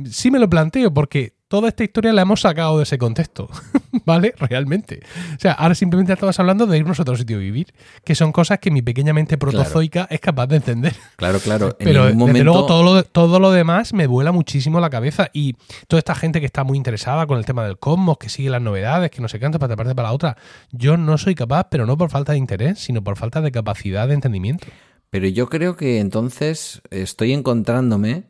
sí 0.04 0.32
me 0.32 0.40
lo 0.40 0.50
planteo 0.50 0.92
porque 0.92 1.33
toda 1.48 1.68
esta 1.68 1.84
historia 1.84 2.12
la 2.12 2.22
hemos 2.22 2.40
sacado 2.40 2.78
de 2.78 2.84
ese 2.84 2.98
contexto, 2.98 3.48
¿vale? 4.04 4.34
Realmente. 4.38 5.00
O 5.36 5.40
sea, 5.40 5.52
ahora 5.52 5.74
simplemente 5.74 6.12
estamos 6.12 6.38
hablando 6.40 6.66
de 6.66 6.78
irnos 6.78 6.98
a 6.98 7.02
otro 7.02 7.16
sitio 7.16 7.36
a 7.36 7.40
vivir, 7.40 7.72
que 8.04 8.14
son 8.14 8.32
cosas 8.32 8.58
que 8.58 8.70
mi 8.70 8.82
pequeña 8.82 9.12
mente 9.12 9.38
protozoica 9.38 10.06
es 10.10 10.20
capaz 10.20 10.46
de 10.46 10.56
entender. 10.56 10.94
claro, 11.16 11.38
claro. 11.40 11.76
En 11.78 11.86
Pero 11.86 12.04
desde 12.04 12.16
momento... 12.16 12.44
luego 12.44 12.66
todo 12.66 12.82
lo, 12.82 13.04
todo 13.04 13.38
lo 13.38 13.52
demás 13.52 13.92
me 13.92 14.06
vuela 14.06 14.32
muchísimo 14.32 14.80
la 14.80 14.90
cabeza 14.90 15.30
y 15.32 15.54
toda 15.86 15.98
esta 15.98 16.14
gente 16.14 16.40
que 16.40 16.46
está 16.46 16.64
muy 16.64 16.78
interesada 16.78 17.26
con 17.26 17.38
el 17.38 17.44
tema 17.44 17.64
del 17.64 17.78
cosmos, 17.78 18.18
que 18.18 18.28
sigue 18.28 18.50
las 18.50 18.62
novedades, 18.62 19.10
que 19.10 19.20
no 19.20 19.28
sé 19.28 19.38
cuánto, 19.38 19.58
para 19.58 19.76
parte 19.76 19.94
para 19.94 20.08
la 20.08 20.14
otra, 20.14 20.36
yo 20.72 20.96
no 20.96 21.18
soy 21.18 21.34
capaz, 21.34 21.68
pero 21.70 21.86
no 21.86 21.96
por 21.96 22.10
falta 22.10 22.32
de 22.32 22.38
interés, 22.38 22.78
sino 22.78 23.02
por 23.02 23.16
falta 23.16 23.40
de 23.40 23.52
capacidad 23.52 24.08
de 24.08 24.14
entendimiento. 24.14 24.66
Pero 25.10 25.28
yo 25.28 25.48
creo 25.48 25.76
que 25.76 26.00
entonces 26.00 26.82
estoy 26.90 27.32
encontrándome 27.32 28.24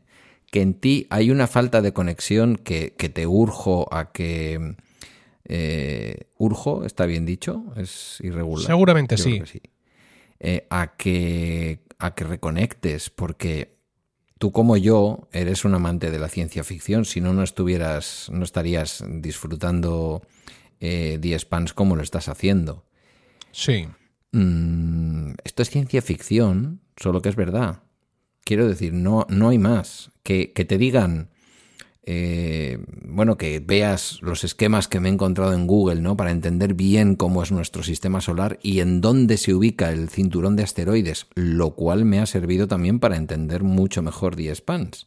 que 0.54 0.62
en 0.62 0.74
ti 0.74 1.08
hay 1.10 1.32
una 1.32 1.48
falta 1.48 1.82
de 1.82 1.92
conexión 1.92 2.54
que, 2.54 2.94
que 2.96 3.08
te 3.08 3.26
urjo 3.26 3.92
a 3.92 4.12
que... 4.12 4.76
eh, 5.46 6.28
urjo, 6.38 6.84
está 6.84 7.06
bien 7.06 7.26
dicho, 7.26 7.64
es 7.76 8.18
irregular. 8.20 8.64
Seguramente 8.64 9.16
sí. 9.16 9.42
sí. 9.46 9.60
Eh, 10.38 10.64
a, 10.70 10.94
que, 10.96 11.80
a 11.98 12.14
que 12.14 12.22
reconectes, 12.22 13.10
porque 13.10 13.78
tú 14.38 14.52
como 14.52 14.76
yo 14.76 15.26
eres 15.32 15.64
un 15.64 15.74
amante 15.74 16.12
de 16.12 16.20
la 16.20 16.28
ciencia 16.28 16.62
ficción, 16.62 17.04
si 17.04 17.20
no, 17.20 17.32
no 17.32 17.42
estuvieras, 17.42 18.28
no 18.30 18.44
estarías 18.44 19.02
disfrutando 19.08 20.22
eh, 20.78 21.18
The 21.20 21.32
Expanse 21.32 21.74
como 21.74 21.96
lo 21.96 22.02
estás 22.04 22.28
haciendo. 22.28 22.84
Sí. 23.50 23.88
Mm, 24.30 25.32
esto 25.42 25.62
es 25.62 25.70
ciencia 25.70 26.00
ficción, 26.00 26.80
solo 26.96 27.22
que 27.22 27.30
es 27.30 27.36
verdad. 27.36 27.82
Quiero 28.44 28.68
decir, 28.68 28.92
no, 28.92 29.26
no 29.28 29.48
hay 29.48 29.58
más. 29.58 30.10
Que, 30.22 30.52
que 30.52 30.64
te 30.64 30.78
digan, 30.78 31.30
eh, 32.02 32.78
bueno, 33.02 33.38
que 33.38 33.60
veas 33.60 34.18
los 34.20 34.44
esquemas 34.44 34.88
que 34.88 35.00
me 35.00 35.08
he 35.08 35.12
encontrado 35.12 35.54
en 35.54 35.66
Google, 35.66 36.00
¿no? 36.02 36.16
Para 36.16 36.30
entender 36.30 36.74
bien 36.74 37.16
cómo 37.16 37.42
es 37.42 37.52
nuestro 37.52 37.82
sistema 37.82 38.20
solar 38.20 38.58
y 38.62 38.80
en 38.80 39.00
dónde 39.00 39.38
se 39.38 39.54
ubica 39.54 39.90
el 39.90 40.10
cinturón 40.10 40.56
de 40.56 40.62
asteroides, 40.62 41.26
lo 41.34 41.70
cual 41.74 42.04
me 42.04 42.20
ha 42.20 42.26
servido 42.26 42.68
también 42.68 43.00
para 43.00 43.16
entender 43.16 43.62
mucho 43.62 44.02
mejor 44.02 44.36
The 44.36 44.50
Expanse. 44.50 45.06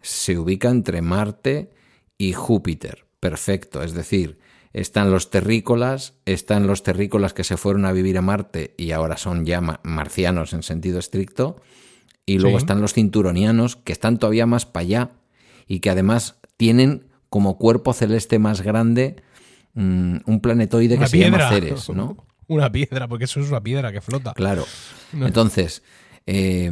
Se 0.00 0.38
ubica 0.38 0.70
entre 0.70 1.02
Marte 1.02 1.70
y 2.16 2.32
Júpiter. 2.32 3.04
Perfecto. 3.20 3.82
Es 3.82 3.92
decir, 3.92 4.38
están 4.72 5.10
los 5.10 5.30
terrícolas, 5.30 6.14
están 6.24 6.66
los 6.66 6.82
terrícolas 6.82 7.32
que 7.34 7.44
se 7.44 7.56
fueron 7.56 7.84
a 7.84 7.92
vivir 7.92 8.16
a 8.18 8.22
Marte 8.22 8.74
y 8.76 8.90
ahora 8.92 9.16
son 9.16 9.44
ya 9.46 9.60
ma- 9.60 9.80
marcianos 9.82 10.52
en 10.52 10.62
sentido 10.62 10.98
estricto. 10.98 11.60
Y 12.26 12.38
luego 12.38 12.58
Sí. 12.58 12.62
están 12.62 12.80
los 12.80 12.92
cinturonianos, 12.94 13.76
que 13.76 13.92
están 13.92 14.18
todavía 14.18 14.46
más 14.46 14.64
para 14.66 14.82
allá 14.82 15.10
y 15.66 15.80
que 15.80 15.90
además 15.90 16.40
tienen 16.56 17.06
como 17.28 17.58
cuerpo 17.58 17.92
celeste 17.92 18.38
más 18.38 18.62
grande 18.62 19.16
mm, 19.74 20.16
un 20.26 20.40
planetoide 20.40 20.94
Una 20.96 21.04
que 21.04 21.10
se 21.10 21.18
llama 21.18 21.36
piedra. 21.38 21.50
Ceres, 21.50 21.90
¿no? 21.90 22.16
Una 22.46 22.70
piedra, 22.70 23.08
porque 23.08 23.24
eso 23.24 23.40
es 23.40 23.48
una 23.48 23.62
piedra 23.62 23.90
que 23.92 24.00
flota. 24.00 24.32
Claro. 24.34 24.64
No. 25.14 25.26
Entonces, 25.28 25.82
eh, 26.26 26.70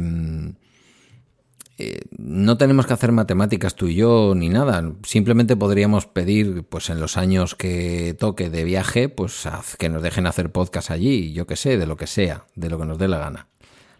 eh, 1.77 2.01
no 2.17 2.57
tenemos 2.57 2.85
que 2.85 2.93
hacer 2.93 3.11
matemáticas 3.11 3.73
tú 3.75 3.87
y 3.87 3.95
yo 3.95 4.33
ni 4.35 4.49
nada. 4.49 4.93
Simplemente 5.05 5.55
podríamos 5.55 6.05
pedir, 6.07 6.63
pues 6.65 6.89
en 6.89 6.99
los 6.99 7.17
años 7.17 7.55
que 7.55 8.15
toque 8.19 8.49
de 8.49 8.63
viaje, 8.63 9.09
pues 9.09 9.45
haz- 9.45 9.75
que 9.77 9.89
nos 9.89 10.03
dejen 10.03 10.27
hacer 10.27 10.51
podcast 10.51 10.91
allí, 10.91 11.33
yo 11.33 11.47
qué 11.47 11.55
sé, 11.55 11.77
de 11.77 11.87
lo 11.87 11.95
que 11.97 12.05
sea, 12.07 12.45
de 12.55 12.69
lo 12.69 12.77
que 12.77 12.85
nos 12.85 12.97
dé 12.97 13.07
la 13.07 13.17
gana. 13.17 13.47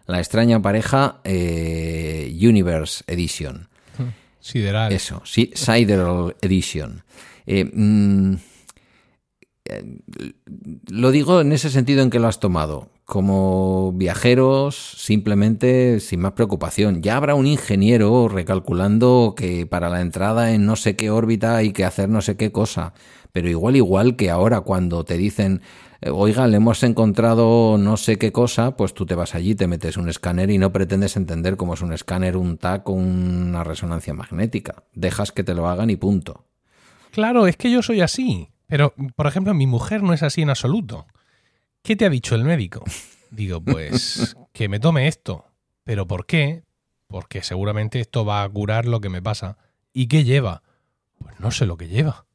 La 0.06 0.18
extraña 0.18 0.60
pareja 0.60 1.20
eh, 1.24 2.36
Universe 2.40 3.04
Edition. 3.06 3.68
Sideral. 4.40 4.92
Eso, 4.92 5.22
sí, 5.24 5.50
Sideral 5.54 6.36
Edition. 6.42 7.02
Eh, 7.46 7.64
mm, 7.64 8.34
eh, 9.66 9.84
lo 10.90 11.10
digo 11.10 11.40
en 11.40 11.52
ese 11.52 11.70
sentido 11.70 12.02
en 12.02 12.10
que 12.10 12.18
lo 12.18 12.28
has 12.28 12.40
tomado. 12.40 12.90
Como 13.06 13.92
viajeros, 13.92 14.76
simplemente 14.96 16.00
sin 16.00 16.20
más 16.20 16.32
preocupación. 16.32 17.02
Ya 17.02 17.16
habrá 17.16 17.34
un 17.34 17.46
ingeniero 17.46 18.28
recalculando 18.28 19.34
que 19.36 19.66
para 19.66 19.90
la 19.90 20.00
entrada 20.00 20.52
en 20.52 20.64
no 20.64 20.76
sé 20.76 20.96
qué 20.96 21.10
órbita 21.10 21.56
hay 21.56 21.72
que 21.72 21.84
hacer 21.84 22.08
no 22.08 22.22
sé 22.22 22.36
qué 22.36 22.50
cosa. 22.50 22.94
Pero 23.32 23.48
igual, 23.50 23.76
igual 23.76 24.16
que 24.16 24.30
ahora 24.30 24.60
cuando 24.60 25.04
te 25.04 25.18
dicen, 25.18 25.60
oiga, 26.10 26.46
le 26.46 26.56
hemos 26.56 26.82
encontrado 26.82 27.78
no 27.78 27.96
sé 27.96 28.18
qué 28.18 28.32
cosa, 28.32 28.76
pues 28.76 28.94
tú 28.94 29.06
te 29.06 29.14
vas 29.14 29.34
allí, 29.34 29.54
te 29.54 29.66
metes 29.66 29.96
un 29.96 30.08
escáner 30.08 30.50
y 30.50 30.58
no 30.58 30.72
pretendes 30.72 31.16
entender 31.16 31.56
cómo 31.56 31.74
es 31.74 31.82
un 31.82 31.92
escáner, 31.92 32.36
un 32.36 32.58
TAC 32.58 32.88
o 32.88 32.92
una 32.92 33.64
resonancia 33.64 34.14
magnética. 34.14 34.84
Dejas 34.92 35.32
que 35.32 35.44
te 35.44 35.54
lo 35.54 35.68
hagan 35.68 35.90
y 35.90 35.96
punto. 35.96 36.46
Claro, 37.10 37.46
es 37.46 37.56
que 37.56 37.70
yo 37.70 37.82
soy 37.82 38.00
así. 38.00 38.48
Pero, 38.66 38.94
por 39.14 39.26
ejemplo, 39.26 39.54
mi 39.54 39.66
mujer 39.66 40.02
no 40.02 40.12
es 40.12 40.22
así 40.22 40.42
en 40.42 40.50
absoluto. 40.50 41.06
¿Qué 41.82 41.96
te 41.96 42.06
ha 42.06 42.10
dicho 42.10 42.34
el 42.34 42.44
médico? 42.44 42.82
Digo, 43.30 43.60
pues 43.60 44.36
que 44.52 44.68
me 44.68 44.80
tome 44.80 45.08
esto. 45.08 45.44
¿Pero 45.84 46.06
por 46.06 46.26
qué? 46.26 46.64
Porque 47.06 47.42
seguramente 47.42 48.00
esto 48.00 48.24
va 48.24 48.42
a 48.42 48.48
curar 48.48 48.86
lo 48.86 49.00
que 49.00 49.10
me 49.10 49.22
pasa. 49.22 49.58
¿Y 49.92 50.08
qué 50.08 50.24
lleva? 50.24 50.62
Pues 51.18 51.38
no 51.38 51.50
sé 51.50 51.66
lo 51.66 51.76
que 51.76 51.88
lleva. 51.88 52.26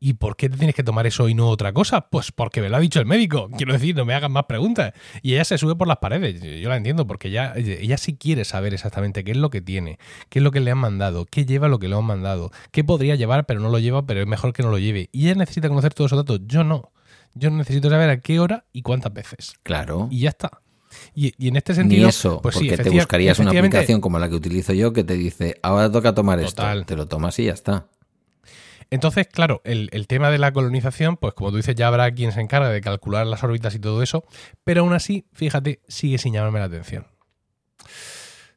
¿Y 0.00 0.14
por 0.14 0.36
qué 0.36 0.48
te 0.48 0.56
tienes 0.56 0.76
que 0.76 0.84
tomar 0.84 1.06
eso 1.08 1.28
y 1.28 1.34
no 1.34 1.48
otra 1.48 1.72
cosa? 1.72 2.08
Pues 2.08 2.30
porque 2.30 2.60
me 2.60 2.68
lo 2.68 2.76
ha 2.76 2.80
dicho 2.80 3.00
el 3.00 3.06
médico. 3.06 3.50
Quiero 3.56 3.72
decir, 3.72 3.96
no 3.96 4.04
me 4.04 4.14
hagan 4.14 4.30
más 4.30 4.44
preguntas. 4.44 4.92
Y 5.22 5.34
ella 5.34 5.44
se 5.44 5.58
sube 5.58 5.74
por 5.74 5.88
las 5.88 5.96
paredes. 5.96 6.40
Yo 6.40 6.68
la 6.68 6.76
entiendo, 6.76 7.06
porque 7.06 7.28
ella, 7.28 7.52
ella 7.56 7.98
sí 7.98 8.16
quiere 8.16 8.44
saber 8.44 8.74
exactamente 8.74 9.24
qué 9.24 9.32
es 9.32 9.36
lo 9.36 9.50
que 9.50 9.60
tiene, 9.60 9.98
qué 10.28 10.38
es 10.38 10.42
lo 10.42 10.52
que 10.52 10.60
le 10.60 10.70
han 10.70 10.78
mandado, 10.78 11.26
qué 11.26 11.44
lleva 11.44 11.66
lo 11.66 11.80
que 11.80 11.88
le 11.88 11.96
han 11.96 12.04
mandado, 12.04 12.52
qué 12.70 12.84
podría 12.84 13.16
llevar, 13.16 13.46
pero 13.46 13.58
no 13.58 13.70
lo 13.70 13.80
lleva, 13.80 14.06
pero 14.06 14.20
es 14.20 14.26
mejor 14.26 14.52
que 14.52 14.62
no 14.62 14.70
lo 14.70 14.78
lleve. 14.78 15.08
Y 15.10 15.26
ella 15.26 15.34
necesita 15.34 15.68
conocer 15.68 15.94
todos 15.94 16.12
esos 16.12 16.24
datos. 16.24 16.40
Yo 16.46 16.62
no. 16.62 16.92
Yo 17.34 17.50
necesito 17.50 17.90
saber 17.90 18.08
a 18.10 18.20
qué 18.20 18.38
hora 18.38 18.66
y 18.72 18.82
cuántas 18.82 19.12
veces. 19.12 19.54
Claro. 19.64 20.08
Y 20.10 20.20
ya 20.20 20.28
está. 20.30 20.60
Y, 21.14 21.34
y 21.38 21.48
en 21.48 21.56
este 21.56 21.74
sentido. 21.74 22.04
Ni 22.04 22.08
eso, 22.08 22.40
pues 22.40 22.54
sí, 22.56 22.68
porque 22.68 22.84
te 22.84 22.90
buscarías 22.90 23.38
una 23.40 23.50
aplicación 23.50 24.00
como 24.00 24.18
la 24.18 24.28
que 24.28 24.36
utilizo 24.36 24.72
yo 24.72 24.92
que 24.92 25.04
te 25.04 25.14
dice, 25.14 25.58
ahora 25.62 25.90
toca 25.90 26.14
tomar 26.14 26.40
Total. 26.40 26.78
esto. 26.78 26.86
Te 26.86 26.96
lo 26.96 27.06
tomas 27.06 27.38
y 27.38 27.44
ya 27.44 27.52
está. 27.52 27.86
Entonces, 28.90 29.26
claro, 29.26 29.60
el, 29.64 29.90
el, 29.92 30.06
tema 30.06 30.30
de 30.30 30.38
la 30.38 30.52
colonización, 30.52 31.16
pues 31.16 31.34
como 31.34 31.50
tú 31.50 31.56
dices, 31.58 31.74
ya 31.74 31.88
habrá 31.88 32.10
quien 32.12 32.32
se 32.32 32.40
encargue 32.40 32.68
de 32.68 32.80
calcular 32.80 33.26
las 33.26 33.44
órbitas 33.44 33.74
y 33.74 33.78
todo 33.78 34.02
eso, 34.02 34.24
pero 34.64 34.80
aún 34.80 34.94
así, 34.94 35.26
fíjate, 35.32 35.82
sigue 35.88 36.16
sin 36.18 36.32
llamarme 36.32 36.60
la 36.60 36.66
atención. 36.66 37.06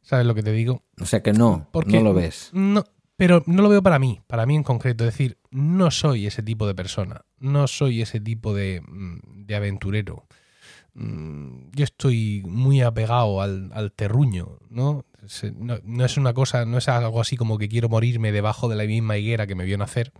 ¿Sabes 0.01 0.25
lo 0.25 0.35
que 0.35 0.43
te 0.43 0.51
digo? 0.51 0.83
O 0.99 1.05
sea 1.05 1.21
que 1.21 1.33
no, 1.33 1.67
Porque 1.71 1.97
no 1.97 2.03
lo 2.03 2.13
ves. 2.13 2.49
No, 2.53 2.83
pero 3.17 3.43
no 3.45 3.61
lo 3.61 3.69
veo 3.69 3.83
para 3.83 3.99
mí, 3.99 4.19
para 4.27 4.45
mí 4.45 4.55
en 4.55 4.63
concreto. 4.63 5.03
Es 5.03 5.13
decir, 5.13 5.37
no 5.51 5.91
soy 5.91 6.27
ese 6.27 6.43
tipo 6.43 6.65
de 6.65 6.75
persona, 6.75 7.25
no 7.39 7.67
soy 7.67 8.01
ese 8.01 8.19
tipo 8.19 8.53
de, 8.53 8.81
mm, 8.81 9.45
de 9.45 9.55
aventurero. 9.55 10.25
Mm, 10.93 11.69
yo 11.73 11.83
estoy 11.83 12.43
muy 12.45 12.81
apegado 12.81 13.41
al, 13.41 13.71
al 13.73 13.91
terruño, 13.93 14.57
¿no? 14.69 15.05
¿No? 15.55 16.05
es 16.05 16.17
una 16.17 16.33
cosa, 16.33 16.65
no 16.65 16.77
es 16.77 16.87
algo 16.87 17.21
así 17.21 17.37
como 17.37 17.57
que 17.57 17.69
quiero 17.69 17.89
morirme 17.89 18.31
debajo 18.31 18.69
de 18.69 18.75
la 18.75 18.85
misma 18.85 19.17
higuera 19.17 19.47
que 19.47 19.55
me 19.55 19.65
vio 19.65 19.77
nacer. 19.77 20.11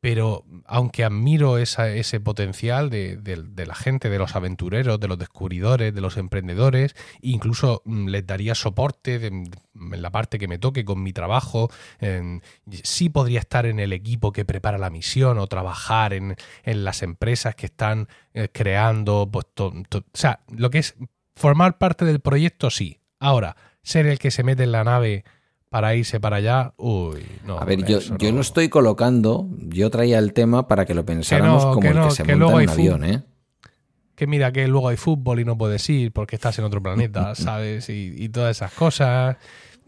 Pero 0.00 0.44
aunque 0.64 1.02
admiro 1.02 1.58
ese 1.58 2.20
potencial 2.20 2.88
de, 2.88 3.64
la 3.66 3.74
gente, 3.74 4.08
de 4.08 4.18
los 4.18 4.36
aventureros, 4.36 5.00
de 5.00 5.08
los 5.08 5.18
descubridores, 5.18 5.92
de 5.92 6.00
los 6.00 6.16
emprendedores, 6.16 6.94
incluso 7.20 7.82
mm, 7.84 8.06
les 8.06 8.24
daría 8.24 8.54
soporte 8.54 9.26
en 9.26 9.50
la 9.74 10.10
parte 10.10 10.38
que 10.38 10.46
me 10.46 10.58
toque 10.58 10.84
con 10.84 11.02
mi 11.02 11.12
trabajo, 11.12 11.68
sí 12.84 13.08
podría 13.08 13.40
estar 13.40 13.66
en 13.66 13.80
el 13.80 13.92
equipo 13.92 14.32
que 14.32 14.44
prepara 14.44 14.78
la 14.78 14.90
misión 14.90 15.38
o 15.38 15.48
trabajar 15.48 16.12
en, 16.12 16.36
las 16.64 17.02
empresas 17.02 17.56
que 17.56 17.66
están 17.66 18.08
eh, 18.34 18.48
creando, 18.52 19.28
pues, 19.32 19.46
o 19.58 19.72
sea, 20.14 20.40
lo 20.48 20.70
que 20.70 20.78
es 20.78 20.94
formar 21.34 21.78
parte 21.78 22.04
del 22.04 22.20
proyecto, 22.20 22.70
sí. 22.70 23.00
Ahora, 23.18 23.56
ser 23.82 24.06
el 24.06 24.18
que 24.18 24.30
se 24.30 24.42
mete 24.42 24.64
en 24.64 24.72
la 24.72 24.84
nave 24.84 25.24
para 25.70 25.94
irse 25.94 26.18
para 26.18 26.36
allá, 26.36 26.72
uy, 26.78 27.24
no. 27.44 27.58
A 27.58 27.64
ver, 27.64 27.84
yo, 27.84 28.00
yo 28.00 28.32
lo 28.32 28.40
estoy 28.40 28.68
colocando, 28.68 29.48
yo 29.68 29.90
traía 29.90 30.18
el 30.18 30.32
tema 30.32 30.66
para 30.66 30.86
que 30.86 30.94
lo 30.94 31.04
pensáramos 31.04 31.66
como 31.66 31.88
el 31.88 32.00
que 32.00 32.10
se 32.10 32.24
monta 32.24 32.34
en 32.34 32.62
un 32.62 32.68
avión, 32.70 33.04
¿eh? 33.04 33.22
Que 34.14 34.26
mira 34.26 34.50
que 34.50 34.66
luego 34.66 34.88
hay 34.88 34.96
fútbol 34.96 35.40
y 35.40 35.44
no 35.44 35.56
puedes 35.56 35.88
ir 35.90 36.12
porque 36.12 36.36
estás 36.36 36.58
en 36.58 36.64
otro 36.64 36.82
planeta, 36.82 37.34
¿sabes? 37.36 37.88
Y, 37.88 38.28
todas 38.30 38.56
esas 38.56 38.72
cosas. 38.72 39.36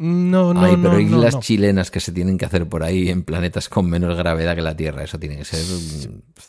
No, 0.02 0.54
no, 0.54 0.64
Ay, 0.64 0.78
pero 0.80 0.96
hay 0.96 1.04
islas 1.04 1.40
chilenas 1.40 1.90
que 1.90 2.00
se 2.00 2.10
tienen 2.10 2.38
que 2.38 2.46
hacer 2.46 2.66
por 2.66 2.82
ahí 2.82 3.10
en 3.10 3.22
planetas 3.22 3.68
con 3.68 3.90
menos 3.90 4.16
gravedad 4.16 4.56
que 4.56 4.62
la 4.62 4.74
Tierra. 4.74 5.04
Eso 5.04 5.18
tiene 5.18 5.36
que 5.36 5.44
ser. 5.44 5.60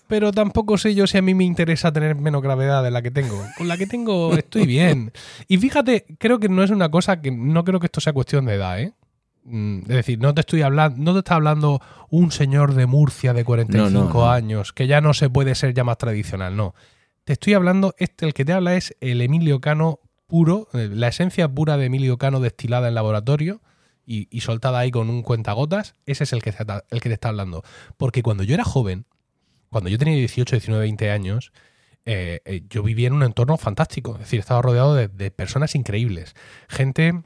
Pero 0.07 0.31
tampoco 0.31 0.77
sé 0.77 0.95
yo 0.95 1.05
si 1.05 1.17
a 1.17 1.21
mí 1.21 1.33
me 1.33 1.43
interesa 1.43 1.91
tener 1.91 2.15
menos 2.15 2.41
gravedad 2.41 2.81
de 2.81 2.91
la 2.91 3.01
que 3.01 3.11
tengo. 3.11 3.45
Con 3.57 3.67
la 3.67 3.75
que 3.75 3.87
tengo 3.87 4.33
estoy 4.37 4.65
bien. 4.65 5.11
Y 5.49 5.57
fíjate, 5.57 6.05
creo 6.17 6.39
que 6.39 6.47
no 6.47 6.63
es 6.63 6.71
una 6.71 6.89
cosa 6.89 7.21
que. 7.21 7.29
No 7.29 7.65
creo 7.65 7.81
que 7.81 7.87
esto 7.87 7.99
sea 7.99 8.13
cuestión 8.13 8.45
de 8.45 8.53
edad, 8.53 8.79
¿eh? 8.79 8.93
Mm, 9.43 9.79
es 9.81 9.95
decir, 9.95 10.19
no 10.19 10.33
te 10.33 10.41
estoy 10.41 10.61
hablando, 10.61 10.97
no 11.03 11.13
te 11.13 11.19
está 11.19 11.35
hablando 11.35 11.81
un 12.09 12.31
señor 12.31 12.73
de 12.73 12.85
Murcia 12.85 13.33
de 13.33 13.43
45 13.43 14.29
años, 14.29 14.71
que 14.71 14.87
ya 14.87 15.01
no 15.01 15.13
se 15.13 15.29
puede 15.29 15.55
ser 15.55 15.73
ya 15.73 15.83
más 15.83 15.97
tradicional, 15.97 16.55
no. 16.55 16.75
Te 17.23 17.33
estoy 17.33 17.53
hablando, 17.53 17.95
este, 17.97 18.25
el 18.25 18.33
que 18.33 18.45
te 18.45 18.53
habla 18.53 18.75
es 18.75 18.95
el 19.01 19.21
Emilio 19.21 19.59
Cano 19.59 19.99
puro, 20.31 20.69
eh, 20.73 20.89
la 20.89 21.09
esencia 21.09 21.49
pura 21.49 21.75
de 21.75 21.87
Emilio 21.87 22.17
Cano 22.17 22.39
destilada 22.39 22.87
en 22.87 22.95
laboratorio 22.95 23.61
y, 24.05 24.41
soltada 24.41 24.79
ahí 24.79 24.89
con 24.89 25.09
un 25.09 25.23
cuentagotas, 25.23 25.93
ese 26.05 26.23
es 26.23 26.33
el 26.33 26.41
que, 26.41 26.53
el 26.89 27.01
que 27.01 27.09
te 27.09 27.13
está 27.13 27.29
hablando. 27.29 27.63
Porque 27.97 28.23
cuando 28.23 28.43
yo 28.43 28.53
era 28.53 28.63
joven, 28.63 29.05
cuando 29.69 29.89
yo 29.89 29.97
tenía 29.97 30.15
18, 30.15 30.55
19, 30.55 30.81
20 30.83 31.11
años, 31.11 31.51
eh, 32.05 32.41
eh, 32.45 32.63
yo 32.69 32.83
vivía 32.83 33.07
en 33.07 33.13
un 33.13 33.23
entorno 33.23 33.57
fantástico. 33.57 34.13
Es 34.13 34.19
decir, 34.21 34.39
estaba 34.39 34.61
rodeado 34.61 34.95
de 34.95 35.31
personas 35.31 35.75
increíbles. 35.75 36.33
Gente 36.67 37.21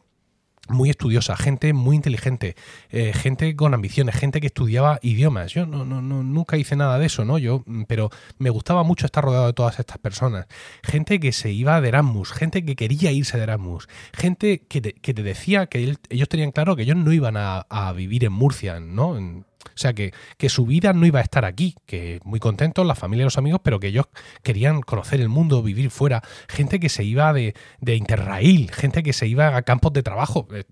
muy 0.70 0.90
estudiosa, 0.90 1.36
gente 1.36 1.74
muy 1.74 1.96
inteligente, 1.96 2.56
eh, 2.90 3.14
gente 3.14 3.56
con 3.56 3.74
ambiciones, 3.74 4.16
gente 4.16 4.42
que 4.42 4.48
estudiaba 4.48 5.00
idiomas. 5.02 5.54
Yo 5.54 5.66
no, 5.66 5.86
no, 5.86 6.02
no, 6.02 6.24
nunca 6.24 6.58
hice 6.58 6.76
nada 6.76 6.98
de 6.98 7.06
eso, 7.06 7.26
¿no? 7.26 7.38
Yo, 7.38 7.64
mm, 7.66 7.84
pero 7.84 8.10
me 8.38 8.50
gustaba 8.50 8.84
mucho 8.84 9.06
estar 9.06 9.24
rodeado 9.24 9.48
de 9.48 9.54
todas 9.54 9.80
estas 9.80 9.98
personas. 9.98 10.48
Gente 10.84 11.20
que 11.20 11.32
se 11.32 11.52
iba 11.52 11.80
de 11.82 11.90
Erasmus, 11.90 12.32
gente 12.32 12.66
que 12.66 12.76
quería 12.76 13.12
irse 13.12 13.38
de 13.38 13.44
Erasmus, 13.44 13.88
gente 14.14 14.64
que 14.68 14.82
te, 14.82 14.94
que 14.94 15.14
te 15.14 15.24
decía 15.24 15.68
que 15.68 15.96
ellos 16.10 16.30
tenían 16.30 16.52
claro 16.52 16.76
que 16.76 16.84
ellos 16.84 16.98
no 16.98 17.12
iban 17.12 17.38
a, 17.38 17.60
a 17.70 17.94
vivir 17.94 18.26
en 18.26 18.34
Murcia, 18.34 18.80
¿no? 18.80 19.18
O 19.68 19.78
sea, 19.78 19.94
que, 19.94 20.14
su 20.48 20.66
vida 20.66 20.94
no 20.94 21.06
iba 21.06 21.20
a 21.20 21.24
estar 21.24 21.44
aquí, 21.44 21.76
que 21.86 22.20
muy 22.24 22.40
contentos, 22.40 22.86
la 22.86 22.96
familia 22.96 23.24
y 23.24 23.26
los 23.26 23.38
amigos, 23.38 23.62
pero 23.64 23.80
que 23.80 23.88
ellos 23.88 24.06
querían 24.44 24.82
conocer 24.82 25.20
el 25.20 25.30
mundo, 25.30 25.64
vivir 25.64 25.90
fuera. 25.90 26.22
Gente 26.48 26.80
que 26.80 26.90
se 26.90 27.04
iba 27.04 27.34
de, 27.34 27.56
de 27.82 27.96
Interrail, 27.96 28.72
gente 28.72 29.04
que 29.04 29.14
se 29.14 29.28
iba 29.28 29.56
a 29.56 29.62
campos 29.64 29.92
de 29.94 30.04
trabajo. 30.04 30.48
Eh, 30.54 30.64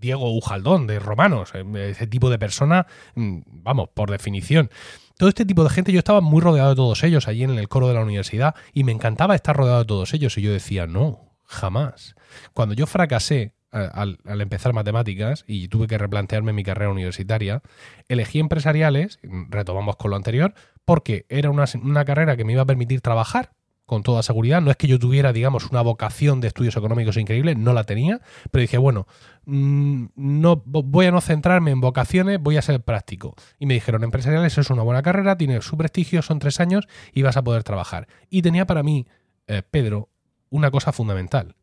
Diego 0.00 0.34
Ujaldón, 0.34 0.86
de 0.86 0.98
Romanos, 0.98 1.50
eh, 1.54 1.90
ese 1.90 2.06
tipo 2.06 2.30
de 2.30 2.38
persona, 2.38 2.86
mm, 3.14 3.40
vamos, 3.46 3.90
por 3.92 4.10
definición. 4.10 4.70
Todo 5.18 5.28
este 5.28 5.44
tipo 5.44 5.62
de 5.62 5.70
gente, 5.70 5.92
yo 5.92 5.98
estaba 5.98 6.22
muy 6.22 6.40
rodeado 6.40 6.70
de 6.70 6.76
todos 6.76 7.04
ellos 7.04 7.28
allí 7.28 7.44
en 7.44 7.50
el 7.50 7.68
coro 7.68 7.88
de 7.88 7.94
la 7.94 8.00
universidad 8.00 8.54
y 8.72 8.84
me 8.84 8.92
encantaba 8.92 9.34
estar 9.34 9.54
rodeado 9.54 9.80
de 9.80 9.84
todos 9.84 10.14
ellos 10.14 10.38
y 10.38 10.42
yo 10.42 10.52
decía, 10.52 10.86
no, 10.86 11.36
jamás. 11.44 12.14
Cuando 12.54 12.74
yo 12.74 12.86
fracasé 12.86 13.52
al, 13.70 14.18
empezar 14.40 14.72
matemáticas 14.72 15.44
y 15.46 15.68
tuve 15.68 15.86
que 15.86 15.98
replantearme 15.98 16.52
mi 16.52 16.64
carrera 16.64 16.90
universitaria, 16.90 17.62
elegí 18.08 18.40
empresariales, 18.40 19.18
retomamos 19.48 19.96
con 19.96 20.10
lo 20.10 20.16
anterior, 20.16 20.54
porque 20.84 21.26
era 21.28 21.50
una, 21.50 22.04
carrera 22.04 22.36
que 22.36 22.44
me 22.44 22.52
iba 22.52 22.62
a 22.62 22.66
permitir 22.66 23.00
trabajar 23.00 23.52
con 23.86 24.02
toda 24.02 24.22
seguridad. 24.22 24.60
No 24.60 24.70
es 24.70 24.76
que 24.76 24.86
yo 24.86 24.98
tuviera, 24.98 25.32
digamos, 25.32 25.70
una 25.70 25.82
vocación 25.82 26.40
de 26.40 26.48
estudios 26.48 26.76
económicos 26.76 27.16
increíble, 27.16 27.54
no 27.54 27.72
la 27.72 27.84
tenía, 27.84 28.20
pero 28.50 28.62
dije, 28.62 28.78
bueno, 28.78 29.06
mm, 29.46 30.06
no, 30.14 30.62
voy 30.64 31.06
a 31.06 31.10
no 31.10 31.20
centrarme 31.20 31.72
en 31.72 31.80
vocaciones, 31.80 32.40
voy 32.40 32.56
a 32.56 32.62
ser 32.62 32.82
práctico. 32.82 33.34
Y 33.58 33.66
me 33.66 33.74
dijeron, 33.74 34.04
empresariales 34.04 34.56
es 34.58 34.70
una 34.70 34.82
buena 34.82 35.02
carrera, 35.02 35.36
tiene 35.36 35.60
su 35.62 35.76
prestigio, 35.76 36.22
son 36.22 36.38
tres 36.38 36.60
años 36.60 36.86
y 37.12 37.22
vas 37.22 37.36
a 37.36 37.42
poder 37.42 37.64
trabajar. 37.64 38.06
Y 38.28 38.42
tenía 38.42 38.66
para 38.66 38.82
mí, 38.82 39.06
eh, 39.48 39.62
Pedro, 39.68 40.08
una 40.50 40.70
cosa 40.70 40.92
fundamental. 40.92 41.56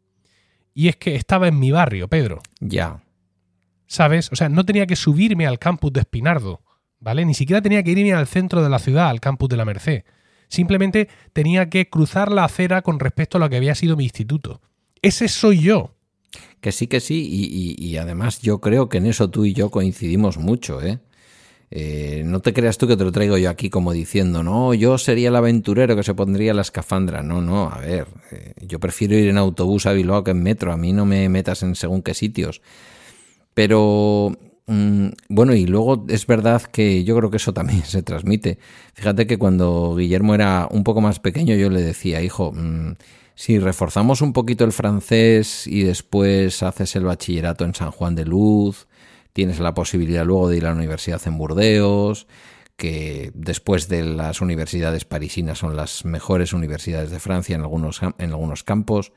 Y 0.78 0.90
es 0.90 0.96
que 0.96 1.16
estaba 1.16 1.48
en 1.48 1.58
mi 1.58 1.72
barrio, 1.72 2.08
Pedro. 2.08 2.40
Ya. 2.60 3.04
¿Sabes? 3.88 4.32
O 4.32 4.36
sea, 4.36 4.48
no 4.48 4.64
tenía 4.64 4.86
que 4.86 4.96
subirme 4.96 5.48
al 5.48 5.58
campus 5.58 5.92
de 5.92 6.02
Espinardo, 6.02 6.62
¿vale? 7.00 7.26
Ni 7.26 7.34
siquiera 7.34 7.64
tenía 7.64 7.82
que 7.82 7.90
irme 7.90 8.14
al 8.14 8.28
centro 8.28 8.62
de 8.62 8.70
la 8.70 8.78
ciudad, 8.78 9.10
al 9.10 9.20
campus 9.20 9.50
de 9.50 9.58
la 9.58 9.66
Merced. 9.66 10.04
Simplemente 10.50 11.10
tenía 11.34 11.68
que 11.68 11.90
cruzar 11.90 12.32
la 12.32 12.44
acera 12.44 12.84
con 12.84 13.00
respecto 13.00 13.38
a 13.38 13.40
lo 13.40 13.50
que 13.50 13.58
había 13.58 13.74
sido 13.74 13.98
mi 13.98 14.04
instituto. 14.04 14.62
Ese 15.02 15.30
soy 15.30 15.62
yo. 15.62 15.96
Que 16.62 16.72
sí, 16.72 16.86
que 16.86 17.00
sí, 17.00 17.28
y, 17.28 17.84
y 17.84 17.98
además 17.98 18.40
yo 18.42 18.62
creo 18.62 18.88
que 18.88 19.00
en 19.00 19.08
eso 19.08 19.32
tú 19.32 19.46
y 19.46 19.54
yo 19.54 19.72
coincidimos 19.72 20.38
mucho, 20.38 20.84
¿eh? 20.84 21.00
Eh, 21.70 22.22
no 22.26 22.40
te 22.40 22.54
creas 22.54 22.78
tú 22.78 22.88
que 22.88 22.96
te 22.96 23.04
lo 23.04 23.12
traigo 23.12 23.38
yo 23.38 23.50
aquí 23.50 23.70
como 23.70 23.92
diciendo, 23.92 24.42
no, 24.42 24.74
yo 24.74 24.98
sería 24.98 25.28
el 25.30 25.36
aventurero 25.36 25.96
que 25.96 26.04
se 26.04 26.14
pondría 26.14 26.54
la 26.54 26.62
escafandra. 26.62 27.24
No, 27.24 27.42
no, 27.42 27.70
a 27.70 27.80
ver, 27.80 28.08
eh, 28.32 28.54
yo 28.62 28.80
prefiero 28.80 29.18
ir 29.18 29.28
en 29.28 29.38
autobús 29.38 29.86
a 29.86 29.94
Bilbao 29.94 30.24
que 30.24 30.32
en 30.32 30.42
metro, 30.44 30.72
a 30.72 30.78
mí 30.78 30.94
no 30.94 31.06
me 31.06 31.28
metas 31.30 31.64
en 31.64 31.76
según 31.76 32.02
qué 32.02 32.14
sitios. 32.14 32.62
Pero, 33.54 34.38
mm, 34.68 35.08
bueno, 35.30 35.54
y 35.56 35.66
luego 35.66 36.06
es 36.10 36.26
verdad 36.28 36.62
que 36.62 37.04
yo 37.04 37.18
creo 37.18 37.32
que 37.32 37.38
eso 37.38 37.54
también 37.54 37.84
se 37.86 38.02
transmite. 38.04 38.60
Fíjate 38.94 39.28
que 39.28 39.38
cuando 39.38 39.96
Guillermo 39.96 40.36
era 40.36 40.68
un 40.72 40.84
poco 40.84 41.02
más 41.02 41.20
pequeño 41.20 41.56
yo 41.56 41.70
le 41.70 41.82
decía, 41.82 42.22
hijo, 42.22 42.54
mm, 42.54 42.94
si 43.36 43.60
reforzamos 43.60 44.22
un 44.22 44.34
poquito 44.34 44.64
el 44.64 44.72
francés 44.72 45.68
y 45.68 45.84
después 45.84 46.64
haces 46.64 46.96
el 46.96 47.04
bachillerato 47.06 47.66
en 47.66 47.76
San 47.76 47.92
Juan 47.92 48.16
de 48.16 48.26
Luz, 48.26 48.87
Tienes 49.38 49.60
la 49.60 49.76
posibilidad 49.76 50.26
luego 50.26 50.50
de 50.50 50.58
ir 50.58 50.66
a 50.66 50.70
la 50.70 50.78
universidad 50.78 51.22
en 51.28 51.38
Burdeos, 51.38 52.26
que 52.76 53.30
después 53.36 53.88
de 53.88 54.04
las 54.04 54.42
universidades 54.42 55.06
parisinas 55.06 55.60
son 55.60 55.76
las 55.76 56.06
mejores 56.06 56.54
universidades 56.54 57.12
de 57.12 57.20
Francia 57.20 57.56
en 57.56 57.62
algunos, 57.62 58.02
en 58.02 58.32
algunos 58.32 58.64
campos. 58.64 59.12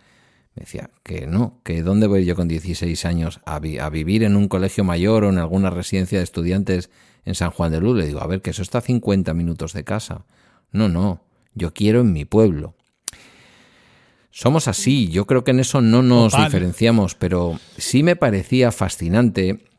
Me 0.54 0.64
decía 0.64 0.90
que 1.04 1.26
no, 1.26 1.62
que 1.64 1.82
dónde 1.82 2.06
voy 2.06 2.26
yo 2.26 2.36
con 2.36 2.48
16 2.48 3.02
años 3.06 3.40
a, 3.46 3.54
a, 3.56 3.88
vivir 3.88 4.22
en 4.22 4.36
un 4.36 4.48
colegio 4.48 4.84
mayor 4.84 5.24
o 5.24 5.30
en 5.30 5.38
alguna 5.38 5.70
residencia 5.70 6.18
de 6.18 6.24
estudiantes 6.24 6.90
en 7.24 7.34
San 7.34 7.50
Juan 7.50 7.72
de 7.72 7.80
Luz. 7.80 7.96
Le 7.96 8.06
digo, 8.06 8.20
a 8.20 8.26
ver, 8.26 8.42
que 8.42 8.50
eso 8.50 8.60
está 8.60 8.76
a 8.76 8.82
50 8.82 9.32
minutos 9.32 9.72
de 9.72 9.84
casa. 9.84 10.26
No, 10.70 10.90
no, 10.90 11.24
yo 11.54 11.72
quiero 11.72 12.02
en 12.02 12.12
mi 12.12 12.26
pueblo. 12.26 12.74
Somos 14.30 14.68
así, 14.68 15.08
yo 15.08 15.26
creo 15.26 15.44
que 15.44 15.52
en 15.52 15.60
eso 15.60 15.80
no 15.80 16.02
nos 16.02 16.36
diferenciamos, 16.36 17.14
pero 17.14 17.58
sí 17.78 18.02
me 18.02 18.16
parecía 18.16 18.70
fascinante 18.70 19.69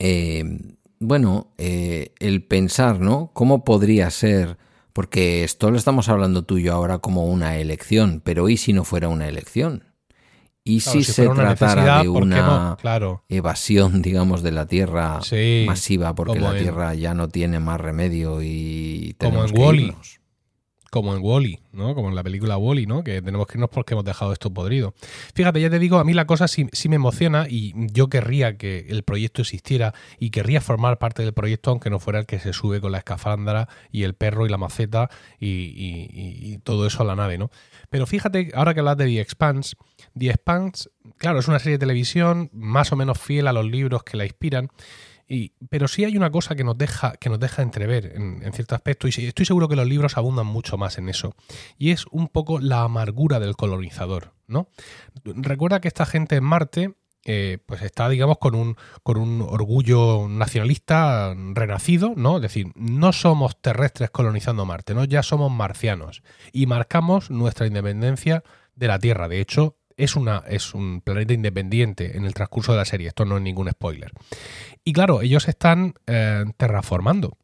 eh, 0.00 0.58
bueno, 0.98 1.52
eh, 1.58 2.14
el 2.18 2.42
pensar, 2.42 3.00
¿no? 3.00 3.30
¿Cómo 3.32 3.64
podría 3.64 4.10
ser? 4.10 4.58
Porque 4.92 5.44
esto 5.44 5.70
lo 5.70 5.76
estamos 5.76 6.08
hablando 6.08 6.42
tú 6.42 6.58
y 6.58 6.64
yo 6.64 6.74
ahora 6.74 6.98
como 6.98 7.26
una 7.26 7.58
elección, 7.58 8.20
pero 8.24 8.48
¿y 8.48 8.56
si 8.56 8.72
no 8.72 8.84
fuera 8.84 9.08
una 9.08 9.28
elección? 9.28 9.84
¿Y 10.64 10.80
si, 10.80 11.04
se 11.04 11.28
tratara 11.28 12.02
de 12.02 12.08
una 12.08 12.76
evasión, 13.28 14.02
digamos, 14.02 14.42
de 14.42 14.52
la 14.52 14.66
Tierra 14.66 15.20
masiva 15.66 16.14
porque 16.14 16.40
la 16.40 16.56
Tierra 16.56 16.94
ya 16.94 17.14
no 17.14 17.28
tiene 17.28 17.60
más 17.60 17.80
remedio 17.80 18.42
y 18.42 19.14
tenemos 19.18 19.52
como 19.52 19.70
en 19.72 19.92
que 19.92 20.19
como 20.90 21.14
en 21.14 21.22
Wally, 21.22 21.60
¿no? 21.72 21.94
Como 21.94 22.08
en 22.08 22.16
la 22.16 22.22
película 22.22 22.56
Wally, 22.58 22.86
¿no? 22.86 23.04
Que 23.04 23.22
tenemos 23.22 23.46
que 23.46 23.56
irnos 23.56 23.70
porque 23.70 23.94
hemos 23.94 24.04
dejado 24.04 24.32
esto 24.32 24.52
podrido. 24.52 24.92
Fíjate, 25.34 25.60
ya 25.60 25.70
te 25.70 25.78
digo, 25.78 25.98
a 25.98 26.04
mí 26.04 26.12
la 26.12 26.26
cosa 26.26 26.48
sí, 26.48 26.66
me 26.88 26.96
emociona 26.96 27.46
y 27.48 27.72
yo 27.92 28.08
querría 28.08 28.56
que 28.56 28.86
el 28.88 29.04
proyecto 29.04 29.42
existiera 29.42 29.94
y 30.18 30.30
querría 30.30 30.60
formar 30.60 30.98
parte 30.98 31.22
del 31.22 31.32
proyecto, 31.32 31.70
aunque 31.70 31.90
no 31.90 32.00
fuera 32.00 32.18
el 32.18 32.26
que 32.26 32.40
se 32.40 32.52
sube 32.52 32.80
con 32.80 32.90
la 32.92 32.98
escafandra 32.98 33.68
y 33.92 34.02
el 34.02 34.14
perro 34.14 34.46
y 34.46 34.48
la 34.48 34.58
maceta 34.58 35.08
y, 35.38 36.58
todo 36.64 36.86
eso 36.86 37.02
a 37.02 37.06
la 37.06 37.16
nave, 37.16 37.38
¿no? 37.38 37.50
Pero 37.88 38.06
fíjate, 38.06 38.50
ahora 38.54 38.74
que 38.74 38.80
hablas 38.80 38.96
de 38.96 39.06
The 39.06 39.20
Expanse, 39.20 39.76
The 40.18 40.26
Expanse, 40.30 40.90
claro, 41.16 41.38
es 41.38 41.48
una 41.48 41.58
serie 41.58 41.72
de 41.72 41.78
televisión 41.78 42.50
más 42.52 42.92
o 42.92 42.96
menos 42.96 43.18
fiel 43.18 43.46
a 43.46 43.52
los 43.52 43.64
libros 43.64 44.02
que 44.02 44.16
la 44.16 44.24
inspiran 44.24 44.68
pero 45.68 45.86
sí 45.86 46.04
hay 46.04 46.16
una 46.16 46.30
cosa 46.30 46.56
que 46.56 46.64
nos 46.64 46.76
deja, 46.76 47.12
que 47.12 47.28
nos 47.28 47.38
deja 47.38 47.62
entrever 47.62 48.12
en, 48.16 48.52
cierto 48.52 48.74
aspecto, 48.74 49.06
y 49.06 49.10
estoy 49.10 49.46
seguro 49.46 49.68
que 49.68 49.76
los 49.76 49.86
libros 49.86 50.16
abundan 50.16 50.46
mucho 50.46 50.76
más 50.76 50.98
en 50.98 51.08
eso, 51.08 51.34
y 51.78 51.90
es 51.90 52.06
un 52.10 52.28
poco 52.28 52.58
la 52.58 52.82
amargura 52.82 53.38
del 53.38 53.56
colonizador, 53.56 54.34
¿no? 54.46 54.68
Recuerda 55.24 55.80
que 55.80 55.88
esta 55.88 56.06
gente 56.06 56.36
en 56.36 56.44
Marte 56.44 56.94
eh, 57.26 57.58
pues 57.66 57.82
está, 57.82 58.08
digamos, 58.08 58.38
con 58.38 58.54
un, 58.54 58.76
con 59.02 59.18
un 59.18 59.42
orgullo 59.42 60.26
nacionalista 60.28 61.34
renacido, 61.52 62.14
¿no? 62.16 62.36
Es 62.36 62.42
decir, 62.42 62.72
no 62.74 63.12
somos 63.12 63.60
terrestres 63.60 64.10
colonizando 64.10 64.64
Marte, 64.64 64.94
¿no? 64.94 65.04
Ya 65.04 65.22
somos 65.22 65.52
marcianos 65.52 66.22
y 66.50 66.66
marcamos 66.66 67.30
nuestra 67.30 67.66
independencia 67.66 68.42
de 68.74 68.88
la 68.88 68.98
Tierra. 68.98 69.28
De 69.28 69.40
hecho, 69.40 69.76
es, 69.96 70.16
una, 70.16 70.42
es 70.48 70.74
un 70.74 71.00
planeta 71.00 71.32
independiente 71.32 72.16
en 72.16 72.24
el 72.24 72.34
transcurso 72.34 72.72
de 72.72 72.78
la 72.78 72.84
serie. 72.84 73.08
Esto 73.08 73.24
no 73.24 73.36
es 73.36 73.42
ningún 73.42 73.70
spoiler. 73.70 74.12
Y 74.84 74.92
claro, 74.92 75.22
ellos 75.22 75.48
están 75.48 75.94
eh, 76.06 76.44
terraformando. 76.56 77.36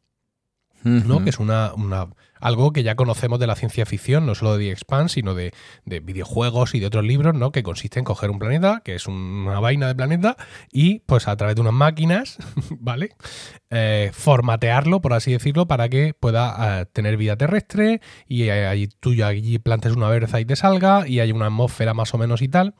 ¿no? 0.83 1.23
Que 1.23 1.31
es 1.31 1.39
una, 1.39 1.73
una, 1.73 2.07
algo 2.39 2.71
que 2.71 2.83
ya 2.83 2.95
conocemos 2.95 3.39
de 3.39 3.47
la 3.47 3.55
ciencia 3.55 3.85
ficción, 3.85 4.25
no 4.25 4.35
solo 4.35 4.57
de 4.57 4.65
The 4.65 4.71
Expanse, 4.71 5.15
sino 5.15 5.33
de, 5.33 5.51
videojuegos 5.85 6.75
y 6.75 6.79
de 6.79 6.87
otros 6.87 7.03
libros, 7.03 7.33
¿no? 7.33 7.51
Que 7.51 7.63
consiste 7.63 7.99
en 7.99 8.05
coger 8.05 8.29
un 8.29 8.39
planeta, 8.39 8.81
que 8.83 8.95
es 8.95 9.07
una 9.07 9.59
vaina 9.59 9.87
de 9.87 9.95
planeta, 9.95 10.37
y 10.71 10.99
pues 10.99 11.27
a 11.27 11.35
través 11.35 11.55
de 11.55 11.61
unas 11.61 11.73
máquinas, 11.73 12.37
¿vale? 12.79 13.15
Eh, 13.69 14.11
formatearlo, 14.13 15.01
por 15.01 15.13
así 15.13 15.31
decirlo, 15.31 15.67
para 15.67 15.89
que 15.89 16.13
pueda 16.13 16.81
eh, 16.81 16.85
tener 16.85 17.17
vida 17.17 17.35
terrestre 17.35 18.01
y 18.27 18.49
allí 18.49 18.87
tú 18.87 19.11
allí 19.23 19.59
plantes 19.59 19.93
una 19.93 20.09
berza 20.09 20.39
y 20.39 20.45
te 20.45 20.55
salga, 20.55 21.07
y 21.07 21.19
hay 21.19 21.31
una 21.31 21.47
atmósfera 21.47 21.93
más 21.93 22.13
o 22.13 22.17
menos 22.17 22.41
y 22.41 22.47
tal. 22.47 22.75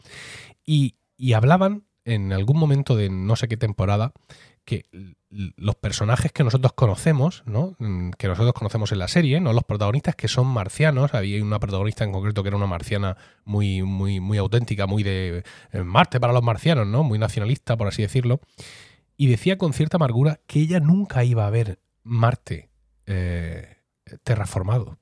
Y, 0.65 0.95
y 1.17 1.33
hablaban 1.33 1.83
en 2.05 2.31
algún 2.31 2.57
momento 2.57 2.95
de 2.95 3.09
no 3.09 3.35
sé 3.35 3.47
qué 3.47 3.57
temporada 3.57 4.13
que 4.67 4.85
los 5.29 5.75
personajes 5.77 6.33
que 6.33 6.43
nosotros 6.43 6.73
conocemos, 6.73 7.41
¿no? 7.45 7.77
Mm, 7.79 8.09
que 8.11 8.27
nosotros 8.27 8.53
conocemos 8.53 8.91
en 8.91 8.99
la 8.99 9.07
serie, 9.07 9.39
¿no? 9.39 9.53
los 9.53 9.63
protagonistas 9.63 10.17
que 10.17 10.27
son 10.27 10.45
marcianos, 10.47 11.13
había 11.13 11.41
una 11.41 11.57
protagonista 11.57 12.03
en 12.03 12.11
concreto 12.11 12.43
que 12.43 12.49
era 12.49 12.57
una 12.57 12.67
marciana 12.67 13.15
muy, 13.45 13.81
muy, 13.83 14.19
muy 14.19 14.37
auténtica, 14.37 14.85
muy 14.85 15.03
de 15.03 15.45
eh, 15.71 15.83
Marte 15.83 16.19
para 16.19 16.33
los 16.33 16.43
marcianos, 16.43 16.85
¿no? 16.85 17.03
muy 17.03 17.17
nacionalista, 17.17 17.77
por 17.77 17.87
así 17.87 18.01
decirlo, 18.01 18.41
y 19.15 19.27
decía 19.27 19.57
con 19.57 19.71
cierta 19.71 19.95
amargura 19.95 20.41
que 20.47 20.59
ella 20.59 20.81
nunca 20.81 21.23
iba 21.23 21.47
a 21.47 21.49
ver 21.49 21.79
Marte 22.03 22.69
eh, 23.05 23.77
terraformado. 24.23 24.97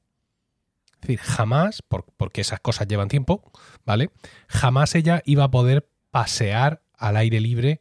Es 0.93 1.01
decir, 1.01 1.19
jamás, 1.19 1.81
porque 1.81 2.41
esas 2.41 2.59
cosas 2.59 2.87
llevan 2.87 3.07
tiempo, 3.07 3.51
¿vale? 3.83 4.11
Jamás 4.47 4.93
ella 4.93 5.23
iba 5.25 5.43
a 5.43 5.51
poder 5.51 5.89
pasear 6.11 6.83
al 6.93 7.17
aire 7.17 7.39
libre 7.39 7.79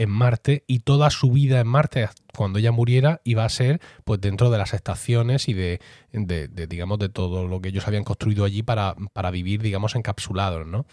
en 0.00 0.10
Marte 0.10 0.64
y 0.66 0.80
toda 0.80 1.10
su 1.10 1.30
vida 1.30 1.60
en 1.60 1.66
Marte 1.66 2.08
cuando 2.34 2.58
ella 2.58 2.72
muriera 2.72 3.20
iba 3.22 3.44
a 3.44 3.48
ser 3.50 3.80
pues 4.04 4.18
dentro 4.20 4.48
de 4.48 4.56
las 4.56 4.72
estaciones 4.72 5.46
y 5.48 5.52
de, 5.52 5.80
digamos 6.10 6.98
de 6.98 7.10
todo 7.10 7.46
lo 7.46 7.60
que 7.60 7.68
ellos 7.68 7.86
habían 7.86 8.04
construido 8.04 8.44
allí 8.46 8.62
para, 8.62 8.94
para 9.12 9.30
vivir 9.30 9.60
digamos 9.60 9.94
encapsulados 9.94 10.66
no 10.66 10.86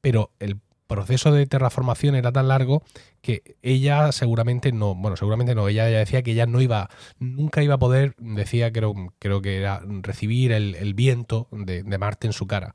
pero 0.00 0.30
el 0.38 0.60
proceso 0.86 1.30
de 1.30 1.46
terraformación 1.46 2.14
era 2.14 2.32
tan 2.32 2.48
largo 2.48 2.82
que 3.20 3.56
ella 3.62 4.12
seguramente 4.12 4.72
no, 4.72 4.94
bueno, 4.94 5.16
seguramente 5.16 5.54
no, 5.54 5.68
ella, 5.68 5.86
decía 5.86 6.22
que 6.22 6.32
ella 6.32 6.46
no 6.46 6.60
iba, 6.60 6.90
nunca 7.18 7.62
iba 7.62 7.74
a 7.74 7.78
poder, 7.78 8.14
decía, 8.18 8.70
creo, 8.70 8.94
creo 9.18 9.40
que 9.40 9.56
era 9.56 9.80
recibir 10.02 10.52
el, 10.52 10.74
el 10.74 10.92
viento 10.92 11.48
de, 11.50 11.82
de, 11.82 11.98
Marte 11.98 12.26
en 12.26 12.34
su 12.34 12.46
cara. 12.46 12.74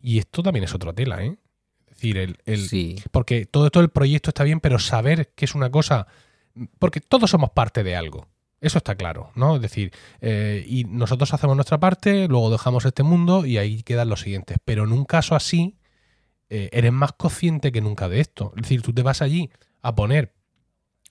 Y 0.00 0.18
esto 0.18 0.44
también 0.44 0.64
es 0.64 0.74
otra 0.74 0.92
tela, 0.92 1.24
¿eh? 1.24 1.36
Decir, 1.94 2.18
el, 2.18 2.38
porque 3.10 3.46
todo 3.46 3.66
esto 3.66 3.80
el 3.80 3.88
proyecto 3.88 4.30
está 4.30 4.44
bien, 4.44 4.60
pero 4.60 4.78
saber 4.78 5.32
que 5.34 5.44
es 5.44 5.54
una 5.54 5.70
cosa, 5.70 6.06
porque 6.78 7.00
todos 7.00 7.30
somos 7.30 7.50
parte 7.50 7.82
de 7.82 7.96
algo. 7.96 8.28
Eso 8.60 8.78
está 8.78 8.94
claro, 8.94 9.30
¿no? 9.34 9.56
Es 9.56 9.62
decir, 9.62 9.92
eh, 10.22 10.64
y 10.66 10.84
nosotros 10.84 11.34
hacemos 11.34 11.54
nuestra 11.54 11.78
parte, 11.78 12.28
luego 12.28 12.50
dejamos 12.50 12.86
este 12.86 13.02
mundo 13.02 13.44
y 13.44 13.58
ahí 13.58 13.82
quedan 13.82 14.08
los 14.08 14.20
siguientes. 14.20 14.56
Pero 14.64 14.84
en 14.84 14.92
un 14.92 15.04
caso 15.04 15.34
así, 15.34 15.76
eh, 16.48 16.70
eres 16.72 16.92
más 16.92 17.12
consciente 17.12 17.72
que 17.72 17.82
nunca 17.82 18.08
de 18.08 18.20
esto. 18.20 18.52
Es 18.56 18.62
decir, 18.62 18.80
tú 18.80 18.94
te 18.94 19.02
vas 19.02 19.20
allí 19.20 19.50
a 19.82 19.94
poner, 19.94 20.32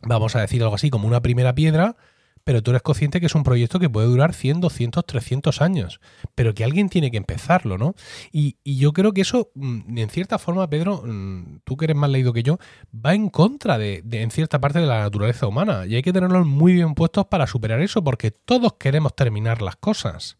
vamos 0.01 0.35
a 0.35 0.41
decir 0.41 0.63
algo 0.63 0.73
así, 0.73 0.89
como 0.89 1.07
una 1.07 1.21
primera 1.21 1.53
piedra, 1.53 1.95
pero 2.43 2.61
tú 2.61 2.71
eres 2.71 2.81
consciente 2.81 3.19
que 3.19 3.27
es 3.27 3.35
un 3.35 3.43
proyecto 3.43 3.79
que 3.79 3.89
puede 3.89 4.07
durar 4.07 4.33
100, 4.33 4.61
200, 4.61 5.05
300 5.05 5.61
años, 5.61 5.99
pero 6.35 6.53
que 6.53 6.63
alguien 6.63 6.89
tiene 6.89 7.11
que 7.11 7.17
empezarlo, 7.17 7.77
¿no? 7.77 7.95
Y, 8.31 8.57
yo 8.65 8.91
creo 8.91 9.13
que 9.13 9.21
eso, 9.21 9.51
mm, 9.55 9.97
en 9.97 10.09
cierta 10.09 10.37
forma, 10.37 10.69
Pedro, 10.69 11.03
mm, 11.05 11.59
tú 11.63 11.77
que 11.77 11.85
eres 11.85 11.97
más 11.97 12.09
leído 12.09 12.33
que 12.33 12.43
yo, 12.43 12.57
va 12.93 13.13
en 13.13 13.29
contra 13.29 13.77
de, 13.77 14.03
en 14.11 14.31
cierta 14.31 14.59
parte 14.59 14.79
de 14.79 14.87
la 14.87 15.01
naturaleza 15.01 15.47
humana, 15.47 15.85
y 15.85 15.95
hay 15.95 16.01
que 16.01 16.13
tenerlos 16.13 16.45
muy 16.45 16.73
bien 16.73 16.95
puestos 16.95 17.25
para 17.27 17.47
superar 17.47 17.81
eso, 17.81 18.03
porque 18.03 18.31
todos 18.31 18.73
queremos 18.73 19.15
terminar 19.15 19.61
las 19.61 19.75
cosas. 19.77 20.37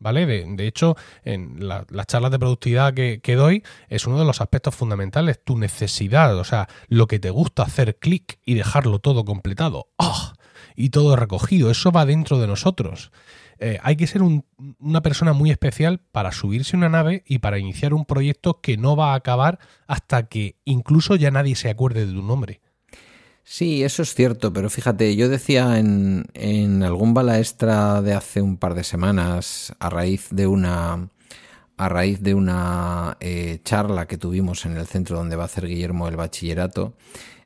¿Vale? 0.00 0.26
De, 0.26 0.66
hecho, 0.66 0.96
en 1.22 1.66
las 1.66 2.06
charlas 2.06 2.30
de 2.30 2.38
productividad 2.38 2.92
que, 2.92 3.36
doy 3.36 3.62
es 3.88 4.06
uno 4.06 4.18
de 4.18 4.26
los 4.26 4.42
aspectos 4.42 4.74
fundamentales, 4.74 5.42
tu 5.42 5.56
necesidad, 5.56 6.36
o 6.36 6.44
sea, 6.44 6.68
lo 6.88 7.06
que 7.06 7.18
te 7.18 7.30
gusta 7.30 7.62
hacer 7.62 7.96
clic 7.98 8.38
y 8.44 8.54
dejarlo 8.54 8.98
todo 8.98 9.24
completado. 9.24 9.88
¡Ah! 9.98 10.34
Y 10.74 10.90
todo 10.90 11.16
recogido. 11.16 11.70
Eso 11.70 11.92
va 11.92 12.06
dentro 12.06 12.38
de 12.38 12.46
nosotros. 12.46 13.12
Eh, 13.58 13.78
hay 13.82 13.96
que 13.96 14.06
ser 14.06 14.22
una 14.22 15.02
persona 15.02 15.32
muy 15.32 15.50
especial 15.50 16.00
para 16.12 16.32
subirse 16.32 16.76
a 16.76 16.78
una 16.78 16.88
nave 16.88 17.22
y 17.26 17.38
para 17.38 17.58
iniciar 17.58 17.94
un 17.94 18.04
proyecto 18.04 18.60
que 18.60 18.76
no 18.76 18.96
va 18.96 19.12
a 19.12 19.16
acabar 19.16 19.58
hasta 19.86 20.26
que 20.28 20.56
incluso 20.64 21.16
ya 21.16 21.30
nadie 21.30 21.54
se 21.54 21.70
acuerde 21.70 22.06
de 22.06 22.12
tu 22.12 22.22
nombre. 22.22 22.60
Sí, 23.44 23.84
eso 23.84 24.02
es 24.02 24.14
cierto, 24.14 24.52
pero 24.52 24.70
fíjate, 24.70 25.14
yo 25.16 25.28
decía 25.28 25.78
en, 25.78 26.24
en 26.32 26.82
algún 26.82 27.12
bala 27.12 27.38
extra 27.38 28.00
de 28.00 28.14
hace 28.14 28.40
un 28.40 28.56
par 28.56 28.74
de 28.74 28.84
semanas, 28.84 29.74
a 29.78 29.90
raíz 29.90 30.28
de 30.30 30.46
una 30.46 31.10
a 31.76 31.88
raíz 31.88 32.22
de 32.22 32.34
una 32.34 33.16
eh, 33.20 33.60
charla 33.64 34.06
que 34.06 34.16
tuvimos 34.16 34.64
en 34.64 34.76
el 34.76 34.86
centro 34.86 35.18
donde 35.18 35.36
va 35.36 35.42
a 35.42 35.46
hacer 35.46 35.66
Guillermo 35.66 36.06
el 36.08 36.16
bachillerato, 36.16 36.94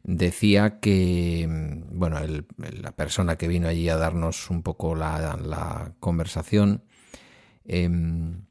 decía 0.02 0.80
que, 0.80 1.46
mm, 1.48 1.98
bueno, 1.98 2.18
la 2.56 2.92
persona 2.92 3.36
que 3.36 3.48
vino 3.48 3.68
allí 3.68 3.88
a 3.88 3.96
darnos 3.96 4.50
un 4.50 4.62
poco 4.62 4.94
la, 4.94 5.94
conversación, 6.00 6.84
em, 7.64 8.46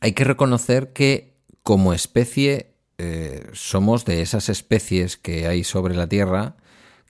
hay 0.00 0.12
que 0.12 0.24
reconocer 0.24 0.92
que 0.92 1.36
como 1.62 1.92
especie 1.92 2.74
eh, 2.98 3.46
somos 3.52 4.04
de 4.04 4.22
esas 4.22 4.48
especies 4.48 5.16
que 5.16 5.46
hay 5.46 5.64
sobre 5.64 5.94
la 5.94 6.08
Tierra 6.08 6.56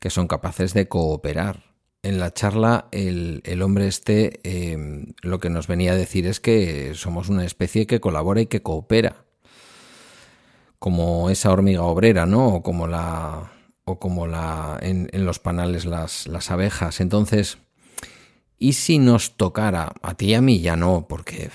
que 0.01 0.11
son 0.11 0.29
capaces 0.29 0.75
de 0.75 0.89
cooperar. 0.89 1.75
En 2.03 2.19
la 2.21 2.33
charla 2.33 2.89
el, 2.93 3.43
hombre 3.63 3.89
este 3.89 4.41
em, 4.45 5.15
lo 5.23 5.41
que 5.41 5.51
nos 5.51 5.67
venía 5.67 5.93
a 5.93 5.97
decir 5.97 6.27
es 6.27 6.41
que 6.41 6.93
somos 6.95 7.29
una 7.29 7.45
especie 7.45 7.87
que 7.87 8.01
colabora 8.01 8.41
y 8.41 8.47
que 8.47 8.63
coopera 8.63 9.28
como 10.79 11.31
esa 11.31 11.51
hormiga 11.51 11.83
obrera, 11.83 12.27
¿no? 12.27 12.49
O 12.49 12.63
como 12.63 12.87
la. 12.87 13.53
o 13.85 13.99
como 13.99 14.27
la. 14.27 14.79
en, 14.81 15.09
los 15.25 15.39
panales 15.39 15.85
las, 15.85 16.27
las 16.27 16.51
abejas. 16.51 17.01
Entonces. 17.01 17.59
¿Y 18.61 18.73
si 18.73 18.99
nos 18.99 19.37
tocara? 19.37 19.93
A 20.03 20.15
ti 20.15 20.31
y 20.31 20.35
a 20.35 20.43
mí 20.43 20.59
ya 20.59 20.75
no, 20.75 21.07
porque 21.09 21.49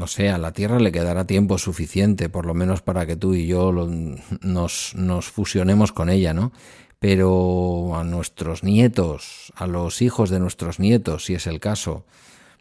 no 0.00 0.06
sé, 0.06 0.30
a 0.30 0.38
la 0.38 0.52
Tierra 0.52 0.80
le 0.80 0.92
quedará 0.92 1.26
tiempo 1.26 1.58
suficiente, 1.58 2.30
por 2.30 2.46
lo 2.46 2.54
menos 2.54 2.80
para 2.80 3.04
que 3.04 3.16
tú 3.16 3.34
y 3.34 3.46
yo 3.46 3.70
nos, 3.70 4.94
nos, 4.94 5.26
fusionemos 5.26 5.92
con 5.92 6.08
ella, 6.08 6.32
¿no? 6.32 6.52
Pero 6.98 7.94
a 7.94 8.02
nuestros 8.02 8.64
nietos, 8.64 9.52
a 9.56 9.66
los 9.66 10.00
hijos 10.00 10.30
de 10.30 10.40
nuestros 10.40 10.80
nietos, 10.80 11.26
si 11.26 11.34
es 11.34 11.46
el 11.46 11.60
caso, 11.60 12.06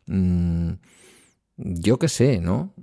mmm, 0.06 0.72
yo 1.56 1.98
qué 1.98 2.10
sé, 2.10 2.40
¿no? 2.42 2.74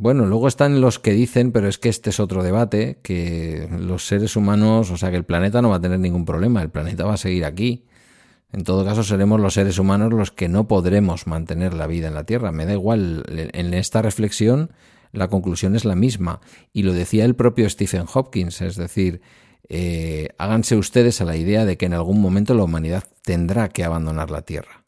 Bueno, 0.00 0.24
luego 0.24 0.48
están 0.48 0.80
los 0.80 0.98
que 0.98 1.12
dicen, 1.12 1.52
pero 1.52 1.68
es 1.68 1.76
que 1.76 1.90
este 1.90 2.08
es 2.08 2.20
otro 2.20 2.42
debate, 2.42 3.00
que 3.02 3.68
los 3.78 4.06
seres 4.06 4.34
humanos, 4.34 4.90
o 4.90 4.96
sea, 4.96 5.10
que 5.10 5.18
el 5.18 5.24
planeta 5.24 5.60
no 5.60 5.68
va 5.68 5.76
a 5.76 5.80
tener 5.82 5.98
ningún 5.98 6.24
problema, 6.24 6.62
el 6.62 6.70
planeta 6.70 7.04
va 7.04 7.12
a 7.12 7.18
seguir 7.18 7.44
aquí. 7.44 7.84
En 8.50 8.64
todo 8.64 8.82
caso, 8.86 9.02
seremos 9.02 9.38
los 9.40 9.52
seres 9.52 9.78
humanos 9.78 10.10
los 10.14 10.30
que 10.30 10.48
no 10.48 10.66
podremos 10.66 11.26
mantener 11.26 11.74
la 11.74 11.86
vida 11.86 12.08
en 12.08 12.14
la 12.14 12.24
Tierra. 12.24 12.50
Me 12.50 12.64
da 12.64 12.72
igual, 12.72 13.24
en 13.28 13.74
esta 13.74 14.00
reflexión 14.00 14.70
la 15.12 15.28
conclusión 15.28 15.76
es 15.76 15.84
la 15.84 15.96
misma. 15.96 16.40
Y 16.72 16.84
lo 16.84 16.94
decía 16.94 17.26
el 17.26 17.36
propio 17.36 17.68
Stephen 17.68 18.06
Hopkins, 18.10 18.62
es 18.62 18.76
decir, 18.76 19.20
eh, 19.68 20.30
háganse 20.38 20.76
ustedes 20.76 21.20
a 21.20 21.26
la 21.26 21.36
idea 21.36 21.66
de 21.66 21.76
que 21.76 21.84
en 21.84 21.92
algún 21.92 22.22
momento 22.22 22.54
la 22.54 22.64
humanidad 22.64 23.04
tendrá 23.22 23.68
que 23.68 23.84
abandonar 23.84 24.30
la 24.30 24.40
Tierra. 24.40 24.79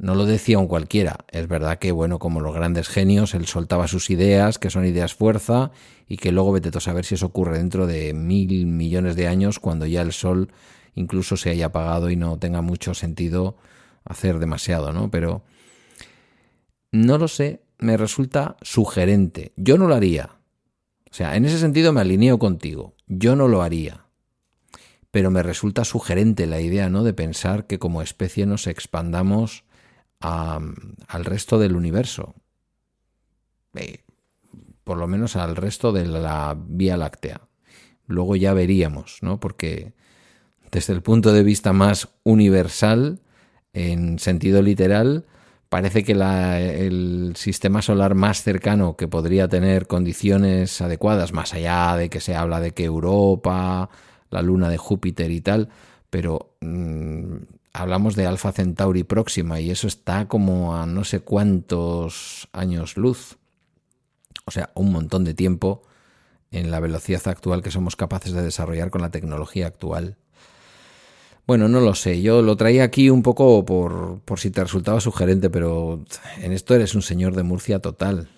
No 0.00 0.14
lo 0.14 0.24
decía 0.24 0.58
un 0.58 0.66
cualquiera. 0.66 1.18
Es 1.28 1.46
verdad 1.46 1.78
que, 1.78 1.92
bueno, 1.92 2.18
como 2.18 2.40
los 2.40 2.54
grandes 2.54 2.88
genios, 2.88 3.34
él 3.34 3.46
soltaba 3.46 3.86
sus 3.86 4.08
ideas, 4.08 4.58
que 4.58 4.70
son 4.70 4.86
ideas 4.86 5.12
fuerza, 5.14 5.72
y 6.08 6.16
que 6.16 6.32
luego 6.32 6.52
vete 6.52 6.70
a 6.76 6.80
saber 6.80 7.04
si 7.04 7.16
eso 7.16 7.26
ocurre 7.26 7.58
dentro 7.58 7.86
de 7.86 8.14
mil 8.14 8.64
millones 8.64 9.14
de 9.14 9.28
años, 9.28 9.58
cuando 9.58 9.84
ya 9.84 10.00
el 10.00 10.12
Sol 10.12 10.48
incluso 10.94 11.36
se 11.36 11.50
haya 11.50 11.66
apagado 11.66 12.08
y 12.08 12.16
no 12.16 12.38
tenga 12.38 12.62
mucho 12.62 12.94
sentido 12.94 13.56
hacer 14.04 14.38
demasiado, 14.38 14.94
¿no? 14.94 15.10
Pero 15.10 15.42
no 16.92 17.18
lo 17.18 17.28
sé, 17.28 17.60
me 17.78 17.98
resulta 17.98 18.56
sugerente. 18.62 19.52
Yo 19.56 19.76
no 19.76 19.86
lo 19.86 19.94
haría. 19.94 20.30
O 21.10 21.14
sea, 21.14 21.36
en 21.36 21.44
ese 21.44 21.58
sentido 21.58 21.92
me 21.92 22.00
alineo 22.00 22.38
contigo. 22.38 22.94
Yo 23.06 23.36
no 23.36 23.48
lo 23.48 23.60
haría. 23.60 24.06
Pero 25.10 25.30
me 25.30 25.42
resulta 25.42 25.84
sugerente 25.84 26.46
la 26.46 26.60
idea, 26.60 26.88
¿no? 26.88 27.04
De 27.04 27.12
pensar 27.12 27.66
que 27.66 27.78
como 27.78 28.00
especie 28.00 28.46
nos 28.46 28.66
expandamos 28.66 29.64
al 30.20 31.24
resto 31.24 31.58
del 31.58 31.76
universo. 31.76 32.34
Eh, 33.74 34.04
por 34.84 34.98
lo 34.98 35.06
menos 35.06 35.36
al 35.36 35.56
resto 35.56 35.92
de 35.92 36.06
la 36.06 36.56
Vía 36.58 36.96
Láctea. 36.96 37.42
Luego 38.06 38.36
ya 38.36 38.52
veríamos, 38.52 39.18
¿no? 39.22 39.38
Porque 39.38 39.94
desde 40.70 40.92
el 40.92 41.02
punto 41.02 41.32
de 41.32 41.42
vista 41.42 41.72
más 41.72 42.08
universal, 42.24 43.20
en 43.72 44.18
sentido 44.18 44.62
literal, 44.62 45.26
parece 45.68 46.02
que 46.02 46.12
el 46.12 47.34
sistema 47.36 47.82
solar 47.82 48.14
más 48.14 48.42
cercano 48.42 48.96
que 48.96 49.06
podría 49.06 49.46
tener 49.48 49.86
condiciones 49.86 50.80
adecuadas, 50.80 51.32
más 51.32 51.54
allá 51.54 51.96
de 51.96 52.10
que 52.10 52.20
se 52.20 52.34
habla 52.34 52.60
de 52.60 52.72
que 52.72 52.84
Europa, 52.84 53.88
la 54.30 54.42
luna 54.42 54.68
de 54.68 54.76
Júpiter 54.76 55.30
y 55.30 55.40
tal, 55.40 55.68
pero 56.10 56.56
mm, 56.60 57.36
hablamos 57.72 58.16
de 58.16 58.26
Alfa 58.26 58.52
Centauri 58.52 59.04
próxima 59.04 59.60
y 59.60 59.70
eso 59.70 59.86
está 59.86 60.28
como 60.28 60.76
a 60.76 60.86
no 60.86 61.04
sé 61.04 61.20
cuántos 61.20 62.48
años 62.52 62.96
luz. 62.96 63.38
O 64.44 64.50
sea, 64.50 64.70
un 64.74 64.92
montón 64.92 65.24
de 65.24 65.34
tiempo 65.34 65.82
en 66.50 66.70
la 66.70 66.80
velocidad 66.80 67.26
actual 67.28 67.62
que 67.62 67.70
somos 67.70 67.96
capaces 67.96 68.32
de 68.32 68.42
desarrollar 68.42 68.90
con 68.90 69.02
la 69.02 69.10
tecnología 69.10 69.66
actual. 69.66 70.16
Bueno, 71.46 71.68
no 71.68 71.80
lo 71.80 71.94
sé, 71.94 72.22
yo 72.22 72.42
lo 72.42 72.56
traía 72.56 72.84
aquí 72.84 73.10
un 73.10 73.22
poco 73.22 73.64
por, 73.64 74.20
por 74.20 74.38
si 74.38 74.50
te 74.50 74.62
resultaba 74.62 75.00
sugerente, 75.00 75.50
pero 75.50 76.04
en 76.40 76.52
esto 76.52 76.74
eres 76.74 76.94
un 76.94 77.02
señor 77.02 77.34
de 77.34 77.42
Murcia 77.42 77.80
total. 77.80 78.28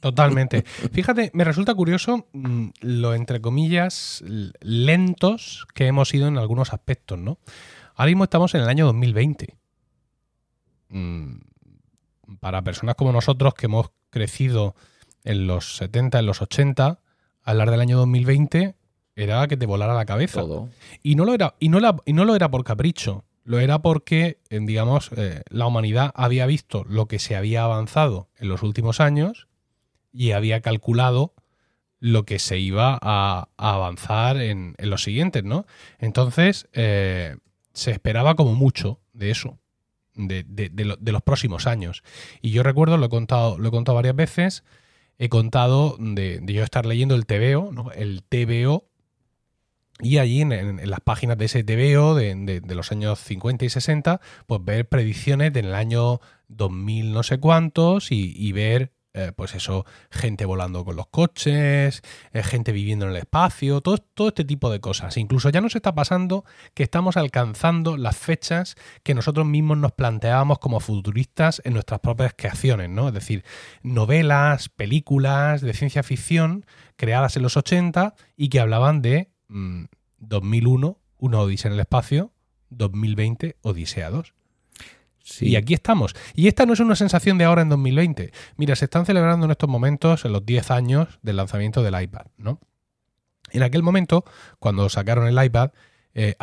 Totalmente. 0.00 0.62
Fíjate, 0.92 1.30
me 1.34 1.44
resulta 1.44 1.74
curioso 1.74 2.26
mm, 2.32 2.68
lo 2.80 3.14
entre 3.14 3.40
comillas 3.40 4.22
lentos 4.60 5.66
que 5.74 5.86
hemos 5.86 6.12
ido 6.14 6.28
en 6.28 6.38
algunos 6.38 6.72
aspectos, 6.72 7.18
¿no? 7.18 7.38
Ahora 7.98 8.10
mismo 8.10 8.24
estamos 8.24 8.54
en 8.54 8.60
el 8.60 8.68
año 8.68 8.86
2020. 8.86 9.56
Mm, 10.90 11.38
para 12.38 12.62
personas 12.62 12.94
como 12.94 13.10
nosotros 13.10 13.54
que 13.54 13.66
hemos 13.66 13.90
crecido 14.10 14.76
en 15.24 15.48
los 15.48 15.76
70, 15.76 16.20
en 16.20 16.26
los 16.26 16.40
80, 16.40 17.00
hablar 17.42 17.72
del 17.72 17.80
año 17.80 17.98
2020 17.98 18.76
era 19.16 19.48
que 19.48 19.56
te 19.56 19.66
volara 19.66 19.94
la 19.94 20.06
cabeza. 20.06 20.44
Y 21.02 21.16
no 21.16 21.24
lo 21.24 21.34
era, 21.34 21.56
y 21.58 21.70
no, 21.70 21.80
y 22.04 22.12
no 22.12 22.24
lo 22.24 22.36
era 22.36 22.48
por 22.52 22.62
capricho. 22.62 23.24
Lo 23.42 23.58
era 23.58 23.80
porque, 23.80 24.38
digamos, 24.48 25.10
eh, 25.16 25.42
la 25.50 25.66
humanidad 25.66 26.12
había 26.14 26.46
visto 26.46 26.84
lo 26.88 27.06
que 27.06 27.18
se 27.18 27.34
había 27.34 27.64
avanzado 27.64 28.28
en 28.36 28.48
los 28.48 28.62
últimos 28.62 29.00
años 29.00 29.48
y 30.12 30.30
había 30.30 30.60
calculado 30.60 31.34
lo 31.98 32.24
que 32.24 32.38
se 32.38 32.60
iba 32.60 32.96
a, 33.02 33.48
avanzar 33.56 34.36
en, 34.36 34.76
los 34.78 35.02
siguientes, 35.02 35.42
¿no? 35.42 35.66
Entonces, 35.98 36.68
eh, 36.74 37.38
se 37.78 37.92
esperaba 37.92 38.34
como 38.34 38.54
mucho 38.54 39.00
de 39.12 39.30
eso, 39.30 39.58
de, 40.14 40.42
los 41.12 41.22
próximos 41.22 41.66
años. 41.66 42.02
Y 42.42 42.50
yo 42.50 42.62
recuerdo, 42.62 42.98
lo 42.98 43.06
he 43.06 43.08
contado, 43.08 43.56
lo 43.56 43.68
he 43.68 43.70
contado 43.70 43.96
varias 43.96 44.16
veces, 44.16 44.64
he 45.18 45.28
contado 45.28 45.96
de, 46.00 46.42
yo 46.44 46.64
estar 46.64 46.86
leyendo 46.86 47.14
el 47.14 47.24
TVO, 47.24 47.70
¿no? 47.72 47.92
el 47.92 48.24
TVO, 48.24 48.88
y 50.00 50.18
allí 50.18 50.42
en, 50.42 50.90
las 50.90 51.00
páginas 51.00 51.38
de 51.38 51.44
ese 51.44 51.62
TVO 51.62 52.14
de, 52.14 52.62
los 52.68 52.90
años 52.90 53.20
50 53.20 53.64
y 53.64 53.68
60, 53.68 54.20
pues 54.46 54.64
ver 54.64 54.88
predicciones 54.88 55.52
del 55.52 55.74
año 55.74 56.20
2000 56.48 57.12
no 57.12 57.22
sé 57.22 57.38
cuántos 57.38 58.10
y 58.10 58.52
ver 58.52 58.92
eh, 59.18 59.32
pues 59.34 59.56
eso, 59.56 59.84
gente 60.12 60.44
volando 60.44 60.84
con 60.84 60.94
los 60.94 61.08
coches, 61.08 62.02
eh, 62.32 62.42
gente 62.44 62.70
viviendo 62.70 63.04
en 63.04 63.10
el 63.10 63.16
espacio, 63.16 63.80
todo, 63.80 63.98
todo 63.98 64.28
este 64.28 64.44
tipo 64.44 64.70
de 64.70 64.78
cosas. 64.78 65.16
Incluso 65.16 65.50
ya 65.50 65.60
nos 65.60 65.74
está 65.74 65.92
pasando 65.92 66.44
que 66.74 66.84
estamos 66.84 67.16
alcanzando 67.16 67.96
las 67.96 68.16
fechas 68.16 68.76
que 69.02 69.14
nosotros 69.14 69.44
mismos 69.44 69.76
nos 69.78 69.90
planteábamos 69.90 70.60
como 70.60 70.78
futuristas 70.78 71.60
en 71.64 71.72
nuestras 71.72 71.98
propias 71.98 72.32
creaciones, 72.36 72.90
¿no? 72.90 73.08
Es 73.08 73.14
decir, 73.14 73.44
novelas, 73.82 74.68
películas 74.68 75.62
de 75.62 75.74
ciencia 75.74 76.04
ficción 76.04 76.64
creadas 76.94 77.36
en 77.36 77.42
los 77.42 77.56
80 77.56 78.14
y 78.36 78.50
que 78.50 78.60
hablaban 78.60 79.02
de 79.02 79.32
2001, 80.18 80.88
mm, 80.90 81.24
una 81.24 81.40
Odisea 81.40 81.70
en 81.70 81.74
el 81.74 81.80
espacio, 81.80 82.32
2020, 82.70 83.56
Odisea 83.62 84.10
2. 84.10 84.37
Y 85.40 85.56
aquí 85.56 85.74
estamos. 85.74 86.14
Y 86.34 86.48
esta 86.48 86.66
no 86.66 86.72
es 86.72 86.80
una 86.80 86.96
sensación 86.96 87.38
de 87.38 87.44
ahora 87.44 87.62
en 87.62 87.68
2020. 87.68 88.32
Mira, 88.56 88.76
se 88.76 88.86
están 88.86 89.06
celebrando 89.06 89.46
en 89.46 89.50
estos 89.50 89.68
momentos 89.68 90.24
en 90.24 90.32
los 90.32 90.44
10 90.44 90.70
años 90.70 91.18
del 91.22 91.36
lanzamiento 91.36 91.82
del 91.82 92.00
iPad, 92.00 92.26
¿no? 92.36 92.60
En 93.50 93.62
aquel 93.62 93.82
momento, 93.82 94.24
cuando 94.58 94.88
sacaron 94.88 95.26
el 95.26 95.42
iPad, 95.42 95.70
eh, 96.14 96.34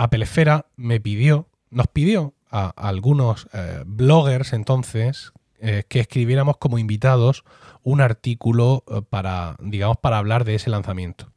me 0.75 0.99
pidió, 0.99 1.49
nos 1.69 1.87
pidió 1.87 2.33
a, 2.49 2.69
algunos 2.69 3.47
eh, 3.53 3.83
bloggers 3.85 4.53
entonces 4.53 5.33
eh, 5.59 5.83
que 5.87 5.99
escribiéramos 5.99 6.57
como 6.57 6.79
invitados 6.79 7.43
un 7.83 8.01
artículo 8.01 8.83
para, 9.09 9.55
digamos, 9.59 9.97
para 9.97 10.17
hablar 10.17 10.43
de 10.43 10.55
ese 10.55 10.69
lanzamiento. 10.69 11.31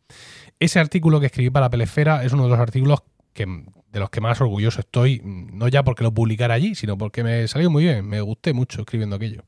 Ese 0.59 0.81
artículo 0.81 1.21
que 1.21 1.27
escribí 1.27 1.51
para 1.51 1.67
Apple 1.67 1.85
es 1.85 2.33
uno 2.33 2.45
de 2.45 2.49
los 2.49 2.59
artículos 2.59 3.03
que, 3.35 3.65
de 3.91 4.01
los 4.01 4.11
que 4.11 4.21
más 4.21 4.41
orgulloso 4.41 4.81
estoy, 4.81 5.21
no 5.25 5.69
ya 5.69 5.83
porque 5.83 6.05
lo 6.05 6.13
publicara 6.13 6.55
allí, 6.55 6.75
sino 6.75 6.99
porque 6.99 7.23
me 7.23 7.49
salió 7.49 7.71
muy 7.71 7.85
bien, 7.85 8.07
me 8.07 8.21
gusté 8.21 8.53
mucho 8.53 8.83
escribiendo 8.83 9.17
aquello. 9.17 9.45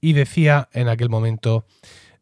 Y 0.00 0.12
decía 0.12 0.68
en 0.72 0.88
aquel 0.88 1.10
momento, 1.10 1.66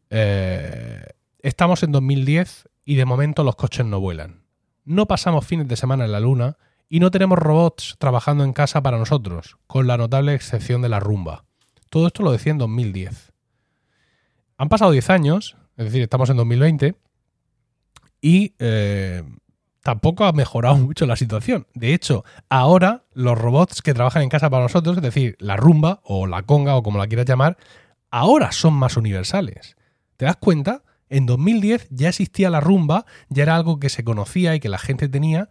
eh, 0.09 1.05
estamos 1.39 1.83
en 1.83 1.91
2010 1.91 2.69
y 2.85 2.95
de 2.95 3.05
momento 3.05 3.43
los 3.43 3.55
coches 3.55 3.85
no 3.85 3.99
vuelan. 3.99 4.43
No 4.83 5.05
pasamos 5.05 5.45
fines 5.45 5.67
de 5.67 5.75
semana 5.75 6.05
en 6.05 6.11
la 6.11 6.19
luna 6.19 6.57
y 6.89 6.99
no 6.99 7.11
tenemos 7.11 7.37
robots 7.37 7.95
trabajando 7.99 8.43
en 8.43 8.53
casa 8.53 8.81
para 8.81 8.97
nosotros, 8.97 9.57
con 9.67 9.87
la 9.87 9.97
notable 9.97 10.33
excepción 10.33 10.81
de 10.81 10.89
la 10.89 10.99
rumba. 10.99 11.45
Todo 11.89 12.07
esto 12.07 12.23
lo 12.23 12.31
decía 12.31 12.51
en 12.51 12.57
2010. 12.57 13.33
Han 14.57 14.69
pasado 14.69 14.91
10 14.91 15.09
años, 15.09 15.57
es 15.75 15.85
decir, 15.85 16.01
estamos 16.01 16.29
en 16.29 16.37
2020, 16.37 16.95
y 18.21 18.53
eh, 18.59 19.23
tampoco 19.87 20.25
ha 20.25 20.33
mejorado 20.33 20.75
mucho 20.75 21.05
la 21.05 21.15
situación. 21.15 21.65
De 21.73 21.93
hecho, 21.93 22.25
ahora 22.49 23.05
los 23.13 23.37
robots 23.37 23.81
que 23.81 23.93
trabajan 23.93 24.21
en 24.21 24.27
casa 24.27 24.49
para 24.49 24.63
nosotros, 24.63 24.97
es 24.97 25.01
decir, 25.01 25.37
la 25.39 25.55
rumba 25.55 26.01
o 26.03 26.27
la 26.27 26.43
conga 26.43 26.75
o 26.75 26.83
como 26.83 26.97
la 26.97 27.07
quieras 27.07 27.25
llamar, 27.25 27.55
ahora 28.11 28.51
son 28.51 28.73
más 28.73 28.97
universales. 28.97 29.77
¿Te 30.17 30.25
das 30.25 30.35
cuenta? 30.35 30.83
En 31.07 31.25
2010 31.25 31.87
ya 31.89 32.09
existía 32.09 32.49
la 32.49 32.59
rumba, 32.59 33.05
ya 33.29 33.43
era 33.43 33.55
algo 33.55 33.79
que 33.79 33.87
se 33.87 34.03
conocía 34.03 34.55
y 34.55 34.59
que 34.59 34.67
la 34.67 34.77
gente 34.77 35.07
tenía, 35.07 35.47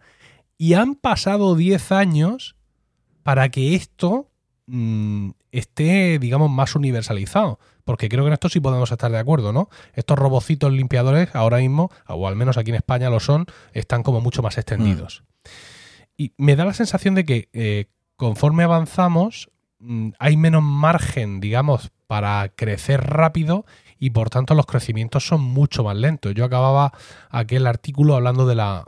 y 0.55 0.75
han 0.75 0.93
pasado 0.93 1.55
10 1.55 1.91
años 1.91 2.55
para 3.23 3.49
que 3.49 3.73
esto 3.73 4.29
mm, 4.67 5.31
esté, 5.51 6.19
digamos, 6.19 6.51
más 6.51 6.75
universalizado. 6.75 7.57
Porque 7.87 8.09
creo 8.09 8.25
que 8.25 8.27
en 8.27 8.33
esto 8.33 8.49
sí 8.49 8.59
podemos 8.59 8.91
estar 8.91 9.09
de 9.09 9.17
acuerdo, 9.17 9.53
¿no? 9.53 9.69
Estos 9.93 10.19
robocitos 10.19 10.73
limpiadores 10.73 11.33
ahora 11.33 11.59
mismo, 11.59 11.89
o 12.05 12.27
al 12.27 12.35
menos 12.35 12.57
aquí 12.57 12.71
en 12.71 12.75
España 12.75 13.09
lo 13.09 13.21
son, 13.21 13.45
están 13.71 14.03
como 14.03 14.19
mucho 14.19 14.41
más 14.41 14.57
extendidos. 14.57 15.23
Mm. 15.23 15.47
Y 16.17 16.33
me 16.35 16.57
da 16.57 16.65
la 16.65 16.73
sensación 16.73 17.15
de 17.15 17.23
que 17.23 17.47
eh, 17.53 17.85
conforme 18.17 18.65
avanzamos, 18.65 19.49
mm, 19.79 20.09
hay 20.19 20.35
menos 20.35 20.63
margen, 20.63 21.39
digamos, 21.39 21.91
para 22.07 22.49
crecer 22.49 23.01
rápido 23.05 23.65
y 23.97 24.09
por 24.09 24.29
tanto 24.29 24.53
los 24.53 24.65
crecimientos 24.65 25.25
son 25.25 25.39
mucho 25.39 25.85
más 25.85 25.95
lentos. 25.95 26.33
Yo 26.33 26.43
acababa 26.43 26.91
aquel 27.29 27.67
artículo 27.67 28.15
hablando 28.15 28.45
de 28.45 28.55
la, 28.55 28.83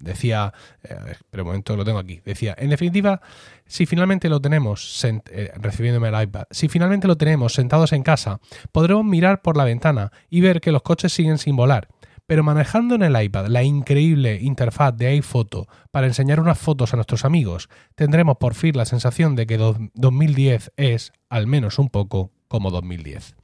decía, 0.00 0.52
eh, 0.82 1.14
pero 1.30 1.44
un 1.44 1.48
momento 1.48 1.76
lo 1.76 1.84
tengo 1.84 1.98
aquí, 1.98 2.20
decía, 2.24 2.54
en 2.58 2.70
definitiva, 2.70 3.20
si 3.66 3.86
finalmente 3.86 4.28
lo 4.28 4.40
tenemos, 4.40 5.04
eh, 5.04 5.52
recibiéndome 5.56 6.08
el 6.08 6.22
iPad, 6.22 6.44
si 6.50 6.68
finalmente 6.68 7.06
lo 7.06 7.16
tenemos 7.16 7.54
sentados 7.54 7.92
en 7.92 8.02
casa, 8.02 8.40
podremos 8.72 9.04
mirar 9.04 9.42
por 9.42 9.56
la 9.56 9.64
ventana 9.64 10.10
y 10.28 10.40
ver 10.40 10.60
que 10.60 10.72
los 10.72 10.82
coches 10.82 11.12
siguen 11.12 11.38
sin 11.38 11.56
volar. 11.56 11.88
Pero 12.26 12.44
manejando 12.44 12.94
en 12.94 13.02
el 13.02 13.20
iPad 13.20 13.46
la 13.46 13.64
increíble 13.64 14.38
interfaz 14.40 14.96
de 14.96 15.08
iPhoto 15.08 15.66
para 15.90 16.06
enseñar 16.06 16.38
unas 16.38 16.58
fotos 16.58 16.92
a 16.92 16.96
nuestros 16.96 17.24
amigos, 17.24 17.68
tendremos 17.96 18.36
por 18.36 18.54
fin 18.54 18.76
la 18.76 18.84
sensación 18.84 19.34
de 19.34 19.46
que 19.46 19.58
2010 19.58 20.72
es, 20.76 21.12
al 21.28 21.48
menos 21.48 21.80
un 21.80 21.90
poco, 21.90 22.30
como 22.46 22.70
2010. 22.70 23.34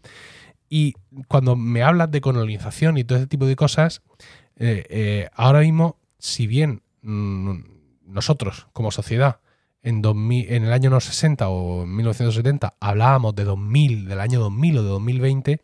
Y 0.69 0.95
cuando 1.27 1.57
me 1.57 1.83
hablas 1.83 2.13
de 2.13 2.21
colonización 2.21 2.97
y 2.97 3.05
todo 3.05 3.19
ese 3.19 3.27
tipo 3.27 3.47
de 3.47 3.57
cosas, 3.57 4.03
eh, 4.57 5.29
ahora 5.35 5.61
mismo 5.61 5.99
si 6.19 6.47
bien 6.47 6.83
mm, 7.03 7.61
nosotros 8.07 8.69
como 8.73 8.91
sociedad 8.91 9.41
en, 9.83 10.03
2000, 10.03 10.53
en 10.53 10.65
el 10.65 10.73
año 10.73 10.99
60 10.99 11.49
o 11.49 11.85
en 11.85 11.95
1970 11.95 12.77
hablábamos 12.81 13.35
de 13.35 13.45
2000, 13.45 14.09
del 14.09 14.21
año 14.21 14.41
2000 14.41 14.79
o 14.79 14.83
de 14.83 14.89
2020, 14.89 15.63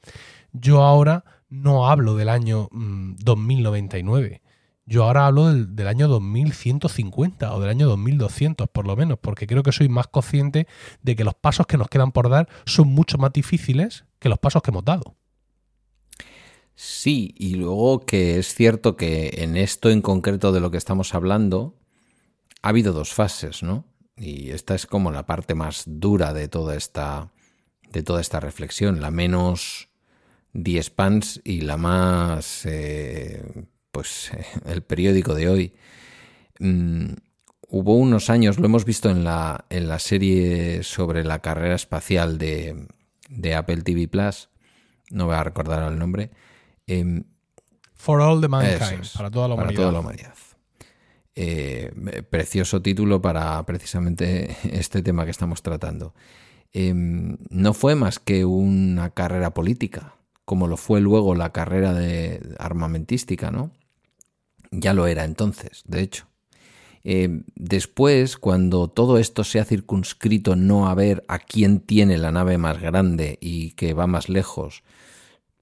yo 0.52 0.82
ahora 0.82 1.24
no 1.48 1.88
hablo 1.88 2.14
del 2.14 2.28
año 2.28 2.68
2099. 2.72 4.42
Mm, 4.42 4.48
yo 4.84 5.04
ahora 5.04 5.26
hablo 5.26 5.48
del, 5.48 5.74
del, 5.74 5.86
año 5.86 6.08
2150 6.08 7.54
o 7.54 7.60
del 7.60 7.70
año 7.70 7.88
2200 7.88 8.68
por 8.68 8.86
lo 8.86 8.96
menos, 8.96 9.18
porque 9.20 9.46
creo 9.46 9.62
que 9.62 9.72
soy 9.72 9.88
más 9.88 10.06
consciente 10.06 10.66
de 11.02 11.16
que 11.16 11.24
los 11.24 11.34
pasos 11.34 11.66
que 11.66 11.78
nos 11.78 11.88
quedan 11.88 12.12
por 12.12 12.28
dar 12.28 12.48
son 12.64 12.88
mucho 12.88 13.18
más 13.18 13.32
difíciles 13.32 14.04
que 14.18 14.28
los 14.28 14.38
pasos 14.38 14.62
que 14.62 14.70
hemos 14.70 14.84
dado. 14.84 15.16
Sí, 16.74 17.34
y 17.36 17.54
luego 17.54 18.00
que 18.00 18.38
es 18.38 18.54
cierto 18.54 18.96
que 18.96 19.30
en 19.38 19.56
esto 19.56 19.90
en 19.90 20.02
concreto 20.02 20.52
de 20.52 20.60
lo 20.60 20.70
que 20.70 20.78
estamos 20.78 21.14
hablando 21.14 21.76
ha 22.62 22.68
habido 22.70 22.92
dos 22.92 23.12
fases, 23.12 23.62
¿no? 23.62 23.84
Y 24.16 24.50
esta 24.50 24.74
es 24.74 24.86
como 24.86 25.10
la 25.10 25.26
parte 25.26 25.54
más 25.54 25.84
dura 25.86 26.32
de 26.32 26.48
toda 26.48 26.76
esta 26.76 27.32
de 27.90 28.02
toda 28.02 28.20
esta 28.20 28.40
reflexión, 28.40 29.00
la 29.00 29.10
menos 29.10 29.90
diespans 30.52 31.40
y 31.44 31.60
la 31.60 31.76
más 31.76 32.64
eh, 32.66 33.66
pues 33.90 34.30
el 34.66 34.82
periódico 34.82 35.34
de 35.34 35.48
hoy. 35.48 35.74
Mm, 36.58 37.12
hubo 37.68 37.96
unos 37.96 38.30
años, 38.30 38.58
lo 38.58 38.66
hemos 38.66 38.84
visto 38.84 39.10
en 39.10 39.24
la, 39.24 39.66
en 39.70 39.88
la 39.88 39.98
serie 39.98 40.82
sobre 40.82 41.24
la 41.24 41.40
carrera 41.40 41.74
espacial 41.74 42.38
de, 42.38 42.86
de 43.28 43.54
Apple 43.54 43.82
TV 43.82 44.08
Plus, 44.08 44.48
no 45.10 45.26
voy 45.26 45.36
a 45.36 45.44
recordar 45.44 45.90
el 45.90 45.98
nombre, 45.98 46.30
Em, 46.92 47.24
For 47.94 48.20
all 48.20 48.40
the 48.40 48.48
mankind, 48.48 49.06
para 49.14 49.30
toda 49.30 49.48
la 49.48 49.54
humanidad. 49.54 49.74
Para 49.74 49.76
toda 49.76 49.92
la 49.92 50.00
humanidad. 50.00 50.34
Eh, 51.34 52.24
precioso 52.28 52.82
título 52.82 53.22
para 53.22 53.64
precisamente 53.64 54.56
este 54.72 55.02
tema 55.02 55.24
que 55.24 55.30
estamos 55.30 55.62
tratando. 55.62 56.14
Em, 56.72 57.38
no 57.48 57.74
fue 57.74 57.94
más 57.94 58.18
que 58.18 58.44
una 58.44 59.10
carrera 59.10 59.54
política, 59.54 60.14
como 60.44 60.66
lo 60.66 60.76
fue 60.76 61.00
luego 61.00 61.34
la 61.34 61.52
carrera 61.52 61.94
de 61.94 62.40
armamentística, 62.58 63.50
¿no? 63.50 63.70
Ya 64.70 64.94
lo 64.94 65.06
era 65.06 65.24
entonces, 65.24 65.82
de 65.86 66.00
hecho. 66.00 66.26
Em, 67.04 67.44
después, 67.54 68.36
cuando 68.36 68.88
todo 68.88 69.18
esto 69.18 69.44
se 69.44 69.60
ha 69.60 69.64
circunscrito 69.64 70.56
no 70.56 70.88
a 70.88 70.94
ver 70.94 71.24
a 71.28 71.38
quién 71.38 71.80
tiene 71.80 72.18
la 72.18 72.32
nave 72.32 72.58
más 72.58 72.80
grande 72.80 73.38
y 73.40 73.72
que 73.72 73.94
va 73.94 74.06
más 74.06 74.28
lejos, 74.28 74.82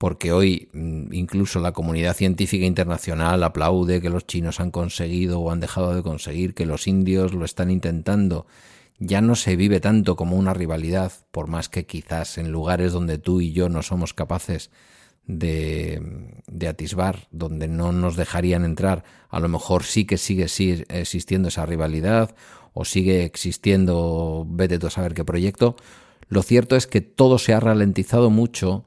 porque 0.00 0.32
hoy 0.32 0.70
mm, 0.72 1.12
incluso 1.12 1.60
la 1.60 1.72
comunidad 1.72 2.16
científica 2.16 2.64
internacional 2.64 3.42
aplaude 3.42 4.00
que 4.00 4.08
los 4.08 4.26
chinos 4.26 4.58
han 4.58 4.70
conseguido 4.70 5.40
o 5.40 5.50
han 5.50 5.60
dejado 5.60 5.94
de 5.94 6.02
conseguir, 6.02 6.54
que 6.54 6.64
los 6.64 6.86
indios 6.86 7.34
lo 7.34 7.44
están 7.44 7.70
intentando. 7.70 8.46
Ya 8.98 9.20
no 9.20 9.34
se 9.34 9.56
vive 9.56 9.78
tanto 9.78 10.16
como 10.16 10.36
una 10.36 10.54
rivalidad, 10.54 11.12
por 11.30 11.48
más 11.48 11.68
que 11.68 11.84
quizás 11.84 12.38
en 12.38 12.50
lugares 12.50 12.94
donde 12.94 13.18
tú 13.18 13.42
y 13.42 13.52
yo 13.52 13.68
no 13.68 13.82
somos 13.82 14.14
capaces 14.14 14.70
de, 15.26 16.00
de 16.46 16.68
atisbar, 16.68 17.28
donde 17.30 17.68
no 17.68 17.92
nos 17.92 18.16
dejarían 18.16 18.64
entrar, 18.64 19.04
a 19.28 19.38
lo 19.38 19.50
mejor 19.50 19.84
sí 19.84 20.06
que 20.06 20.16
sigue, 20.16 20.48
sigue 20.48 20.86
existiendo 20.88 21.48
esa 21.48 21.66
rivalidad 21.66 22.34
o 22.72 22.86
sigue 22.86 23.24
existiendo, 23.24 24.46
vete 24.48 24.78
tú 24.78 24.86
a 24.86 24.90
saber 24.90 25.12
qué 25.12 25.26
proyecto. 25.26 25.76
Lo 26.28 26.42
cierto 26.42 26.74
es 26.74 26.86
que 26.86 27.02
todo 27.02 27.36
se 27.36 27.52
ha 27.52 27.60
ralentizado 27.60 28.30
mucho 28.30 28.86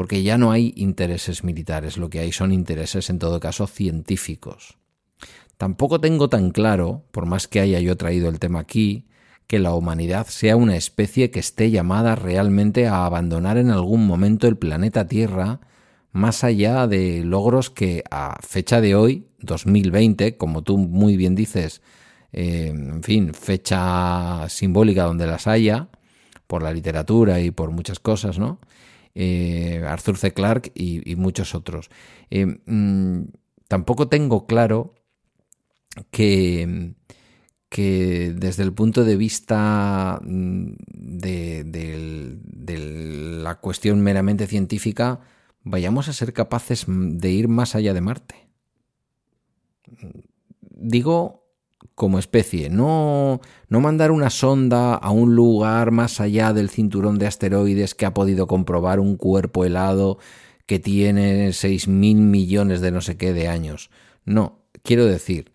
porque 0.00 0.22
ya 0.22 0.38
no 0.38 0.50
hay 0.50 0.72
intereses 0.76 1.44
militares, 1.44 1.98
lo 1.98 2.08
que 2.08 2.20
hay 2.20 2.32
son 2.32 2.52
intereses 2.52 3.10
en 3.10 3.18
todo 3.18 3.38
caso 3.38 3.66
científicos. 3.66 4.78
Tampoco 5.58 6.00
tengo 6.00 6.30
tan 6.30 6.52
claro, 6.52 7.04
por 7.10 7.26
más 7.26 7.46
que 7.46 7.60
haya 7.60 7.80
yo 7.80 7.98
traído 7.98 8.30
el 8.30 8.38
tema 8.38 8.60
aquí, 8.60 9.04
que 9.46 9.58
la 9.58 9.74
humanidad 9.74 10.26
sea 10.26 10.56
una 10.56 10.74
especie 10.78 11.30
que 11.30 11.40
esté 11.40 11.70
llamada 11.70 12.14
realmente 12.14 12.86
a 12.86 13.04
abandonar 13.04 13.58
en 13.58 13.68
algún 13.68 14.06
momento 14.06 14.48
el 14.48 14.56
planeta 14.56 15.06
Tierra, 15.06 15.60
más 16.12 16.44
allá 16.44 16.86
de 16.86 17.22
logros 17.22 17.68
que 17.68 18.02
a 18.10 18.38
fecha 18.40 18.80
de 18.80 18.94
hoy, 18.94 19.26
2020, 19.40 20.38
como 20.38 20.62
tú 20.62 20.78
muy 20.78 21.18
bien 21.18 21.34
dices, 21.34 21.82
eh, 22.32 22.68
en 22.68 23.02
fin, 23.02 23.34
fecha 23.34 24.48
simbólica 24.48 25.04
donde 25.04 25.26
las 25.26 25.46
haya, 25.46 25.88
por 26.46 26.62
la 26.62 26.72
literatura 26.72 27.40
y 27.40 27.50
por 27.50 27.70
muchas 27.70 28.00
cosas, 28.00 28.38
¿no? 28.38 28.60
Eh, 29.22 29.84
Arthur 29.86 30.16
C. 30.16 30.32
Clarke 30.32 30.72
y, 30.74 31.14
muchos 31.16 31.54
otros. 31.54 31.90
Eh, 32.30 32.46
mm, 32.46 33.24
tampoco 33.68 34.08
tengo 34.08 34.46
claro 34.46 34.94
que, 36.10 36.94
que 37.68 38.32
desde 38.34 38.62
el 38.62 38.72
punto 38.72 39.04
de 39.04 39.16
vista 39.16 40.18
mm, 40.24 40.72
de, 40.86 41.64
de, 41.64 42.78
la 43.42 43.56
cuestión 43.56 44.00
meramente 44.00 44.46
científica 44.46 45.20
vayamos 45.64 46.08
a 46.08 46.14
ser 46.14 46.32
capaces 46.32 46.86
de 46.88 47.30
ir 47.30 47.48
más 47.48 47.74
allá 47.74 47.92
de 47.92 48.00
Marte. 48.00 48.48
Digo 50.62 51.49
como 52.00 52.18
especie, 52.18 52.70
no, 52.70 53.42
no 53.68 53.80
mandar 53.82 54.10
una 54.10 54.30
sonda 54.30 54.94
a 54.94 55.10
un 55.10 55.34
lugar 55.34 55.90
más 55.90 56.18
allá 56.18 56.54
del 56.54 56.70
cinturón 56.70 57.18
de 57.18 57.26
asteroides 57.26 57.94
que 57.94 58.06
ha 58.06 58.14
podido 58.14 58.46
comprobar 58.46 59.00
un 59.00 59.18
cuerpo 59.18 59.66
helado 59.66 60.16
que 60.64 60.78
tiene 60.78 61.52
seis 61.52 61.88
mil 61.88 62.16
millones 62.16 62.80
de 62.80 62.90
no 62.90 63.02
sé 63.02 63.18
qué 63.18 63.34
de 63.34 63.48
años. 63.48 63.90
No, 64.24 64.60
quiero 64.82 65.04
decir 65.04 65.52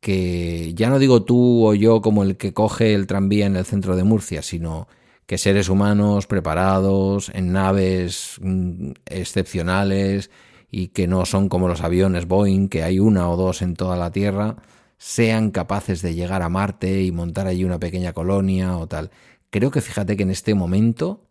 que 0.00 0.72
ya 0.72 0.88
no 0.88 0.98
digo 0.98 1.24
tú 1.24 1.66
o 1.66 1.74
yo 1.74 2.00
como 2.00 2.22
el 2.22 2.38
que 2.38 2.54
coge 2.54 2.94
el 2.94 3.06
tranvía 3.06 3.44
en 3.44 3.56
el 3.56 3.66
centro 3.66 3.96
de 3.96 4.04
Murcia, 4.04 4.40
sino 4.40 4.88
que 5.26 5.36
seres 5.36 5.68
humanos 5.68 6.26
preparados 6.26 7.30
en 7.34 7.52
naves 7.52 8.38
mm, 8.40 8.92
excepcionales 9.04 10.30
y 10.70 10.88
que 10.88 11.06
no 11.06 11.26
son 11.26 11.50
como 11.50 11.68
los 11.68 11.82
aviones 11.82 12.26
Boeing, 12.26 12.68
que 12.68 12.82
hay 12.82 12.98
una 12.98 13.28
o 13.28 13.36
dos 13.36 13.60
en 13.60 13.74
toda 13.74 13.98
la 13.98 14.10
Tierra, 14.10 14.56
sean 14.98 15.50
capaces 15.50 16.02
de 16.02 16.14
llegar 16.14 16.42
a 16.42 16.48
Marte 16.48 17.02
y 17.02 17.12
montar 17.12 17.46
allí 17.46 17.64
una 17.64 17.78
pequeña 17.78 18.12
colonia 18.12 18.76
o 18.76 18.86
tal. 18.86 19.10
Creo 19.50 19.70
que 19.70 19.80
fíjate 19.80 20.16
que 20.16 20.22
en 20.22 20.30
este 20.30 20.54
momento 20.54 21.26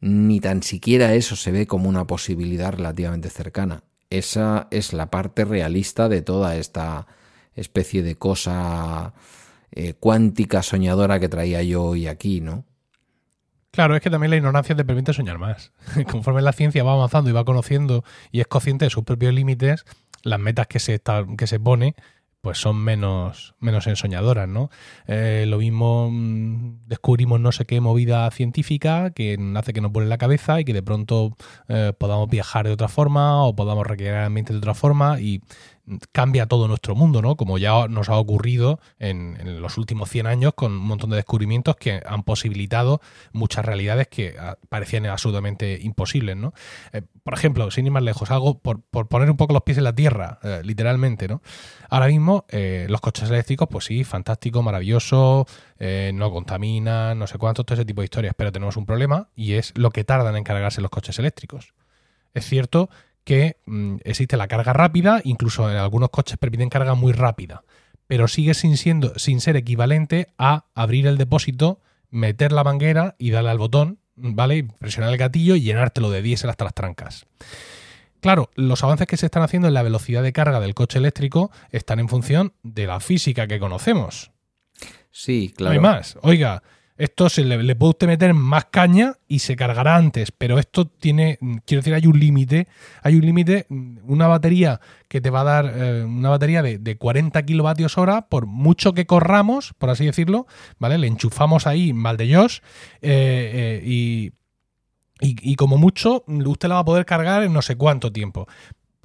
ni 0.00 0.40
tan 0.40 0.62
siquiera 0.62 1.14
eso 1.14 1.36
se 1.36 1.50
ve 1.50 1.66
como 1.66 1.88
una 1.88 2.06
posibilidad 2.06 2.72
relativamente 2.72 3.30
cercana. 3.30 3.82
Esa 4.10 4.68
es 4.70 4.92
la 4.92 5.10
parte 5.10 5.44
realista 5.44 6.08
de 6.08 6.22
toda 6.22 6.56
esta 6.56 7.06
especie 7.54 8.02
de 8.02 8.16
cosa 8.16 9.12
eh, 9.72 9.94
cuántica 9.94 10.62
soñadora 10.62 11.20
que 11.20 11.28
traía 11.28 11.62
yo 11.62 11.84
hoy 11.84 12.06
aquí, 12.06 12.40
¿no? 12.40 12.64
Claro, 13.70 13.94
es 13.94 14.00
que 14.00 14.10
también 14.10 14.30
la 14.30 14.36
ignorancia 14.36 14.74
te 14.74 14.84
permite 14.84 15.12
soñar 15.12 15.38
más. 15.38 15.72
Conforme 16.10 16.42
la 16.42 16.52
ciencia 16.52 16.82
va 16.84 16.92
avanzando 16.92 17.28
y 17.28 17.32
va 17.32 17.44
conociendo 17.44 18.02
y 18.32 18.40
es 18.40 18.46
consciente 18.46 18.86
de 18.86 18.90
sus 18.90 19.04
propios 19.04 19.34
límites, 19.34 19.84
las 20.22 20.40
metas 20.40 20.66
que 20.68 20.78
se, 20.78 21.00
que 21.36 21.46
se 21.46 21.60
pone 21.60 21.94
pues 22.40 22.58
son 22.58 22.76
menos, 22.76 23.54
menos 23.58 23.86
ensoñadoras, 23.86 24.48
¿no? 24.48 24.70
Eh, 25.06 25.44
lo 25.48 25.58
mismo 25.58 26.08
mm, 26.10 26.86
descubrimos 26.86 27.40
no 27.40 27.52
sé 27.52 27.64
qué 27.64 27.80
movida 27.80 28.30
científica 28.30 29.10
que 29.10 29.36
hace 29.56 29.72
que 29.72 29.80
nos 29.80 29.92
vuele 29.92 30.08
la 30.08 30.18
cabeza 30.18 30.60
y 30.60 30.64
que 30.64 30.72
de 30.72 30.82
pronto 30.82 31.36
eh, 31.68 31.92
podamos 31.98 32.28
viajar 32.28 32.66
de 32.66 32.72
otra 32.72 32.88
forma 32.88 33.44
o 33.44 33.56
podamos 33.56 33.86
recrear 33.86 34.20
el 34.20 34.26
ambiente 34.26 34.52
de 34.52 34.58
otra 34.58 34.74
forma 34.74 35.20
y 35.20 35.42
cambia 36.12 36.46
todo 36.46 36.68
nuestro 36.68 36.94
mundo, 36.94 37.22
¿no? 37.22 37.36
Como 37.36 37.58
ya 37.58 37.88
nos 37.88 38.08
ha 38.08 38.16
ocurrido 38.16 38.80
en, 38.98 39.60
los 39.60 39.78
últimos 39.78 40.10
100 40.10 40.26
años 40.26 40.54
con 40.54 40.72
un 40.72 40.86
montón 40.86 41.10
de 41.10 41.16
descubrimientos 41.16 41.76
que 41.76 42.02
han 42.04 42.22
posibilitado 42.22 43.00
muchas 43.32 43.64
realidades 43.64 44.08
que 44.08 44.36
ah, 44.38 44.58
parecían 44.68 45.06
absolutamente 45.06 45.78
imposibles, 45.80 46.36
¿no? 46.36 46.52
Eh, 46.92 47.02
por 47.22 47.34
ejemplo, 47.34 47.70
sin 47.70 47.86
ir 47.86 47.92
más 47.92 48.02
lejos, 48.02 48.30
algo 48.30 48.58
por, 48.58 48.82
poner 48.82 49.30
un 49.30 49.36
poco 49.36 49.52
los 49.52 49.62
pies 49.62 49.78
en 49.78 49.84
la 49.84 49.94
tierra, 49.94 50.38
eh, 50.42 50.60
literalmente, 50.64 51.28
¿no? 51.28 51.42
Ahora 51.90 52.06
mismo, 52.06 52.44
eh, 52.48 52.86
los 52.88 53.00
coches 53.00 53.30
eléctricos, 53.30 53.68
pues 53.70 53.86
sí, 53.86 54.04
fantástico, 54.04 54.62
maravilloso, 54.62 55.46
no 56.12 56.30
contaminan, 56.32 57.18
no 57.18 57.26
sé 57.28 57.38
cuántos, 57.38 57.64
todo 57.64 57.74
ese 57.74 57.84
tipo 57.84 58.00
de 58.00 58.06
historias, 58.06 58.34
pero 58.36 58.50
tenemos 58.50 58.76
un 58.76 58.84
problema 58.84 59.28
y 59.36 59.52
es 59.52 59.72
lo 59.76 59.90
que 59.90 60.02
tardan 60.02 60.36
en 60.36 60.42
cargarse 60.42 60.80
los 60.80 60.90
coches 60.90 61.18
eléctricos. 61.18 61.72
Es 62.34 62.46
cierto 62.46 62.90
que 63.28 63.58
mm, 63.66 63.96
existe 64.04 64.38
la 64.38 64.48
carga 64.48 64.72
rápida, 64.72 65.20
incluso 65.22 65.70
en 65.70 65.76
algunos 65.76 66.08
coches 66.08 66.38
permiten 66.38 66.70
carga 66.70 66.94
muy 66.94 67.12
rápida, 67.12 67.62
pero 68.06 68.26
sigue 68.26 68.54
sin, 68.54 68.78
siendo, 68.78 69.18
sin 69.18 69.42
ser 69.42 69.54
equivalente 69.54 70.28
a 70.38 70.64
abrir 70.74 71.06
el 71.06 71.18
depósito, 71.18 71.82
meter 72.08 72.52
la 72.52 72.64
manguera 72.64 73.16
y 73.18 73.30
darle 73.30 73.50
al 73.50 73.58
botón, 73.58 73.98
¿vale? 74.16 74.66
Presionar 74.78 75.12
el 75.12 75.18
gatillo 75.18 75.56
y 75.56 75.60
llenártelo 75.60 76.10
de 76.10 76.22
diésel 76.22 76.48
hasta 76.48 76.64
las 76.64 76.72
trancas. 76.72 77.26
Claro, 78.20 78.48
los 78.54 78.82
avances 78.82 79.06
que 79.06 79.18
se 79.18 79.26
están 79.26 79.42
haciendo 79.42 79.68
en 79.68 79.74
la 79.74 79.82
velocidad 79.82 80.22
de 80.22 80.32
carga 80.32 80.58
del 80.58 80.74
coche 80.74 80.98
eléctrico 80.98 81.50
están 81.70 82.00
en 82.00 82.08
función 82.08 82.54
de 82.62 82.86
la 82.86 82.98
física 82.98 83.46
que 83.46 83.60
conocemos. 83.60 84.30
Sí, 85.10 85.52
claro. 85.54 85.74
No 85.74 85.80
hay 85.80 85.94
más. 85.94 86.16
Oiga, 86.22 86.62
Esto 86.98 87.28
se 87.28 87.44
le, 87.44 87.76
puede 87.76 87.90
usted 87.90 88.06
meter 88.08 88.34
más 88.34 88.64
caña 88.66 89.14
y 89.28 89.38
se 89.38 89.54
cargará 89.54 89.94
antes, 89.94 90.32
pero 90.32 90.58
esto 90.58 90.88
tiene, 90.88 91.38
quiero 91.64 91.80
decir, 91.80 91.94
hay 91.94 92.08
un 92.08 92.18
límite, 92.18 92.66
hay 93.04 93.14
un 93.14 93.24
límite, 93.24 93.66
una 93.68 94.26
batería 94.26 94.80
que 95.06 95.20
te 95.20 95.30
va 95.30 95.42
a 95.42 95.44
dar 95.44 95.72
eh, 95.76 96.04
una 96.04 96.30
batería 96.30 96.60
de, 96.60 96.78
de 96.78 96.98
40 96.98 97.40
kilovatios 97.44 97.98
hora, 97.98 98.26
por 98.26 98.46
mucho 98.46 98.94
que 98.94 99.06
corramos, 99.06 99.74
por 99.78 99.90
así 99.90 100.06
decirlo, 100.06 100.48
¿vale? 100.80 100.98
Le 100.98 101.06
enchufamos 101.06 101.68
ahí 101.68 101.92
mal 101.92 102.16
de 102.16 102.34
Josh 102.34 102.58
eh, 103.00 103.80
eh, 103.80 103.82
y, 103.86 104.32
y, 105.20 105.52
y 105.52 105.54
como 105.54 105.78
mucho, 105.78 106.24
usted 106.26 106.68
la 106.68 106.74
va 106.74 106.80
a 106.80 106.84
poder 106.84 107.06
cargar 107.06 107.44
en 107.44 107.52
no 107.52 107.62
sé 107.62 107.76
cuánto 107.76 108.12
tiempo 108.12 108.48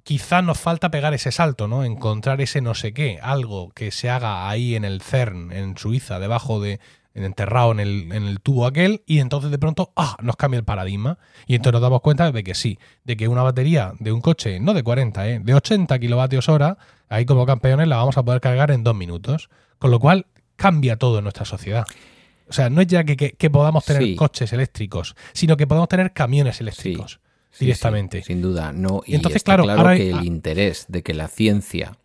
quizás 0.04 0.44
nos 0.44 0.60
falta 0.60 0.92
pegar 0.92 1.14
ese 1.14 1.32
salto, 1.32 1.70
¿no? 1.70 1.86
Encontrar 1.86 2.42
ese 2.42 2.60
no 2.60 2.74
sé 2.74 2.94
qué, 2.94 3.20
algo 3.22 3.72
que 3.72 3.90
se 3.92 4.10
haga 4.10 4.50
ahí 4.50 4.76
en 4.76 4.84
el 4.84 5.02
CERN, 5.02 5.54
en 5.54 5.78
Suiza, 5.78 6.20
debajo 6.20 6.60
de, 6.60 6.82
enterrado 7.14 7.72
en 7.72 7.80
el, 7.80 8.12
en 8.12 8.24
el 8.24 8.40
tubo 8.42 8.66
aquel, 8.66 9.04
y 9.06 9.20
entonces 9.20 9.52
de 9.52 9.60
pronto, 9.60 9.94
ah, 9.96 10.18
nos 10.22 10.36
cambia 10.36 10.58
el 10.58 10.64
paradigma. 10.66 11.20
Y 11.46 11.56
entonces 11.56 11.74
nos 11.74 11.82
damos 11.84 12.02
cuenta 12.02 12.32
de 12.32 12.44
que 12.44 12.56
sí, 12.56 12.80
de 13.04 13.16
que 13.16 13.28
una 13.28 13.44
batería 13.44 13.94
de 14.00 14.12
un 14.12 14.22
coche, 14.22 14.60
no 14.60 14.74
de 14.74 14.82
40, 14.84 15.30
¿eh? 15.30 15.40
de 15.44 15.54
80 15.54 16.00
kilovatios 16.00 16.50
hora, 16.50 16.78
ahí 17.10 17.26
como 17.26 17.46
campeones 17.46 17.88
la 17.88 17.98
vamos 17.98 18.18
a 18.18 18.24
poder 18.24 18.42
cargar 18.42 18.72
en 18.72 18.84
dos 18.84 18.96
minutos. 18.96 19.50
Con 19.78 19.92
lo 19.92 20.00
cual 20.00 20.26
cambia 20.56 20.98
todo 20.98 21.18
en 21.20 21.24
nuestra 21.26 21.46
sociedad. 21.46 21.86
O 22.50 22.54
sea, 22.54 22.70
no 22.70 22.82
es 22.82 22.88
ya 22.88 23.04
que, 23.04 23.16
que, 23.18 23.32
que 23.34 23.50
podamos 23.50 23.86
tener 23.86 24.02
Sí. 24.04 24.16
coches 24.16 24.52
eléctricos, 24.54 25.16
sino 25.34 25.56
que 25.58 25.68
podamos 25.68 25.90
tener 25.90 26.14
camiones 26.14 26.60
eléctricos 26.62 27.20
Sí, 27.52 27.66
directamente. 27.66 28.20
sí, 28.22 28.28
sin 28.28 28.42
duda, 28.42 28.72
no. 28.74 29.02
Y 29.06 29.16
Entonces, 29.16 29.38
está 29.38 29.52
claro, 29.54 29.64
claro, 29.66 29.82
ahora 29.82 29.96
que 29.98 30.10
el 30.10 30.24
interés 30.26 30.86
de 30.88 31.04
que 31.04 31.14
la 31.14 31.28
ciencia 31.28 31.98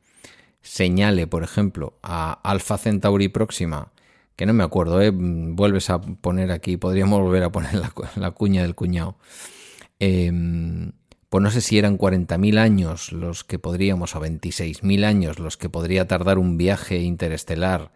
señale, 0.60 1.26
por 1.26 1.42
ejemplo, 1.42 1.98
a 2.02 2.32
Alpha 2.42 2.78
Centauri 2.78 3.28
próxima, 3.28 3.92
que 4.38 4.46
no 4.46 4.54
me 4.54 4.62
acuerdo, 4.64 5.02
¿eh? 5.02 5.10
Mm, 5.12 5.56
vuelves 5.56 5.90
a 5.90 6.00
poner 6.00 6.52
aquí, 6.52 6.76
podríamos 6.76 7.20
volver 7.20 7.42
a 7.42 7.50
poner 7.52 7.74
la, 7.74 7.90
cu- 7.90 8.04
la 8.16 8.30
cuña 8.30 8.62
del 8.62 8.76
cuñado. 8.76 9.16
Em, 9.98 10.92
pues 11.28 11.42
no 11.42 11.50
sé 11.50 11.60
si 11.60 11.76
eran 11.76 11.98
40.000 11.98 12.56
años 12.56 13.12
los 13.12 13.42
que 13.44 13.58
podríamos, 13.58 14.14
o 14.14 14.20
26.000 14.20 15.04
años 15.04 15.40
los 15.40 15.56
que 15.56 15.68
podría 15.68 16.06
tardar 16.06 16.38
un 16.38 16.56
viaje 16.56 16.98
interestelar 17.00 17.90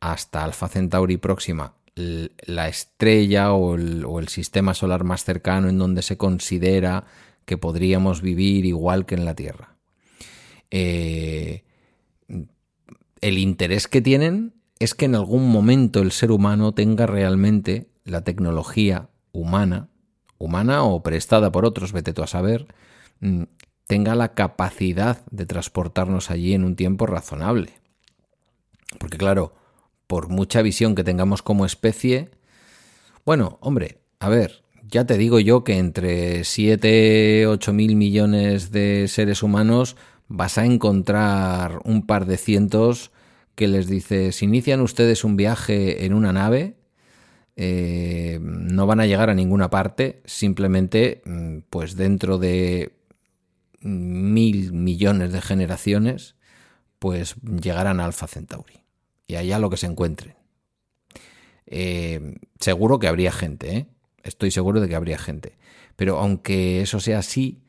hasta 0.00 0.42
Alpha 0.44 0.68
Centauri 0.68 1.16
próxima, 1.18 1.74
la 1.94 2.68
estrella 2.68 3.52
o 3.52 3.76
el, 3.76 4.04
o 4.04 4.18
el 4.18 4.28
sistema 4.28 4.74
solar 4.74 5.04
más 5.04 5.24
cercano 5.24 5.68
en 5.68 5.78
donde 5.78 6.02
se 6.02 6.16
considera 6.18 7.04
que 7.46 7.56
podríamos 7.56 8.20
vivir 8.22 8.66
igual 8.66 9.06
que 9.06 9.14
en 9.14 9.24
la 9.24 9.34
Tierra. 9.34 9.76
Eh, 10.72 11.62
el 13.22 13.38
interés 13.38 13.86
que 13.88 14.02
tienen 14.02 14.52
es 14.78 14.94
que 14.94 15.06
en 15.06 15.14
algún 15.14 15.48
momento 15.50 16.00
el 16.00 16.12
ser 16.12 16.30
humano 16.30 16.72
tenga 16.72 17.06
realmente 17.06 17.88
la 18.04 18.22
tecnología 18.22 19.08
humana, 19.32 19.88
humana 20.38 20.84
o 20.84 21.02
prestada 21.02 21.50
por 21.50 21.64
otros, 21.64 21.92
vete 21.92 22.12
tú 22.12 22.22
a 22.22 22.26
saber, 22.26 22.66
mm, 23.20 23.44
tenga 23.86 24.14
la 24.14 24.34
capacidad 24.34 25.24
de 25.30 25.46
transportarnos 25.46 26.30
allí 26.30 26.54
en 26.54 26.64
un 26.64 26.76
tiempo 26.76 27.06
razonable. 27.06 27.72
Porque 28.98 29.18
claro, 29.18 29.54
por 30.06 30.28
mucha 30.28 30.62
visión 30.62 30.94
que 30.94 31.04
tengamos 31.04 31.42
como 31.42 31.66
especie, 31.66 32.30
bueno, 33.24 33.58
hombre, 33.60 33.98
a 34.20 34.28
ver, 34.28 34.62
ya 34.88 35.04
te 35.04 35.18
digo 35.18 35.40
yo 35.40 35.64
que 35.64 35.78
entre 35.78 36.44
7, 36.44 37.46
8 37.46 37.72
mil 37.72 37.96
millones 37.96 38.70
de 38.70 39.08
seres 39.08 39.42
humanos 39.42 39.96
vas 40.28 40.58
a 40.58 40.64
encontrar 40.64 41.80
un 41.84 42.06
par 42.06 42.26
de 42.26 42.36
cientos 42.36 43.10
que 43.56 43.66
les 43.66 43.88
dices, 43.88 44.42
inician 44.42 44.80
ustedes 44.80 45.24
un 45.24 45.36
viaje 45.36 46.04
en 46.04 46.14
una 46.14 46.32
nave, 46.32 46.76
eh, 47.56 48.38
no 48.40 48.86
van 48.86 49.00
a 49.00 49.06
llegar 49.06 49.30
a 49.30 49.34
ninguna 49.34 49.70
parte, 49.70 50.20
simplemente 50.26 51.22
mm, 51.24 51.58
pues 51.70 51.96
dentro 51.96 52.38
de 52.38 52.92
mil 53.80 54.72
millones 54.72 55.32
de 55.32 55.40
generaciones, 55.40 56.36
pues 56.98 57.36
llegarán 57.42 57.98
a 57.98 58.04
Alpha 58.04 58.26
Centauri. 58.26 58.82
Y 59.26 59.36
allá 59.36 59.58
lo 59.58 59.70
que 59.70 59.78
se 59.78 59.86
encuentren. 59.86 60.34
Eh, 61.66 62.36
seguro 62.60 62.98
que 62.98 63.08
habría 63.08 63.32
gente, 63.32 63.76
¿eh? 63.76 63.86
Estoy 64.22 64.50
seguro 64.50 64.80
de 64.80 64.88
que 64.88 64.96
habría 64.96 65.18
gente. 65.18 65.56
Pero 65.96 66.18
aunque 66.18 66.82
eso 66.82 67.00
sea 67.00 67.20
así, 67.20 67.62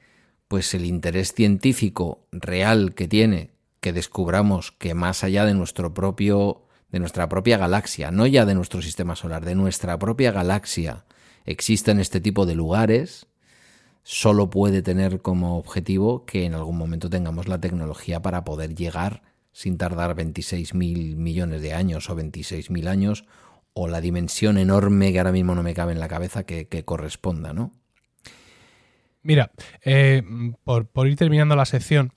pues 0.48 0.74
el 0.74 0.86
interés 0.86 1.34
científico 1.34 2.28
real 2.32 2.94
que 2.94 3.08
tiene 3.08 3.57
que 3.88 3.94
descubramos 3.94 4.74
que 4.74 4.94
más 4.94 5.24
allá 5.24 5.46
de 5.46 5.54
nuestro 5.54 5.94
propio 5.94 6.66
de 6.92 7.00
nuestra 7.00 7.30
propia 7.30 7.58
galaxia, 7.58 8.12
no 8.12 8.28
ya 8.28 8.46
de 8.46 8.54
nuestro 8.54 8.82
sistema 8.82 9.16
solar, 9.16 9.46
de 9.46 9.56
nuestra 9.56 9.98
propia 9.98 10.34
galaxia, 10.34 11.06
existen 11.46 12.02
este 12.02 12.20
tipo 12.20 12.46
de 12.46 12.56
lugares, 12.56 13.28
solo 14.04 14.50
puede 14.50 14.82
tener 14.82 15.22
como 15.22 15.58
objetivo 15.58 16.26
que 16.26 16.44
en 16.44 16.54
algún 16.54 16.78
momento 16.78 17.10
tengamos 17.10 17.48
la 17.48 17.62
tecnología 17.62 18.22
para 18.22 18.44
poder 18.44 18.76
llegar 18.76 19.22
sin 19.54 19.78
tardar 19.78 20.16
26 20.16 20.74
mil 20.74 21.16
millones 21.16 21.62
de 21.62 21.74
años 21.74 22.10
o 22.10 22.16
26 22.16 22.70
mil 22.70 22.90
años 22.90 23.24
o 23.72 23.88
la 23.88 24.02
dimensión 24.02 24.58
enorme 24.58 25.14
que 25.14 25.20
ahora 25.20 25.32
mismo 25.32 25.56
no 25.56 25.64
me 25.64 25.74
cabe 25.74 25.94
en 25.94 26.02
la 26.02 26.10
cabeza 26.10 26.44
que, 26.44 26.68
que 26.68 26.84
corresponda, 26.84 27.54
¿no? 27.54 27.72
Mira, 29.24 29.52
eh, 29.86 30.24
por, 30.66 30.88
por, 30.88 31.08
ir 31.08 31.16
terminando 31.16 31.56
la 31.56 31.66
sección, 31.66 32.12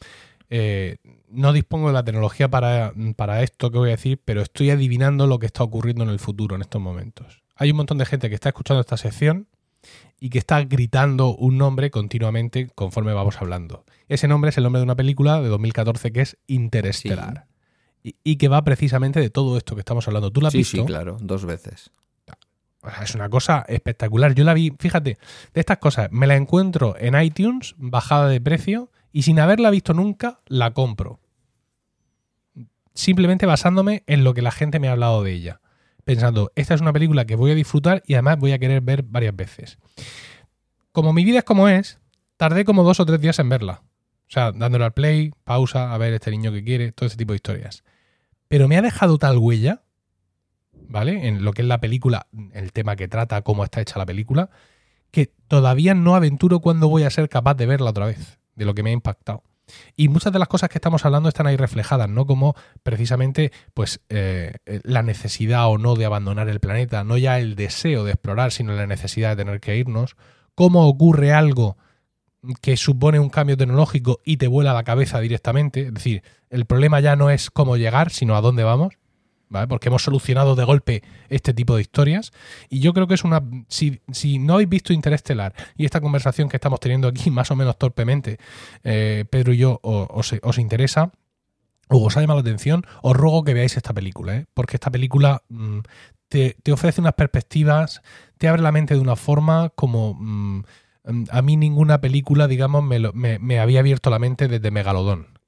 eh, 0.51 0.97
no 1.29 1.53
dispongo 1.53 1.87
de 1.89 1.95
la 1.95 2.05
tecnología 2.05 2.51
para, 2.51 2.93
para, 3.17 3.43
esto 3.43 3.71
que 3.71 3.79
voy 3.79 3.89
a 3.91 3.93
decir, 3.93 4.21
pero 4.25 4.43
estoy 4.43 4.71
adivinando 4.71 5.27
lo 5.27 5.39
que 5.39 5.47
está 5.47 5.63
ocurriendo 5.63 6.03
en 6.05 6.11
el 6.11 6.19
futuro 6.19 6.57
en 6.57 6.63
estos 6.63 6.83
momentos. 6.83 7.43
Hay 7.55 7.71
un 7.71 7.77
montón 7.77 7.99
de 7.99 8.07
gente 8.07 8.29
que 8.29 8.35
está 8.35 8.49
escuchando 8.49 8.81
esta 8.81 8.97
sección 8.97 9.47
y 10.19 10.31
que 10.31 10.39
está 10.39 10.63
gritando 10.65 11.35
un 11.37 11.57
nombre 11.57 11.91
continuamente 11.91 12.69
conforme 12.75 13.13
vamos 13.13 13.41
hablando. 13.41 13.85
Ese 14.09 14.29
nombre 14.29 14.51
es 14.51 14.59
el 14.59 14.65
nombre 14.65 14.81
de 14.81 14.85
una 14.85 14.97
película 14.97 15.41
de 15.41 15.49
2014 15.49 16.13
que 16.13 16.21
es 16.21 16.37
Interestelar. 16.47 17.47
Sí. 18.03 18.17
Y, 18.25 18.33
y, 18.33 18.37
que 18.37 18.49
va 18.49 18.65
precisamente 18.65 19.21
de 19.21 19.29
todo 19.29 19.59
esto 19.59 19.75
que 19.75 19.81
estamos 19.81 20.09
hablando. 20.09 20.31
¿Tú 20.31 20.41
la 20.41 20.49
has 20.49 20.53
sí, 20.53 20.59
visto? 20.59 20.79
Sí, 20.79 20.85
claro, 20.85 21.19
dos 21.21 21.45
veces. 21.45 21.91
Es 23.03 23.15
una 23.15 23.29
cosa 23.29 23.65
espectacular. 23.69 24.35
Yo 24.35 24.45
la 24.45 24.55
vi, 24.55 24.73
fíjate, 24.79 25.19
de 25.53 25.61
estas 25.61 25.79
cosas, 25.79 26.09
me 26.11 26.27
la 26.27 26.37
encuentro 26.37 26.97
en 26.99 27.21
iTunes, 27.21 27.75
bajada 27.77 28.29
de 28.29 28.41
precio, 28.41 28.91
y 29.13 29.23
sin 29.23 29.41
haberla 29.41 29.71
visto 29.71 29.95
nunca, 29.95 30.41
la 30.47 30.73
compro. 30.73 31.21
Simplemente 32.95 33.47
basándome 33.47 34.03
en 34.07 34.25
lo 34.25 34.35
que 34.35 34.43
la 34.43 34.51
gente 34.51 34.79
me 34.79 34.89
ha 34.89 34.93
hablado 34.93 35.23
de 35.23 35.33
ella. 35.33 35.61
Pensando, 36.05 36.53
esta 36.55 36.75
es 36.75 36.81
una 36.81 36.93
película 36.93 37.25
que 37.25 37.37
voy 37.37 37.51
a 37.53 37.55
disfrutar 37.55 38.03
y 38.07 38.15
además 38.15 38.39
voy 38.39 38.53
a 38.53 38.59
querer 38.59 38.81
ver 38.81 39.03
varias 39.03 39.37
veces. 39.37 39.79
Como 40.93 41.13
mi 41.13 41.25
vida 41.25 41.39
es 41.39 41.45
como 41.45 41.69
es, 41.69 42.01
tardé 42.37 42.65
como 42.65 42.83
dos 42.83 43.01
o 43.01 43.07
tres 43.07 43.21
días 43.21 43.39
en 43.39 43.49
verla. 43.49 43.83
O 44.29 44.33
sea, 44.33 44.53
dándole 44.53 44.85
al 44.85 44.93
play, 44.93 45.33
pausa, 45.45 45.93
a 45.93 45.99
ver 45.99 46.15
este 46.15 46.31
niño 46.31 46.53
que 46.53 46.65
quiere, 46.65 46.93
todo 46.93 47.07
ese 47.07 47.17
tipo 47.17 47.33
de 47.33 47.37
historias. 47.37 47.85
Pero 48.49 48.69
me 48.69 48.77
ha 48.77 48.83
dejado 48.83 49.19
tal 49.19 49.39
huella 49.39 49.83
¿vale? 50.91 51.29
En 51.29 51.45
lo 51.45 51.53
que 51.53 51.63
es 51.63 51.69
la 51.69 51.81
película, 51.81 52.27
el 52.53 52.73
tema 52.73 52.97
que 52.97 53.09
trata, 53.09 53.43
cómo 53.43 53.65
está 53.65 53.81
hecha 53.81 53.99
la 53.99 54.07
película, 54.07 54.51
que 55.11 55.33
todavía 55.49 55.95
no 55.95 56.15
aventuro 56.15 56.61
cuándo 56.61 56.89
voy 56.89 57.05
a 57.05 57.11
ser 57.11 57.29
capaz 57.29 57.55
de 57.55 57.67
verla 57.67 57.91
otra 57.91 58.07
vez, 58.07 58.40
de 58.55 58.65
lo 58.65 58.75
que 58.75 58.83
me 58.83 58.91
ha 58.91 58.95
impactado. 58.95 59.43
Y 59.97 60.09
muchas 60.09 60.33
de 60.33 60.39
las 60.39 60.49
cosas 60.49 60.69
que 60.69 60.79
estamos 60.79 61.05
hablando 61.05 61.29
están 61.29 61.47
ahí 61.47 61.57
reflejadas, 61.57 62.09
¿no? 62.09 62.27
Como 62.27 62.55
precisamente, 62.83 63.53
pues, 63.75 64.01
eh, 64.09 64.55
la 64.83 65.03
necesidad 65.03 65.69
o 65.69 65.79
no 65.79 65.95
de 65.95 66.05
abandonar 66.05 66.49
el 66.49 66.61
planeta, 66.61 67.05
no 67.05 67.17
ya 67.17 67.39
el 67.39 67.55
deseo 67.55 68.05
de 68.05 68.13
explorar, 68.13 68.53
sino 68.53 68.73
la 68.73 68.87
necesidad 68.87 69.31
de 69.31 69.45
tener 69.45 69.61
que 69.61 69.77
irnos. 69.77 70.17
Cómo 70.55 70.89
ocurre 70.89 71.33
algo 71.33 71.77
que 72.61 72.77
supone 72.77 73.21
un 73.21 73.29
cambio 73.29 73.57
tecnológico 73.57 74.21
y 74.25 74.39
te 74.39 74.47
vuela 74.47 74.73
la 74.73 74.85
cabeza 74.85 75.21
directamente. 75.21 75.87
Es 75.87 75.95
decir, 75.95 76.23
el 76.49 76.65
problema 76.65 77.01
ya 77.01 77.17
no 77.17 77.31
es 77.31 77.51
cómo 77.51 77.77
llegar, 77.77 78.11
sino 78.11 78.37
a 78.37 78.41
dónde 78.41 78.65
vamos. 78.65 78.95
Porque 79.69 79.89
hemos 79.89 80.03
solucionado 80.03 80.55
de 80.55 80.65
golpe 80.65 81.03
este 81.29 81.53
tipo 81.53 81.75
de 81.75 81.83
historias. 81.83 82.33
Y 82.69 82.81
yo 82.81 82.93
creo 82.93 83.07
que 83.07 83.15
es 83.15 83.25
una. 83.25 83.43
Si, 83.69 84.01
si 84.13 84.39
no 84.39 84.55
habéis 84.55 84.69
visto 84.69 84.93
Interestelar 84.93 85.55
y 85.77 85.85
esta 85.85 86.01
conversación 86.01 86.49
que 86.49 86.57
estamos 86.57 86.81
teniendo 86.81 87.09
aquí, 87.09 87.31
más 87.31 87.51
o 87.51 87.57
menos 87.57 87.79
torpemente, 87.79 88.39
eh, 88.85 89.25
Pedro 89.29 89.53
y 89.53 89.59
yo, 89.59 89.81
os, 89.83 90.35
os, 90.43 90.59
interesa. 90.59 91.13
O 91.89 92.07
os 92.07 92.17
ha 92.17 92.21
llamado 92.21 92.39
la 92.39 92.43
atención, 92.43 92.87
os 93.03 93.17
ruego 93.17 93.43
que 93.43 93.53
veáis 93.53 93.77
esta 93.77 93.93
película, 93.93 94.37
¿eh? 94.37 94.47
porque 94.55 94.77
esta 94.77 94.93
película 94.93 95.43
mmm, 95.49 95.81
te, 96.29 96.57
te, 96.63 96.71
ofrece 96.71 97.01
unas 97.01 97.15
perspectivas, 97.15 98.01
te 98.39 98.47
abre 98.47 98.63
la 98.63 98.71
mente 98.71 98.95
de 98.95 99.01
una 99.01 99.17
forma 99.17 99.71
como 99.71 100.15
mmm, 100.15 100.63
a 101.31 101.43
mí 101.43 101.57
ninguna 101.57 102.01
película, 102.01 102.47
digamos, 102.47 102.85
me, 102.85 103.01
lo, 103.01 103.13
me, 103.13 103.41
me 103.41 103.59
había 103.59 103.81
abierto 103.81 104.09
la 104.09 104.21
mente 104.21 104.47
desde 104.47 104.71
Megalodón 104.71 105.40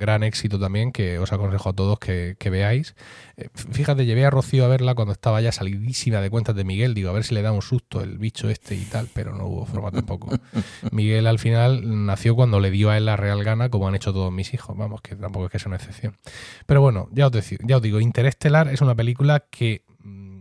gran 0.00 0.24
éxito 0.24 0.58
también, 0.58 0.90
que 0.90 1.18
os 1.18 1.32
aconsejo 1.32 1.68
a 1.68 1.72
todos 1.74 1.98
que, 1.98 2.34
que, 2.38 2.50
veáis. 2.50 2.96
Eh, 3.36 3.48
fíjate, 3.54 4.06
llevé 4.06 4.24
a 4.26 4.30
Rocío 4.30 4.64
a 4.64 4.68
verla 4.68 4.94
cuando 4.96 5.12
estaba 5.12 5.40
ya 5.40 5.52
salidísima 5.52 6.20
de 6.20 6.30
cuentas 6.30 6.56
de 6.56 6.64
Miguel, 6.64 6.94
digo, 6.94 7.10
a 7.10 7.12
ver 7.12 7.22
si 7.22 7.34
le 7.34 7.42
da 7.42 7.52
un 7.52 7.62
susto 7.62 8.00
el 8.00 8.18
bicho 8.18 8.48
este 8.48 8.74
y 8.74 8.84
tal, 8.84 9.08
pero 9.12 9.36
no 9.36 9.46
hubo 9.46 9.66
forma 9.66 9.92
tampoco. 9.92 10.30
Miguel 10.90 11.26
al 11.26 11.38
final 11.38 12.04
nació 12.06 12.34
cuando 12.34 12.58
le 12.58 12.70
dio 12.70 12.90
a 12.90 12.96
él 12.96 13.04
la 13.06 13.16
real 13.16 13.44
gana, 13.44 13.68
como 13.68 13.86
han 13.86 13.94
hecho 13.94 14.12
todos 14.12 14.32
mis 14.32 14.52
hijos, 14.54 14.76
vamos, 14.76 15.02
que 15.02 15.14
tampoco 15.14 15.46
es 15.46 15.52
que 15.52 15.58
sea 15.58 15.68
una 15.68 15.76
excepción. 15.76 16.16
Pero 16.66 16.80
bueno, 16.80 17.08
ya 17.12 17.26
os, 17.26 17.32
ya 17.64 17.76
os 17.76 17.82
digo, 17.82 18.00
Interestelar 18.00 18.68
es 18.68 18.80
una 18.80 18.94
película 18.94 19.44
que 19.50 19.84
mm, 20.02 20.40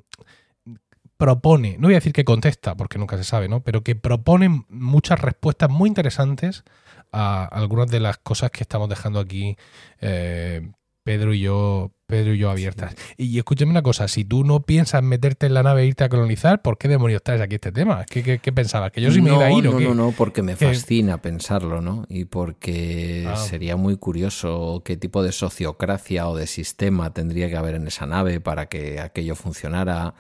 propone, 1.18 1.76
no 1.78 1.90
voy 1.90 1.96
a 1.96 1.98
decir 1.98 2.14
que 2.14 2.24
contesta, 2.24 2.76
porque 2.76 2.98
nunca 2.98 3.18
se 3.18 3.26
sabe, 3.26 3.50
¿no? 3.50 3.60
Pero 3.62 3.84
que 3.84 3.96
propone 3.96 4.64
muchas 4.70 5.20
respuestas 5.20 5.70
muy 5.70 5.90
interesantes 5.90 6.64
a 7.12 7.46
algunas 7.46 7.90
de 7.90 8.00
las 8.00 8.18
cosas 8.18 8.52
que 8.52 8.64
estamos 8.64 8.90
dejando 8.90 9.20
aquí 9.20 9.58
eh, 10.02 10.70
Pedro 11.04 11.34
y 11.34 11.40
yo, 11.40 11.92
Pedro 12.06 12.36
y 12.36 12.38
yo 12.38 12.52
abiertas. 12.52 12.94
Y 13.18 13.36
escúchame 13.40 13.72
una 13.72 13.82
cosa, 13.82 14.08
si 14.08 14.26
tú 14.26 14.44
no 14.44 14.60
piensas 14.62 15.02
meterte 15.02 15.48
en 15.48 15.56
la 15.56 15.64
nave 15.64 15.82
e 15.82 15.86
irte 15.88 16.04
a 16.04 16.10
colonizar, 16.10 16.62
¿por 16.62 16.78
qué 16.78 16.88
demonios 16.88 17.24
traes 17.24 17.42
aquí 17.42 17.56
este 17.56 17.72
tema? 17.72 18.06
¿Qué, 18.06 18.38
qué, 18.40 18.52
pensabas? 18.52 18.92
¿Que 18.92 19.02
yo 19.02 19.10
sí 19.10 19.20
me 19.20 19.34
iba 19.34 19.46
a 19.46 19.52
ir 19.52 19.64
no, 19.64 19.72
o? 19.72 19.80
No, 19.80 19.96
no, 19.96 20.12
porque 20.12 20.44
me 20.44 20.56
fascina 20.56 21.20
pensarlo, 21.20 21.82
¿no? 21.82 22.06
Y 22.10 22.26
porque 22.26 23.26
Ah. 23.28 23.38
sería 23.38 23.76
muy 23.76 23.98
curioso 23.98 24.84
qué 24.86 24.98
tipo 24.98 25.24
de 25.24 25.32
sociocracia 25.32 26.28
o 26.28 26.36
de 26.36 26.46
sistema 26.46 27.12
tendría 27.12 27.50
que 27.50 27.58
haber 27.58 27.74
en 27.76 27.88
esa 27.88 28.06
nave 28.06 28.40
para 28.40 28.68
que 28.68 29.00
aquello 29.00 29.36
funcionara, 29.36 30.14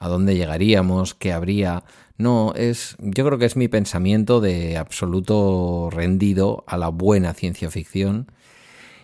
a 0.00 0.08
dónde 0.08 0.34
llegaríamos, 0.34 1.14
qué 1.14 1.32
habría. 1.32 1.84
No, 2.18 2.52
es. 2.54 2.96
Yo 3.00 3.24
creo 3.24 3.38
que 3.38 3.46
es 3.46 3.56
mi 3.56 3.68
pensamiento 3.68 4.40
de 4.40 4.76
absoluto 4.76 5.88
rendido 5.90 6.64
a 6.66 6.76
la 6.76 6.88
buena 6.88 7.34
ciencia 7.34 7.70
ficción 7.70 8.30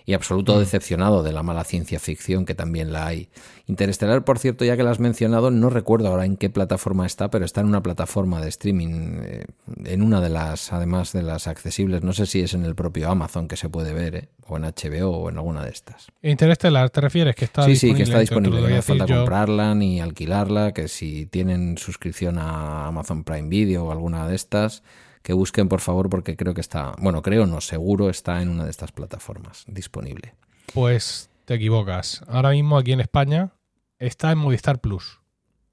y 0.09 0.15
absoluto 0.15 0.59
decepcionado 0.59 1.23
de 1.23 1.33
la 1.33 1.43
mala 1.43 1.65
ciencia 1.65 2.01
ficción, 2.01 2.47
que 2.47 2.55
también 2.55 2.95
la 2.95 3.07
hay. 3.07 3.29
Interestelar, 3.67 4.25
por 4.25 4.39
cierto, 4.39 4.65
ya 4.65 4.75
que 4.75 4.83
la 4.83 4.91
has 4.91 5.01
mencionado, 5.01 5.51
no 5.51 5.69
recuerdo 5.69 6.09
ahora 6.09 6.25
en 6.25 6.39
qué 6.39 6.49
plataforma 6.49 7.05
está, 7.05 7.29
pero 7.29 7.45
está 7.45 7.61
en 7.61 7.67
una 7.67 7.83
plataforma 7.83 8.41
de 8.41 8.49
streaming, 8.49 9.21
eh, 9.23 9.45
en 9.85 10.01
una 10.01 10.23
de 10.23 10.31
las, 10.31 10.73
además 10.73 11.13
de 11.13 11.23
las 11.23 11.47
accesibles, 11.47 12.03
no 12.03 12.15
sé 12.15 12.25
si 12.25 12.41
es 12.41 12.55
en 12.55 12.65
el 12.65 12.75
propio 12.75 13.11
Amazon 13.11 13.49
que 13.49 13.59
se 13.59 13.69
puede 13.69 13.93
ver, 13.93 14.15
eh, 14.15 14.29
o 14.47 14.57
en 14.57 14.63
HBO 14.63 15.11
o 15.11 15.29
en 15.29 15.37
alguna 15.37 15.63
de 15.63 15.73
estas. 15.73 16.07
Interestelar, 16.23 16.89
¿te 16.89 17.03
refieres? 17.03 17.37
Que 17.37 17.45
está 17.45 17.65
sí, 17.65 17.73
disponible. 17.73 17.95
sí, 17.95 17.97
que 17.99 18.03
está 18.05 18.21
disponible, 18.21 18.61
no 18.63 18.67
hace 18.67 18.81
falta 18.81 19.05
yo. 19.05 19.17
comprarla 19.17 19.75
ni 19.75 20.01
alquilarla, 20.01 20.73
que 20.73 20.89
si 20.89 21.27
tienen 21.27 21.77
suscripción 21.77 22.39
a 22.39 22.87
Amazon 22.87 23.25
Prime 23.25 23.51
Video 23.51 23.85
o 23.85 23.93
alguna 23.93 24.27
de 24.27 24.37
estas, 24.37 24.83
que 25.23 25.32
busquen 25.32 25.69
por 25.69 25.81
favor 25.81 26.09
porque 26.09 26.36
creo 26.36 26.55
que 26.55 26.61
está, 26.61 26.95
bueno, 26.99 27.23
creo 27.23 27.47
no, 27.47 27.61
seguro 27.61 28.11
está 28.11 28.43
en 28.43 28.49
una 28.49 28.65
de 28.65 28.70
estas 28.70 28.93
plataformas 28.93 29.65
disponible. 29.66 30.35
Pues 30.74 31.31
te 31.45 31.55
equivocas. 31.55 32.23
Ahora 32.28 32.51
mismo 32.51 32.77
aquí 32.78 32.93
en 32.93 33.01
España 33.01 33.53
está 33.99 34.32
en 34.32 34.39
Movistar 34.39 34.81
Plus. 34.81 35.20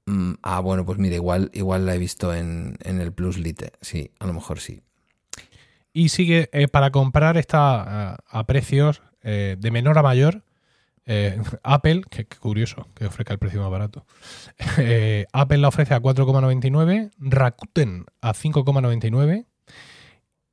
Mm, 0.06 0.34
ah, 0.42 0.60
bueno, 0.60 0.86
pues 0.86 0.98
mira, 0.98 1.16
igual, 1.16 1.50
igual 1.52 1.84
la 1.84 1.94
he 1.94 1.98
visto 1.98 2.34
en, 2.34 2.78
en 2.82 3.00
el 3.00 3.12
Plus 3.12 3.38
Lite, 3.38 3.72
sí, 3.80 4.10
a 4.18 4.26
lo 4.26 4.32
mejor 4.32 4.60
sí. 4.60 4.82
Y 5.92 6.10
sigue, 6.10 6.48
eh, 6.52 6.68
para 6.68 6.90
comprar 6.90 7.36
está 7.36 8.12
a, 8.12 8.18
a 8.28 8.46
precios 8.46 9.02
eh, 9.22 9.56
de 9.58 9.70
menor 9.70 9.98
a 9.98 10.02
mayor. 10.02 10.44
Eh, 11.08 11.40
Apple, 11.62 12.02
que, 12.10 12.26
que 12.26 12.36
curioso 12.38 12.88
que 12.94 13.06
ofrezca 13.06 13.32
el 13.32 13.38
precio 13.38 13.60
más 13.62 13.70
barato. 13.70 14.04
Eh, 14.78 15.26
Apple 15.32 15.58
la 15.58 15.68
ofrece 15.68 15.94
a 15.94 16.00
4,99, 16.02 17.10
Rakuten 17.18 18.06
a 18.20 18.32
5,99 18.34 19.46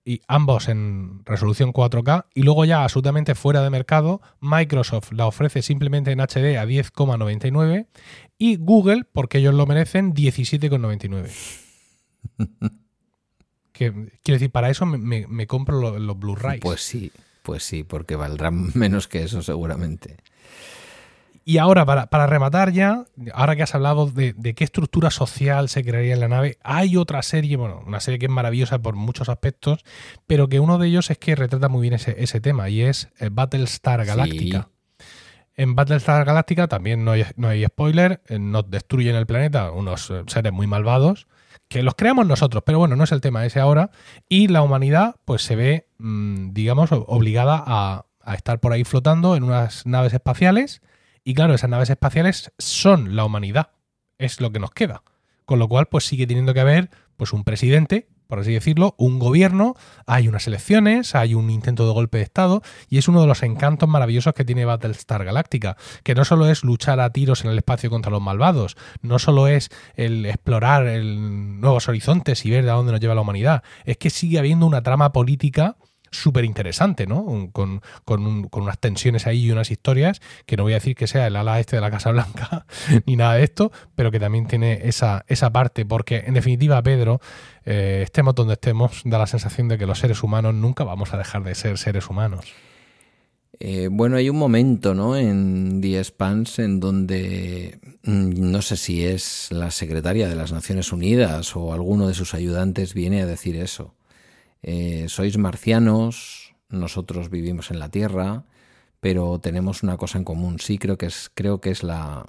y 0.05 0.21
ambos 0.27 0.67
en 0.67 1.21
resolución 1.25 1.71
4K 1.73 2.25
y 2.35 2.43
luego 2.43 2.65
ya 2.65 2.83
absolutamente 2.83 3.35
fuera 3.35 3.61
de 3.63 3.69
mercado 3.69 4.21
Microsoft 4.41 5.11
la 5.13 5.25
ofrece 5.27 5.61
simplemente 5.61 6.11
en 6.11 6.19
HD 6.19 6.57
a 6.57 6.65
10,99 6.65 7.87
y 8.37 8.57
Google, 8.57 9.05
porque 9.11 9.37
ellos 9.39 9.53
lo 9.55 9.65
merecen, 9.65 10.13
17,99. 10.13 11.31
que, 13.71 13.91
quiero 14.23 14.35
decir, 14.35 14.51
para 14.51 14.69
eso 14.69 14.85
me, 14.85 14.97
me- 14.97 15.27
me 15.27 15.47
compro 15.47 15.79
lo- 15.79 15.97
los 15.99 16.19
Blu-rays. 16.19 16.61
Pues 16.61 16.81
sí, 16.81 17.11
pues 17.41 17.63
sí, 17.63 17.83
porque 17.83 18.15
valdrán 18.15 18.71
menos 18.75 19.07
que 19.07 19.23
eso 19.23 19.41
seguramente. 19.41 20.17
Y 21.45 21.57
ahora, 21.57 21.85
para, 21.85 22.07
para 22.07 22.25
rematar 22.25 22.71
ya, 22.71 23.03
ahora 23.33 23.55
que 23.55 23.63
has 23.63 23.75
hablado 23.75 24.07
de, 24.07 24.33
de 24.33 24.53
qué 24.53 24.63
estructura 24.63 25.11
social 25.11 25.67
se 25.67 25.83
crearía 25.83 26.13
en 26.13 26.21
la 26.21 26.29
nave, 26.29 26.57
hay 26.63 26.95
otra 26.95 27.21
serie, 27.21 27.57
bueno, 27.57 27.83
una 27.85 27.99
serie 27.99 28.17
que 28.17 28.27
es 28.27 28.31
maravillosa 28.31 28.79
por 28.79 28.95
muchos 28.95 29.27
aspectos, 29.27 29.83
pero 30.25 30.47
que 30.47 30.61
uno 30.61 30.77
de 30.77 30.87
ellos 30.87 31.11
es 31.11 31.17
que 31.17 31.35
retrata 31.35 31.67
muy 31.67 31.81
bien 31.81 31.95
ese, 31.95 32.15
ese 32.17 32.39
tema, 32.39 32.69
y 32.69 32.81
es 32.81 33.09
eh, 33.19 33.29
Battlestar 33.29 34.05
Galactica. 34.05 34.69
En 35.55 35.75
Battlestar 35.75 36.23
Galactica 36.23 36.67
también 36.67 37.03
no 37.03 37.11
hay, 37.11 37.25
no 37.35 37.49
hay 37.49 37.65
spoiler, 37.65 38.21
eh, 38.27 38.39
nos 38.39 38.69
destruyen 38.69 39.15
el 39.15 39.25
planeta 39.25 39.71
unos 39.71 40.09
eh, 40.11 40.23
seres 40.27 40.53
muy 40.53 40.65
malvados, 40.65 41.27
que 41.67 41.83
los 41.83 41.95
creamos 41.95 42.25
nosotros, 42.25 42.63
pero 42.65 42.79
bueno, 42.79 42.95
no 42.95 43.03
es 43.03 43.11
el 43.11 43.19
tema 43.19 43.45
ese 43.45 43.59
ahora, 43.59 43.91
y 44.29 44.47
la 44.47 44.61
humanidad 44.61 45.15
pues 45.25 45.41
se 45.41 45.57
ve, 45.57 45.87
mm, 45.97 46.53
digamos, 46.53 46.91
obligada 46.93 47.61
a, 47.65 48.05
a 48.21 48.35
estar 48.35 48.61
por 48.61 48.71
ahí 48.71 48.85
flotando 48.85 49.35
en 49.35 49.43
unas 49.43 49.85
naves 49.85 50.13
espaciales, 50.13 50.81
y 51.23 51.33
claro, 51.33 51.53
esas 51.53 51.69
naves 51.69 51.89
espaciales 51.89 52.51
son 52.57 53.15
la 53.15 53.25
humanidad, 53.25 53.71
es 54.17 54.41
lo 54.41 54.51
que 54.51 54.59
nos 54.59 54.71
queda. 54.71 55.03
Con 55.45 55.59
lo 55.59 55.67
cual, 55.67 55.87
pues 55.87 56.05
sigue 56.05 56.27
teniendo 56.27 56.53
que 56.53 56.61
haber 56.61 56.89
pues 57.17 57.33
un 57.33 57.43
presidente, 57.43 58.07
por 58.27 58.39
así 58.39 58.53
decirlo, 58.53 58.95
un 58.97 59.19
gobierno, 59.19 59.75
hay 60.07 60.27
unas 60.27 60.47
elecciones, 60.47 61.15
hay 61.15 61.35
un 61.35 61.49
intento 61.49 61.85
de 61.85 61.93
golpe 61.93 62.17
de 62.17 62.23
Estado, 62.23 62.61
y 62.89 62.97
es 62.97 63.07
uno 63.07 63.21
de 63.21 63.27
los 63.27 63.43
encantos 63.43 63.87
maravillosos 63.87 64.33
que 64.33 64.45
tiene 64.45 64.65
Battlestar 64.65 65.23
Galactica, 65.23 65.77
que 66.03 66.15
no 66.15 66.25
solo 66.25 66.47
es 66.47 66.63
luchar 66.63 66.99
a 66.99 67.11
tiros 67.11 67.45
en 67.45 67.51
el 67.51 67.57
espacio 67.57 67.89
contra 67.89 68.11
los 68.11 68.21
malvados, 68.21 68.75
no 69.01 69.19
solo 69.19 69.47
es 69.47 69.69
el 69.95 70.25
explorar 70.25 70.85
nuevos 71.03 71.87
horizontes 71.87 72.45
y 72.45 72.49
ver 72.49 72.67
a 72.69 72.73
dónde 72.73 72.93
nos 72.93 73.01
lleva 73.01 73.15
la 73.15 73.21
humanidad, 73.21 73.63
es 73.85 73.97
que 73.97 74.09
sigue 74.09 74.39
habiendo 74.39 74.65
una 74.65 74.81
trama 74.81 75.11
política 75.11 75.77
súper 76.13 76.45
interesante, 76.45 77.07
¿no? 77.07 77.49
Con, 77.51 77.81
con 78.05 78.49
con 78.49 78.63
unas 78.63 78.79
tensiones 78.79 79.27
ahí 79.27 79.45
y 79.45 79.51
unas 79.51 79.71
historias 79.71 80.21
que 80.45 80.57
no 80.57 80.63
voy 80.63 80.73
a 80.73 80.75
decir 80.75 80.95
que 80.95 81.07
sea 81.07 81.27
el 81.27 81.35
ala 81.35 81.59
este 81.59 81.75
de 81.75 81.81
la 81.81 81.91
Casa 81.91 82.11
Blanca 82.11 82.65
ni 83.05 83.15
nada 83.15 83.35
de 83.35 83.43
esto, 83.43 83.71
pero 83.95 84.11
que 84.11 84.19
también 84.19 84.47
tiene 84.47 84.87
esa, 84.87 85.25
esa 85.27 85.51
parte, 85.51 85.85
porque 85.85 86.23
en 86.25 86.33
definitiva, 86.33 86.81
Pedro, 86.81 87.19
eh, 87.65 88.01
estemos 88.03 88.35
donde 88.35 88.53
estemos, 88.53 89.01
da 89.05 89.17
la 89.17 89.27
sensación 89.27 89.67
de 89.67 89.77
que 89.77 89.85
los 89.85 89.99
seres 89.99 90.23
humanos 90.23 90.53
nunca 90.53 90.83
vamos 90.83 91.13
a 91.13 91.17
dejar 91.17 91.43
de 91.43 91.55
ser 91.55 91.77
seres 91.77 92.09
humanos. 92.09 92.45
Eh, 93.59 93.87
bueno, 93.91 94.17
hay 94.17 94.29
un 94.29 94.37
momento, 94.37 94.95
¿no? 94.95 95.15
En 95.15 95.79
The 95.79 95.99
Expanse 95.99 96.63
en 96.63 96.79
donde 96.79 97.79
mm, 98.03 98.51
no 98.51 98.61
sé 98.61 98.77
si 98.77 99.05
es 99.05 99.49
la 99.51 99.69
secretaria 99.69 100.27
de 100.27 100.35
las 100.35 100.51
Naciones 100.51 100.91
Unidas 100.91 101.55
o 101.55 101.71
alguno 101.71 102.07
de 102.07 102.15
sus 102.15 102.33
ayudantes 102.33 102.93
viene 102.93 103.21
a 103.21 103.25
decir 103.25 103.55
eso. 103.55 103.93
Eh, 104.63 105.05
sois 105.09 105.37
marcianos, 105.37 106.55
nosotros 106.69 107.29
vivimos 107.29 107.69
en 107.69 107.79
la 107.79 107.89
Tierra, 107.89 108.45
pero 108.99 109.39
tenemos 109.39 109.83
una 109.83 109.97
cosa 109.97 110.17
en 110.17 110.23
común. 110.23 110.59
Sí, 110.59 110.77
creo 110.77 110.97
que 110.97 111.07
es, 111.07 111.29
creo 111.33 111.59
que 111.59 111.69
es 111.69 111.83
la, 111.83 112.25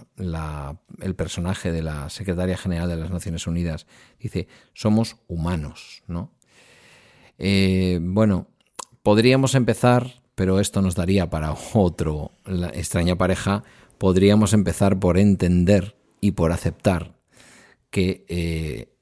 el 1.00 1.14
personaje 1.14 1.70
de 1.70 1.82
la 1.82 2.10
secretaria 2.10 2.56
general 2.56 2.88
de 2.88 2.96
las 2.96 3.10
Naciones 3.10 3.46
Unidas. 3.46 3.86
Dice, 4.18 4.48
somos 4.74 5.16
humanos, 5.28 6.02
¿no? 6.08 6.32
Eh, 7.38 8.00
bueno, 8.02 8.48
podríamos 9.04 9.54
empezar, 9.54 10.22
pero 10.34 10.58
esto 10.58 10.82
nos 10.82 10.96
daría 10.96 11.30
para 11.30 11.54
otro, 11.74 12.32
la 12.44 12.68
extraña 12.70 13.16
pareja, 13.16 13.62
podríamos 13.98 14.52
empezar 14.52 14.98
por 14.98 15.16
entender 15.16 15.96
y 16.20 16.32
por 16.32 16.50
aceptar 16.50 17.14
que 17.90 18.24
eh, 18.28 18.93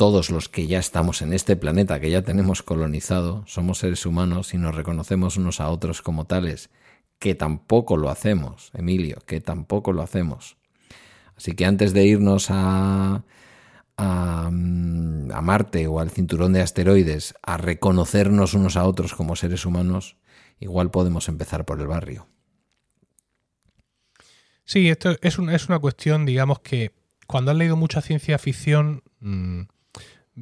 todos 0.00 0.30
los 0.30 0.48
que 0.48 0.66
ya 0.66 0.78
estamos 0.78 1.20
en 1.20 1.34
este 1.34 1.56
planeta, 1.56 2.00
que 2.00 2.10
ya 2.10 2.22
tenemos 2.22 2.62
colonizado, 2.62 3.44
somos 3.46 3.80
seres 3.80 4.06
humanos 4.06 4.54
y 4.54 4.56
nos 4.56 4.74
reconocemos 4.74 5.36
unos 5.36 5.60
a 5.60 5.68
otros 5.68 6.00
como 6.00 6.24
tales, 6.24 6.70
que 7.18 7.34
tampoco 7.34 7.98
lo 7.98 8.08
hacemos, 8.08 8.70
Emilio, 8.72 9.18
que 9.26 9.42
tampoco 9.42 9.92
lo 9.92 10.00
hacemos. 10.00 10.56
Así 11.36 11.52
que 11.52 11.66
antes 11.66 11.92
de 11.92 12.06
irnos 12.06 12.46
a, 12.48 13.24
a, 13.98 14.50
mm, 14.50 15.32
a 15.32 15.42
Marte 15.42 15.86
o 15.86 16.00
al 16.00 16.08
cinturón 16.08 16.54
de 16.54 16.62
asteroides 16.62 17.34
a 17.42 17.58
reconocernos 17.58 18.54
unos 18.54 18.78
a 18.78 18.86
otros 18.86 19.12
como 19.12 19.36
seres 19.36 19.66
humanos, 19.66 20.16
igual 20.60 20.90
podemos 20.90 21.28
empezar 21.28 21.66
por 21.66 21.78
el 21.78 21.88
barrio. 21.88 22.26
Sí, 24.64 24.88
esto 24.88 25.10
es, 25.20 25.38
es 25.38 25.68
una 25.68 25.78
cuestión, 25.78 26.24
digamos, 26.24 26.60
que 26.60 26.92
cuando 27.26 27.50
has 27.50 27.58
leído 27.58 27.76
mucha 27.76 28.00
ciencia 28.00 28.38
ficción, 28.38 29.02
mm, 29.20 29.64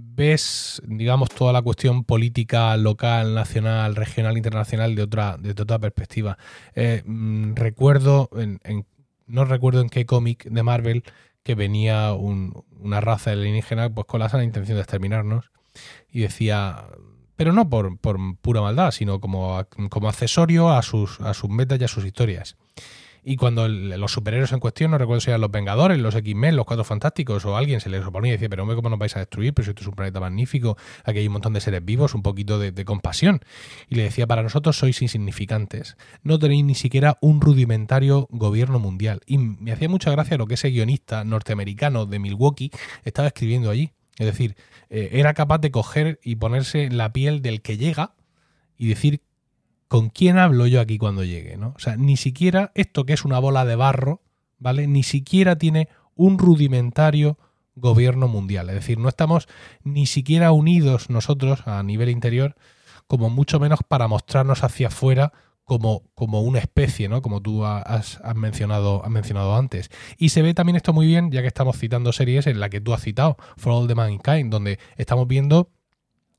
ves, 0.00 0.80
digamos, 0.86 1.28
toda 1.30 1.52
la 1.52 1.62
cuestión 1.62 2.04
política 2.04 2.76
local, 2.76 3.34
nacional, 3.34 3.96
regional, 3.96 4.36
internacional 4.36 4.94
de 4.94 5.02
otra, 5.02 5.36
de 5.38 5.50
otra 5.50 5.78
perspectiva. 5.78 6.38
Eh, 6.74 7.02
mm, 7.04 7.54
recuerdo, 7.54 8.28
en- 8.36 8.60
en- 8.64 8.86
no 9.26 9.44
recuerdo 9.44 9.80
en 9.80 9.88
qué 9.90 10.06
cómic 10.06 10.44
de 10.44 10.62
Marvel, 10.62 11.04
que 11.42 11.54
venía 11.54 12.12
un- 12.14 12.64
una 12.80 13.00
raza 13.00 13.30
alienígena 13.32 13.88
pues 13.94 14.06
con 14.06 14.20
la 14.20 14.28
sana 14.28 14.44
intención 14.44 14.76
de 14.76 14.82
exterminarnos 14.82 15.50
y 16.10 16.20
decía, 16.20 16.84
pero 17.36 17.52
no 17.52 17.68
por, 17.68 17.98
por 17.98 18.18
pura 18.40 18.60
maldad, 18.60 18.90
sino 18.90 19.20
como, 19.20 19.64
como 19.90 20.08
accesorio 20.08 20.70
a 20.70 20.82
sus, 20.82 21.20
a 21.20 21.34
sus 21.34 21.48
metas 21.50 21.80
y 21.80 21.84
a 21.84 21.88
sus 21.88 22.04
historias. 22.04 22.56
Y 23.24 23.36
cuando 23.36 23.68
los 23.68 24.12
superhéroes 24.12 24.52
en 24.52 24.60
cuestión, 24.60 24.90
no 24.90 24.98
recuerdo 24.98 25.20
si 25.20 25.30
eran 25.30 25.40
los 25.40 25.50
Vengadores, 25.50 25.98
los 25.98 26.14
X-Men, 26.14 26.56
los 26.56 26.66
Cuatro 26.66 26.84
Fantásticos 26.84 27.44
o 27.44 27.56
alguien 27.56 27.80
se 27.80 27.90
les 27.90 28.04
oponía 28.04 28.30
y 28.30 28.32
decía, 28.32 28.48
pero 28.48 28.62
hombre, 28.62 28.76
¿cómo 28.76 28.88
nos 28.88 28.98
vais 28.98 29.16
a 29.16 29.20
destruir? 29.20 29.54
Pero 29.54 29.64
si 29.64 29.70
esto 29.70 29.82
es 29.82 29.88
un 29.88 29.94
planeta 29.94 30.20
magnífico, 30.20 30.76
aquí 31.04 31.18
hay 31.18 31.26
un 31.26 31.34
montón 31.34 31.52
de 31.52 31.60
seres 31.60 31.84
vivos, 31.84 32.14
un 32.14 32.22
poquito 32.22 32.58
de, 32.58 32.84
compasión. 32.84 33.40
Y 33.88 33.96
le 33.96 34.04
decía, 34.04 34.26
para 34.26 34.42
nosotros 34.42 34.78
sois 34.78 35.02
insignificantes. 35.02 35.96
No 36.22 36.38
tenéis 36.38 36.64
ni 36.64 36.74
siquiera 36.74 37.18
un 37.20 37.40
rudimentario 37.40 38.28
gobierno 38.30 38.78
mundial. 38.78 39.20
Y 39.26 39.38
me 39.38 39.72
hacía 39.72 39.88
mucha 39.88 40.10
gracia 40.10 40.36
lo 40.38 40.46
que 40.46 40.54
ese 40.54 40.70
guionista 40.70 41.24
norteamericano 41.24 42.06
de 42.06 42.18
Milwaukee 42.18 42.70
estaba 43.04 43.28
escribiendo 43.28 43.70
allí. 43.70 43.92
Es 44.18 44.26
decir, 44.26 44.56
eh, 44.90 45.10
era 45.12 45.34
capaz 45.34 45.58
de 45.58 45.70
coger 45.70 46.18
y 46.22 46.36
ponerse 46.36 46.90
la 46.90 47.12
piel 47.12 47.42
del 47.42 47.62
que 47.62 47.76
llega 47.76 48.14
y 48.76 48.88
decir 48.88 49.22
con 49.88 50.10
quién 50.10 50.38
hablo 50.38 50.66
yo 50.66 50.80
aquí 50.80 50.98
cuando 50.98 51.24
llegue, 51.24 51.56
¿no? 51.56 51.72
O 51.74 51.78
sea, 51.78 51.96
ni 51.96 52.16
siquiera 52.16 52.70
esto 52.74 53.04
que 53.04 53.14
es 53.14 53.24
una 53.24 53.38
bola 53.38 53.64
de 53.64 53.74
barro, 53.74 54.22
¿vale? 54.58 54.86
Ni 54.86 55.02
siquiera 55.02 55.56
tiene 55.56 55.88
un 56.14 56.38
rudimentario 56.38 57.38
gobierno 57.74 58.28
mundial. 58.28 58.68
Es 58.68 58.76
decir, 58.76 58.98
no 58.98 59.08
estamos 59.08 59.48
ni 59.82 60.06
siquiera 60.06 60.52
unidos 60.52 61.10
nosotros 61.10 61.66
a 61.66 61.82
nivel 61.82 62.10
interior, 62.10 62.56
como 63.06 63.30
mucho 63.30 63.58
menos 63.58 63.80
para 63.86 64.08
mostrarnos 64.08 64.62
hacia 64.62 64.88
afuera 64.88 65.32
como, 65.64 66.02
como 66.14 66.42
una 66.42 66.58
especie, 66.58 67.08
¿no? 67.08 67.22
Como 67.22 67.40
tú 67.40 67.64
has, 67.64 68.20
mencionado, 68.34 69.04
has 69.04 69.10
mencionado 69.10 69.54
antes. 69.54 69.90
Y 70.16 70.30
se 70.30 70.42
ve 70.42 70.54
también 70.54 70.76
esto 70.76 70.92
muy 70.92 71.06
bien, 71.06 71.30
ya 71.30 71.42
que 71.42 71.46
estamos 71.46 71.78
citando 71.78 72.12
series 72.12 72.46
en 72.46 72.58
la 72.58 72.68
que 72.68 72.80
tú 72.80 72.94
has 72.94 73.02
citado, 73.02 73.36
For 73.56 73.72
All 73.72 73.86
the 73.86 73.94
Mankind, 73.94 74.50
donde 74.50 74.78
estamos 74.96 75.28
viendo 75.28 75.70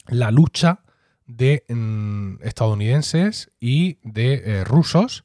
la 0.08 0.32
lucha 0.32 0.82
de 1.30 1.64
mm, 1.70 2.42
estadounidenses 2.44 3.52
y 3.60 4.00
de 4.04 4.34
eh, 4.34 4.64
rusos, 4.64 5.24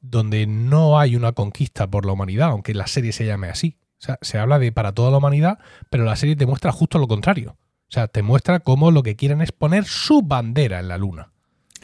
donde 0.00 0.46
no 0.46 0.98
hay 0.98 1.16
una 1.16 1.32
conquista 1.32 1.86
por 1.88 2.04
la 2.04 2.12
humanidad, 2.12 2.48
aunque 2.50 2.74
la 2.74 2.86
serie 2.88 3.12
se 3.12 3.24
llame 3.24 3.48
así. 3.48 3.78
O 4.00 4.04
sea, 4.04 4.18
se 4.20 4.38
habla 4.38 4.58
de 4.58 4.72
para 4.72 4.92
toda 4.92 5.10
la 5.10 5.18
humanidad, 5.18 5.58
pero 5.88 6.04
la 6.04 6.16
serie 6.16 6.36
te 6.36 6.44
muestra 6.44 6.72
justo 6.72 6.98
lo 6.98 7.06
contrario. 7.06 7.56
O 7.88 7.92
sea, 7.94 8.08
te 8.08 8.22
muestra 8.22 8.60
cómo 8.60 8.90
lo 8.90 9.02
que 9.02 9.14
quieren 9.14 9.40
es 9.40 9.52
poner 9.52 9.84
su 9.84 10.22
bandera 10.22 10.80
en 10.80 10.88
la 10.88 10.98
luna. 10.98 11.30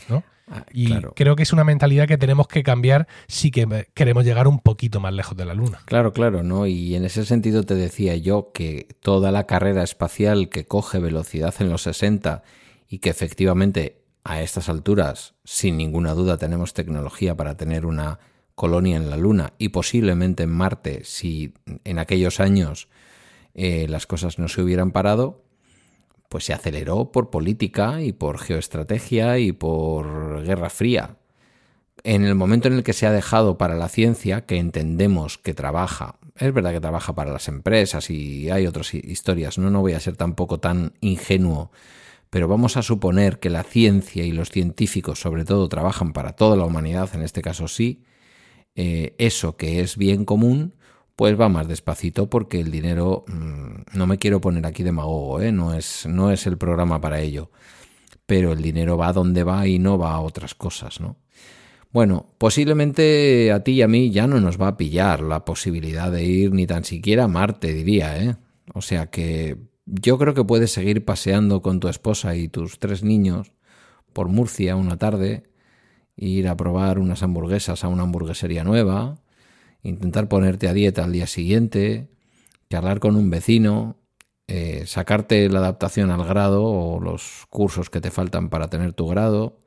¿no? 0.08 0.24
Ah, 0.48 0.66
Y 0.72 0.86
claro. 0.86 1.12
creo 1.14 1.36
que 1.36 1.44
es 1.44 1.52
una 1.52 1.62
mentalidad 1.62 2.08
que 2.08 2.18
tenemos 2.18 2.48
que 2.48 2.64
cambiar 2.64 3.06
si 3.28 3.52
que 3.52 3.88
queremos 3.94 4.24
llegar 4.24 4.48
un 4.48 4.58
poquito 4.58 4.98
más 4.98 5.14
lejos 5.14 5.36
de 5.36 5.44
la 5.44 5.54
luna. 5.54 5.78
Claro, 5.84 6.12
claro, 6.12 6.42
¿no? 6.42 6.66
Y 6.66 6.96
en 6.96 7.04
ese 7.04 7.24
sentido 7.24 7.62
te 7.62 7.76
decía 7.76 8.16
yo 8.16 8.50
que 8.52 8.88
toda 9.00 9.30
la 9.30 9.46
carrera 9.46 9.84
espacial 9.84 10.48
que 10.48 10.66
coge 10.66 10.98
velocidad 10.98 11.54
en 11.60 11.70
los 11.70 11.82
60 11.82 12.42
y 12.90 12.98
que 12.98 13.08
efectivamente 13.08 14.02
a 14.24 14.42
estas 14.42 14.68
alturas, 14.68 15.34
sin 15.44 15.78
ninguna 15.78 16.12
duda, 16.12 16.36
tenemos 16.36 16.74
tecnología 16.74 17.34
para 17.36 17.56
tener 17.56 17.86
una 17.86 18.18
colonia 18.54 18.96
en 18.98 19.08
la 19.08 19.16
Luna 19.16 19.54
y 19.56 19.70
posiblemente 19.70 20.42
en 20.42 20.50
Marte 20.50 21.04
si 21.04 21.54
en 21.84 21.98
aquellos 21.98 22.40
años 22.40 22.88
eh, 23.54 23.86
las 23.88 24.06
cosas 24.06 24.38
no 24.38 24.48
se 24.48 24.60
hubieran 24.60 24.90
parado, 24.90 25.44
pues 26.28 26.44
se 26.44 26.52
aceleró 26.52 27.10
por 27.12 27.30
política 27.30 28.02
y 28.02 28.12
por 28.12 28.38
geoestrategia 28.38 29.38
y 29.38 29.52
por 29.52 30.44
Guerra 30.44 30.68
Fría. 30.68 31.16
En 32.02 32.24
el 32.24 32.34
momento 32.34 32.68
en 32.68 32.74
el 32.74 32.82
que 32.82 32.92
se 32.92 33.06
ha 33.06 33.12
dejado 33.12 33.56
para 33.56 33.76
la 33.76 33.88
ciencia, 33.88 34.46
que 34.46 34.56
entendemos 34.58 35.38
que 35.38 35.54
trabaja, 35.54 36.18
es 36.36 36.52
verdad 36.52 36.72
que 36.72 36.80
trabaja 36.80 37.14
para 37.14 37.32
las 37.32 37.48
empresas 37.48 38.10
y 38.10 38.50
hay 38.50 38.66
otras 38.66 38.94
hi- 38.94 39.02
historias, 39.04 39.58
no, 39.58 39.70
no 39.70 39.80
voy 39.80 39.92
a 39.92 40.00
ser 40.00 40.16
tampoco 40.16 40.60
tan 40.60 40.92
ingenuo, 41.00 41.70
pero 42.30 42.46
vamos 42.46 42.76
a 42.76 42.82
suponer 42.82 43.40
que 43.40 43.50
la 43.50 43.64
ciencia 43.64 44.24
y 44.24 44.32
los 44.32 44.50
científicos 44.50 45.20
sobre 45.20 45.44
todo 45.44 45.68
trabajan 45.68 46.12
para 46.12 46.32
toda 46.32 46.56
la 46.56 46.64
humanidad, 46.64 47.10
en 47.14 47.22
este 47.22 47.42
caso 47.42 47.68
sí, 47.68 48.04
eh, 48.76 49.14
eso 49.18 49.56
que 49.56 49.80
es 49.80 49.96
bien 49.96 50.24
común, 50.24 50.74
pues 51.16 51.38
va 51.38 51.48
más 51.48 51.68
despacito 51.68 52.30
porque 52.30 52.60
el 52.60 52.70
dinero, 52.70 53.24
mm, 53.26 53.96
no 53.98 54.06
me 54.06 54.18
quiero 54.18 54.40
poner 54.40 54.64
aquí 54.64 54.84
demagogo, 54.84 55.40
¿eh? 55.40 55.52
no, 55.52 55.74
es, 55.74 56.06
no 56.06 56.30
es 56.30 56.46
el 56.46 56.56
programa 56.56 57.00
para 57.00 57.20
ello, 57.20 57.50
pero 58.26 58.52
el 58.52 58.62
dinero 58.62 58.96
va 58.96 59.12
donde 59.12 59.42
va 59.42 59.66
y 59.66 59.78
no 59.80 59.98
va 59.98 60.14
a 60.14 60.20
otras 60.20 60.54
cosas, 60.54 61.00
¿no? 61.00 61.16
Bueno, 61.92 62.26
posiblemente 62.38 63.50
a 63.50 63.64
ti 63.64 63.72
y 63.72 63.82
a 63.82 63.88
mí 63.88 64.10
ya 64.12 64.28
no 64.28 64.40
nos 64.40 64.60
va 64.60 64.68
a 64.68 64.76
pillar 64.76 65.22
la 65.22 65.44
posibilidad 65.44 66.12
de 66.12 66.24
ir 66.24 66.52
ni 66.52 66.64
tan 66.64 66.84
siquiera 66.84 67.24
a 67.24 67.28
Marte, 67.28 67.74
diría, 67.74 68.22
¿eh? 68.22 68.36
O 68.74 68.80
sea 68.80 69.08
que 69.08 69.56
yo 69.90 70.18
creo 70.18 70.34
que 70.34 70.44
puedes 70.44 70.72
seguir 70.72 71.04
paseando 71.04 71.62
con 71.62 71.80
tu 71.80 71.88
esposa 71.88 72.36
y 72.36 72.48
tus 72.48 72.78
tres 72.78 73.02
niños 73.02 73.52
por 74.12 74.28
Murcia 74.28 74.76
una 74.76 74.96
tarde, 74.96 75.44
ir 76.16 76.48
a 76.48 76.56
probar 76.56 76.98
unas 76.98 77.22
hamburguesas 77.22 77.84
a 77.84 77.88
una 77.88 78.02
hamburguesería 78.02 78.64
nueva, 78.64 79.18
intentar 79.82 80.28
ponerte 80.28 80.68
a 80.68 80.72
dieta 80.72 81.04
al 81.04 81.12
día 81.12 81.26
siguiente, 81.26 82.08
charlar 82.68 83.00
con 83.00 83.16
un 83.16 83.30
vecino, 83.30 83.96
eh, 84.46 84.84
sacarte 84.86 85.48
la 85.48 85.60
adaptación 85.60 86.10
al 86.10 86.24
grado 86.24 86.64
o 86.64 87.00
los 87.00 87.46
cursos 87.50 87.90
que 87.90 88.00
te 88.00 88.10
faltan 88.10 88.48
para 88.48 88.68
tener 88.68 88.92
tu 88.92 89.06
grado. 89.08 89.58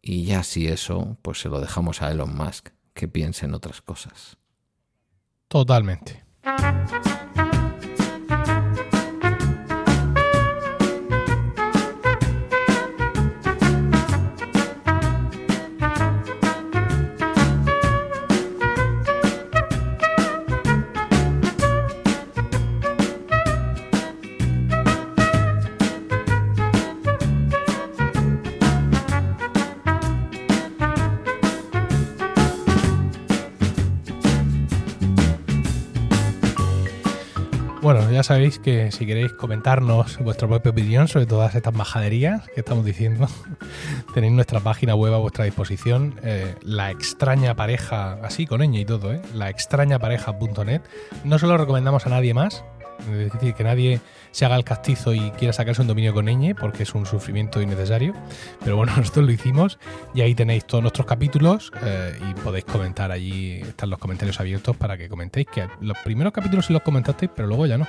Y 0.00 0.24
ya 0.24 0.42
si 0.42 0.66
eso, 0.66 1.18
pues 1.22 1.40
se 1.40 1.48
lo 1.48 1.60
dejamos 1.60 2.02
a 2.02 2.10
Elon 2.10 2.34
Musk, 2.34 2.70
que 2.94 3.08
piense 3.08 3.46
en 3.46 3.54
otras 3.54 3.82
cosas. 3.82 4.38
Totalmente. 5.48 6.24
Sabéis 38.28 38.58
que 38.58 38.92
si 38.92 39.06
queréis 39.06 39.32
comentarnos 39.32 40.18
vuestra 40.18 40.46
propia 40.46 40.70
opinión 40.70 41.08
sobre 41.08 41.24
todas 41.24 41.54
estas 41.54 41.72
majaderías 41.72 42.46
que 42.48 42.60
estamos 42.60 42.84
diciendo, 42.84 43.26
tenéis 44.14 44.34
nuestra 44.34 44.60
página 44.60 44.94
web 44.94 45.14
a 45.14 45.16
vuestra 45.16 45.46
disposición, 45.46 46.20
eh, 46.22 46.54
la 46.60 46.90
extraña 46.90 47.56
pareja, 47.56 48.18
así 48.22 48.44
con 48.46 48.60
ñ 48.60 48.80
y 48.80 48.84
todo, 48.84 49.14
¿eh? 49.14 49.22
la 49.32 49.48
extrañapareja.net. 49.48 50.82
No 51.24 51.38
se 51.38 51.46
lo 51.46 51.56
recomendamos 51.56 52.04
a 52.04 52.10
nadie 52.10 52.34
más, 52.34 52.66
es 53.10 53.32
decir, 53.32 53.54
que 53.54 53.64
nadie 53.64 54.02
se 54.30 54.44
haga 54.44 54.56
el 54.56 54.64
castizo 54.64 55.12
y 55.14 55.30
quiera 55.32 55.52
sacarse 55.52 55.82
un 55.82 55.88
dominio 55.88 56.12
con 56.14 56.26
ñ, 56.26 56.54
porque 56.58 56.82
es 56.84 56.94
un 56.94 57.06
sufrimiento 57.06 57.60
innecesario. 57.62 58.14
Pero 58.62 58.76
bueno, 58.76 58.92
nosotros 58.96 59.26
lo 59.26 59.32
hicimos 59.32 59.78
y 60.14 60.20
ahí 60.20 60.34
tenéis 60.34 60.64
todos 60.66 60.82
nuestros 60.82 61.06
capítulos 61.06 61.72
eh, 61.82 62.18
y 62.30 62.34
podéis 62.40 62.64
comentar 62.64 63.10
allí, 63.10 63.60
están 63.60 63.90
los 63.90 63.98
comentarios 63.98 64.38
abiertos 64.40 64.76
para 64.76 64.96
que 64.96 65.08
comentéis, 65.08 65.46
que 65.46 65.66
los 65.80 65.96
primeros 65.98 66.32
capítulos 66.32 66.66
sí 66.66 66.72
los 66.72 66.82
comentasteis, 66.82 67.30
pero 67.34 67.48
luego 67.48 67.66
ya 67.66 67.78
no. 67.78 67.86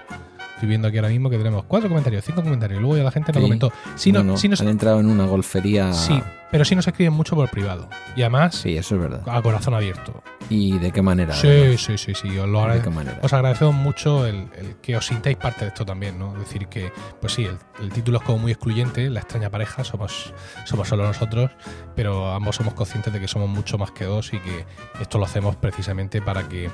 Estoy 0.56 0.68
viendo 0.68 0.90
aquí 0.90 0.98
ahora 0.98 1.08
mismo 1.10 1.30
que 1.30 1.38
tenemos 1.38 1.64
cuatro 1.64 1.88
comentarios, 1.88 2.26
cinco 2.26 2.44
comentarios, 2.44 2.80
y 2.80 2.82
luego 2.82 2.98
ya 2.98 3.04
la 3.04 3.12
gente 3.12 3.32
no 3.32 3.40
Sí. 3.40 3.44
comentó. 3.46 3.72
Si 3.96 4.12
no, 4.12 4.20
No, 4.24 4.34
no, 4.34 4.38
si 4.38 4.50
nos- 4.50 4.60
han 4.60 4.68
entrado 4.68 5.00
en 5.00 5.06
una 5.06 5.26
golfería. 5.26 5.94
sí, 5.94 6.22
pero 6.52 6.66
sí 6.66 6.76
nos 6.76 6.86
escriben 6.86 7.14
mucho 7.14 7.34
por 7.38 7.50
privado. 7.50 7.88
Y 8.18 8.24
además, 8.24 8.56
Sí, 8.56 8.76
eso 8.76 8.96
es 8.96 9.02
verdad. 9.02 9.22
a 9.26 9.42
corazón 9.42 9.74
abierto. 9.74 10.22
¿Y 10.50 10.78
de 10.80 10.92
qué 10.92 11.02
manera? 11.02 11.34
Sí, 11.34 11.78
sí, 11.78 11.98
sí, 11.98 12.14
sí. 12.14 12.38
Os, 12.38 12.50
lo 12.50 12.60
¿De 12.60 12.66
agrade- 12.66 12.82
qué 12.84 12.90
manera? 12.90 13.20
os 13.22 13.32
agradecemos 13.32 13.74
mucho 13.76 14.26
el, 14.26 14.48
el 14.58 14.76
que 14.82 14.98
os 14.98 15.06
sintáis 15.06 15.38
parte 15.38 15.62
de 15.64 15.68
esto 15.70 15.86
también, 15.86 16.20
Es 16.34 16.40
decir, 16.40 16.68
que, 16.68 16.92
pues 17.20 17.34
sí, 17.34 17.46
el, 17.46 17.58
el 17.82 17.92
título 17.92 18.20
es 18.20 18.24
como 18.24 18.40
muy 18.40 18.52
excluyente, 18.52 19.10
la 19.10 19.20
extraña 19.20 19.50
pareja, 19.50 19.84
somos, 19.84 20.34
somos 20.66 20.88
solo 20.88 21.04
nosotros, 21.06 21.52
pero 21.96 22.32
ambos 22.32 22.56
somos 22.56 22.74
conscientes 22.74 23.12
de 23.14 23.20
que 23.20 23.28
somos 23.28 23.50
mucho 23.50 23.78
más 23.78 23.92
que 23.92 24.06
dos 24.06 24.34
y 24.34 24.40
que 24.40 24.66
esto 25.00 25.18
lo 25.18 25.26
hacemos 25.26 25.56
precisamente 25.56 26.22
para 26.22 26.48
que 26.48 26.70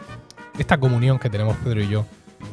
esta 0.57 0.77
comunión 0.77 1.19
que 1.19 1.30
tenemos 1.30 1.57
Pedro 1.57 1.82
y 1.82 1.88
yo, 1.88 2.06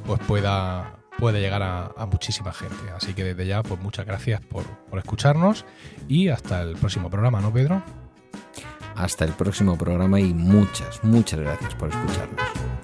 pues 0.07 0.21
pueda, 0.21 0.97
pueda 1.19 1.39
llegar 1.39 1.63
a, 1.63 1.93
a 1.97 2.07
muchísima 2.07 2.53
gente. 2.53 2.91
Así 2.97 3.15
que 3.15 3.25
desde 3.25 3.47
ya, 3.47 3.63
pues 3.63 3.81
muchas 3.81 4.07
gracias 4.07 4.41
por, 4.41 4.65
por 4.65 4.99
escucharnos 4.99 5.65
y 6.09 6.29
hasta 6.29 6.63
el 6.63 6.77
próximo 6.77 7.11
programa, 7.11 7.41
¿no, 7.41 7.53
Pedro? 7.53 7.83
Hasta 8.95 9.25
el 9.25 9.33
próximo 9.33 9.77
programa 9.77 10.21
y 10.21 10.35
muchas, 10.35 11.03
muchas 11.03 11.41
gracias 11.41 11.75
por 11.75 11.89
escucharnos. 11.89 12.82